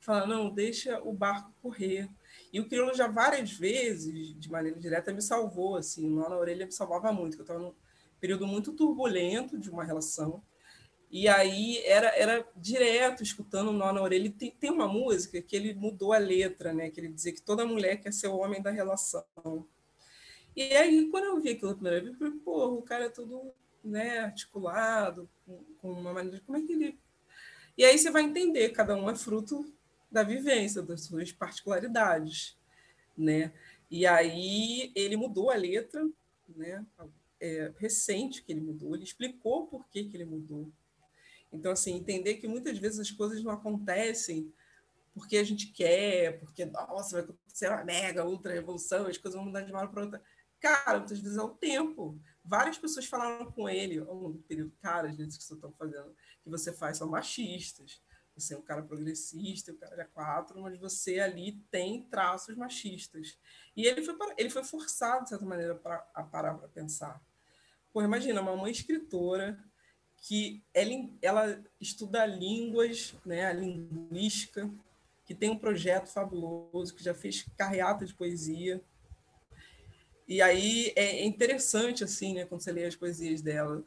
fala, 0.00 0.26
não, 0.26 0.50
deixa 0.50 1.00
o 1.02 1.12
barco 1.12 1.52
correr. 1.62 2.08
E 2.52 2.58
o 2.58 2.68
crioulo 2.68 2.94
já 2.94 3.06
várias 3.06 3.52
vezes, 3.52 4.38
de 4.38 4.50
maneira 4.50 4.78
direta, 4.78 5.12
me 5.12 5.22
salvou, 5.22 5.76
assim, 5.76 6.08
nó 6.08 6.28
na 6.28 6.36
orelha 6.36 6.66
me 6.66 6.72
salvava 6.72 7.12
muito, 7.12 7.36
eu 7.36 7.42
estava 7.42 7.60
num 7.60 7.74
período 8.18 8.46
muito 8.46 8.72
turbulento 8.72 9.58
de 9.58 9.70
uma 9.70 9.84
relação, 9.84 10.42
e 11.10 11.26
aí 11.26 11.82
era, 11.84 12.08
era 12.16 12.46
direto, 12.54 13.22
escutando 13.22 13.70
o 13.70 13.72
nó 13.72 13.92
na 13.92 14.00
orelha. 14.00 14.30
Tem, 14.30 14.52
tem 14.52 14.70
uma 14.70 14.86
música 14.86 15.42
que 15.42 15.56
ele 15.56 15.74
mudou 15.74 16.12
a 16.12 16.18
letra, 16.18 16.72
né? 16.72 16.88
Que 16.88 17.00
ele 17.00 17.08
dizia 17.08 17.32
que 17.32 17.42
toda 17.42 17.66
mulher 17.66 18.00
quer 18.00 18.12
ser 18.12 18.28
o 18.28 18.36
homem 18.36 18.62
da 18.62 18.70
relação. 18.70 19.24
E 20.54 20.62
aí, 20.62 21.08
quando 21.10 21.24
eu 21.24 21.40
vi 21.40 21.50
aquilo 21.50 21.74
primeira 21.74 22.00
vez, 22.00 22.12
eu 22.12 22.18
falei, 22.18 22.34
pô, 22.44 22.74
o 22.74 22.82
cara 22.82 23.06
é 23.06 23.08
todo 23.08 23.52
né, 23.82 24.20
articulado, 24.20 25.28
com, 25.44 25.64
com 25.80 25.92
uma 25.92 26.12
maneira. 26.12 26.40
Como 26.46 26.58
é 26.58 26.62
que 26.62 26.72
ele. 26.72 26.98
E 27.76 27.84
aí 27.84 27.98
você 27.98 28.10
vai 28.10 28.22
entender, 28.22 28.70
cada 28.70 28.94
um 28.94 29.08
é 29.08 29.14
fruto 29.14 29.72
da 30.10 30.22
vivência, 30.22 30.82
das 30.82 31.02
suas 31.02 31.32
particularidades. 31.32 32.58
Né? 33.16 33.52
E 33.90 34.06
aí 34.06 34.92
ele 34.94 35.16
mudou 35.16 35.50
a 35.50 35.56
letra, 35.56 36.08
né? 36.48 36.84
É, 37.42 37.72
recente 37.78 38.42
que 38.42 38.52
ele 38.52 38.60
mudou, 38.60 38.94
ele 38.94 39.04
explicou 39.04 39.66
por 39.66 39.88
que, 39.88 40.04
que 40.04 40.16
ele 40.16 40.26
mudou. 40.26 40.70
Então, 41.50 41.72
assim, 41.72 41.94
entender 41.94 42.34
que 42.34 42.46
muitas 42.46 42.78
vezes 42.78 43.00
as 43.00 43.10
coisas 43.10 43.42
não 43.42 43.50
acontecem 43.50 44.52
porque 45.14 45.36
a 45.36 45.44
gente 45.44 45.68
quer, 45.68 46.38
porque, 46.38 46.64
nossa, 46.64 47.16
vai 47.16 47.22
acontecer 47.22 47.68
uma 47.68 47.84
mega, 47.84 48.26
ultra 48.26 48.52
revolução, 48.52 49.06
as 49.06 49.18
coisas 49.18 49.36
vão 49.36 49.46
mudar 49.46 49.62
de 49.62 49.72
uma 49.72 49.80
hora 49.80 49.88
para 49.88 50.02
outra. 50.02 50.22
Cara, 50.60 50.98
muitas 50.98 51.18
vezes 51.18 51.36
é 51.36 51.42
o 51.42 51.48
tempo. 51.48 52.18
Várias 52.50 52.76
pessoas 52.76 53.06
falaram 53.06 53.48
com 53.52 53.68
ele, 53.68 54.00
no 54.00 54.42
período, 54.48 54.72
cara, 54.82 55.08
as 55.08 55.16
vezes 55.16 55.38
que 55.38 55.44
você 55.44 55.54
está 55.54 55.70
fazendo, 55.70 56.12
que 56.42 56.50
você 56.50 56.72
faz 56.72 56.98
são 56.98 57.08
machistas. 57.08 58.02
Você 58.34 58.54
é 58.54 58.58
um 58.58 58.62
cara 58.62 58.82
progressista, 58.82 59.70
o 59.70 59.76
cara 59.76 60.02
é 60.02 60.04
quatro, 60.04 60.60
mas 60.60 60.76
você 60.76 61.20
ali 61.20 61.64
tem 61.70 62.02
traços 62.10 62.56
machistas. 62.56 63.38
E 63.76 63.86
ele 63.86 64.02
foi, 64.02 64.16
ele 64.36 64.50
foi 64.50 64.64
forçado, 64.64 65.22
de 65.22 65.28
certa 65.28 65.44
maneira, 65.44 65.76
pra, 65.76 66.04
a 66.12 66.24
parar 66.24 66.54
para 66.54 66.66
pensar. 66.66 67.22
Pô, 67.92 68.02
imagina, 68.02 68.40
uma 68.40 68.56
mãe 68.56 68.72
escritora, 68.72 69.56
que 70.16 70.64
ela, 70.74 70.90
ela 71.22 71.64
estuda 71.80 72.26
línguas, 72.26 73.14
né, 73.24 73.46
a 73.46 73.52
linguística, 73.52 74.68
que 75.24 75.36
tem 75.36 75.50
um 75.50 75.58
projeto 75.58 76.08
fabuloso, 76.08 76.96
que 76.96 77.04
já 77.04 77.14
fez 77.14 77.46
carreata 77.56 78.04
de 78.04 78.12
poesia. 78.12 78.82
E 80.30 80.40
aí 80.40 80.92
é 80.94 81.24
interessante, 81.24 82.04
assim, 82.04 82.34
né, 82.34 82.46
quando 82.46 82.60
você 82.60 82.70
lê 82.70 82.84
as 82.84 82.94
poesias 82.94 83.42
dela. 83.42 83.84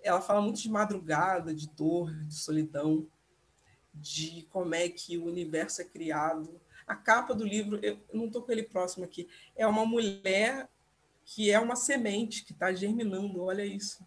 Ela 0.00 0.20
fala 0.20 0.40
muito 0.40 0.62
de 0.62 0.70
madrugada, 0.70 1.52
de 1.52 1.68
dor, 1.68 2.14
de 2.24 2.34
solidão, 2.34 3.06
de 3.92 4.46
como 4.48 4.74
é 4.76 4.88
que 4.88 5.18
o 5.18 5.26
universo 5.26 5.82
é 5.82 5.84
criado. 5.84 6.60
A 6.86 6.94
capa 6.94 7.34
do 7.34 7.44
livro, 7.44 7.80
eu 7.82 7.98
não 8.14 8.26
estou 8.26 8.42
com 8.42 8.52
ele 8.52 8.62
próximo 8.62 9.04
aqui, 9.04 9.28
é 9.56 9.66
uma 9.66 9.84
mulher 9.84 10.68
que 11.24 11.50
é 11.50 11.58
uma 11.58 11.74
semente 11.74 12.44
que 12.44 12.52
está 12.52 12.72
germinando, 12.72 13.42
olha 13.42 13.64
isso 13.64 14.04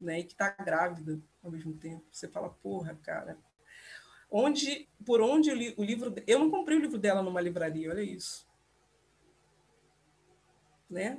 né, 0.00 0.20
e 0.20 0.24
que 0.24 0.32
está 0.32 0.50
grávida 0.50 1.20
ao 1.42 1.50
mesmo 1.50 1.74
tempo. 1.74 2.04
Você 2.10 2.28
fala, 2.28 2.50
porra, 2.50 2.98
cara. 3.02 3.38
Onde, 4.30 4.88
por 5.04 5.20
onde 5.20 5.50
o, 5.50 5.84
livro. 5.84 6.14
Eu 6.26 6.38
não 6.40 6.50
comprei 6.50 6.76
o 6.76 6.80
livro 6.80 6.98
dela 6.98 7.22
numa 7.22 7.40
livraria, 7.40 7.90
olha 7.90 8.02
isso. 8.02 8.45
Né? 10.88 11.18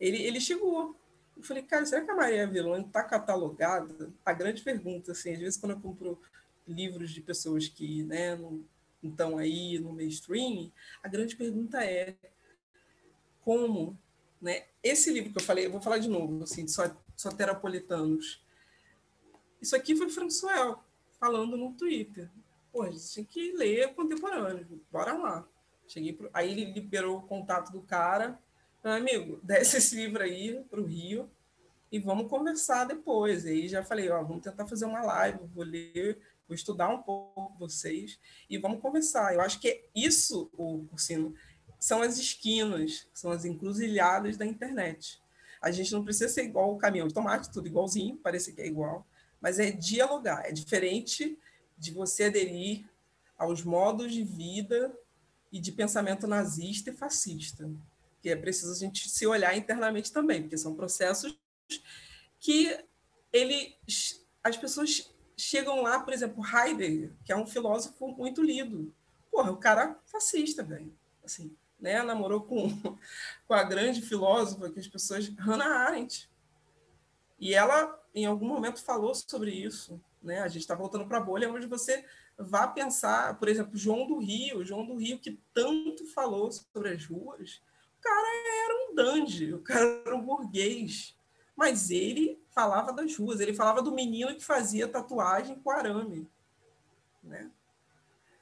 Ele, 0.00 0.22
ele 0.22 0.40
chegou. 0.40 0.96
Eu 1.36 1.42
falei, 1.42 1.62
cara, 1.62 1.86
será 1.86 2.04
que 2.04 2.10
a 2.10 2.16
Maria 2.16 2.46
Vilone 2.46 2.86
está 2.86 3.02
catalogada? 3.02 4.12
A 4.24 4.32
grande 4.32 4.62
pergunta, 4.62 5.12
assim, 5.12 5.32
às 5.32 5.38
vezes 5.38 5.56
quando 5.56 5.72
eu 5.72 5.80
compro 5.80 6.20
livros 6.66 7.10
de 7.10 7.20
pessoas 7.20 7.68
que 7.68 8.02
né, 8.02 8.36
não 8.36 8.64
estão 9.02 9.38
aí 9.38 9.78
no 9.78 9.92
mainstream, 9.92 10.72
a 11.02 11.08
grande 11.08 11.36
pergunta 11.36 11.82
é 11.82 12.16
como 13.40 13.96
né? 14.40 14.64
Esse 14.82 15.10
livro 15.10 15.32
que 15.32 15.38
eu 15.38 15.42
falei, 15.42 15.66
eu 15.66 15.70
vou 15.70 15.80
falar 15.80 15.98
de 15.98 16.08
novo, 16.08 16.44
assim, 16.44 16.64
de 16.64 16.72
soteropolitanos. 17.16 18.42
Isso 19.60 19.74
aqui 19.74 19.96
foi 19.96 20.08
Françoel 20.08 20.82
falando 21.18 21.56
no 21.56 21.72
Twitter. 21.72 22.30
Pô, 22.72 22.82
a 22.82 22.90
gente 22.90 23.10
tinha 23.10 23.26
que 23.26 23.52
ler 23.52 23.94
contemporâneo, 23.94 24.80
bora 24.90 25.14
lá. 25.14 25.48
Cheguei 25.88 26.12
pro... 26.12 26.30
Aí 26.32 26.50
ele 26.50 26.72
liberou 26.72 27.18
o 27.18 27.22
contato 27.22 27.72
do 27.72 27.80
cara. 27.80 28.38
Meu 28.82 28.92
amigo, 28.92 29.40
desce 29.44 29.78
esse 29.78 29.96
livro 29.96 30.22
aí 30.22 30.62
para 30.70 30.80
o 30.80 30.84
Rio 30.84 31.30
e 31.90 31.98
vamos 31.98 32.28
conversar 32.28 32.84
depois. 32.84 33.44
E 33.44 33.48
aí 33.48 33.68
já 33.68 33.82
falei, 33.82 34.10
ó, 34.10 34.22
vamos 34.22 34.42
tentar 34.42 34.66
fazer 34.66 34.84
uma 34.84 35.02
live, 35.02 35.38
vou 35.54 35.64
ler, 35.64 36.18
vou 36.46 36.54
estudar 36.54 36.88
um 36.88 37.02
pouco 37.02 37.56
vocês 37.58 38.18
e 38.48 38.58
vamos 38.58 38.80
conversar. 38.80 39.34
Eu 39.34 39.40
acho 39.40 39.60
que 39.60 39.68
é 39.68 39.84
isso, 39.94 40.50
o 40.52 40.86
Cursino, 40.90 41.34
são 41.78 42.02
as 42.02 42.18
esquinas, 42.18 43.06
são 43.12 43.30
as 43.30 43.44
encruzilhadas 43.44 44.36
da 44.36 44.44
internet. 44.44 45.20
A 45.60 45.70
gente 45.70 45.92
não 45.92 46.04
precisa 46.04 46.28
ser 46.28 46.44
igual 46.44 46.72
o 46.72 46.78
caminhão 46.78 47.08
de 47.08 47.14
tomate, 47.14 47.50
tudo 47.50 47.66
igualzinho, 47.66 48.16
parece 48.16 48.52
que 48.52 48.62
é 48.62 48.66
igual, 48.66 49.06
mas 49.40 49.58
é 49.58 49.70
dialogar. 49.70 50.44
É 50.46 50.52
diferente 50.52 51.38
de 51.76 51.92
você 51.92 52.24
aderir 52.24 52.84
aos 53.36 53.62
modos 53.62 54.12
de 54.12 54.22
vida 54.24 54.92
e 55.50 55.60
de 55.60 55.72
pensamento 55.72 56.26
nazista 56.26 56.90
e 56.90 56.92
fascista. 56.92 57.70
Porque 58.28 58.32
é 58.32 58.36
preciso 58.36 58.72
a 58.72 58.76
gente 58.76 59.08
se 59.08 59.26
olhar 59.26 59.56
internamente 59.56 60.12
também, 60.12 60.42
porque 60.42 60.58
são 60.58 60.74
processos 60.74 61.38
que 62.38 62.78
ele, 63.32 63.74
as 64.44 64.56
pessoas 64.56 65.10
chegam 65.34 65.80
lá, 65.80 66.00
por 66.00 66.12
exemplo, 66.12 66.44
Heidegger, 66.44 67.14
que 67.24 67.32
é 67.32 67.36
um 67.36 67.46
filósofo 67.46 68.08
muito 68.08 68.42
lido. 68.42 68.94
Porra, 69.30 69.50
o 69.50 69.56
cara 69.56 69.98
fascista, 70.04 70.62
velho. 70.62 70.94
Assim, 71.24 71.56
né? 71.80 72.02
Namorou 72.02 72.42
com, 72.42 72.68
com 73.48 73.54
a 73.54 73.62
grande 73.62 74.02
filósofa 74.02 74.70
que 74.70 74.80
as 74.80 74.88
pessoas, 74.88 75.28
Hannah 75.38 75.86
Arendt. 75.86 76.30
E 77.38 77.54
ela, 77.54 77.98
em 78.14 78.26
algum 78.26 78.46
momento, 78.46 78.82
falou 78.82 79.14
sobre 79.14 79.52
isso. 79.52 79.98
Né? 80.22 80.40
A 80.40 80.48
gente 80.48 80.62
está 80.62 80.74
voltando 80.74 81.06
para 81.06 81.16
a 81.16 81.22
bolha, 81.22 81.50
onde 81.50 81.66
você 81.66 82.04
vá 82.36 82.66
pensar, 82.66 83.38
por 83.38 83.48
exemplo, 83.48 83.78
João 83.78 84.06
do 84.06 84.18
Rio, 84.18 84.64
João 84.66 84.84
do 84.84 84.96
Rio, 84.96 85.18
que 85.18 85.40
tanto 85.54 86.04
falou 86.08 86.52
sobre 86.52 86.90
as 86.90 87.06
ruas, 87.06 87.62
o 87.98 88.00
cara 88.00 88.28
era 88.64 88.74
um 88.74 88.94
dandy, 88.94 89.54
o 89.54 89.60
cara 89.60 90.02
era 90.06 90.16
um 90.16 90.22
burguês, 90.22 91.16
mas 91.56 91.90
ele 91.90 92.40
falava 92.50 92.92
das 92.92 93.16
ruas, 93.16 93.40
ele 93.40 93.52
falava 93.52 93.82
do 93.82 93.92
menino 93.92 94.34
que 94.34 94.44
fazia 94.44 94.88
tatuagem 94.88 95.58
com 95.58 95.70
arame, 95.70 96.28
né? 97.22 97.50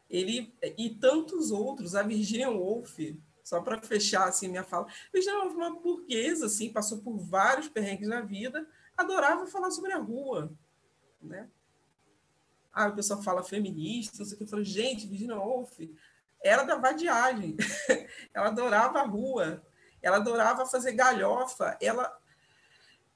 Ele 0.08 0.54
e 0.76 0.90
tantos 0.90 1.50
outros, 1.50 1.94
a 1.94 2.02
Virginia 2.02 2.50
Woolf, 2.50 2.98
só 3.42 3.60
para 3.60 3.80
fechar 3.80 4.28
assim 4.28 4.48
minha 4.48 4.62
fala, 4.62 4.86
Virginia 5.12 5.40
Woolf 5.40 5.56
uma 5.56 5.80
burguesa 5.80 6.46
assim, 6.46 6.72
passou 6.72 6.98
por 6.98 7.16
vários 7.16 7.68
perrengues 7.68 8.08
na 8.08 8.20
vida, 8.20 8.68
adorava 8.96 9.46
falar 9.46 9.70
sobre 9.70 9.92
a 9.92 9.98
rua, 9.98 10.52
né? 11.20 11.48
Ah, 12.72 12.88
o 12.88 12.94
pessoal 12.94 13.22
fala 13.22 13.42
feminista, 13.42 14.18
não 14.18 14.26
sei 14.26 14.34
o 14.34 14.38
que. 14.38 14.44
Eu 14.44 14.48
falo, 14.48 14.62
gente, 14.62 15.06
Virginia 15.06 15.38
Woolf 15.38 15.78
era 16.46 16.62
da 16.62 16.76
vadiagem. 16.76 17.56
ela 18.32 18.48
adorava 18.48 19.00
a 19.00 19.06
rua, 19.06 19.62
ela 20.02 20.16
adorava 20.16 20.66
fazer 20.66 20.92
galhofa. 20.92 21.76
Ela 21.80 22.16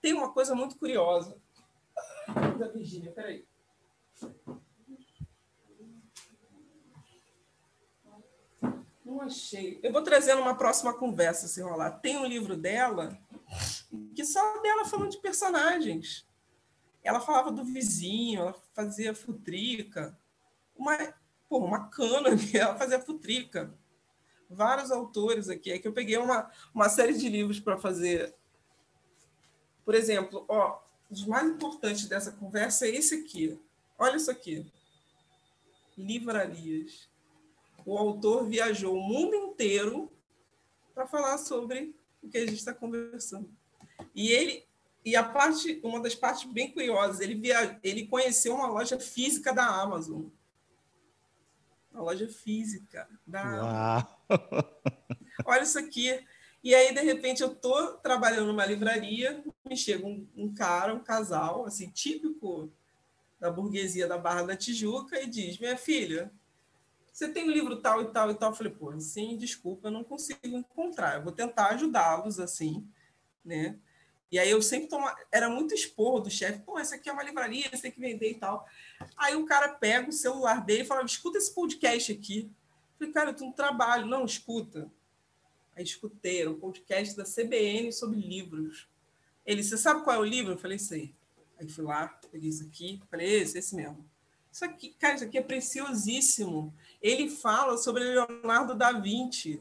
tem 0.00 0.12
uma 0.12 0.32
coisa 0.32 0.54
muito 0.54 0.78
curiosa 0.78 1.36
da 2.58 2.68
Virginia, 2.68 3.10
peraí. 3.12 3.46
Não 9.04 9.22
achei. 9.22 9.80
Eu 9.82 9.92
vou 9.92 10.02
trazer 10.02 10.34
numa 10.34 10.54
próxima 10.54 10.94
conversa, 10.94 11.48
se 11.48 11.60
rolar. 11.60 11.98
Tem 11.98 12.16
um 12.16 12.26
livro 12.26 12.56
dela 12.56 13.18
que 14.14 14.24
só 14.24 14.60
dela 14.60 14.84
falando 14.84 15.10
de 15.10 15.18
personagens. 15.18 16.28
Ela 17.02 17.18
falava 17.18 17.50
do 17.50 17.64
vizinho, 17.64 18.42
ela 18.42 18.54
fazia 18.74 19.14
futrica. 19.14 20.16
Uma, 20.76 20.96
porra, 21.50 21.66
uma 21.66 21.88
cana, 21.88 22.28
ela 22.54 22.76
fazia 22.76 23.00
futrica. 23.00 23.74
Vários 24.48 24.90
autores 24.92 25.48
aqui. 25.48 25.72
É 25.72 25.78
que 25.78 25.88
eu 25.88 25.92
peguei 25.92 26.16
uma, 26.16 26.48
uma 26.72 26.88
série 26.88 27.12
de 27.12 27.28
livros 27.28 27.58
para 27.58 27.76
fazer. 27.76 28.34
Por 29.84 29.94
exemplo, 29.94 30.44
ó, 30.48 30.80
os 31.10 31.26
mais 31.26 31.48
importantes 31.48 32.06
dessa 32.06 32.30
conversa 32.30 32.86
é 32.86 32.90
esse 32.90 33.16
aqui. 33.16 33.60
Olha 33.98 34.16
isso 34.16 34.30
aqui. 34.30 34.64
Livrarias. 35.98 37.10
O 37.84 37.98
autor 37.98 38.46
viajou 38.46 38.94
o 38.96 39.02
mundo 39.02 39.34
inteiro 39.34 40.10
para 40.94 41.06
falar 41.06 41.38
sobre 41.38 41.94
o 42.22 42.28
que 42.28 42.38
a 42.38 42.46
gente 42.46 42.58
está 42.58 42.72
conversando. 42.72 43.50
E 44.14 44.30
ele 44.30 44.64
e 45.04 45.16
a 45.16 45.24
parte, 45.24 45.80
uma 45.82 45.98
das 45.98 46.14
partes 46.14 46.44
bem 46.44 46.70
curiosas, 46.70 47.20
ele, 47.20 47.34
via, 47.34 47.80
ele 47.82 48.06
conheceu 48.06 48.54
uma 48.54 48.66
loja 48.66 49.00
física 49.00 49.52
da 49.52 49.64
Amazon. 49.64 50.26
Uma 51.92 52.02
loja 52.02 52.28
física 52.28 53.08
da. 53.26 53.42
Amazon. 53.42 54.02
Olha 55.44 55.62
isso 55.62 55.78
aqui. 55.78 56.24
E 56.62 56.74
aí, 56.74 56.94
de 56.94 57.00
repente, 57.00 57.42
eu 57.42 57.52
estou 57.52 57.94
trabalhando 57.98 58.46
numa 58.46 58.66
livraria, 58.66 59.42
me 59.64 59.76
chega 59.76 60.06
um, 60.06 60.26
um, 60.36 60.52
cara, 60.52 60.94
um 60.94 61.00
casal, 61.00 61.64
assim, 61.64 61.88
típico 61.88 62.70
da 63.38 63.50
burguesia 63.50 64.06
da 64.06 64.18
Barra 64.18 64.42
da 64.42 64.56
Tijuca, 64.56 65.20
e 65.20 65.26
diz: 65.26 65.58
Minha 65.58 65.76
filha, 65.76 66.30
você 67.12 67.28
tem 67.28 67.44
um 67.44 67.50
livro 67.50 67.80
tal 67.80 68.02
e 68.02 68.08
tal 68.08 68.30
e 68.30 68.34
tal? 68.34 68.50
Eu 68.50 68.56
falei: 68.56 68.72
Pô, 68.72 68.98
sim, 69.00 69.36
desculpa, 69.36 69.88
eu 69.88 69.92
não 69.92 70.04
consigo 70.04 70.46
encontrar. 70.46 71.16
Eu 71.16 71.22
vou 71.22 71.32
tentar 71.32 71.68
ajudá-los, 71.68 72.38
assim, 72.38 72.86
né? 73.44 73.78
E 74.30 74.38
aí 74.38 74.48
eu 74.48 74.62
sempre 74.62 74.88
toma, 74.88 75.16
era 75.32 75.48
muito 75.50 75.74
esporro 75.74 76.20
do 76.20 76.30
chefe, 76.30 76.60
pô, 76.60 76.78
essa 76.78 76.94
aqui 76.94 77.08
é 77.08 77.12
uma 77.12 77.22
livraria, 77.22 77.68
você 77.68 77.82
tem 77.82 77.90
que 77.90 78.00
vender 78.00 78.30
e 78.30 78.34
tal. 78.34 78.66
Aí 79.16 79.34
o 79.34 79.44
cara 79.44 79.70
pega 79.70 80.08
o 80.08 80.12
celular 80.12 80.64
dele 80.64 80.82
e 80.82 80.86
fala, 80.86 81.04
escuta 81.04 81.36
esse 81.36 81.52
podcast 81.52 82.12
aqui. 82.12 82.48
Eu 82.92 82.98
falei, 82.98 83.12
cara, 83.12 83.30
eu 83.30 83.34
tô 83.34 83.46
no 83.46 83.52
trabalho. 83.52 84.06
Não, 84.06 84.24
escuta. 84.24 84.90
Aí 85.74 85.82
escutei, 85.82 86.42
era 86.42 86.50
um 86.50 86.58
podcast 86.58 87.16
da 87.16 87.24
CBN 87.24 87.92
sobre 87.92 88.20
livros. 88.20 88.88
Ele, 89.44 89.64
você 89.64 89.76
sabe 89.76 90.04
qual 90.04 90.14
é 90.14 90.18
o 90.18 90.24
livro? 90.24 90.52
Eu 90.52 90.58
falei, 90.58 90.78
sei. 90.78 91.12
Aí 91.58 91.68
fui 91.68 91.84
lá, 91.84 92.08
peguei 92.30 92.50
isso 92.50 92.64
aqui, 92.64 93.02
falei, 93.10 93.40
esse, 93.40 93.58
esse 93.58 93.74
mesmo. 93.74 94.08
Isso 94.52 94.64
aqui, 94.64 94.94
cara, 94.98 95.14
isso 95.16 95.24
aqui 95.24 95.38
é 95.38 95.42
preciosíssimo. 95.42 96.72
Ele 97.02 97.28
fala 97.28 97.76
sobre 97.76 98.04
Leonardo 98.04 98.74
da 98.74 98.92
Vinci. 98.92 99.60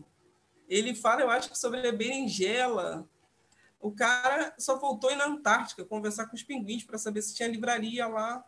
Ele 0.68 0.94
fala, 0.94 1.22
eu 1.22 1.30
acho 1.30 1.50
que 1.50 1.58
sobre 1.58 1.88
a 1.88 1.91
berinjela 1.91 3.08
o 3.80 3.92
cara 3.92 4.54
só 4.58 4.78
voltou 4.78 5.16
na 5.16 5.26
Antártica 5.26 5.86
conversar 5.86 6.28
com 6.28 6.36
os 6.36 6.44
pinguins 6.44 6.84
para 6.84 6.98
saber 6.98 7.22
se 7.22 7.34
tinha 7.34 7.48
livraria 7.48 8.08
lá. 8.08 8.46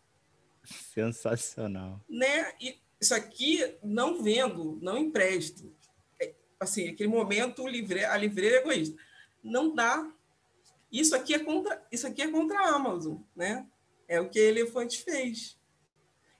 Sensacional. 0.64 2.04
Né? 2.10 2.54
E 2.60 2.80
isso 3.00 3.16
aqui 3.16 3.78
não 3.82 4.22
vendo, 4.22 4.78
não 4.82 4.98
empresto. 4.98 5.74
É, 6.22 6.34
assim, 6.60 6.90
aquele 6.90 7.10
momento 7.10 7.68
livre, 7.68 8.04
a 8.06 8.18
livreira 8.18 8.58
é 8.58 8.60
egoísta. 8.60 9.02
Não 9.44 9.74
dá. 9.74 10.12
Isso 10.92 11.16
aqui 11.16 11.34
é 11.34 11.40
contra, 11.40 11.82
isso 11.92 12.06
aqui 12.06 12.22
é 12.22 12.30
contra 12.30 12.60
a 12.60 12.76
Amazon, 12.76 13.18
né? 13.36 13.66
É 14.08 14.20
o 14.20 14.30
que 14.30 14.38
a 14.38 14.44
Elefante 14.44 15.02
fez. 15.02 15.58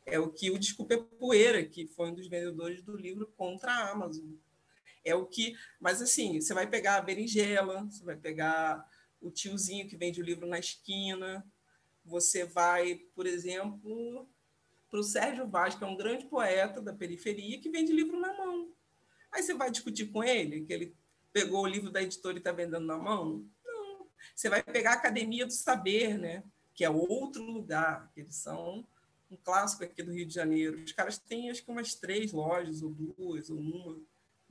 É 0.06 0.20
o 0.20 0.30
que 0.30 0.52
o 0.52 0.60
Desculpa 0.60 0.96
é 0.96 0.98
Poeira, 0.98 1.64
que 1.64 1.88
foi 1.88 2.10
um 2.10 2.14
dos 2.14 2.28
vendedores 2.28 2.82
do 2.82 2.98
livro 2.98 3.32
contra 3.38 3.72
a 3.72 3.92
Amazon. 3.92 4.32
É 5.04 5.16
o 5.16 5.26
que. 5.26 5.56
Mas 5.80 6.02
assim, 6.02 6.40
você 6.40 6.54
vai 6.54 6.68
pegar 6.68 6.98
a 6.98 7.02
berinjela, 7.02 7.84
você 7.84 8.04
vai 8.04 8.16
pegar 8.16 8.86
o 9.20 9.30
tiozinho 9.30 9.88
que 9.88 9.98
vende 9.98 10.22
o 10.22 10.26
livro 10.26 10.48
na 10.48 10.60
esquina, 10.60 11.46
você 12.04 12.46
vai, 12.46 12.96
por 13.16 13.28
exemplo, 13.28 14.28
para 14.90 15.00
o 15.00 15.04
Sérgio 15.04 15.48
Vaz, 15.48 15.76
que 15.76 15.84
é 15.84 15.88
um 15.88 15.98
grande 15.98 16.26
poeta 16.26 16.82
da 16.82 16.94
periferia, 16.94 17.60
que 17.60 17.70
vende 17.70 17.94
livro 17.94 18.20
na 18.20 18.34
mão. 18.34 18.72
Aí 19.32 19.44
você 19.44 19.54
vai 19.54 19.72
discutir 19.72 20.08
com 20.08 20.24
ele, 20.24 20.66
que 20.66 20.74
ele 20.74 20.96
pegou 21.32 21.64
o 21.64 21.68
livro 21.68 21.92
da 21.92 22.02
editora 22.02 22.36
e 22.36 22.40
está 22.40 22.52
vendendo 22.52 22.86
na 22.86 22.98
mão? 22.98 23.46
Não. 23.64 24.08
Você 24.36 24.50
vai 24.50 24.62
pegar 24.62 24.92
a 24.92 24.96
Academia 24.96 25.46
do 25.46 25.54
Saber, 25.54 26.18
né? 26.18 26.44
que 26.74 26.86
é 26.86 26.90
outro 26.90 27.44
lugar, 27.44 28.10
que 28.14 28.22
eles 28.22 28.36
são 28.36 28.86
um 29.30 29.38
clássico 29.38 29.84
aqui 29.84 30.02
do 30.04 30.12
Rio 30.12 30.26
de 30.26 30.34
Janeiro. 30.34 30.82
Os 30.84 30.92
caras 30.92 31.18
têm, 31.18 31.50
acho 31.50 31.64
que, 31.64 31.72
umas 31.72 31.96
três 31.96 32.32
lojas, 32.32 32.82
ou 32.82 32.90
duas, 32.90 33.50
ou 33.50 33.60
uma 33.60 34.00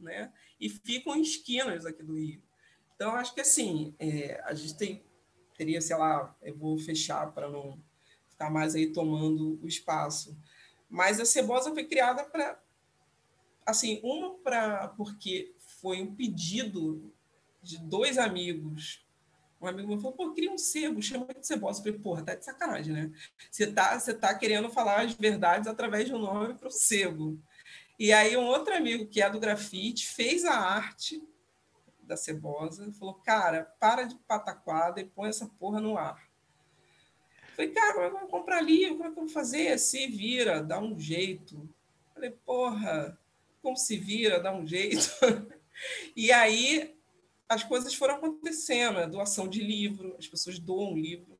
né? 0.02 0.32
E 0.60 0.68
ficam 0.68 1.14
em 1.16 1.22
esquinas 1.22 1.86
aqui 1.86 2.02
do 2.02 2.18
Rio. 2.18 2.42
Então, 2.94 3.12
acho 3.12 3.34
que 3.34 3.40
assim, 3.40 3.94
é, 3.98 4.40
a 4.44 4.52
gente 4.52 4.76
tem, 4.76 5.04
teria, 5.56 5.80
sei 5.80 5.96
lá, 5.96 6.36
eu 6.42 6.56
vou 6.56 6.78
fechar 6.78 7.32
para 7.32 7.48
não 7.48 7.82
ficar 8.28 8.50
mais 8.50 8.74
aí 8.74 8.92
tomando 8.92 9.58
o 9.62 9.66
espaço. 9.66 10.36
Mas 10.88 11.20
a 11.20 11.24
Cebosa 11.24 11.72
foi 11.72 11.84
criada 11.84 12.24
para, 12.24 12.60
assim, 13.64 14.00
uma 14.02 14.34
para 14.38 14.88
porque 14.88 15.54
foi 15.80 16.02
um 16.02 16.14
pedido 16.14 17.12
de 17.62 17.78
dois 17.78 18.18
amigos. 18.18 19.06
Um 19.60 19.66
amigo 19.66 19.88
meu 19.88 19.98
falou, 19.98 20.16
pô, 20.16 20.32
queria 20.32 20.50
um 20.50 20.56
sebo, 20.56 21.02
chama 21.02 21.26
de 21.34 21.46
cebosa. 21.46 21.80
Eu 21.80 21.84
falei, 21.84 21.98
porra, 21.98 22.22
tá 22.22 22.34
de 22.34 22.44
sacanagem, 22.44 22.94
né? 22.94 23.12
Você 23.50 23.70
tá, 23.70 23.98
você 23.98 24.14
tá 24.14 24.34
querendo 24.34 24.70
falar 24.70 25.02
as 25.02 25.12
verdades 25.12 25.68
através 25.68 26.06
de 26.06 26.14
um 26.14 26.18
nome 26.18 26.54
para 26.54 26.68
o 26.68 26.70
sebo. 26.72 27.38
E 28.00 28.14
aí 28.14 28.34
um 28.34 28.46
outro 28.46 28.74
amigo 28.74 29.06
que 29.06 29.20
é 29.20 29.28
do 29.28 29.38
grafite 29.38 30.06
fez 30.06 30.46
a 30.46 30.54
arte 30.54 31.22
da 32.02 32.16
cebosa, 32.16 32.90
falou, 32.92 33.12
cara, 33.12 33.74
para 33.78 34.04
de 34.04 34.14
pataquada 34.26 35.02
e 35.02 35.04
põe 35.04 35.28
essa 35.28 35.46
porra 35.46 35.82
no 35.82 35.98
ar. 35.98 36.26
Falei, 37.54 37.72
cara, 37.72 38.04
eu 38.04 38.10
vou 38.10 38.26
comprar 38.28 38.62
livro, 38.62 38.96
como 38.96 39.10
é 39.10 39.12
que 39.12 39.18
eu 39.18 39.24
vou 39.24 39.28
fazer? 39.28 39.78
Se 39.78 40.06
vira, 40.06 40.62
dá 40.62 40.80
um 40.80 40.98
jeito. 40.98 41.68
Falei, 42.14 42.30
porra, 42.30 43.20
como 43.60 43.76
se 43.76 43.98
vira, 43.98 44.40
dá 44.40 44.50
um 44.50 44.66
jeito. 44.66 45.10
e 46.16 46.32
aí 46.32 46.96
as 47.46 47.62
coisas 47.62 47.92
foram 47.92 48.14
acontecendo, 48.14 49.00
a 49.00 49.04
doação 49.04 49.46
de 49.46 49.62
livro, 49.62 50.16
as 50.18 50.26
pessoas 50.26 50.58
doam 50.58 50.94
livro. 50.94 51.38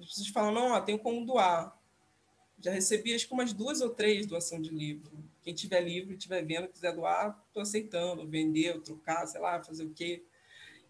As 0.00 0.06
pessoas 0.06 0.28
falam, 0.28 0.52
não, 0.52 0.70
ó, 0.70 0.80
tenho 0.80 0.98
como 0.98 1.26
doar. 1.26 1.78
Já 2.58 2.70
recebi 2.70 3.14
acho 3.14 3.28
que 3.28 3.34
umas 3.34 3.52
duas 3.52 3.82
ou 3.82 3.90
três 3.90 4.24
doação 4.24 4.58
de 4.58 4.70
livro. 4.70 5.33
Quem 5.44 5.54
tiver 5.54 5.80
livro, 5.80 6.14
estiver 6.14 6.44
vendo, 6.44 6.68
quiser 6.68 6.92
doar, 6.94 7.38
estou 7.46 7.62
aceitando, 7.62 8.26
vender, 8.26 8.80
trocar, 8.80 9.26
sei 9.26 9.40
lá, 9.40 9.62
fazer 9.62 9.84
o 9.84 9.90
quê. 9.90 10.24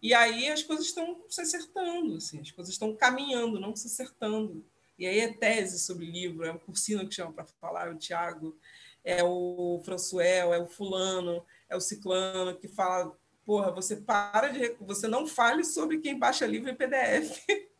E 0.01 0.13
aí 0.13 0.49
as 0.49 0.63
coisas 0.63 0.85
estão 0.85 1.23
se 1.29 1.41
acertando, 1.41 2.15
assim, 2.15 2.39
as 2.39 2.51
coisas 2.51 2.73
estão 2.73 2.95
caminhando, 2.95 3.59
não 3.59 3.75
se 3.75 3.87
acertando. 3.87 4.65
E 4.97 5.05
aí 5.05 5.19
é 5.19 5.33
tese 5.33 5.79
sobre 5.79 6.05
livro, 6.05 6.45
é 6.45 6.51
o 6.51 6.59
Cursino 6.59 7.07
que 7.07 7.13
chama 7.13 7.33
para 7.33 7.45
falar, 7.59 7.87
é 7.87 7.91
o 7.91 7.97
Tiago, 7.97 8.57
é 9.03 9.23
o 9.23 9.81
Françoel, 9.83 10.53
é 10.53 10.59
o 10.59 10.67
fulano, 10.67 11.45
é 11.69 11.75
o 11.75 11.81
ciclano 11.81 12.55
que 12.55 12.67
fala 12.67 13.15
porra, 13.45 13.71
você 13.71 13.95
para 13.95 14.49
de. 14.49 14.75
Você 14.81 15.07
não 15.07 15.27
fale 15.27 15.63
sobre 15.63 15.99
quem 15.99 16.17
baixa 16.17 16.45
livro 16.45 16.69
em 16.69 16.75
PDF. 16.75 17.45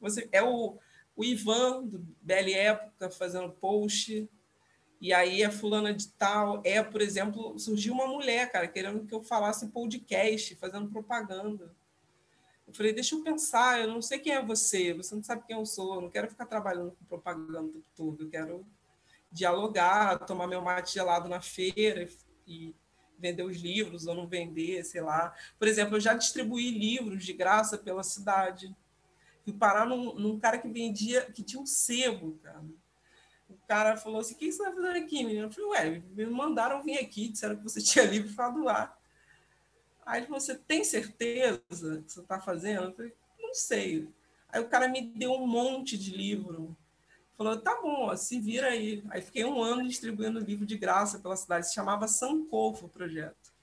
Você 0.00 0.28
é 0.32 0.42
o, 0.42 0.78
o 1.14 1.24
Ivan, 1.24 1.84
do 1.84 1.98
BL 2.20 2.52
Época, 2.54 3.10
fazendo 3.10 3.50
post. 3.52 4.28
E 5.00 5.12
aí 5.12 5.44
a 5.44 5.50
fulana 5.50 5.92
de 5.92 6.08
tal. 6.08 6.60
É, 6.64 6.82
por 6.82 7.00
exemplo, 7.00 7.58
surgiu 7.58 7.92
uma 7.92 8.06
mulher, 8.06 8.50
cara, 8.50 8.66
querendo 8.66 9.06
que 9.06 9.14
eu 9.14 9.22
falasse 9.22 9.68
podcast, 9.68 10.54
fazendo 10.56 10.90
propaganda. 10.90 11.74
Eu 12.66 12.74
falei, 12.74 12.92
deixa 12.92 13.14
eu 13.14 13.22
pensar, 13.22 13.80
eu 13.80 13.88
não 13.88 14.02
sei 14.02 14.18
quem 14.18 14.32
é 14.32 14.44
você, 14.44 14.92
você 14.92 15.14
não 15.14 15.22
sabe 15.22 15.44
quem 15.46 15.56
eu 15.56 15.64
sou, 15.64 15.94
eu 15.94 16.00
não 16.00 16.10
quero 16.10 16.28
ficar 16.28 16.46
trabalhando 16.46 16.90
com 16.92 17.04
propaganda 17.04 17.60
o 17.60 17.68
tempo 17.68 17.86
todo, 17.94 18.24
eu 18.24 18.28
quero 18.28 18.66
dialogar, 19.30 20.18
tomar 20.26 20.48
meu 20.48 20.60
mate 20.60 20.94
gelado 20.94 21.28
na 21.28 21.40
feira 21.40 22.08
e 22.46 22.74
vender 23.18 23.44
os 23.44 23.56
livros 23.56 24.06
ou 24.06 24.14
não 24.14 24.26
vender, 24.26 24.84
sei 24.84 25.00
lá. 25.00 25.32
Por 25.58 25.68
exemplo, 25.68 25.96
eu 25.96 26.00
já 26.00 26.14
distribuí 26.14 26.70
livros 26.70 27.24
de 27.24 27.32
graça 27.32 27.78
pela 27.78 28.02
cidade. 28.02 28.74
Fui 29.44 29.52
parar 29.52 29.86
num, 29.86 30.14
num 30.14 30.38
cara 30.38 30.58
que 30.58 30.68
vendia, 30.68 31.30
que 31.30 31.42
tinha 31.42 31.62
um 31.62 31.66
sebo, 31.66 32.38
cara. 32.42 32.64
O 33.48 33.56
cara 33.66 33.96
falou 33.96 34.20
assim: 34.20 34.34
o 34.34 34.36
que 34.36 34.50
você 34.50 34.62
está 34.62 34.74
fazendo 34.74 34.96
aqui, 34.96 35.24
menina? 35.24 35.46
Eu 35.46 35.50
falei, 35.50 35.70
ué, 35.70 36.02
me 36.14 36.26
mandaram 36.26 36.82
vir 36.82 36.98
aqui, 36.98 37.28
disseram 37.28 37.56
que 37.56 37.62
você 37.62 37.80
tinha 37.82 38.04
livro 38.04 38.34
para 38.34 38.50
doar. 38.50 38.98
Aí 40.04 40.20
ele 40.20 40.26
falou: 40.26 40.40
você 40.40 40.54
tem 40.54 40.84
certeza 40.84 41.60
que 41.68 42.12
você 42.12 42.20
está 42.20 42.40
fazendo? 42.40 42.84
Eu 42.84 42.92
falei, 42.92 43.12
não 43.38 43.54
sei. 43.54 44.08
Aí 44.48 44.60
o 44.60 44.68
cara 44.68 44.88
me 44.88 45.02
deu 45.02 45.32
um 45.32 45.46
monte 45.46 45.98
de 45.98 46.16
livro 46.16 46.76
falou: 47.36 47.60
tá 47.60 47.80
bom, 47.80 48.06
ó, 48.06 48.16
se 48.16 48.40
vira 48.40 48.68
aí. 48.68 49.04
Aí 49.10 49.20
fiquei 49.20 49.44
um 49.44 49.62
ano 49.62 49.86
distribuindo 49.86 50.40
livro 50.40 50.64
de 50.64 50.76
graça 50.76 51.18
pela 51.18 51.36
cidade. 51.36 51.68
Se 51.68 51.74
chamava 51.74 52.08
Sankofa 52.08 52.86
o 52.86 52.88
projeto. 52.88 53.54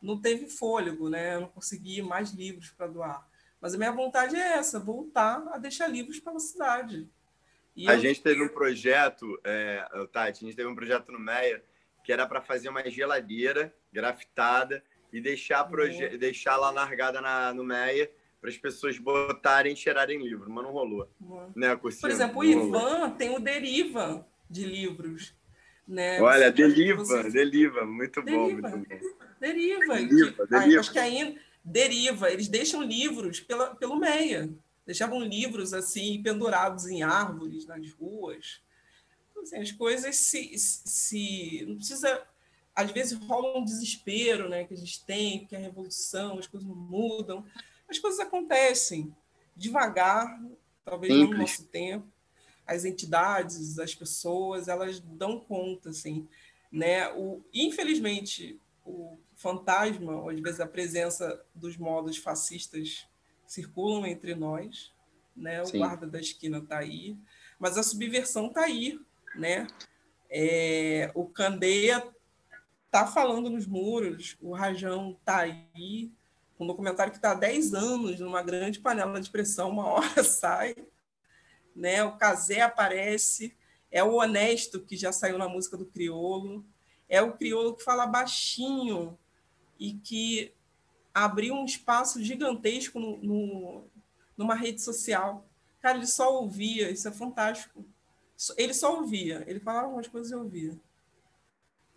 Não 0.00 0.20
teve 0.20 0.48
fôlego, 0.48 1.08
né? 1.08 1.36
Eu 1.36 1.42
não 1.42 1.48
consegui 1.48 2.02
mais 2.02 2.32
livros 2.32 2.70
para 2.70 2.88
doar. 2.88 3.28
Mas 3.60 3.74
a 3.74 3.78
minha 3.78 3.92
vontade 3.92 4.34
é 4.36 4.54
essa: 4.54 4.80
voltar 4.80 5.46
a 5.52 5.58
deixar 5.58 5.86
livros 5.86 6.18
pela 6.18 6.40
cidade. 6.40 7.08
E 7.74 7.88
a 7.88 7.94
eu... 7.94 8.00
gente 8.00 8.22
teve 8.22 8.42
um 8.42 8.48
projeto, 8.48 9.38
é, 9.44 9.84
Tati, 10.12 10.44
a 10.44 10.46
gente 10.46 10.56
teve 10.56 10.68
um 10.68 10.74
projeto 10.74 11.10
no 11.10 11.18
Meia 11.18 11.62
que 12.04 12.12
era 12.12 12.26
para 12.26 12.40
fazer 12.40 12.68
uma 12.68 12.88
geladeira 12.90 13.72
grafitada 13.92 14.82
e 15.12 15.20
deixar, 15.20 15.64
proje... 15.64 16.16
deixar 16.18 16.56
lá 16.56 16.70
largada 16.70 17.20
na, 17.20 17.54
no 17.54 17.62
Meia 17.62 18.10
para 18.40 18.50
as 18.50 18.58
pessoas 18.58 18.98
botarem 18.98 19.72
e 19.72 19.76
cheirarem 19.76 20.20
livro, 20.20 20.50
mas 20.50 20.64
não 20.64 20.72
rolou. 20.72 21.08
Né, 21.54 21.76
Por 21.76 22.10
exemplo, 22.10 22.40
o 22.40 22.44
Ivan 22.44 23.10
tem 23.10 23.30
o 23.30 23.38
Deriva 23.38 24.26
de 24.50 24.64
livros. 24.64 25.32
Né? 25.86 26.20
Olha, 26.20 26.46
você, 26.46 26.52
Deriva, 26.52 27.04
você... 27.04 27.30
Deriva, 27.30 27.86
muito 27.86 28.20
bom, 28.20 28.48
Deriva. 28.48 28.68
muito 28.68 28.88
bom. 28.88 28.98
Deriva, 29.40 29.94
deriva, 29.94 30.36
que, 30.36 30.46
deriva. 30.46 30.80
acho 30.80 30.92
que 30.92 30.98
ainda 30.98 31.40
Deriva, 31.64 32.30
eles 32.30 32.48
deixam 32.48 32.82
livros 32.82 33.40
pela, 33.40 33.74
pelo 33.76 33.96
Meia. 33.96 34.50
Deixavam 34.86 35.20
livros 35.20 35.72
assim 35.72 36.22
pendurados 36.22 36.86
em 36.86 37.02
árvores 37.02 37.66
nas 37.66 37.90
ruas. 37.92 38.60
Então, 39.30 39.42
assim, 39.42 39.58
as 39.58 39.72
coisas 39.72 40.16
se, 40.16 40.56
se 40.58 41.64
não 41.66 41.76
precisa 41.76 42.26
às 42.74 42.90
vezes 42.90 43.18
rola 43.18 43.58
um 43.58 43.64
desespero, 43.64 44.48
né, 44.48 44.64
que 44.64 44.72
a 44.72 44.76
gente 44.76 45.04
tem, 45.04 45.44
que 45.44 45.54
a 45.54 45.58
revolução, 45.58 46.38
as 46.38 46.46
coisas 46.46 46.66
não 46.66 46.74
mudam 46.74 47.44
as 47.92 47.98
coisas 47.98 48.20
acontecem 48.20 49.14
devagar, 49.54 50.42
talvez 50.84 51.12
Simples. 51.12 51.30
no 51.30 51.38
nosso 51.38 51.64
tempo. 51.64 52.06
As 52.66 52.84
entidades, 52.84 53.78
as 53.78 53.94
pessoas, 53.94 54.66
elas 54.66 54.98
dão 54.98 55.38
conta, 55.38 55.90
assim, 55.90 56.26
né? 56.70 57.12
O, 57.12 57.42
infelizmente, 57.52 58.58
o 58.84 59.18
fantasma, 59.34 60.22
ou 60.22 60.30
às 60.30 60.40
vezes 60.40 60.60
a 60.60 60.66
presença 60.66 61.44
dos 61.54 61.76
modos 61.76 62.16
fascistas 62.16 63.06
circulam 63.52 64.06
entre 64.06 64.34
nós, 64.34 64.94
né? 65.36 65.60
O 65.60 65.66
Sim. 65.66 65.78
guarda 65.78 66.06
da 66.06 66.18
esquina 66.18 66.58
está 66.58 66.78
aí, 66.78 67.18
mas 67.58 67.76
a 67.76 67.82
subversão 67.82 68.46
está 68.46 68.62
aí, 68.62 68.98
né? 69.36 69.66
É, 70.30 71.10
o 71.14 71.26
Candeia 71.26 72.02
está 72.86 73.06
falando 73.06 73.50
nos 73.50 73.66
muros, 73.66 74.38
o 74.40 74.54
Rajão 74.54 75.18
está 75.20 75.40
aí, 75.40 76.10
um 76.58 76.66
documentário 76.66 77.12
que 77.12 77.18
está 77.18 77.32
há 77.32 77.34
10 77.34 77.74
anos 77.74 78.20
numa 78.20 78.42
grande 78.42 78.80
panela 78.80 79.20
de 79.20 79.30
pressão, 79.30 79.68
uma 79.68 79.84
hora 79.92 80.24
sai, 80.24 80.74
né? 81.76 82.02
O 82.04 82.16
Casé 82.16 82.62
aparece, 82.62 83.54
é 83.90 84.02
o 84.02 84.14
honesto 84.14 84.80
que 84.80 84.96
já 84.96 85.12
saiu 85.12 85.36
na 85.36 85.48
música 85.48 85.76
do 85.76 85.84
Criolo, 85.84 86.64
é 87.06 87.20
o 87.20 87.34
Criolo 87.34 87.76
que 87.76 87.84
fala 87.84 88.06
baixinho 88.06 89.18
e 89.78 89.92
que 89.92 90.54
abriu 91.14 91.54
um 91.54 91.64
espaço 91.64 92.22
gigantesco 92.22 92.98
no, 92.98 93.16
no, 93.18 93.84
numa 94.36 94.54
rede 94.54 94.80
social. 94.80 95.46
Cara, 95.80 95.98
ele 95.98 96.06
só 96.06 96.40
ouvia, 96.40 96.90
isso 96.90 97.08
é 97.08 97.12
fantástico. 97.12 97.84
Ele 98.56 98.74
só 98.74 98.96
ouvia, 98.96 99.44
ele 99.46 99.60
falava 99.60 99.86
algumas 99.86 100.08
coisas 100.08 100.32
e 100.32 100.34
ouvia. 100.34 100.78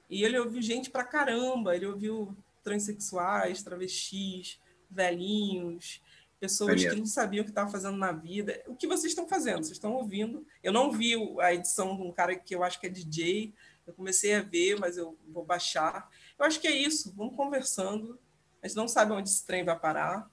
E 0.10 0.24
ele 0.24 0.38
ouviu 0.38 0.62
gente 0.62 0.90
pra 0.90 1.04
caramba, 1.04 1.76
ele 1.76 1.88
ouviu 1.88 2.36
transexuais, 2.64 3.64
travestis, 3.64 4.60
velhinhos, 4.90 6.02
pessoas 6.40 6.84
que 6.84 6.96
não 6.96 7.06
sabiam 7.06 7.42
o 7.42 7.46
que 7.46 7.52
estavam 7.52 7.72
fazendo 7.72 7.98
na 7.98 8.12
vida. 8.12 8.62
O 8.68 8.76
que 8.76 8.88
vocês 8.88 9.12
estão 9.12 9.28
fazendo? 9.28 9.64
Vocês 9.64 9.72
estão 9.72 9.94
ouvindo? 9.94 10.46
Eu 10.64 10.72
não 10.72 10.92
vi 10.92 11.14
a 11.40 11.54
edição 11.54 11.96
de 11.96 12.04
um 12.04 12.12
cara 12.12 12.36
que 12.36 12.54
eu 12.54 12.64
acho 12.64 12.80
que 12.80 12.88
é 12.88 12.90
DJ. 12.90 13.54
Eu 13.86 13.94
comecei 13.94 14.34
a 14.34 14.42
ver, 14.42 14.80
mas 14.80 14.98
eu 14.98 15.18
vou 15.28 15.44
baixar. 15.44 16.10
Eu 16.38 16.46
acho 16.46 16.60
que 16.60 16.68
é 16.68 16.76
isso. 16.76 17.14
Vamos 17.16 17.36
conversando. 17.36 18.20
A 18.66 18.68
gente 18.68 18.78
não 18.78 18.88
sabe 18.88 19.12
onde 19.12 19.30
esse 19.30 19.46
trem 19.46 19.64
vai 19.64 19.80
parar. 19.80 20.28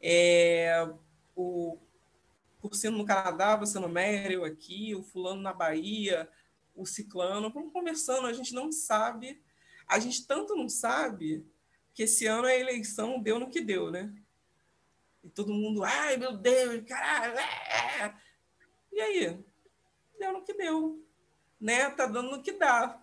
É, 0.00 0.88
o 1.34 1.76
Cursino 2.60 2.96
no 2.96 3.04
Canadá, 3.04 3.56
você 3.56 3.76
no 3.80 3.90
eu 3.98 4.44
aqui, 4.44 4.94
o 4.94 5.02
fulano 5.02 5.42
na 5.42 5.52
Bahia, 5.52 6.30
o 6.76 6.86
ciclano. 6.86 7.50
Vamos 7.50 7.72
conversando. 7.72 8.28
A 8.28 8.32
gente 8.32 8.54
não 8.54 8.70
sabe. 8.70 9.42
A 9.84 9.98
gente 9.98 10.28
tanto 10.28 10.54
não 10.54 10.68
sabe 10.68 11.44
que 11.92 12.04
esse 12.04 12.24
ano 12.24 12.46
a 12.46 12.54
eleição 12.54 13.20
deu 13.20 13.40
no 13.40 13.50
que 13.50 13.60
deu, 13.60 13.90
né? 13.90 14.14
E 15.24 15.28
todo 15.28 15.52
mundo, 15.52 15.82
ai 15.82 16.16
meu 16.16 16.36
Deus, 16.36 16.84
caralho, 16.86 17.36
é, 17.36 18.04
é. 18.04 18.14
E 18.92 19.00
aí? 19.00 19.44
Deu 20.20 20.34
no 20.34 20.44
que 20.44 20.54
deu, 20.54 21.04
né? 21.60 21.90
Tá 21.90 22.06
dando 22.06 22.30
no 22.30 22.42
que 22.44 22.52
dá. 22.52 23.02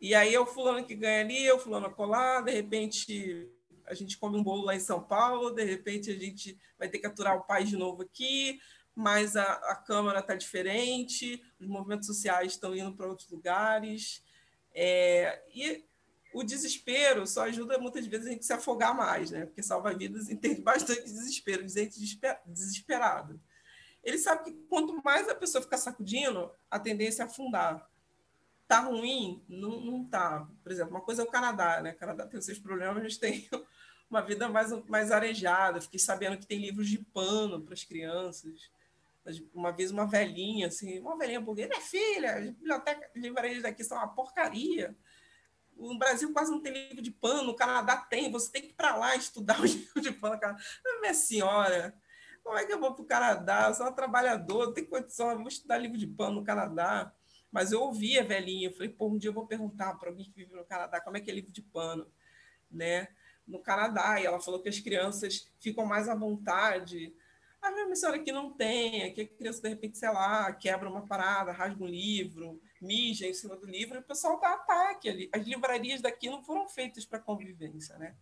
E 0.00 0.14
aí 0.14 0.32
é 0.32 0.38
o 0.38 0.46
fulano 0.46 0.86
que 0.86 0.94
ganha 0.94 1.22
ali, 1.22 1.44
é 1.44 1.52
o 1.52 1.58
fulano 1.58 1.86
a 1.86 1.92
colar, 1.92 2.42
de 2.42 2.52
repente 2.52 3.50
a 3.86 3.94
gente 3.94 4.18
come 4.18 4.38
um 4.38 4.42
bolo 4.42 4.64
lá 4.64 4.74
em 4.74 4.80
São 4.80 5.02
Paulo, 5.02 5.50
de 5.50 5.64
repente 5.64 6.10
a 6.10 6.18
gente 6.18 6.58
vai 6.78 6.88
ter 6.88 6.98
que 6.98 7.06
aturar 7.06 7.36
o 7.36 7.42
pai 7.42 7.64
de 7.64 7.76
novo 7.76 8.02
aqui, 8.02 8.60
mas 8.94 9.36
a, 9.36 9.42
a 9.42 9.76
Câmara 9.76 10.20
está 10.20 10.34
diferente, 10.34 11.42
os 11.60 11.66
movimentos 11.66 12.06
sociais 12.06 12.52
estão 12.52 12.74
indo 12.74 12.94
para 12.94 13.06
outros 13.06 13.28
lugares. 13.28 14.22
É, 14.74 15.42
e 15.54 15.84
o 16.32 16.42
desespero 16.42 17.26
só 17.26 17.44
ajuda 17.44 17.78
muitas 17.78 18.06
vezes 18.06 18.26
a 18.26 18.30
gente 18.30 18.44
se 18.44 18.52
afogar 18.52 18.94
mais, 18.94 19.30
né? 19.30 19.46
Porque 19.46 19.62
salva-vidas 19.62 20.28
entende 20.28 20.60
bastante 20.62 21.04
desespero, 21.04 21.64
de 21.64 21.72
gente 21.72 21.98
desesperada. 22.46 23.40
Ele 24.02 24.18
sabe 24.18 24.44
que 24.44 24.52
quanto 24.68 25.02
mais 25.02 25.28
a 25.28 25.34
pessoa 25.34 25.62
ficar 25.62 25.78
sacudindo, 25.78 26.50
a 26.70 26.78
tendência 26.78 27.22
é 27.22 27.26
afundar. 27.26 27.90
Tá 28.68 28.80
ruim? 28.80 29.42
Não, 29.48 29.80
não 29.80 30.04
tá. 30.04 30.48
Por 30.62 30.72
exemplo, 30.72 30.92
uma 30.92 31.00
coisa 31.00 31.22
é 31.22 31.24
o 31.24 31.30
Canadá, 31.30 31.80
né? 31.80 31.92
O 31.92 31.96
Canadá 31.96 32.26
tem 32.26 32.38
os 32.38 32.44
seus 32.44 32.58
problemas, 32.58 32.98
a 32.98 33.08
gente 33.08 33.20
tem 33.20 33.48
uma 34.10 34.20
vida 34.20 34.48
mais, 34.48 34.70
mais 34.88 35.10
arejada. 35.10 35.80
Fiquei 35.80 35.98
sabendo 35.98 36.38
que 36.38 36.46
tem 36.46 36.58
livros 36.58 36.88
de 36.88 36.98
pano 36.98 37.60
para 37.60 37.74
as 37.74 37.84
crianças. 37.84 38.70
Uma 39.52 39.72
vez 39.72 39.90
uma 39.90 40.06
velhinha, 40.06 40.68
assim, 40.68 41.00
uma 41.00 41.18
velhinha 41.18 41.40
burguesa, 41.40 41.68
minha 41.68 41.80
filha, 41.80 42.36
as 42.36 42.44
bibliotecas, 42.44 43.10
livrarias 43.14 43.62
daqui 43.62 43.82
são 43.82 43.98
uma 43.98 44.08
porcaria 44.08 44.96
o 45.78 45.96
Brasil 45.98 46.32
quase 46.32 46.50
não 46.50 46.60
tem 46.60 46.72
livro 46.72 47.02
de 47.02 47.10
pano, 47.10 47.50
o 47.50 47.54
Canadá 47.54 47.96
tem, 47.96 48.30
você 48.30 48.50
tem 48.50 48.62
que 48.62 48.68
ir 48.68 48.74
para 48.74 48.96
lá 48.96 49.14
estudar 49.14 49.60
o 49.60 49.64
livro 49.64 50.00
de 50.00 50.10
pano. 50.10 50.38
Cara. 50.40 50.56
Minha 51.00 51.14
senhora, 51.14 51.94
como 52.42 52.56
é 52.56 52.64
que 52.64 52.72
eu 52.72 52.80
vou 52.80 52.94
para 52.94 53.02
o 53.02 53.06
Canadá? 53.06 53.66
Eu 53.68 53.74
sou 53.74 53.86
uma 53.86 53.92
trabalhadora, 53.92 54.66
não 54.66 54.74
tenho 54.74 54.88
condição, 54.88 55.30
eu 55.30 55.38
vou 55.38 55.48
estudar 55.48 55.78
livro 55.78 55.98
de 55.98 56.06
pano 56.06 56.36
no 56.36 56.44
Canadá. 56.44 57.12
Mas 57.52 57.72
eu 57.72 57.80
ouvia 57.80 58.24
velhinha, 58.24 58.68
eu 58.68 58.72
falei, 58.72 58.88
pô, 58.88 59.08
um 59.08 59.16
dia 59.16 59.30
eu 59.30 59.34
vou 59.34 59.46
perguntar 59.46 59.94
para 59.94 60.10
alguém 60.10 60.24
que 60.24 60.32
vive 60.32 60.54
no 60.54 60.64
Canadá 60.64 61.00
como 61.00 61.16
é 61.16 61.20
que 61.20 61.30
é 61.30 61.34
livro 61.34 61.52
de 61.52 61.62
pano, 61.62 62.10
né? 62.70 63.08
No 63.46 63.60
Canadá, 63.60 64.20
e 64.20 64.26
ela 64.26 64.40
falou 64.40 64.60
que 64.60 64.68
as 64.68 64.80
crianças 64.80 65.48
ficam 65.60 65.86
mais 65.86 66.08
à 66.08 66.14
vontade. 66.14 67.14
Ah, 67.62 67.70
minha 67.70 67.96
senhora, 67.96 68.18
aqui 68.18 68.32
não 68.32 68.52
tem, 68.52 69.04
aqui 69.04 69.22
a 69.22 69.26
criança, 69.26 69.62
de 69.62 69.68
repente, 69.68 69.98
sei 69.98 70.08
lá, 70.10 70.52
quebra 70.52 70.88
uma 70.88 71.06
parada, 71.06 71.52
rasga 71.52 71.82
um 71.82 71.86
livro, 71.86 72.60
mija 72.80 73.26
em 73.26 73.34
cima 73.34 73.56
do 73.56 73.66
livro, 73.66 73.96
e 73.96 74.00
o 74.00 74.04
pessoal 74.04 74.40
dá 74.40 74.52
ataque 74.52 75.08
ali. 75.08 75.28
As 75.32 75.46
livrarias 75.46 76.00
daqui 76.00 76.28
não 76.28 76.42
foram 76.42 76.68
feitas 76.68 77.04
para 77.04 77.18
convivência, 77.18 77.96
né? 77.98 78.14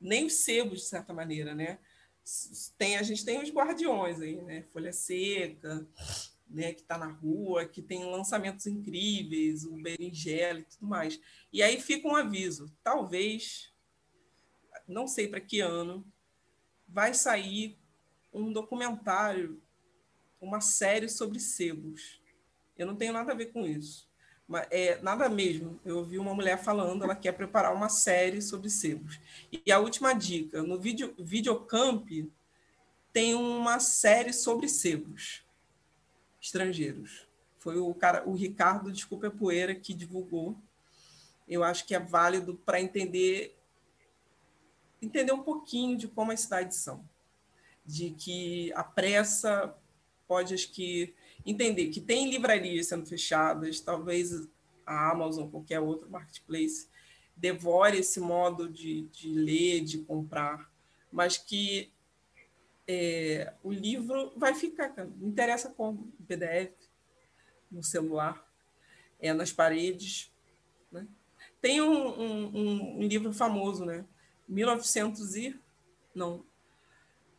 Nem 0.00 0.26
os 0.26 0.34
sebos, 0.34 0.80
de 0.80 0.86
certa 0.86 1.12
maneira, 1.12 1.54
né? 1.54 1.78
Tem, 2.76 2.96
a 2.96 3.02
gente 3.02 3.24
tem 3.24 3.42
os 3.42 3.50
guardiões 3.50 4.20
aí, 4.20 4.36
né? 4.42 4.64
Folha 4.72 4.92
Seca, 4.92 5.86
né? 6.48 6.72
que 6.72 6.82
está 6.82 6.98
na 6.98 7.06
rua, 7.06 7.64
que 7.64 7.80
tem 7.80 8.04
lançamentos 8.04 8.66
incríveis, 8.66 9.64
o 9.64 9.80
berinjela 9.80 10.60
e 10.60 10.64
tudo 10.64 10.86
mais. 10.86 11.20
E 11.52 11.62
aí 11.62 11.80
fica 11.80 12.08
um 12.08 12.16
aviso, 12.16 12.70
talvez 12.82 13.72
não 14.86 15.06
sei 15.06 15.28
para 15.28 15.40
que 15.40 15.60
ano, 15.60 16.04
vai 16.88 17.14
sair 17.14 17.76
um 18.32 18.52
documentário, 18.52 19.60
uma 20.40 20.60
série 20.60 21.08
sobre 21.08 21.40
sebos. 21.40 22.20
Eu 22.76 22.86
não 22.86 22.96
tenho 22.96 23.12
nada 23.12 23.32
a 23.32 23.34
ver 23.34 23.46
com 23.46 23.66
isso. 23.66 24.06
Mas, 24.46 24.66
é, 24.70 25.00
nada 25.02 25.28
mesmo. 25.28 25.80
Eu 25.84 25.98
ouvi 25.98 26.18
uma 26.18 26.34
mulher 26.34 26.62
falando, 26.62 27.02
ela 27.02 27.16
quer 27.16 27.32
preparar 27.32 27.74
uma 27.74 27.88
série 27.88 28.40
sobre 28.40 28.70
sebos. 28.70 29.18
E 29.50 29.72
a 29.72 29.78
última 29.78 30.12
dica, 30.12 30.62
no 30.62 30.78
vídeo, 30.78 31.14
Videocamp 31.18 32.08
tem 33.12 33.34
uma 33.34 33.80
série 33.80 34.32
sobre 34.32 34.68
sebos 34.68 35.42
estrangeiros. 36.40 37.26
Foi 37.58 37.78
o 37.78 37.92
cara, 37.94 38.28
o 38.28 38.34
Ricardo 38.34 38.92
Desculpa 38.92 39.30
Poeira 39.30 39.74
que 39.74 39.94
divulgou. 39.94 40.56
Eu 41.48 41.64
acho 41.64 41.84
que 41.84 41.94
é 41.94 41.98
válido 41.98 42.54
para 42.54 42.80
entender 42.80 43.55
entender 45.06 45.32
um 45.32 45.42
pouquinho 45.42 45.96
de 45.96 46.08
como 46.08 46.32
as 46.32 46.40
cidades 46.40 46.78
são, 46.78 47.04
de 47.84 48.10
que 48.10 48.72
a 48.74 48.84
pressa 48.84 49.74
pode 50.26 50.54
acho 50.54 50.70
que 50.72 51.14
entender 51.44 51.88
que 51.88 52.00
tem 52.00 52.28
livrarias 52.28 52.88
sendo 52.88 53.06
fechadas, 53.06 53.80
talvez 53.80 54.48
a 54.84 55.10
Amazon, 55.10 55.48
qualquer 55.48 55.80
outro 55.80 56.10
marketplace, 56.10 56.88
devore 57.36 57.98
esse 57.98 58.18
modo 58.18 58.68
de, 58.68 59.02
de 59.08 59.32
ler, 59.32 59.82
de 59.82 59.98
comprar, 59.98 60.70
mas 61.12 61.36
que 61.36 61.92
é, 62.88 63.52
o 63.62 63.72
livro 63.72 64.32
vai 64.36 64.54
ficar, 64.54 64.92
não 64.96 65.28
interessa 65.28 65.70
como, 65.70 66.12
em 66.20 66.24
PDF, 66.24 66.72
no 67.70 67.82
celular, 67.82 68.44
é 69.20 69.32
nas 69.32 69.52
paredes. 69.52 70.32
Né? 70.90 71.06
Tem 71.60 71.80
um, 71.80 72.20
um, 72.20 72.98
um 72.98 73.02
livro 73.02 73.32
famoso, 73.32 73.84
né? 73.84 74.04
1900 74.48 75.34
e... 75.36 75.60
não, 76.14 76.44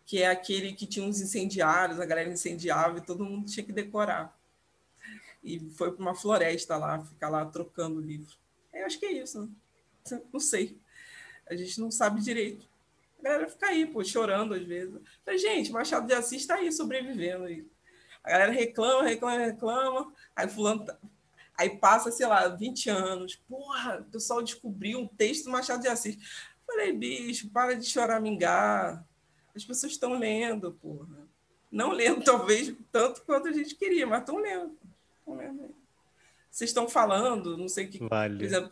que 0.05 0.21
é 0.21 0.29
aquele 0.29 0.73
que 0.73 0.87
tinha 0.87 1.05
uns 1.05 1.19
incendiários, 1.19 1.99
a 1.99 2.05
galera 2.05 2.29
incendiava 2.29 2.97
e 2.97 3.01
todo 3.01 3.25
mundo 3.25 3.49
tinha 3.49 3.65
que 3.65 3.73
decorar. 3.73 4.37
E 5.43 5.59
foi 5.71 5.91
para 5.91 6.01
uma 6.01 6.15
floresta 6.15 6.77
lá, 6.77 7.03
ficar 7.03 7.29
lá 7.29 7.45
trocando 7.45 7.99
livro. 7.99 8.33
Eu 8.73 8.85
acho 8.85 8.99
que 8.99 9.05
é 9.05 9.11
isso, 9.11 9.41
né? 9.41 10.21
Não 10.31 10.39
sei. 10.39 10.79
A 11.49 11.55
gente 11.55 11.79
não 11.79 11.91
sabe 11.91 12.21
direito. 12.21 12.67
A 13.19 13.23
galera 13.23 13.49
fica 13.49 13.67
aí, 13.67 13.85
pô, 13.85 14.03
chorando 14.03 14.53
às 14.53 14.63
vezes. 14.63 14.99
Falei, 15.25 15.39
gente, 15.39 15.71
Machado 15.71 16.07
de 16.07 16.13
Assis 16.13 16.41
está 16.41 16.55
aí 16.55 16.71
sobrevivendo. 16.71 17.45
Aí. 17.45 17.65
A 18.23 18.29
galera 18.29 18.51
reclama, 18.51 19.03
reclama, 19.03 19.45
reclama. 19.45 20.13
Aí 20.35 20.47
fulano. 20.47 20.85
Tá... 20.85 20.97
Aí 21.57 21.77
passa, 21.77 22.11
sei 22.11 22.27
lá, 22.27 22.47
20 22.47 22.89
anos. 22.89 23.35
Porra, 23.35 23.99
o 23.99 24.11
pessoal 24.11 24.43
descobriu 24.43 24.99
um 24.99 25.07
texto 25.07 25.45
do 25.45 25.51
Machado 25.51 25.81
de 25.81 25.87
Assis. 25.87 26.17
Falei, 26.67 26.91
bicho, 26.91 27.49
para 27.49 27.75
de 27.75 27.85
choramingar. 27.85 29.03
As 29.55 29.63
pessoas 29.63 29.93
estão 29.93 30.19
lendo, 30.19 30.73
porra. 30.73 31.27
Não 31.71 31.91
lendo, 31.91 32.21
talvez, 32.25 32.75
tanto 32.91 33.23
quanto 33.23 33.47
a 33.47 33.53
gente 33.53 33.75
queria, 33.75 34.05
mas 34.05 34.19
estão 34.19 34.37
lendo. 34.37 34.77
Estão 35.19 35.35
lendo. 35.35 35.75
Vocês 36.51 36.69
estão 36.69 36.89
falando, 36.89 37.57
não 37.57 37.69
sei 37.69 37.85
o 37.85 37.89
que. 37.89 38.07
Vale. 38.09 38.43
Exemplo, 38.43 38.71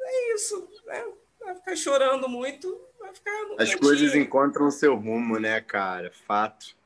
é 0.00 0.34
isso. 0.34 0.68
Né? 0.86 1.04
Vai 1.40 1.54
ficar 1.54 1.76
chorando 1.76 2.28
muito, 2.28 2.80
vai 2.98 3.14
ficar. 3.14 3.32
As 3.58 3.74
coisas 3.74 4.14
encontram 4.14 4.70
seu 4.70 4.96
rumo, 4.96 5.38
né, 5.38 5.60
cara? 5.60 6.10
Fato. 6.26 6.76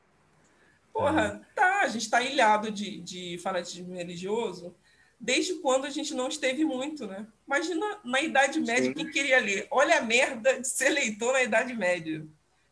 Porra, 0.91 1.41
é. 1.41 1.55
tá, 1.55 1.81
a 1.81 1.87
gente 1.87 2.01
está 2.01 2.21
ilhado 2.21 2.69
de, 2.69 2.99
de 2.99 3.37
fanatismo 3.37 3.95
religioso 3.95 4.75
desde 5.21 5.53
quando 5.55 5.85
a 5.85 5.89
gente 5.89 6.15
não 6.15 6.27
esteve 6.27 6.65
muito, 6.65 7.05
né? 7.05 7.27
Imagina 7.45 8.01
na 8.03 8.21
Idade 8.21 8.59
Média 8.59 8.85
Sim. 8.85 8.93
quem 8.93 9.11
queria 9.11 9.39
ler. 9.39 9.67
Olha 9.69 9.99
a 9.99 10.01
merda 10.01 10.59
de 10.59 10.67
ser 10.67 10.89
leitor 10.89 11.33
na 11.33 11.43
Idade 11.43 11.75
Média. 11.75 12.25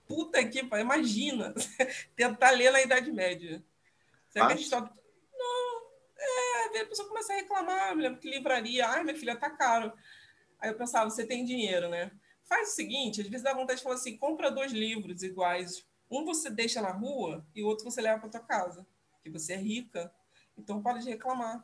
Puta 0.07 0.43
que 0.43 0.65
pariu, 0.65 0.83
imagina 0.83 1.53
tentar 2.15 2.49
ler 2.49 2.71
na 2.71 2.81
Idade 2.81 3.11
Média. 3.11 3.63
Será 4.29 4.47
que 4.47 4.53
a 4.53 4.55
gente 4.55 4.69
tá... 4.69 4.81
Não, 4.81 5.81
é, 6.17 6.81
a 6.81 6.85
pessoa 6.87 7.07
começa 7.07 7.31
a 7.31 7.35
reclamar, 7.35 7.95
me 7.95 8.01
lembro 8.01 8.19
que 8.19 8.29
livraria, 8.29 8.87
ai, 8.87 9.03
minha 9.03 9.15
filha, 9.15 9.35
tá 9.35 9.51
caro. 9.51 9.93
Aí 10.59 10.71
eu 10.71 10.75
pensava, 10.75 11.07
você 11.07 11.25
tem 11.25 11.45
dinheiro, 11.45 11.87
né? 11.87 12.11
Faz 12.45 12.69
o 12.69 12.75
seguinte, 12.75 13.21
às 13.21 13.27
vezes 13.27 13.43
dá 13.43 13.53
vontade 13.53 13.77
de 13.77 13.83
falar 13.83 13.95
assim, 13.95 14.17
compra 14.17 14.49
dois 14.49 14.71
livros 14.71 15.21
iguais. 15.21 15.85
Um 16.09 16.25
você 16.25 16.49
deixa 16.49 16.81
na 16.81 16.91
rua 16.91 17.45
e 17.53 17.61
o 17.61 17.67
outro 17.67 17.85
você 17.85 18.01
leva 18.01 18.19
para 18.19 18.29
tua 18.29 18.39
casa, 18.39 18.87
que 19.21 19.29
você 19.29 19.53
é 19.53 19.57
rica. 19.57 20.11
Então 20.57 20.81
pode 20.81 21.07
reclamar. 21.07 21.63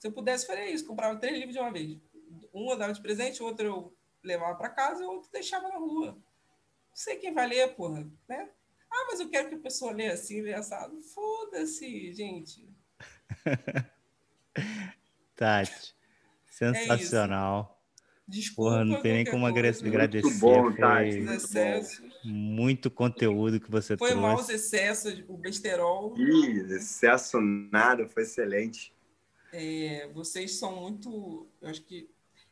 Se 0.00 0.08
eu 0.08 0.12
pudesse, 0.12 0.46
faria 0.46 0.68
isso, 0.68 0.84
comprava 0.84 1.20
três 1.20 1.36
livros 1.36 1.54
de 1.54 1.60
uma 1.60 1.70
vez. 1.70 1.96
Um 2.52 2.68
eu 2.72 2.76
dava 2.76 2.92
de 2.92 3.00
presente, 3.00 3.40
o 3.40 3.46
outro 3.46 3.64
eu 3.64 3.96
levava 4.24 4.56
para 4.56 4.68
casa 4.68 5.02
e 5.02 5.06
o 5.06 5.10
outro 5.10 5.30
deixava 5.30 5.68
na 5.68 5.76
rua 5.76 6.20
sei 7.00 7.16
quem 7.16 7.32
vai 7.32 7.48
ler, 7.48 7.74
porra, 7.74 8.06
né? 8.28 8.48
Ah, 8.90 9.06
mas 9.10 9.20
eu 9.20 9.28
quero 9.28 9.48
que 9.48 9.54
a 9.54 9.58
pessoa 9.58 9.92
leia 9.92 10.12
assim, 10.12 10.42
leia 10.42 10.58
assado. 10.58 11.00
Foda-se, 11.00 12.12
gente. 12.12 12.68
Tati, 15.36 15.94
sensacional. 16.44 17.76
É 17.76 17.80
Desculpa, 18.30 18.70
Porra, 18.70 18.84
não 18.84 19.02
tem 19.02 19.12
nem 19.12 19.24
como 19.24 19.50
coisa. 19.50 19.86
agradecer. 19.86 20.24
Muito 20.24 20.38
bom, 20.38 20.72
Tati. 20.72 21.20
Muito, 21.20 22.02
muito 22.24 22.90
conteúdo 22.90 23.58
que 23.58 23.70
você 23.70 23.96
foi 23.96 24.10
trouxe. 24.10 24.14
Foi 24.14 24.30
mal 24.30 24.38
os 24.38 24.48
excessos, 24.48 25.24
o 25.26 25.36
besterol. 25.36 26.14
Ih, 26.16 26.74
excesso 26.74 27.40
nada, 27.40 28.06
foi 28.08 28.22
excelente. 28.24 28.92
É, 29.52 30.08
vocês 30.14 30.58
são 30.58 30.76
muito, 30.76 31.46
eu 31.60 31.68
acho 31.68 31.82
que 31.82 32.08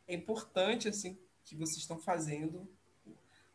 é 0.07 0.15
importante 0.15 0.89
assim 0.89 1.17
que 1.45 1.55
vocês 1.57 1.79
estão 1.79 1.99
fazendo 1.99 2.69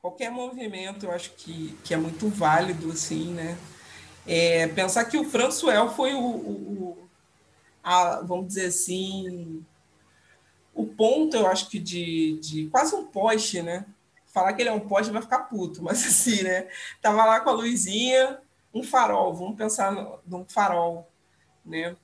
qualquer 0.03 0.29
movimento, 0.29 1.05
eu 1.05 1.11
acho 1.11 1.31
que, 1.31 1.77
que 1.81 1.93
é 1.93 1.97
muito 1.97 2.27
válido, 2.27 2.91
assim, 2.91 3.33
né? 3.33 3.57
É, 4.27 4.67
pensar 4.67 5.05
que 5.05 5.17
o 5.17 5.23
Françoel 5.23 5.89
foi 5.91 6.13
o, 6.13 6.19
o, 6.19 6.51
o 6.51 7.09
a, 7.81 8.21
vamos 8.21 8.47
dizer 8.47 8.65
assim, 8.65 9.65
o 10.75 10.85
ponto, 10.85 11.37
eu 11.37 11.47
acho 11.47 11.69
que 11.69 11.79
de, 11.79 12.37
de 12.41 12.67
quase 12.67 12.93
um 12.93 13.05
poste, 13.05 13.61
né? 13.61 13.85
Falar 14.27 14.51
que 14.53 14.61
ele 14.61 14.69
é 14.69 14.73
um 14.73 14.87
poste 14.87 15.11
vai 15.11 15.21
ficar 15.21 15.39
puto, 15.43 15.81
mas 15.81 16.03
assim, 16.05 16.43
né? 16.43 16.67
Tava 17.01 17.23
lá 17.23 17.39
com 17.39 17.51
a 17.51 17.53
luzinha, 17.53 18.41
um 18.73 18.83
farol, 18.83 19.33
vamos 19.33 19.55
pensar 19.55 20.19
num 20.27 20.43
farol, 20.43 21.09
né? 21.65 21.95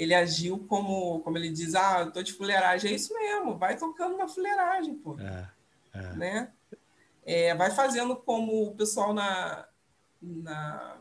Ele 0.00 0.14
agiu 0.14 0.58
como, 0.60 1.20
como 1.20 1.36
ele 1.36 1.50
diz, 1.50 1.74
ah, 1.74 2.00
eu 2.00 2.10
tô 2.10 2.22
de 2.22 2.32
fuleiragem, 2.32 2.90
é 2.90 2.94
isso 2.94 3.12
mesmo, 3.12 3.58
vai 3.58 3.76
tocando 3.76 4.16
na 4.16 4.26
fuleiragem, 4.26 4.94
pô. 4.94 5.14
É, 5.20 5.50
é. 5.92 6.12
Né? 6.14 6.52
É, 7.22 7.54
vai 7.54 7.70
fazendo 7.70 8.16
como 8.16 8.66
o 8.66 8.74
pessoal 8.74 9.12
na, 9.12 9.68
na, 10.22 10.96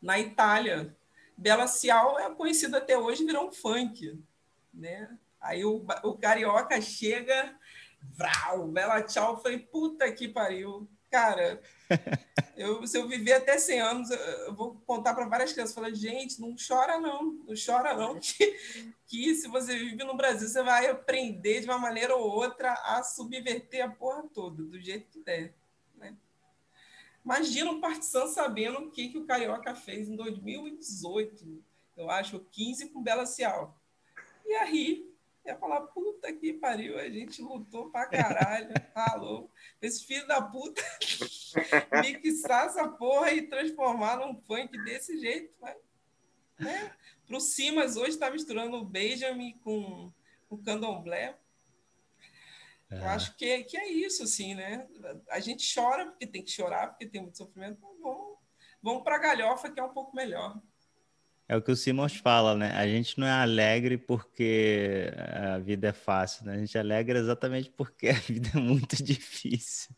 na 0.00 0.20
Itália. 0.20 0.96
Bela 1.36 1.66
Cial 1.66 2.16
é 2.16 2.32
conhecido 2.32 2.76
até 2.76 2.96
hoje, 2.96 3.24
virou 3.24 3.48
um 3.48 3.52
funk. 3.52 4.16
Né? 4.72 5.18
Aí 5.40 5.64
o, 5.64 5.84
o 6.04 6.14
carioca 6.16 6.80
chega, 6.80 7.52
vrau, 8.00 8.68
Bela 8.68 9.02
Tchau, 9.02 9.42
falei, 9.42 9.58
puta 9.58 10.12
que 10.12 10.28
pariu. 10.28 10.88
Cara, 11.12 11.60
eu, 12.56 12.86
se 12.86 12.96
eu 12.96 13.06
viver 13.06 13.34
até 13.34 13.58
100 13.58 13.80
anos, 13.80 14.10
eu 14.10 14.54
vou 14.54 14.82
contar 14.86 15.12
para 15.12 15.28
várias 15.28 15.52
crianças, 15.52 15.74
falar, 15.74 15.92
gente, 15.92 16.40
não 16.40 16.56
chora 16.56 16.98
não, 16.98 17.34
não 17.34 17.54
chora 17.54 17.94
não, 17.94 18.18
que, 18.18 18.58
que 19.06 19.34
se 19.34 19.46
você 19.46 19.76
vive 19.76 20.02
no 20.04 20.16
Brasil, 20.16 20.48
você 20.48 20.62
vai 20.62 20.86
aprender 20.86 21.60
de 21.60 21.66
uma 21.66 21.78
maneira 21.78 22.16
ou 22.16 22.30
outra 22.30 22.72
a 22.72 23.02
subverter 23.02 23.84
a 23.84 23.90
porra 23.90 24.24
toda, 24.32 24.62
do 24.62 24.80
jeito 24.80 25.10
que 25.10 25.20
der. 25.20 25.54
Né? 25.98 26.16
Imagina 27.22 27.72
o 27.72 27.78
Partizan 27.80 28.26
sabendo 28.28 28.78
o 28.78 28.90
que, 28.90 29.10
que 29.10 29.18
o 29.18 29.26
Carioca 29.26 29.74
fez 29.74 30.08
em 30.08 30.16
2018, 30.16 31.62
eu 31.94 32.08
acho, 32.08 32.40
15 32.50 32.88
com 32.88 33.02
Bela 33.02 33.26
Cial. 33.26 33.78
E 34.46 34.54
aí, 34.54 35.11
ia 35.44 35.56
falar, 35.56 35.80
puta 35.88 36.32
que 36.32 36.52
pariu, 36.52 36.98
a 36.98 37.08
gente 37.08 37.42
lutou 37.42 37.90
pra 37.90 38.06
caralho, 38.06 38.72
alô. 38.94 39.50
Esse 39.80 40.04
filho 40.04 40.26
da 40.26 40.40
puta 40.40 40.82
mixar 42.00 42.66
essa 42.66 42.88
porra 42.88 43.32
e 43.32 43.48
transformar 43.48 44.18
num 44.18 44.40
funk 44.42 44.76
desse 44.84 45.18
jeito, 45.18 45.52
né? 45.60 45.76
né? 46.58 46.96
Pro 47.26 47.40
Simas 47.40 47.96
hoje 47.96 48.16
tá 48.16 48.30
misturando 48.30 48.76
o 48.76 48.84
Benjamin 48.84 49.58
com 49.58 50.12
o 50.48 50.58
candomblé. 50.58 51.36
É. 52.90 52.98
Eu 52.98 53.08
acho 53.08 53.34
que, 53.36 53.64
que 53.64 53.76
é 53.76 53.88
isso, 53.90 54.22
assim, 54.22 54.54
né? 54.54 54.86
A 55.30 55.40
gente 55.40 55.74
chora 55.74 56.06
porque 56.06 56.26
tem 56.26 56.42
que 56.42 56.50
chorar, 56.50 56.88
porque 56.88 57.06
tem 57.06 57.22
muito 57.22 57.38
sofrimento, 57.38 57.78
mas 57.80 57.98
vamos, 58.00 58.38
vamos 58.82 59.02
pra 59.02 59.18
galhofa 59.18 59.70
que 59.70 59.80
é 59.80 59.82
um 59.82 59.94
pouco 59.94 60.14
melhor. 60.14 60.60
É 61.48 61.56
o 61.56 61.62
que 61.62 61.70
o 61.70 61.76
Simons 61.76 62.16
fala, 62.16 62.56
né? 62.56 62.72
A 62.76 62.86
gente 62.86 63.18
não 63.18 63.26
é 63.26 63.32
alegre 63.32 63.98
porque 63.98 65.12
a 65.34 65.58
vida 65.58 65.88
é 65.88 65.92
fácil, 65.92 66.46
né? 66.46 66.54
A 66.54 66.58
gente 66.58 66.76
é 66.76 66.80
alegre 66.80 67.18
exatamente 67.18 67.70
porque 67.70 68.08
a 68.08 68.14
vida 68.14 68.50
é 68.54 68.58
muito 68.58 68.96
difícil. 69.02 69.94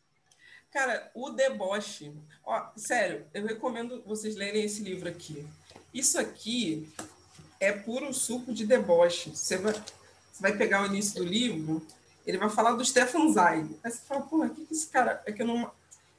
Cara, 0.73 1.09
o 1.15 1.31
deboche. 1.31 2.13
Ó, 2.45 2.67
sério, 2.77 3.27
eu 3.33 3.47
recomendo 3.47 4.03
vocês 4.05 4.35
lerem 4.35 4.65
esse 4.65 4.83
livro 4.83 5.09
aqui. 5.09 5.47
Isso 5.93 6.19
aqui 6.19 6.93
é 7.61 7.71
puro 7.71 8.13
suco 8.13 8.53
de 8.53 8.67
deboche. 8.67 9.31
Você 9.31 9.57
vai, 9.57 9.73
você 9.73 10.43
vai 10.43 10.57
pegar 10.57 10.83
o 10.83 10.87
início 10.87 11.23
do 11.23 11.25
livro 11.25 11.87
Ele 12.27 12.39
vai 12.39 12.51
falar 12.51 12.73
do 12.73 12.85
Stefan 12.85 13.31
Zweig. 13.33 13.79
Aí 13.85 13.93
você 13.93 14.01
fala, 14.01 14.23
pô, 14.23 14.45
o 14.45 14.51
que, 14.51 14.65
que 14.65 14.75
esse 14.75 14.89
cara. 14.89 15.23
É 15.25 15.31
que 15.31 15.43
eu 15.43 15.47
não. 15.47 15.71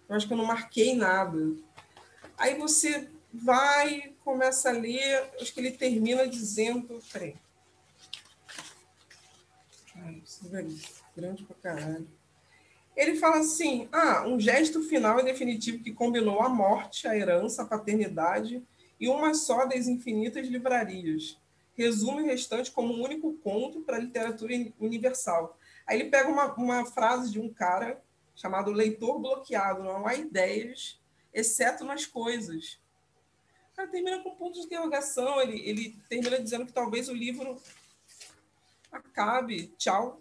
Eu 0.07 0.15
acho 0.15 0.25
que 0.27 0.33
eu 0.33 0.37
não 0.37 0.45
marquei 0.45 0.95
nada. 0.95 1.37
Aí 2.37 2.57
você 2.57 3.09
vai, 3.33 4.14
começa 4.25 4.69
a 4.69 4.73
ler, 4.73 5.29
acho 5.39 5.53
que 5.53 5.59
ele 5.59 5.71
termina 5.71 6.27
dizendo. 6.27 6.99
Peraí. 7.13 7.35
Ai, 9.95 10.21
grande 11.15 11.43
pra 11.43 11.55
caralho. 11.61 12.07
Ele 12.97 13.15
fala 13.15 13.37
assim: 13.37 13.87
ah, 13.91 14.27
um 14.27 14.39
gesto 14.39 14.81
final 14.83 15.19
e 15.19 15.23
definitivo 15.23 15.83
que 15.83 15.93
combinou 15.93 16.41
a 16.41 16.49
morte, 16.49 17.07
a 17.07 17.15
herança, 17.15 17.61
a 17.61 17.65
paternidade 17.65 18.61
e 18.99 19.07
uma 19.07 19.33
só 19.35 19.65
das 19.65 19.87
infinitas 19.87 20.47
livrarias. 20.47 21.39
Resume 21.75 22.23
o 22.23 22.25
restante 22.25 22.71
como 22.71 22.93
um 22.93 23.03
único 23.03 23.33
conto 23.43 23.81
para 23.81 23.97
a 23.97 23.99
literatura 23.99 24.53
universal. 24.79 25.57
Aí 25.85 25.99
ele 25.99 26.09
pega 26.09 26.29
uma, 26.29 26.53
uma 26.55 26.85
frase 26.85 27.31
de 27.31 27.39
um 27.39 27.53
cara 27.53 28.01
chamado 28.33 28.71
leitor 28.71 29.19
bloqueado, 29.19 29.83
não 29.83 30.07
há 30.07 30.15
ideias, 30.15 30.99
exceto 31.33 31.83
nas 31.83 32.05
coisas. 32.05 32.79
O 33.75 33.77
cara 33.77 33.89
termina 33.89 34.19
com 34.19 34.29
um 34.29 34.35
ponto 34.35 34.53
de 34.53 34.65
interrogação, 34.67 35.41
ele, 35.41 35.59
ele 35.67 35.99
termina 36.07 36.39
dizendo 36.39 36.65
que 36.65 36.71
talvez 36.71 37.09
o 37.09 37.13
livro 37.13 37.61
acabe, 38.89 39.67
tchau. 39.77 40.17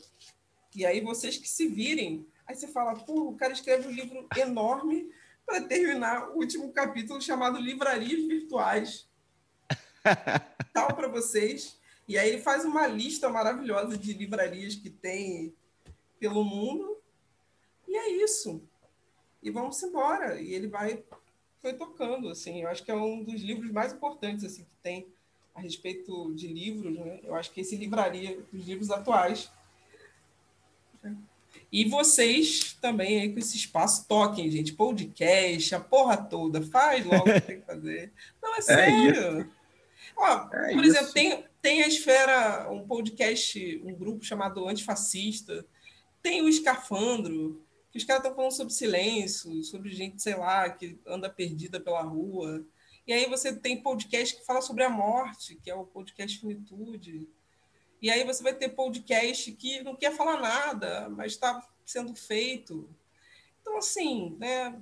E 0.74 0.84
aí 0.84 1.00
vocês 1.00 1.36
que 1.36 1.48
se 1.48 1.68
virem. 1.68 2.26
Aí 2.48 2.56
você 2.56 2.66
fala, 2.66 2.96
pô, 2.96 3.28
o 3.28 3.36
cara 3.36 3.52
escreve 3.52 3.86
um 3.86 3.92
livro 3.92 4.26
enorme 4.36 5.08
para 5.46 5.60
terminar 5.60 6.30
o 6.30 6.38
último 6.38 6.72
capítulo 6.72 7.22
chamado 7.22 7.60
Livrarias 7.60 8.26
Virtuais. 8.26 9.08
Tal 10.74 10.92
para 10.96 11.06
vocês. 11.06 11.78
E 12.08 12.18
aí 12.18 12.30
ele 12.30 12.42
faz 12.42 12.64
uma 12.64 12.88
lista 12.88 13.28
maravilhosa 13.28 13.96
de 13.96 14.14
livrarias 14.14 14.74
que 14.74 14.90
tem 14.90 15.54
pelo 16.18 16.42
mundo. 16.42 17.00
E 17.86 17.96
é 17.96 18.08
isso. 18.24 18.60
E 19.40 19.48
vamos 19.48 19.80
embora. 19.80 20.40
E 20.40 20.52
ele 20.52 20.66
vai 20.66 21.04
foi 21.64 21.72
tocando 21.72 22.28
assim. 22.28 22.60
Eu 22.60 22.68
acho 22.68 22.84
que 22.84 22.90
é 22.90 22.94
um 22.94 23.24
dos 23.24 23.40
livros 23.40 23.70
mais 23.70 23.90
importantes 23.90 24.44
assim 24.44 24.64
que 24.64 24.76
tem 24.82 25.06
a 25.54 25.62
respeito 25.62 26.34
de 26.34 26.46
livros, 26.46 26.94
né? 26.94 27.20
Eu 27.22 27.34
acho 27.34 27.50
que 27.52 27.62
esse 27.62 27.74
livraria 27.74 28.38
dos 28.52 28.66
livros 28.66 28.90
atuais. 28.90 29.50
E 31.72 31.88
vocês 31.88 32.76
também 32.82 33.18
aí 33.18 33.32
com 33.32 33.38
esse 33.38 33.56
espaço 33.56 34.06
toquem, 34.06 34.50
gente, 34.50 34.74
podcast, 34.74 35.74
a 35.74 35.80
porra 35.80 36.18
toda, 36.18 36.60
faz 36.60 37.06
logo 37.06 37.30
o 37.30 37.32
que 37.32 37.40
tem 37.40 37.60
que 37.60 37.66
fazer. 37.66 38.12
Não 38.42 38.54
é, 38.54 38.58
é 38.60 38.60
sério. 38.60 39.40
É 39.40 39.46
Ó, 40.18 40.48
é 40.52 40.74
por 40.74 40.84
isso. 40.84 40.96
exemplo, 40.96 41.12
tem, 41.14 41.44
tem 41.62 41.82
a 41.82 41.88
Esfera, 41.88 42.70
um 42.70 42.86
podcast, 42.86 43.80
um 43.82 43.94
grupo 43.94 44.22
chamado 44.22 44.68
Antifascista, 44.68 45.64
tem 46.22 46.42
o 46.42 46.48
Escafandro, 46.48 47.64
que 47.94 47.98
os 47.98 48.04
caras 48.04 48.24
estão 48.24 48.34
falando 48.34 48.50
sobre 48.50 48.72
silêncio, 48.72 49.62
sobre 49.62 49.88
gente, 49.90 50.20
sei 50.20 50.34
lá, 50.34 50.68
que 50.68 50.98
anda 51.06 51.30
perdida 51.30 51.78
pela 51.78 52.02
rua. 52.02 52.66
E 53.06 53.12
aí 53.12 53.26
você 53.26 53.54
tem 53.54 53.80
podcast 53.80 54.34
que 54.34 54.44
fala 54.44 54.60
sobre 54.60 54.82
a 54.82 54.90
morte, 54.90 55.54
que 55.62 55.70
é 55.70 55.74
o 55.76 55.86
podcast 55.86 56.40
Finitude. 56.40 57.28
E 58.02 58.10
aí 58.10 58.24
você 58.24 58.42
vai 58.42 58.52
ter 58.52 58.70
podcast 58.70 59.52
que 59.52 59.80
não 59.84 59.94
quer 59.94 60.10
falar 60.10 60.40
nada, 60.40 61.08
mas 61.08 61.34
está 61.34 61.64
sendo 61.86 62.16
feito. 62.16 62.92
Então, 63.60 63.76
assim, 63.76 64.36
né? 64.40 64.76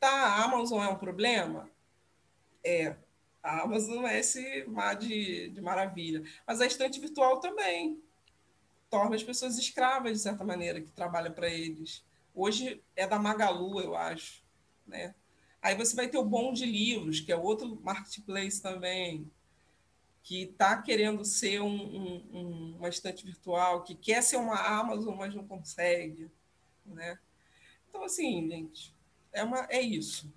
Tá, 0.00 0.10
a 0.10 0.44
Amazon 0.46 0.82
é 0.82 0.88
um 0.88 0.98
problema? 0.98 1.70
É. 2.64 2.96
A 3.40 3.62
Amazon 3.62 4.04
é 4.04 4.18
esse 4.18 4.64
mar 4.64 4.96
de, 4.96 5.48
de 5.50 5.60
maravilha. 5.60 6.24
Mas 6.44 6.60
a 6.60 6.66
estante 6.66 6.98
virtual 6.98 7.38
também 7.38 8.02
torna 8.94 9.16
as 9.16 9.24
pessoas 9.24 9.58
escravas, 9.58 10.12
de 10.12 10.18
certa 10.20 10.44
maneira, 10.44 10.80
que 10.80 10.92
trabalham 10.92 11.32
para 11.32 11.48
eles. 11.48 12.04
Hoje 12.32 12.80
é 12.94 13.08
da 13.08 13.18
Magalu, 13.18 13.80
eu 13.80 13.96
acho. 13.96 14.44
Né? 14.86 15.16
Aí 15.60 15.74
você 15.74 15.96
vai 15.96 16.06
ter 16.06 16.16
o 16.16 16.24
Bom 16.24 16.52
de 16.52 16.64
Livros, 16.64 17.18
que 17.18 17.32
é 17.32 17.36
outro 17.36 17.76
marketplace 17.82 18.62
também, 18.62 19.28
que 20.22 20.42
está 20.44 20.80
querendo 20.80 21.24
ser 21.24 21.60
um, 21.60 21.74
um, 22.32 22.76
uma 22.76 22.88
estante 22.88 23.26
virtual, 23.26 23.82
que 23.82 23.96
quer 23.96 24.22
ser 24.22 24.36
uma 24.36 24.60
Amazon, 24.60 25.16
mas 25.16 25.34
não 25.34 25.44
consegue. 25.44 26.30
Né? 26.86 27.18
Então, 27.88 28.04
assim, 28.04 28.48
gente, 28.48 28.94
é, 29.32 29.42
uma, 29.42 29.66
é 29.70 29.80
isso. 29.80 30.32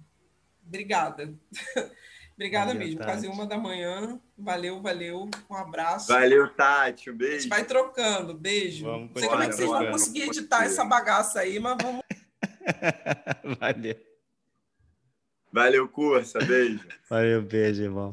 Obrigada. 0.65 1.31
Obrigada 2.37 2.67
valeu, 2.67 2.79
mesmo. 2.79 2.99
Tati. 2.99 3.11
Quase 3.11 3.27
uma 3.27 3.47
da 3.47 3.57
manhã. 3.57 4.21
Valeu, 4.37 4.79
valeu. 4.79 5.27
Um 5.49 5.55
abraço. 5.55 6.07
Valeu, 6.07 6.47
Tati. 6.53 7.09
Um 7.09 7.17
beijo. 7.17 7.35
A 7.35 7.39
gente 7.39 7.49
vai 7.49 7.65
trocando. 7.65 8.35
Beijo. 8.35 8.85
Vamos 8.85 9.09
Não 9.09 9.17
sei 9.17 9.27
como 9.27 9.41
é 9.41 9.47
que 9.47 9.55
vocês 9.55 9.69
vão 9.69 9.91
conseguir 9.91 10.21
editar 10.21 10.63
essa 10.63 10.85
bagaça 10.85 11.39
aí, 11.39 11.59
mas 11.59 11.75
vamos. 11.81 12.03
valeu. 13.59 13.95
Valeu, 15.51 15.87
cursa. 15.89 16.37
Beijo. 16.37 16.87
Valeu, 17.09 17.41
beijo, 17.41 17.81
irmão. 17.81 18.11